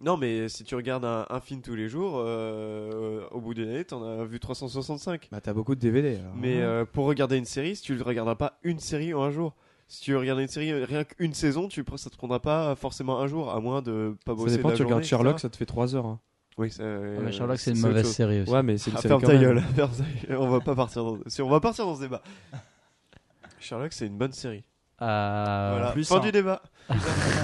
Non, 0.00 0.16
mais 0.16 0.48
si 0.48 0.62
tu 0.64 0.74
regardes 0.76 1.04
un, 1.04 1.26
un 1.28 1.40
film 1.40 1.60
tous 1.60 1.74
les 1.74 1.88
jours, 1.88 2.14
euh, 2.16 3.26
au 3.30 3.40
bout 3.40 3.54
d'une 3.54 3.68
année, 3.68 3.84
t'en 3.84 4.02
as 4.02 4.24
vu 4.24 4.38
365. 4.38 5.28
Bah, 5.32 5.40
t'as 5.40 5.52
beaucoup 5.52 5.74
de 5.74 5.80
DVD. 5.80 6.16
alors. 6.16 6.34
Mais 6.36 6.60
euh, 6.60 6.84
pour 6.84 7.06
regarder 7.06 7.36
une 7.36 7.44
série, 7.44 7.74
si 7.74 7.82
tu 7.82 7.94
ne 7.94 8.02
regarderas 8.02 8.36
pas 8.36 8.58
une 8.62 8.78
série 8.78 9.12
en 9.12 9.22
un 9.22 9.30
jour, 9.30 9.56
si 9.88 10.02
tu 10.02 10.16
regardes 10.16 10.38
une 10.40 10.48
série 10.48 10.70
euh, 10.70 10.84
rien 10.84 11.02
qu'une 11.04 11.34
saison, 11.34 11.66
tu 11.68 11.82
ça 11.96 12.10
te 12.10 12.16
prendra 12.16 12.40
pas 12.40 12.76
forcément 12.76 13.18
un 13.20 13.26
jour, 13.26 13.50
à 13.50 13.58
moins 13.60 13.82
de 13.82 14.14
pas 14.24 14.34
bosser. 14.34 14.50
ça 14.50 14.56
dépend, 14.58 14.68
la 14.68 14.76
tu 14.76 14.82
regardes 14.84 15.02
Sherlock, 15.02 15.40
ça 15.40 15.48
te 15.48 15.56
fait 15.56 15.66
3 15.66 15.96
heures. 15.96 16.06
hein. 16.06 16.20
Oui, 16.58 16.70
ça, 16.70 16.82
Ouais, 16.82 16.88
mais 17.20 17.28
euh, 17.28 17.30
Sherlock, 17.32 17.58
c'est 17.58 17.70
une 17.70 17.80
mauvaise 17.80 18.02
chose. 18.04 18.14
série 18.14 18.40
aussi. 18.42 18.50
Ouais, 18.52 18.62
mais 18.62 18.78
c'est 18.78 18.90
une 18.90 18.96
Ah, 18.96 19.00
série 19.00 19.08
ferme 19.20 19.22
ta 19.22 19.36
gueule, 19.36 19.60
ferme 19.76 19.90
ta 19.92 20.26
gueule. 20.28 20.38
On 20.38 20.48
va 20.48 20.60
pas 20.60 20.74
partir 20.74 21.04
dans. 21.04 21.18
Si 21.26 21.40
on 21.42 21.48
va 21.48 21.60
partir 21.60 21.86
dans 21.86 21.94
ce 21.96 22.00
débat. 22.02 22.22
Sherlock, 23.60 23.92
c'est 23.92 24.06
une 24.06 24.18
bonne 24.18 24.32
série. 24.32 24.64
Ah, 24.98 25.70
voilà. 25.72 25.92
plus 25.92 26.08
fin 26.08 26.18
du 26.20 26.32
débat. 26.32 26.60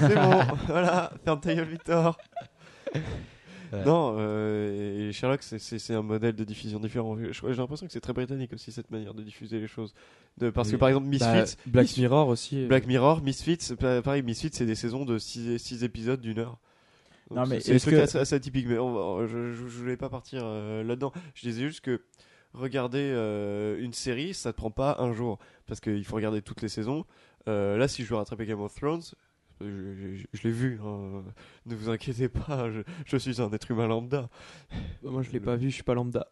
c'est 0.01 0.15
bon. 0.15 0.41
Voilà. 0.67 1.11
Ferme 1.23 1.39
ta 1.39 1.55
gueule, 1.55 1.67
Victor. 1.69 2.17
Ouais. 3.73 3.85
Non, 3.85 4.15
euh, 4.19 5.09
et 5.09 5.11
Sherlock, 5.11 5.41
c'est- 5.43 5.93
un 5.93 6.01
modèle 6.01 6.35
de 6.35 6.43
diffusion 6.43 6.79
différent. 6.79 7.17
J'ai 7.17 7.53
l'impression 7.55 7.85
que 7.87 7.91
c'est 7.93 8.01
très 8.01 8.13
britannique 8.13 8.53
aussi 8.53 8.71
cette 8.71 8.91
manière 8.91 9.13
de 9.13 9.21
diffuser 9.23 9.59
les 9.59 9.67
choses. 9.67 9.93
De, 10.37 10.49
parce 10.49 10.71
que 10.71 10.75
par 10.77 10.89
exemple, 10.89 11.07
Bah, 11.17 11.33
Misfits, 11.41 11.57
Black 11.65 11.87
Mis- 11.95 12.01
Mirror 12.01 12.27
aussi. 12.27 12.63
euh, 12.63 12.67
Black 12.67 12.87
Mirror, 12.87 13.21
Misfits, 13.21 13.75
pareil, 14.03 14.21
Misfits, 14.23 14.49
c'est 14.53 14.65
des 14.65 14.75
saisons 14.75 15.05
de 15.05 15.17
6 15.17 15.83
épisodes 15.83 16.19
d'une 16.21 16.39
heure. 16.39 16.57
Donc 17.29 17.39
Non, 17.39 17.45
mais 17.47 17.59
c'est- 17.59 17.89
que- 17.89 17.95
assez, 17.95 18.17
assez 18.19 18.35
atypiques, 18.35 18.67
mais 18.67 18.77
on 18.77 18.93
va- 19.19 19.25
je, 19.27 19.51
je, 19.51 19.67
je 19.67 19.77
voulais 19.79 19.97
pas 19.97 20.09
partir 20.09 20.41
euh, 20.43 20.83
là-dedans. 20.83 21.11
Je 21.33 21.47
disais 21.47 21.63
juste 21.67 21.81
que 21.81 22.01
regarder 22.53 22.99
euh, 23.01 23.77
une 23.79 23.93
série, 23.93 24.33
ça 24.33 24.51
te 24.53 24.57
prend 24.57 24.71
pas 24.71 24.97
un 24.99 25.11
jour. 25.11 25.39
Parce 25.67 25.79
qu'il 25.79 26.03
faut 26.05 26.15
regarder 26.15 26.41
toutes 26.41 26.61
les 26.61 26.69
saisons. 26.69 27.05
Euh, 27.47 27.77
là, 27.77 27.87
si 27.87 28.03
je 28.03 28.09
veux 28.09 28.15
rattraper 28.15 28.45
Game 28.45 28.61
of 28.61 28.73
Thrones, 28.75 29.01
je, 29.61 30.15
je- 30.15 30.25
je 30.33 30.43
l'ai 30.43 30.51
vu. 30.51 30.79
hein. 30.83 31.23
Ne 31.65 31.75
vous 31.75 31.89
inquiétez 31.89 32.29
pas, 32.29 32.69
je, 32.71 32.81
je 33.05 33.17
suis 33.17 33.41
un 33.41 33.51
être 33.51 33.71
humain 33.71 33.87
lambda. 33.87 34.29
Bah, 35.03 35.09
Moi, 35.11 35.21
je 35.23 35.31
l'ai 35.31 35.39
pas 35.39 35.55
vu, 35.55 35.69
je 35.69 35.75
suis 35.75 35.83
pas 35.83 35.93
lambda. 35.93 36.27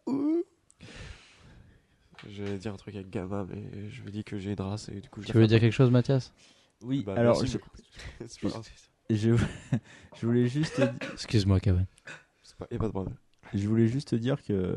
J'allais 2.29 2.57
dire 2.57 2.73
un 2.73 2.77
truc 2.77 2.95
avec 2.95 3.09
gamin, 3.09 3.45
mais 3.49 3.89
je 3.89 4.01
me 4.03 4.09
dis 4.09 4.23
que 4.23 4.37
j'ai 4.37 4.53
une 4.53 4.61
race 4.61 4.87
et 4.89 5.01
du 5.01 5.09
coup 5.09 5.21
je 5.21 5.27
Tu 5.27 5.33
veux 5.33 5.45
dire 5.47 5.57
pas. 5.57 5.61
quelque 5.61 5.73
chose, 5.73 5.91
Mathias? 5.91 6.33
Oui, 6.81 7.03
Bah, 7.03 7.13
alors 7.17 7.41
merci 7.41 7.59
je, 8.29 8.47
je, 9.09 9.35
je 10.19 10.25
voulais 10.25 10.47
juste 10.47 10.81
Excuse-moi, 11.13 11.59
Kevin. 11.59 11.85
C'est 12.43 12.55
pas- 12.57 12.67
y 12.71 12.75
a 12.75 12.79
pas 12.79 12.85
de 12.87 12.91
problème. 12.91 13.15
je 13.53 13.67
voulais 13.67 13.87
juste 13.87 14.09
te 14.09 14.15
dire 14.15 14.41
que 14.43 14.75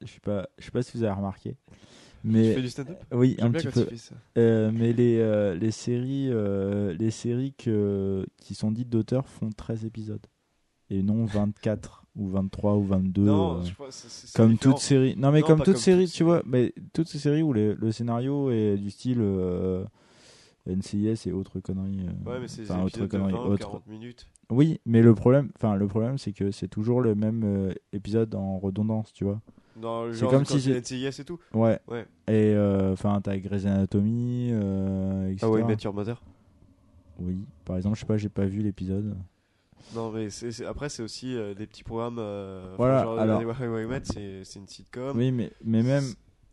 je 0.00 0.06
sais 0.06 0.20
pas 0.20 0.48
je 0.58 0.64
sais 0.64 0.70
pas 0.70 0.82
si 0.82 0.96
vous 0.96 1.02
avez 1.04 1.12
remarqué 1.14 1.56
Tu 2.26 2.32
mais 2.32 2.54
fais 2.54 2.62
du 2.62 2.68
stand-up? 2.70 2.98
oui 3.12 3.36
un 3.40 3.50
petit 3.50 3.68
peu. 3.68 3.86
Euh, 4.38 4.70
mais 4.74 4.92
les 4.92 5.18
euh, 5.18 5.54
les 5.54 5.70
séries 5.70 6.28
euh, 6.30 6.92
les 6.98 7.10
séries 7.10 7.54
que 7.56 8.26
qui 8.38 8.54
sont 8.54 8.70
dites 8.72 8.88
d'auteur 8.88 9.28
font 9.28 9.50
13 9.50 9.84
épisodes. 9.84 10.24
Et 10.90 11.02
non 11.02 11.24
24 11.24 12.04
ou 12.14 12.28
23 12.28 12.76
ou 12.76 12.82
22 12.84 13.22
Non, 13.24 13.58
euh, 13.58 13.62
je 13.64 13.74
crois 13.74 13.88
comme 14.34 14.52
différent. 14.52 14.72
toute 14.74 14.82
série. 14.82 15.14
Non 15.16 15.32
mais 15.32 15.40
Non, 15.40 15.46
comme 15.46 15.58
toute 15.58 15.66
comme 15.74 15.76
série 15.76 16.08
tu 16.08 16.22
vois 16.24 16.42
mais 16.46 16.72
toutes 16.92 17.08
ces 17.08 17.18
séries 17.18 17.42
où 17.42 17.52
les- 17.52 17.74
le 17.74 17.92
scénario 17.92 18.50
est 18.50 18.76
du 18.76 18.90
style 18.90 19.18
euh, 19.20 19.84
NCIS 20.66 21.26
et 21.28 21.32
autres 21.32 21.60
conneries 21.60 22.06
euh, 22.06 22.30
Ouais, 22.30 22.40
mais 22.40 22.48
c'est 22.48 22.62
autres 22.62 22.86
épisodes 22.88 23.02
de 23.02 23.06
conneries 23.18 23.32
20 23.34 23.38
ou 23.44 23.52
autres. 23.52 23.66
40 23.68 23.86
minutes. 23.86 24.26
oui 24.50 24.80
mais 24.86 25.02
le 25.02 25.14
problème 25.14 25.50
enfin 25.56 25.74
le 25.76 25.86
problème 25.86 26.18
c'est 26.18 26.32
que 26.32 26.50
c'est 26.50 26.68
toujours 26.68 27.00
le 27.00 27.14
même 27.14 27.72
épisode 27.92 28.34
en 28.34 28.58
redondance 28.58 29.12
tu 29.12 29.24
vois 29.24 29.40
Dans 29.80 30.04
le 30.06 30.12
genre 30.12 30.30
comme 30.30 30.44
si 30.44 30.70
NCIS 30.72 31.20
et 31.20 31.24
tout. 31.24 31.38
ouais 31.52 31.78
Ouais. 31.86 32.06
et 32.28 32.54
euh, 32.54 32.92
enfin 32.92 33.20
t'as 33.22 33.36
Grey's 33.36 33.66
Anatomy 33.66 34.50
euh, 34.52 35.26
etc. 35.30 35.40
Ah 35.46 35.50
ouais, 35.50 35.62
Met 35.64 35.76
Your 35.84 35.92
Mother. 35.92 36.22
oui 37.18 37.44
par 37.64 37.76
exemple 37.76 37.94
je 37.96 38.00
sais 38.00 38.06
pas 38.06 38.16
j'ai 38.16 38.28
pas 38.30 38.46
vu 38.46 38.62
l'épisode 38.62 39.16
Non, 39.94 40.10
mais 40.10 40.28
après, 40.66 40.88
c'est 40.88 41.02
aussi 41.02 41.36
euh, 41.36 41.54
des 41.54 41.66
petits 41.66 41.84
programmes. 41.84 42.18
euh, 42.18 42.74
Voilà, 42.76 43.02
genre, 43.04 43.18
alors- 43.18 43.38
c'est 44.02 44.58
une 44.58 44.66
sitcom. 44.66 45.16
Oui, 45.16 45.30
mais, 45.30 45.52
mais 45.64 45.82
même 45.82 46.04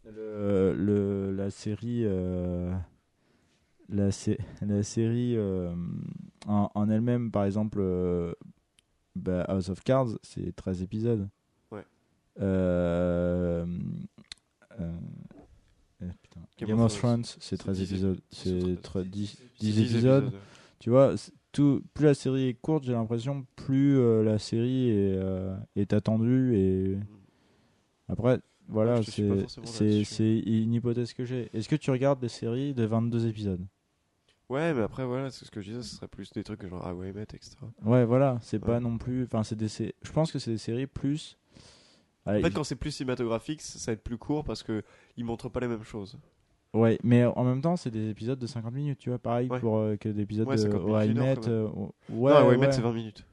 le, 0.06 0.74
le- 0.76 1.32
la 1.32 1.50
série, 1.50 2.04
euh, 2.06 2.72
la, 3.90 4.12
sé- 4.12 4.38
la 4.62 4.84
série 4.84 5.36
euh, 5.36 5.74
en, 6.46 6.70
en 6.76 6.90
elle-même, 6.90 7.32
par 7.32 7.46
exemple, 7.46 7.80
euh, 7.82 8.34
bah, 9.16 9.42
House 9.48 9.70
of 9.70 9.82
Cards, 9.84 10.10
c'est 10.22 10.56
13 10.56 10.84
épisodes. 10.84 11.28
Euh, 12.40 13.66
euh, 14.80 14.92
eh. 16.02 16.66
Game, 16.66 16.80
of 16.80 16.98
Thrones, 16.98 17.24
c'est 17.26 17.42
C'est 17.42 17.58
13 17.58 17.78
10 17.78 17.92
épisodes. 17.92 18.22
c'est 18.32 18.60
C'est 18.62 18.82
13. 18.82 19.08
10, 19.08 19.38
10 19.60 19.76
10 19.76 19.82
épisodes. 19.82 20.32
Tu 20.80 20.90
vois, 20.90 21.16
tout, 21.52 21.82
plus 21.94 22.06
la 22.06 22.14
série 22.14 22.48
est 22.50 22.54
courte, 22.56 22.84
j'ai 22.86 22.94
l'impression, 22.94 23.46
plus 23.56 23.98
euh, 23.98 24.24
la 24.24 24.40
série 24.40 24.90
est, 24.90 25.16
euh, 25.16 25.56
est 25.76 25.94
attendue. 25.94 26.56
Et 26.56 26.98
après, 28.10 28.40
voilà, 28.68 29.00
Ouais, 29.00 29.46
c'est 29.66 30.42
une 30.46 30.74
hypothèse 30.74 31.14
que 31.14 31.26
j'ai. 31.26 31.50
Est-ce 31.54 31.70
que 31.70 31.76
tu 31.76 31.92
regardes 31.92 32.20
des 32.20 32.30
séries 32.30 32.74
de 32.74 32.84
22 32.86 33.28
épisodes? 33.28 33.66
Ouais, 34.50 34.74
mais 34.74 34.82
après, 34.82 35.06
voilà, 35.06 35.32
c'est 35.32 35.46
ce 35.46 35.52
que 35.52 35.62
je 35.62 35.70
disais, 35.70 35.82
ce 35.84 35.96
serait 35.96 36.08
plus 36.08 36.32
des 36.34 36.44
trucs 36.44 36.66
genre 36.68 36.86
How 36.86 37.04
I 37.04 37.12
Met, 37.14 37.24
etc. 37.24 37.56
Ouais, 37.84 38.04
voilà, 38.06 38.40
c'est 38.42 38.58
Ouais. 38.58 38.66
pas 38.66 38.80
non 38.80 38.98
plus. 38.98 39.24
Enfin, 39.24 39.44
c'est 39.44 39.58
Je 40.02 40.12
pense 40.12 40.32
que 40.32 40.40
c'est 40.40 40.52
des 40.52 40.58
séries 40.58 40.88
plus. 40.88 41.38
En 42.26 42.40
fait, 42.42 42.52
quand 42.52 42.64
c'est 42.64 42.76
plus 42.76 42.92
cinématographique, 42.92 43.62
ça 43.62 43.92
va 43.92 43.94
être 43.94 44.04
plus 44.04 44.18
court 44.18 44.44
parce 44.44 44.64
que 44.64 44.84
ils 45.18 45.26
montrent 45.26 45.50
pas 45.50 45.60
les 45.60 45.68
mêmes 45.68 45.84
choses. 45.84 46.18
Ouais, 46.74 46.98
mais 47.04 47.24
en 47.26 47.44
même 47.44 47.62
temps, 47.62 47.76
c'est 47.76 47.92
des 47.92 48.10
épisodes 48.10 48.40
de 48.40 48.48
50 48.48 48.74
minutes, 48.74 48.98
tu 49.00 49.10
vois. 49.10 49.20
Pareil 49.20 49.48
Ouais. 49.50 49.60
pour 49.60 49.78
euh, 49.78 49.96
que 49.96 50.10
des 50.10 50.24
épisodes 50.24 50.48
Ouais, 50.48 50.56
de 50.56 50.62
50 50.62 50.82
minutes, 50.82 50.96
How 50.96 51.02
I 51.02 51.08
une 51.12 51.18
heure, 51.20 51.26
Met, 51.40 51.48
euh, 51.48 51.68
ouais, 52.10 52.32
non, 52.34 52.60
ouais. 52.60 52.72
c'est 52.72 52.82
20 52.82 52.94
minutes. 52.94 53.26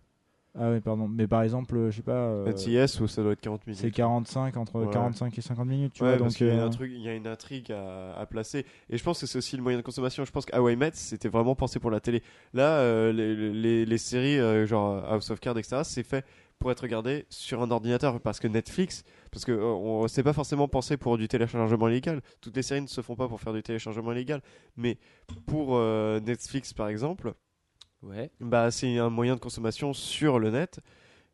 Ah 0.59 0.72
oui, 0.72 0.80
pardon. 0.80 1.07
Mais 1.09 1.28
par 1.28 1.43
exemple, 1.43 1.76
euh, 1.76 1.91
je 1.93 1.97
sais 1.99 2.03
pas. 2.03 2.12
euh, 2.12 2.53
NCIS, 2.53 3.01
où 3.01 3.07
ça 3.07 3.22
doit 3.22 3.32
être 3.32 3.41
40 3.41 3.66
minutes. 3.68 3.80
c'est 3.80 3.91
45, 3.93 4.57
entre 4.57 4.80
Ouais. 4.84 4.91
45 4.93 5.38
et 5.38 5.41
50 5.41 5.66
minutes, 5.68 5.93
tu 5.95 6.03
ouais, 6.03 6.09
vois. 6.16 6.18
Donc, 6.18 6.34
qu'il 6.34 6.49
y, 6.49 6.51
a 6.51 6.55
euh, 6.55 6.66
un 6.66 6.70
truc- 6.70 6.91
il 6.93 7.01
y 7.01 7.09
a 7.09 7.14
une 7.14 7.28
intrigue 7.28 7.70
à, 7.70 8.14
à 8.18 8.26
placer. 8.26 8.66
Et 8.91 8.99
je 8.99 9.03
pense 9.05 9.20
que 9.20 9.26
c'est 9.26 9.38
aussi 9.38 9.57
le 9.57 9.62
moyen 9.62 9.78
de 9.78 9.82
consommation. 9.84 10.24
Je 10.24 10.32
pense 10.32 10.45
que 10.45 10.55
How 10.59 10.68
I 10.68 10.74
Met, 10.76 10.91
c'était 10.95 11.28
vraiment 11.28 11.55
pensé 11.55 11.78
pour 11.78 11.93
la 11.93 12.01
télé. 12.01 12.22
Là, 12.53 12.78
euh, 12.80 13.12
les, 13.12 13.53
les, 13.55 13.86
les 13.86 13.99
séries, 13.99 14.66
genre 14.66 15.03
House 15.09 15.30
of 15.30 15.38
Cards, 15.38 15.57
etc., 15.57 15.82
c'est 15.84 16.03
fait 16.03 16.26
pour 16.61 16.70
être 16.70 16.80
regardé 16.82 17.26
sur 17.30 17.61
un 17.62 17.70
ordinateur. 17.72 18.20
Parce 18.20 18.38
que 18.38 18.46
Netflix, 18.46 19.02
parce 19.32 19.44
que 19.44 19.50
euh, 19.50 19.64
on 19.64 20.06
c'est 20.06 20.22
pas 20.22 20.32
forcément 20.32 20.68
pensé 20.68 20.96
pour 20.96 21.18
du 21.18 21.26
téléchargement 21.26 21.88
illégal. 21.88 22.20
Toutes 22.40 22.54
les 22.54 22.62
séries 22.62 22.82
ne 22.82 22.86
se 22.86 23.00
font 23.00 23.16
pas 23.16 23.26
pour 23.26 23.40
faire 23.40 23.52
du 23.52 23.62
téléchargement 23.64 24.12
illégal. 24.12 24.40
Mais 24.76 24.98
pour 25.46 25.76
euh, 25.76 26.20
Netflix, 26.20 26.72
par 26.72 26.86
exemple, 26.88 27.34
Ouais. 28.02 28.30
bah, 28.40 28.70
c'est 28.70 28.96
un 28.98 29.11
moyen 29.11 29.34
de 29.34 29.40
consommation 29.40 29.92
sur 29.92 30.38
le 30.38 30.50
net. 30.50 30.80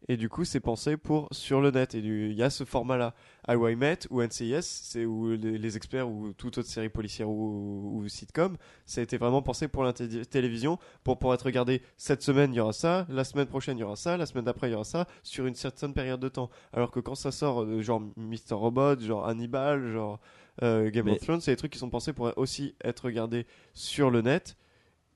Et 0.09 0.17
du 0.17 0.29
coup, 0.29 0.45
c'est 0.45 0.61
pensé 0.61 0.97
pour 0.97 1.27
sur 1.33 1.61
le 1.61 1.71
net. 1.71 1.95
Et 1.95 1.99
il 1.99 2.33
y 2.33 2.43
a 2.43 2.51
ce 2.51 2.65
format-là. 2.65 3.15
How 3.49 3.69
I 3.69 3.77
Met 3.77 4.01
ou 4.11 4.23
NCIS, 4.23 4.63
c'est 4.63 5.05
où 5.05 5.31
les, 5.31 5.59
les 5.59 5.77
experts 5.77 6.09
ou 6.09 6.33
toute 6.33 6.59
autre 6.59 6.69
série 6.69 6.89
policière 6.89 7.29
ou, 7.29 7.93
ou 8.03 8.09
sitcom, 8.09 8.57
ça 8.85 9.01
a 9.01 9.05
été 9.05 9.17
vraiment 9.19 9.43
pensé 9.43 9.67
pour 9.69 9.83
la 9.85 9.93
té- 9.93 10.25
télévision, 10.27 10.79
pour 11.03 11.19
pouvoir 11.19 11.35
être 11.35 11.43
regardé 11.47 11.83
cette 11.97 12.23
semaine, 12.23 12.53
il 12.53 12.57
y 12.57 12.61
aura 12.61 12.73
ça, 12.73 13.07
la 13.09 13.25
semaine 13.25 13.47
prochaine, 13.47 13.79
il 13.79 13.81
y 13.81 13.85
aura 13.85 13.97
ça, 13.97 14.17
la 14.17 14.27
semaine 14.27 14.45
d'après, 14.45 14.69
il 14.69 14.73
y 14.73 14.75
aura 14.75 14.85
ça, 14.85 15.07
sur 15.23 15.47
une 15.47 15.55
certaine 15.55 15.93
période 15.95 16.21
de 16.21 16.29
temps. 16.29 16.51
Alors 16.73 16.91
que 16.91 17.01
quand 17.01 17.15
ça 17.15 17.33
sort, 17.33 17.63
euh, 17.63 17.83
genre 17.83 18.01
Mr. 18.17 18.53
Robot, 18.55 18.99
genre 19.01 19.27
Hannibal, 19.27 19.91
genre 19.93 20.21
euh, 20.63 20.91
Game 20.91 21.07
Mais- 21.07 21.13
of 21.13 21.19
Thrones, 21.21 21.41
c'est 21.41 21.53
des 21.53 21.57
trucs 21.57 21.73
qui 21.73 21.79
sont 21.79 21.91
pensés 21.91 22.13
pour 22.13 22.33
aussi 22.37 22.75
être 22.85 23.05
regardés 23.07 23.47
sur 23.75 24.11
le 24.11 24.23
net. 24.23 24.57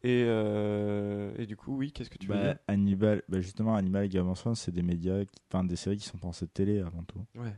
Et, 0.02 0.24
euh, 0.26 1.32
et 1.36 1.44
du 1.46 1.56
coup, 1.56 1.76
oui, 1.76 1.92
qu'est-ce 1.92 2.08
que 2.08 2.16
tu 2.16 2.26
veux 2.26 2.34
bah, 2.34 2.42
dire 2.42 2.56
Hannibal, 2.68 3.22
bah 3.28 3.40
justement, 3.40 3.74
Hannibal 3.76 4.04
et 4.06 4.08
Game 4.08 4.28
of 4.28 4.38
Thrones, 4.40 4.54
c'est 4.54 4.70
des 4.72 4.82
médias, 4.82 5.22
enfin 5.52 5.62
des 5.64 5.76
séries 5.76 5.98
qui 5.98 6.06
sont 6.06 6.16
pensées 6.18 6.46
de 6.46 6.50
télé 6.50 6.80
avant 6.80 7.02
tout. 7.04 7.22
Ouais. 7.36 7.54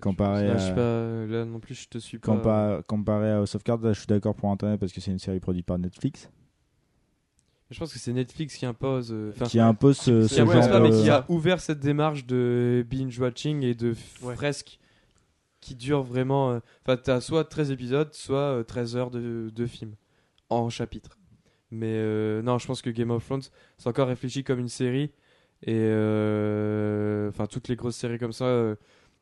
Comparé 0.00 0.48
Là, 0.48 0.56
je 0.56 0.62
à, 0.62 0.66
suis 0.66 0.74
pas, 0.74 1.26
là 1.26 1.44
non 1.44 1.60
plus, 1.60 1.74
je 1.74 1.88
te 1.88 1.98
suis 1.98 2.18
pas. 2.18 2.32
compa- 2.34 2.82
comparé 2.82 3.30
à 3.30 3.36
House 3.38 3.54
of 3.54 3.62
Cards, 3.62 3.80
là, 3.80 3.92
je 3.92 3.98
suis 4.00 4.06
d'accord 4.06 4.34
pour 4.34 4.50
Internet 4.50 4.78
parce 4.80 4.92
que 4.92 5.00
c'est 5.00 5.12
une 5.12 5.18
série 5.18 5.40
produite 5.40 5.64
par 5.64 5.78
Netflix 5.78 6.28
Je 7.70 7.78
pense 7.78 7.92
que 7.92 7.98
c'est 7.98 8.12
Netflix 8.12 8.56
qui 8.56 8.66
impose. 8.66 9.12
euh, 9.12 9.30
enfin, 9.34 9.46
qui 9.46 9.60
impose 9.60 9.96
ce, 9.96 10.26
qui 10.26 10.34
ce 10.34 10.40
impose 10.40 10.54
genre 10.54 10.68
pas, 10.68 10.80
mais 10.80 10.90
qui 10.90 11.08
a 11.08 11.24
ouvert 11.30 11.60
cette 11.60 11.80
démarche 11.80 12.26
de 12.26 12.84
binge 12.90 13.18
watching 13.18 13.62
et 13.62 13.74
de 13.74 13.94
Ouais. 14.22 14.34
fresque 14.34 14.78
qui 15.60 15.74
dure 15.74 16.02
vraiment. 16.02 16.50
euh, 16.50 16.58
Enfin, 16.84 16.96
t'as 17.02 17.20
soit 17.20 17.44
13 17.44 17.70
épisodes, 17.70 18.12
soit 18.12 18.58
euh, 18.58 18.62
13 18.64 18.96
heures 18.96 19.10
de, 19.10 19.50
de 19.54 19.66
film 19.66 19.94
en 20.50 20.68
chapitre. 20.70 21.18
Mais 21.70 21.92
euh, 21.94 22.42
non, 22.42 22.58
je 22.58 22.66
pense 22.66 22.82
que 22.82 22.90
Game 22.90 23.10
of 23.10 23.24
Thrones, 23.24 23.42
c'est 23.78 23.88
encore 23.88 24.08
réfléchi 24.08 24.44
comme 24.44 24.60
une 24.60 24.68
série. 24.68 25.10
Et 25.62 25.74
euh, 25.74 27.28
enfin, 27.30 27.46
toutes 27.46 27.68
les 27.68 27.76
grosses 27.76 27.96
séries 27.96 28.18
comme 28.18 28.32
ça. 28.32 28.44
euh, 28.44 28.76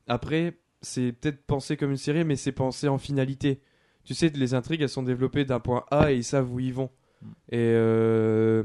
après, 0.07 0.59
c'est 0.83 1.13
peut-être 1.13 1.43
pensé 1.47 1.77
comme 1.77 1.91
une 1.91 1.97
série, 1.97 2.25
mais 2.25 2.37
c'est 2.37 2.53
pensé 2.53 2.89
en 2.89 2.99
finalité. 2.99 3.61
Tu 4.05 4.15
sais, 4.15 4.29
les 4.29 4.53
intrigues, 4.55 4.83
elles 4.83 4.89
sont 4.91 5.03
développées 5.03 5.45
d'un 5.47 5.61
point 5.61 5.85
A 5.91 6.13
et 6.13 6.17
ils 6.17 6.25
savent 6.25 6.53
où 6.53 6.61
ils 6.61 6.75
vont. 6.75 6.91
Et 7.51 7.57
euh, 7.59 8.65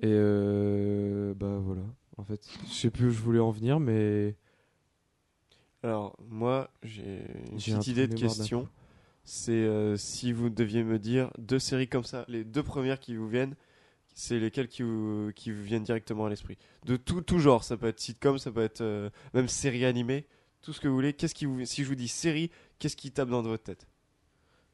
et 0.00 0.06
euh, 0.12 1.34
bah 1.34 1.58
voilà. 1.60 1.82
En 2.18 2.24
fait, 2.24 2.46
je 2.68 2.72
sais 2.72 2.90
plus 2.90 3.06
où 3.08 3.10
je 3.10 3.20
voulais 3.20 3.40
en 3.40 3.50
venir, 3.50 3.80
mais 3.80 4.36
Alors, 5.82 6.16
moi, 6.28 6.70
j'ai 6.84 7.24
une 7.50 7.74
un 7.74 7.78
petite 7.78 7.88
idée 7.88 8.06
de 8.06 8.14
question. 8.14 8.68
C'est 9.24 9.52
euh, 9.52 9.96
si 9.96 10.32
vous 10.32 10.50
deviez 10.50 10.82
me 10.82 10.98
dire 10.98 11.30
deux 11.38 11.58
séries 11.58 11.88
comme 11.88 12.04
ça, 12.04 12.24
les 12.28 12.44
deux 12.44 12.62
premières 12.62 12.98
qui 12.98 13.14
vous 13.16 13.28
viennent, 13.28 13.54
c'est 14.14 14.38
lesquelles 14.38 14.68
qui 14.68 14.82
vous, 14.82 15.30
qui 15.34 15.50
vous 15.52 15.62
viennent 15.62 15.84
directement 15.84 16.26
à 16.26 16.28
l'esprit? 16.30 16.58
De 16.84 16.96
tout, 16.96 17.20
tout 17.22 17.38
genre, 17.38 17.62
ça 17.64 17.76
peut 17.76 17.86
être 17.86 18.00
sitcom, 18.00 18.38
ça 18.38 18.50
peut 18.50 18.62
être 18.62 18.80
euh, 18.80 19.10
même 19.32 19.48
série 19.48 19.84
animée, 19.84 20.26
tout 20.60 20.72
ce 20.72 20.80
que 20.80 20.88
vous 20.88 20.94
voulez. 20.94 21.12
Qu'est-ce 21.12 21.34
qui 21.34 21.46
vous, 21.46 21.64
si 21.64 21.82
je 21.84 21.88
vous 21.88 21.94
dis 21.94 22.08
série, 22.08 22.50
qu'est-ce 22.78 22.96
qui 22.96 23.10
tape 23.12 23.28
dans 23.28 23.42
votre 23.42 23.62
tête? 23.62 23.86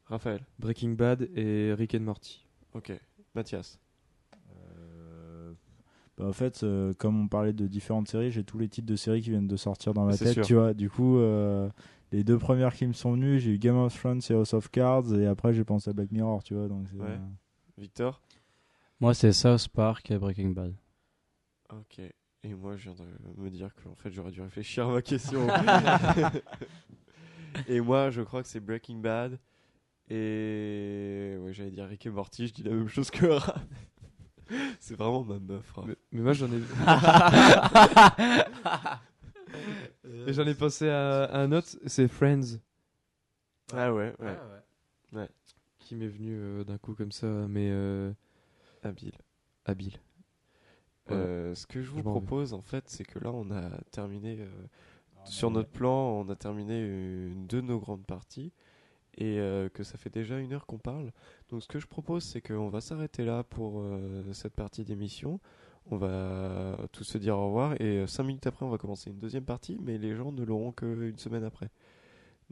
Raphaël, 0.07 0.41
Breaking 0.59 0.91
Bad 0.91 1.29
et 1.37 1.75
Rick 1.75 1.95
and 1.95 2.01
Morty. 2.01 2.47
ok. 2.75 2.93
Mathias, 3.35 3.79
Euh, 4.51 5.53
bah, 6.17 6.25
en 6.27 6.33
fait, 6.33 6.63
euh, 6.63 6.95
comme 6.95 7.21
on 7.21 7.29
parlait 7.29 7.53
de 7.53 7.67
différentes 7.67 8.09
séries, 8.09 8.31
j'ai 8.33 8.43
tous 8.43 8.59
les 8.59 8.69
titres 8.69 8.87
de 8.89 8.97
séries 8.97 9.21
qui 9.21 9.31
viennent 9.31 9.47
de 9.47 9.57
sortir 9.57 9.93
dans 9.95 10.07
ma 10.07 10.17
tête, 10.17 10.33
sûr. 10.33 10.47
tu 10.47 10.55
vois. 10.55 10.73
Du 10.75 10.89
coup, 10.91 11.19
euh, 11.19 11.69
les 12.13 12.25
deux 12.25 12.39
premières 12.39 12.75
qui 12.75 12.87
me 12.87 12.93
sont 12.93 13.13
venues, 13.13 13.39
j'ai 13.39 13.53
eu 13.53 13.59
Game 13.59 13.77
of 13.77 13.97
Thrones 13.99 14.21
et 14.31 14.33
House 14.33 14.55
of 14.55 14.71
Cards, 14.71 15.13
et 15.15 15.27
après 15.27 15.53
j'ai 15.53 15.65
pensé 15.65 15.91
à 15.91 15.93
Black 15.93 16.11
Mirror, 16.11 16.43
tu 16.43 16.55
vois. 16.55 16.69
Donc 16.69 16.87
Ouais. 16.95 17.19
Victor? 17.77 18.21
Moi, 19.01 19.15
c'est 19.15 19.33
South 19.33 19.69
Park 19.69 20.11
et 20.11 20.19
Breaking 20.19 20.51
Bad. 20.51 20.75
Ok. 21.71 22.01
Et 22.43 22.55
moi, 22.55 22.77
je 22.77 22.91
viens 22.91 22.95
de 22.95 23.41
me 23.41 23.51
dire 23.51 23.73
que 23.75 23.89
en 23.89 23.95
fait, 23.95 24.11
j'aurais 24.11 24.33
dû 24.33 24.41
réfléchir 24.41 24.89
à 24.89 24.93
ma 24.93 25.03
question. 25.03 25.47
et 27.69 27.81
moi, 27.81 28.11
je 28.11 28.23
crois 28.23 28.43
que 28.43 28.49
c'est 28.49 28.61
Breaking 28.61 28.99
Bad. 28.99 29.39
Et 30.11 31.37
ouais, 31.41 31.53
j'allais 31.53 31.71
dire 31.71 31.87
Rick 31.87 32.07
et 32.07 32.11
Morty, 32.11 32.49
je 32.49 32.55
dis 32.55 32.63
la 32.63 32.73
même 32.73 32.89
chose 32.89 33.11
que 33.11 33.27
Raph. 33.27 33.65
C'est 34.81 34.97
vraiment 34.97 35.23
ma 35.23 35.39
meuf. 35.39 35.71
Raph. 35.73 35.85
Mais, 35.87 35.97
mais 36.13 36.23
moi 36.23 36.33
j'en 36.33 36.47
ai. 36.47 36.61
Et 40.27 40.33
j'en 40.33 40.47
ai 40.47 40.55
pensé 40.55 40.89
à, 40.89 41.25
à 41.25 41.39
un 41.41 41.53
autre, 41.53 41.69
c'est 41.87 42.09
Friends, 42.09 42.59
Ah 43.73 43.93
ouais, 43.93 44.15
ouais. 45.13 45.29
qui 45.79 45.95
m'est 45.95 46.09
venu 46.09 46.33
euh, 46.39 46.65
d'un 46.65 46.79
coup 46.79 46.95
comme 46.95 47.13
ça, 47.13 47.27
mais 47.49 47.69
euh, 47.71 48.13
Habile. 48.83 49.13
habile. 49.65 49.99
Voilà. 51.07 51.23
Euh, 51.25 51.55
ce 51.55 51.67
que 51.67 51.81
je 51.83 51.91
vous 51.91 51.99
Je 51.99 52.03
m'en 52.03 52.13
vais. 52.15 52.21
propose 52.21 52.53
en 52.53 52.61
fait, 52.63 52.85
c'est 52.89 53.05
que 53.05 53.19
là 53.19 53.31
on 53.33 53.51
a 53.51 53.71
terminé 53.91 54.39
euh, 54.41 54.47
sur 55.25 55.51
notre 55.51 55.71
plan, 55.71 56.21
on 56.21 56.29
a 56.29 56.37
terminé 56.37 56.81
une 56.81 57.47
de 57.47 57.61
nos 57.63 57.79
grandes 57.79 58.05
parties 58.05 58.53
et 59.17 59.39
euh, 59.41 59.69
que 59.71 59.83
ça 59.83 59.97
fait 59.97 60.11
déjà 60.11 60.39
une 60.39 60.53
heure 60.53 60.67
qu'on 60.67 60.79
parle. 60.79 61.13
Donc 61.49 61.63
ce 61.63 61.69
que 61.69 61.79
je 61.81 61.87
propose, 61.87 62.23
c'est 62.25 62.43
qu'on 62.43 62.69
va 62.69 62.81
s'arrêter 62.83 63.25
là 63.25 63.43
pour 63.43 63.81
euh, 63.81 64.33
cette 64.35 64.55
partie 64.55 64.85
d'émission. 64.85 65.41
On 65.91 65.97
va 65.97 66.77
tous 66.93 67.05
se 67.05 67.17
dire 67.19 67.37
au 67.39 67.47
revoir 67.47 67.73
et 67.81 67.99
euh, 67.99 68.07
cinq 68.07 68.25
minutes 68.25 68.47
après, 68.47 68.67
on 68.67 68.71
va 68.71 68.77
commencer 68.79 69.11
une 69.11 69.19
deuxième 69.19 69.45
partie, 69.45 69.79
mais 69.83 69.97
les 69.99 70.15
gens 70.15 70.33
ne 70.33 70.45
l'auront 70.45 70.73
qu'une 70.73 71.17
semaine 71.19 71.45
après. 71.45 71.71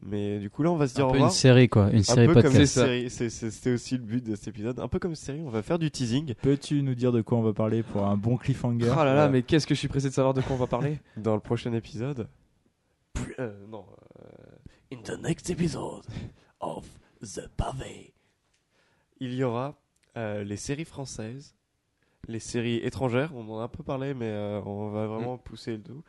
Mais 0.03 0.39
du 0.41 0.51
coup 0.51 0.63
là, 0.63 0.71
on 0.71 0.77
va 0.77 0.89
se 0.89 0.95
dire 0.95 1.05
Un 1.05 1.09
au 1.09 1.13
peu 1.13 1.15
revoir. 1.17 1.31
une 1.31 1.35
série 1.37 1.69
quoi, 1.69 1.91
une 1.91 1.99
Un 1.99 2.03
série 2.03 2.27
peu 2.27 2.43
comme 2.43 2.55
une 2.57 2.67
série, 2.67 3.09
c'est- 3.11 3.31
c'était 3.31 3.73
aussi 3.73 3.97
le 3.97 4.03
but 4.05 4.25
de 4.25 4.35
cet 4.37 4.49
épisode. 4.49 4.79
Un 4.81 4.89
peu 4.89 4.99
comme 4.99 5.13
une 5.13 5.17
série, 5.17 5.41
on 5.43 5.49
va 5.51 5.63
faire 5.63 5.79
du 5.79 5.91
teasing 5.91 6.35
Peux-tu 6.43 6.83
nous 6.83 6.95
dire 6.95 7.13
de 7.13 7.23
quoi 7.23 7.39
on 7.39 7.43
va 7.43 7.53
parler 7.55 7.83
pour 7.83 8.05
un 8.07 8.17
bon 8.17 8.37
cliffhanger 8.37 8.91
Oh 8.93 9.05
là 9.05 9.15
là, 9.15 9.29
mais 9.29 9.43
qu'est-ce 9.43 9.67
que 9.67 9.75
je 9.75 9.79
suis 9.79 9.89
pressé 9.89 10.09
de 10.09 10.15
savoir 10.15 10.35
de 10.35 10.41
quoi 10.43 10.55
on 10.55 10.59
va 10.59 10.67
parler? 10.67 10.99
Dans 11.17 11.35
le 11.35 11.41
prochain 11.41 11.73
épisode. 11.73 12.29
Euh, 13.39 13.55
non. 13.69 13.85
euh, 14.21 14.95
in 14.95 14.99
the 15.03 15.19
next 15.23 15.49
episode 15.51 16.05
of 16.61 16.87
The 17.23 17.49
Pavé. 17.57 18.13
Il 19.21 19.33
y 19.35 19.45
aura 19.45 19.75
euh, 20.19 20.45
les 20.45 20.57
séries 20.59 20.85
françaises, 20.85 21.55
les 22.27 22.41
séries 22.41 22.77
étrangères, 22.77 23.33
on 23.35 23.49
en 23.51 23.61
a 23.61 23.65
un 23.65 23.69
peu 23.69 23.83
parlé, 23.83 24.15
mais 24.15 24.29
euh, 24.29 24.61
on 24.65 24.91
va 24.91 25.07
vraiment 25.07 25.39
pousser 25.39 25.77
le 25.77 25.83
tout. 25.83 26.03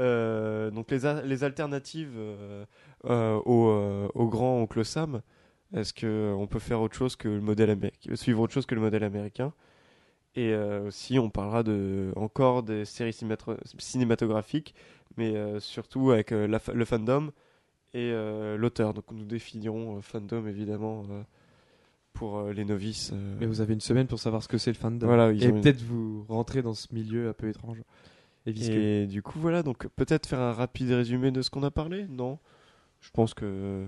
Euh, 0.00 0.70
donc 0.70 0.90
les, 0.90 1.06
a- 1.06 1.22
les 1.22 1.44
alternatives 1.44 2.14
euh, 2.16 2.64
au, 3.04 4.08
au 4.14 4.28
grand 4.28 4.58
oncle 4.60 4.84
Sam. 4.84 5.22
Est-ce 5.74 5.92
que 5.92 6.34
on 6.36 6.46
peut 6.46 6.58
faire 6.58 6.80
autre 6.80 6.94
chose 6.94 7.16
que 7.16 7.28
le 7.28 7.40
modèle 7.40 7.70
américain, 7.70 8.14
suivre 8.16 8.40
autre 8.42 8.52
chose 8.52 8.66
que 8.66 8.74
le 8.74 8.80
modèle 8.80 9.04
américain? 9.04 9.52
Et 10.36 10.54
aussi, 10.54 11.18
on 11.18 11.30
parlera 11.30 11.62
de 11.62 12.12
encore 12.16 12.62
des 12.64 12.84
séries 12.84 13.12
cinémato- 13.12 13.56
cinématographiques, 13.78 14.74
mais 15.16 15.34
surtout 15.60 16.10
avec 16.10 16.32
la 16.32 16.58
fa- 16.58 16.72
le 16.72 16.84
fandom 16.84 17.30
et 17.92 18.12
l'auteur. 18.56 18.94
Donc 18.94 19.04
nous 19.12 19.24
définirons 19.24 20.02
fandom 20.02 20.46
évidemment 20.46 21.04
pour 22.14 22.38
euh, 22.38 22.52
les 22.52 22.64
novices. 22.64 23.10
euh. 23.12 23.36
Mais 23.38 23.46
vous 23.46 23.60
avez 23.60 23.74
une 23.74 23.80
semaine 23.80 24.06
pour 24.06 24.18
savoir 24.18 24.42
ce 24.42 24.48
que 24.48 24.56
c'est 24.58 24.70
le 24.70 24.76
fandom. 24.78 25.06
Voilà, 25.06 25.30
et 25.32 25.44
une- 25.44 25.60
peut-être 25.60 25.82
vous 25.82 26.24
rentrer 26.28 26.62
dans 26.62 26.72
ce 26.74 26.86
milieu 26.94 27.28
un 27.28 27.32
peu 27.34 27.48
étrange. 27.48 27.82
Et 28.46 28.52
visqueux. 28.52 28.78
Et 28.80 29.06
du 29.06 29.22
coup, 29.22 29.38
voilà, 29.38 29.62
donc 29.62 29.88
peut-être 29.96 30.26
faire 30.26 30.40
un 30.40 30.52
rapide 30.52 30.90
résumé 30.90 31.30
de 31.30 31.42
ce 31.42 31.50
qu'on 31.50 31.62
a 31.62 31.70
parlé 31.70 32.06
Non? 32.08 32.38
Je 33.00 33.10
pense 33.10 33.34
que. 33.34 33.86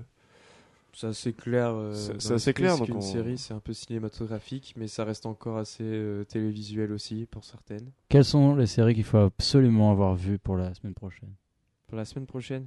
C'est 0.93 1.09
assez 1.09 1.33
clair. 1.35 1.73
euh, 1.75 1.93
C'est- 1.93 2.27
dans 2.31 2.39
c'est 2.39 2.55
clair, 2.55 2.73
c'est 2.73 2.79
donc 2.79 2.87
qu'une 2.87 2.97
on- 2.97 3.01
série, 3.03 3.37
c'est 3.37 3.53
un 3.53 3.61
peu 3.61 3.75
cinématographique, 3.75 4.73
mais 4.79 4.89
ça 4.89 5.05
reste 5.05 5.27
encore 5.27 5.59
assez 5.59 5.85
euh, 5.85 6.25
télévisuel 6.25 6.91
aussi 6.91 7.27
pour 7.31 7.45
certaines. 7.45 7.91
Quelles 8.09 8.25
sont 8.25 8.55
les 8.57 8.67
séries 8.67 8.95
qu'il 8.95 9.05
faut 9.05 9.19
absolument 9.19 9.91
avoir 9.91 10.15
vues 10.17 10.39
pour 10.39 10.57
la 10.57 10.73
semaine 10.73 10.95
prochaine? 10.95 11.29
Pour 11.87 11.99
la 11.99 12.07
semaine 12.07 12.25
prochaine? 12.25 12.67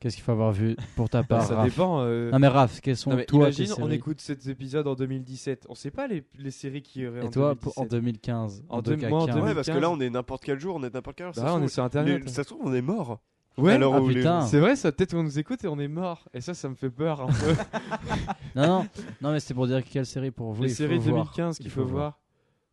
Qu'est-ce 0.00 0.14
qu'il 0.14 0.24
faut 0.24 0.30
avoir 0.32 0.52
vu 0.52 0.76
pour 0.94 1.08
ta 1.08 1.22
part 1.24 1.42
ça 1.42 1.56
Raph 1.56 1.70
dépend. 1.70 2.00
euh, 2.02 2.30
Non 2.30 2.38
mais 2.38 2.46
Raph, 2.48 2.80
quelles 2.80 2.96
sont 2.96 3.10
non, 3.10 3.16
mais 3.16 3.24
toi 3.26 3.50
tes 3.50 3.56
imagine, 3.56 3.72
on 3.72 3.76
séries 3.86 3.94
écoute 3.96 4.20
cet 4.20 4.46
épisode 4.46 4.86
en 4.86 4.94
2017. 4.94 5.66
On 5.68 5.74
sait 5.74 5.90
pas 5.90 6.06
les, 6.06 6.24
les 6.38 6.50
séries 6.52 6.82
qui 6.82 7.00
y 7.00 7.06
aurait 7.08 7.18
Et 7.20 7.26
en 7.26 7.30
toi 7.30 7.48
2017. 7.54 7.60
pour- 7.74 7.82
en 7.82 7.86
2015 7.86 8.64
En 8.68 8.80
deux 8.80 8.94
deux- 8.94 9.00
cas 9.00 9.08
moi, 9.08 9.22
en 9.22 9.26
15. 9.26 9.34
2015. 9.34 9.48
Ouais, 9.50 9.54
parce 9.64 9.76
que 9.76 9.82
là, 9.82 9.90
on 9.90 9.98
est 10.00 10.10
n'importe 10.10 10.44
quel 10.44 10.60
jour, 10.60 10.76
on 10.76 10.84
est 10.84 10.94
n'importe 10.94 11.16
quelle 11.16 11.26
heure. 11.26 11.32
Bah, 11.34 11.42
ça 11.42 11.48
se 11.48 11.52
on 11.52 11.56
est 11.56 11.60
trouve- 11.62 11.70
sur 11.70 11.82
internet. 11.84 12.22
les- 12.24 12.30
ça 12.30 12.44
se 12.44 12.48
trouve, 12.48 12.60
on 12.64 12.72
est 12.74 12.82
mort. 12.82 13.20
Ouais, 13.56 13.72
Alors, 13.72 13.94
ah, 13.96 14.00
où 14.00 14.08
les- 14.08 14.14
putain. 14.16 14.42
c'est 14.46 14.60
vrai, 14.60 14.76
ça 14.76 14.92
peut-être 14.92 15.14
qu'on 15.14 15.24
nous 15.24 15.36
écoute 15.40 15.64
et 15.64 15.66
on 15.66 15.80
est 15.80 15.88
mort. 15.88 16.28
Et 16.32 16.40
ça, 16.40 16.54
ça 16.54 16.68
me 16.68 16.76
fait 16.76 16.90
peur 16.90 17.20
un 17.22 17.26
peu. 17.26 17.32
Non 18.54 18.66
non, 18.66 18.86
non 19.20 19.32
mais 19.32 19.40
c'était 19.40 19.54
pour 19.54 19.66
dire 19.66 19.82
quelle 19.84 20.06
série 20.06 20.30
pour 20.30 20.52
vous 20.52 20.62
les 20.62 20.68
il 20.68 20.72
faut 20.72 20.76
séries 20.76 20.98
voir. 20.98 21.24
2015 21.24 21.56
Il 21.58 21.62
qu'il 21.62 21.70
faut 21.72 21.82
faut 21.82 21.88
voir. 21.88 22.20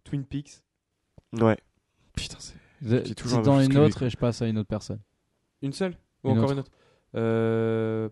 Twin 0.03 0.23
Peaks. 0.23 0.61
Ouais. 1.33 1.57
Putain, 2.15 2.37
c'est. 2.39 2.53
Je- 2.83 2.97
dis 2.97 3.15
toujours 3.15 3.39
la 3.39 3.45
dans 3.45 3.51
même 3.53 3.61
chose 3.61 3.73
une 3.73 3.79
lui, 3.79 3.85
autre 3.87 4.03
et 4.03 4.09
je 4.11 4.17
passe 4.17 4.41
à 4.43 4.47
une 4.47 4.59
autre 4.59 4.67
personne. 4.69 4.99
Une 5.63 5.73
seule? 5.73 5.95
Ou 6.23 6.29
Une 6.29 6.33
encore 6.37 6.43
autre. 6.45 6.53
une 6.53 6.59
autre? 6.59 6.71
Euh... 7.15 8.09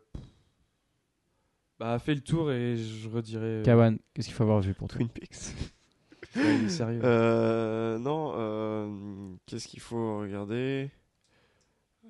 Bah, 1.80 2.00
fais 2.00 2.16
le 2.16 2.22
tour 2.22 2.52
et 2.52 2.78
je 2.78 3.10
redirai. 3.10 3.46
euh, 3.46 3.64
Kawan, 3.64 3.98
qu'est-ce 4.14 4.28
qu'il 4.28 4.36
faut 4.36 4.44
avoir 4.44 4.62
vu 4.62 4.74
pour 4.74 4.88
toi 4.88 4.98
Twin 4.98 5.10
Peaks. 5.10 5.54
ouais, 6.36 6.70
sérieux. 6.70 7.02
Euh, 7.04 7.98
non, 7.98 8.34
euh, 8.36 9.36
qu'est-ce 9.46 9.68
qu'il 9.68 9.82
faut 9.82 10.20
regarder? 10.20 10.90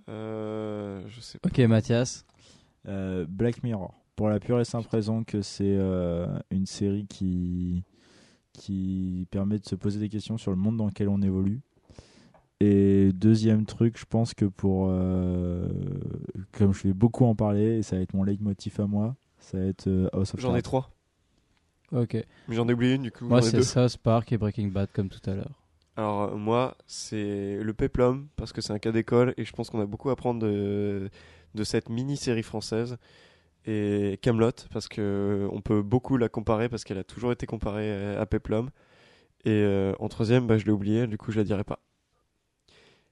Euh, 0.09 1.03
Je 1.07 1.19
sais 1.21 1.39
pas. 1.39 1.49
Ok 1.49 1.59
Mathias. 1.59 2.25
Euh, 2.87 3.25
Black 3.27 3.63
Mirror. 3.63 3.93
Pour 4.15 4.29
la 4.29 4.39
pure 4.39 4.59
et 4.59 4.65
simple 4.65 4.89
raison 4.89 5.23
que 5.23 5.41
c'est 5.41 5.75
euh, 5.75 6.27
une 6.51 6.67
série 6.67 7.07
qui, 7.07 7.83
qui 8.51 9.27
permet 9.31 9.57
de 9.57 9.65
se 9.65 9.75
poser 9.75 9.99
des 9.99 10.09
questions 10.09 10.37
sur 10.37 10.51
le 10.51 10.57
monde 10.57 10.77
dans 10.77 10.85
lequel 10.85 11.09
on 11.09 11.21
évolue. 11.21 11.61
Et 12.65 13.11
deuxième 13.11 13.65
truc, 13.65 13.99
je 13.99 14.05
pense 14.05 14.33
que 14.33 14.45
pour. 14.45 14.87
euh, 14.89 15.67
comme 16.53 16.73
je 16.73 16.83
vais 16.83 16.93
beaucoup 16.93 17.25
en 17.25 17.35
parler, 17.35 17.79
et 17.79 17.83
ça 17.83 17.97
va 17.97 18.01
être 18.01 18.13
mon 18.13 18.23
leitmotiv 18.23 18.79
à 18.79 18.87
moi, 18.87 19.15
ça 19.37 19.57
va 19.57 19.65
être 19.65 19.87
euh, 19.87 20.07
House 20.13 20.33
of 20.33 20.39
J'en 20.39 20.55
ai 20.55 20.61
trois. 20.61 20.89
Ok. 21.91 22.13
Mais 22.47 22.55
j'en 22.55 22.67
ai 22.69 22.73
oublié 22.73 22.93
une 22.95 23.03
du 23.03 23.11
coup. 23.11 23.25
Moi 23.25 23.41
c'est. 23.41 23.61
South 23.63 23.97
Park 23.97 24.31
et 24.31 24.37
Breaking 24.37 24.67
Bad 24.67 24.89
comme 24.93 25.09
tout 25.09 25.27
à 25.29 25.33
l'heure. 25.33 25.59
Alors 25.97 26.21
euh, 26.21 26.35
moi, 26.37 26.77
c'est 26.87 27.59
le 27.61 27.73
Peplum 27.73 28.27
parce 28.37 28.53
que 28.53 28.61
c'est 28.61 28.71
un 28.73 28.79
cas 28.79 28.91
d'école 28.93 29.33
et 29.37 29.43
je 29.43 29.51
pense 29.51 29.69
qu'on 29.69 29.81
a 29.81 29.85
beaucoup 29.85 30.09
à 30.09 30.13
apprendre 30.13 30.39
de, 30.39 31.09
de 31.53 31.63
cette 31.63 31.89
mini-série 31.89 32.43
française 32.43 32.97
et 33.65 34.17
Camelot 34.21 34.51
parce 34.71 34.87
que 34.87 35.47
on 35.51 35.61
peut 35.61 35.81
beaucoup 35.81 36.15
la 36.17 36.29
comparer 36.29 36.69
parce 36.69 36.83
qu'elle 36.83 36.97
a 36.97 37.03
toujours 37.03 37.31
été 37.33 37.45
comparée 37.45 38.15
à 38.15 38.25
Peplum 38.25 38.69
et 39.45 39.51
euh, 39.51 39.93
en 39.99 40.07
troisième, 40.07 40.47
bah, 40.47 40.57
je 40.57 40.65
l'ai 40.65 40.71
oublié, 40.71 41.05
du 41.07 41.17
coup 41.17 41.31
je 41.31 41.37
la 41.37 41.43
dirai 41.43 41.63
pas. 41.65 41.79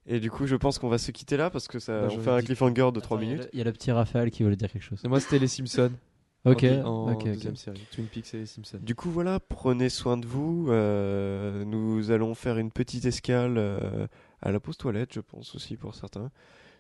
Et 0.08 0.20
du 0.20 0.32
coup, 0.32 0.48
je 0.48 0.56
pense 0.56 0.80
qu'on 0.80 0.90
va 0.90 0.98
se 0.98 1.12
quitter 1.12 1.38
là 1.38 1.50
parce 1.50 1.68
que 1.68 1.80
ça, 1.80 2.02
Bah, 2.02 2.08
on 2.12 2.20
fait 2.20 2.32
un 2.32 2.42
cliffhanger 2.42 2.92
de 2.92 3.00
3 3.00 3.18
Attends, 3.18 3.24
il 3.26 3.30
y 3.30 3.32
a 3.32 3.36
minutes. 3.36 3.50
Il 3.54 3.60
y, 3.60 3.62
a 3.62 3.66
le 3.66 3.72
petit 3.72 3.92
Raphaël 3.92 4.32
qui 4.32 4.44
voulait 4.44 4.56
dire 4.56 4.72
quelque 4.72 4.82
chose. 4.84 5.00
Et 5.06 5.08
moi, 5.08 5.20
c'était 5.20 5.40
les 5.40 5.48
Simpsons. 5.48 5.92
Ok, 6.44 6.64
En, 6.84 7.14
deuxième 7.24 7.56
série. 7.56 7.86
Twin 7.92 8.08
Peaks 8.08 8.34
et 8.34 8.38
les 8.40 8.46
Simpsons. 8.48 8.80
Du 8.82 8.96
coup, 8.96 9.12
voilà, 9.12 9.40
prenez 9.40 9.90
soin 9.90 10.18
de 10.18 10.26
vous. 10.26 10.70
euh, 10.72 11.64
nous 11.66 12.10
allons 12.10 12.34
faire 12.34 12.58
une 12.58 12.72
petite 12.72 13.06
escale 13.06 13.60
euh, 13.60 14.08
à 14.42 14.52
la 14.52 14.60
pause 14.60 14.76
toilette, 14.76 15.14
je 15.14 15.20
pense 15.20 15.54
aussi 15.54 15.78
pour 15.78 15.94
certains. 15.94 16.32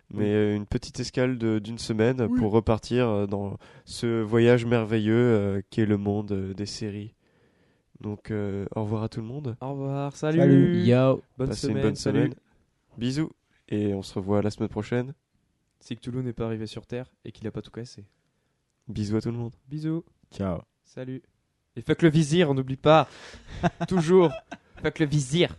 Mais 0.10 0.34
euh, 0.34 0.56
une 0.56 0.66
petite 0.66 1.00
escale 1.00 1.38
d'une 1.38 1.78
semaine 1.78 2.28
pour 2.40 2.52
repartir 2.52 3.28
dans 3.28 3.58
ce 3.86 4.22
voyage 4.24 4.66
merveilleux 4.66 5.14
euh, 5.14 5.62
qui 5.70 5.82
est 5.82 5.86
le 5.86 5.98
monde 5.98 6.54
des 6.58 6.66
séries. 6.66 7.14
Donc, 8.02 8.32
euh, 8.32 8.66
au 8.76 8.82
revoir 8.84 9.04
à 9.04 9.10
tout 9.10 9.22
le 9.22 9.28
monde. 9.28 9.56
Au 9.62 9.74
revoir. 9.74 10.16
Salut. 10.16 10.40
Salut. 10.40 10.84
Yo. 10.86 11.22
Bonne 11.38 11.50
Passez 11.50 11.68
semaine. 11.68 11.78
une 11.78 11.84
bonne 11.84 11.96
salut. 11.96 12.18
semaine. 12.20 12.36
Bisous. 12.98 13.32
Et 13.70 13.94
on 13.94 14.02
se 14.02 14.14
revoit 14.14 14.42
la 14.42 14.52
semaine 14.52 14.70
prochaine. 14.70 15.14
C'est 15.80 15.96
que 15.96 16.02
Toulouse 16.02 16.24
n'est 16.24 16.34
pas 16.34 16.46
arrivé 16.46 16.68
sur 16.68 16.86
Terre 16.86 17.12
et 17.26 17.32
qu'il 17.32 17.48
a 17.48 17.52
pas 17.52 17.62
tout 17.62 17.72
cassé. 17.72 18.06
Bisous 18.88 19.18
à 19.18 19.22
tout 19.22 19.32
le 19.32 19.38
monde. 19.38 19.56
Bisous. 19.68 20.04
Ciao. 20.32 20.62
Salut. 20.84 21.22
Et 21.76 21.82
fuck 21.82 22.02
le 22.02 22.10
vizir, 22.10 22.50
on 22.50 22.54
n'oublie 22.54 22.78
pas. 22.78 23.08
Toujours. 23.88 24.32
Fuck 24.82 25.00
le 25.00 25.06
vizir. 25.06 25.56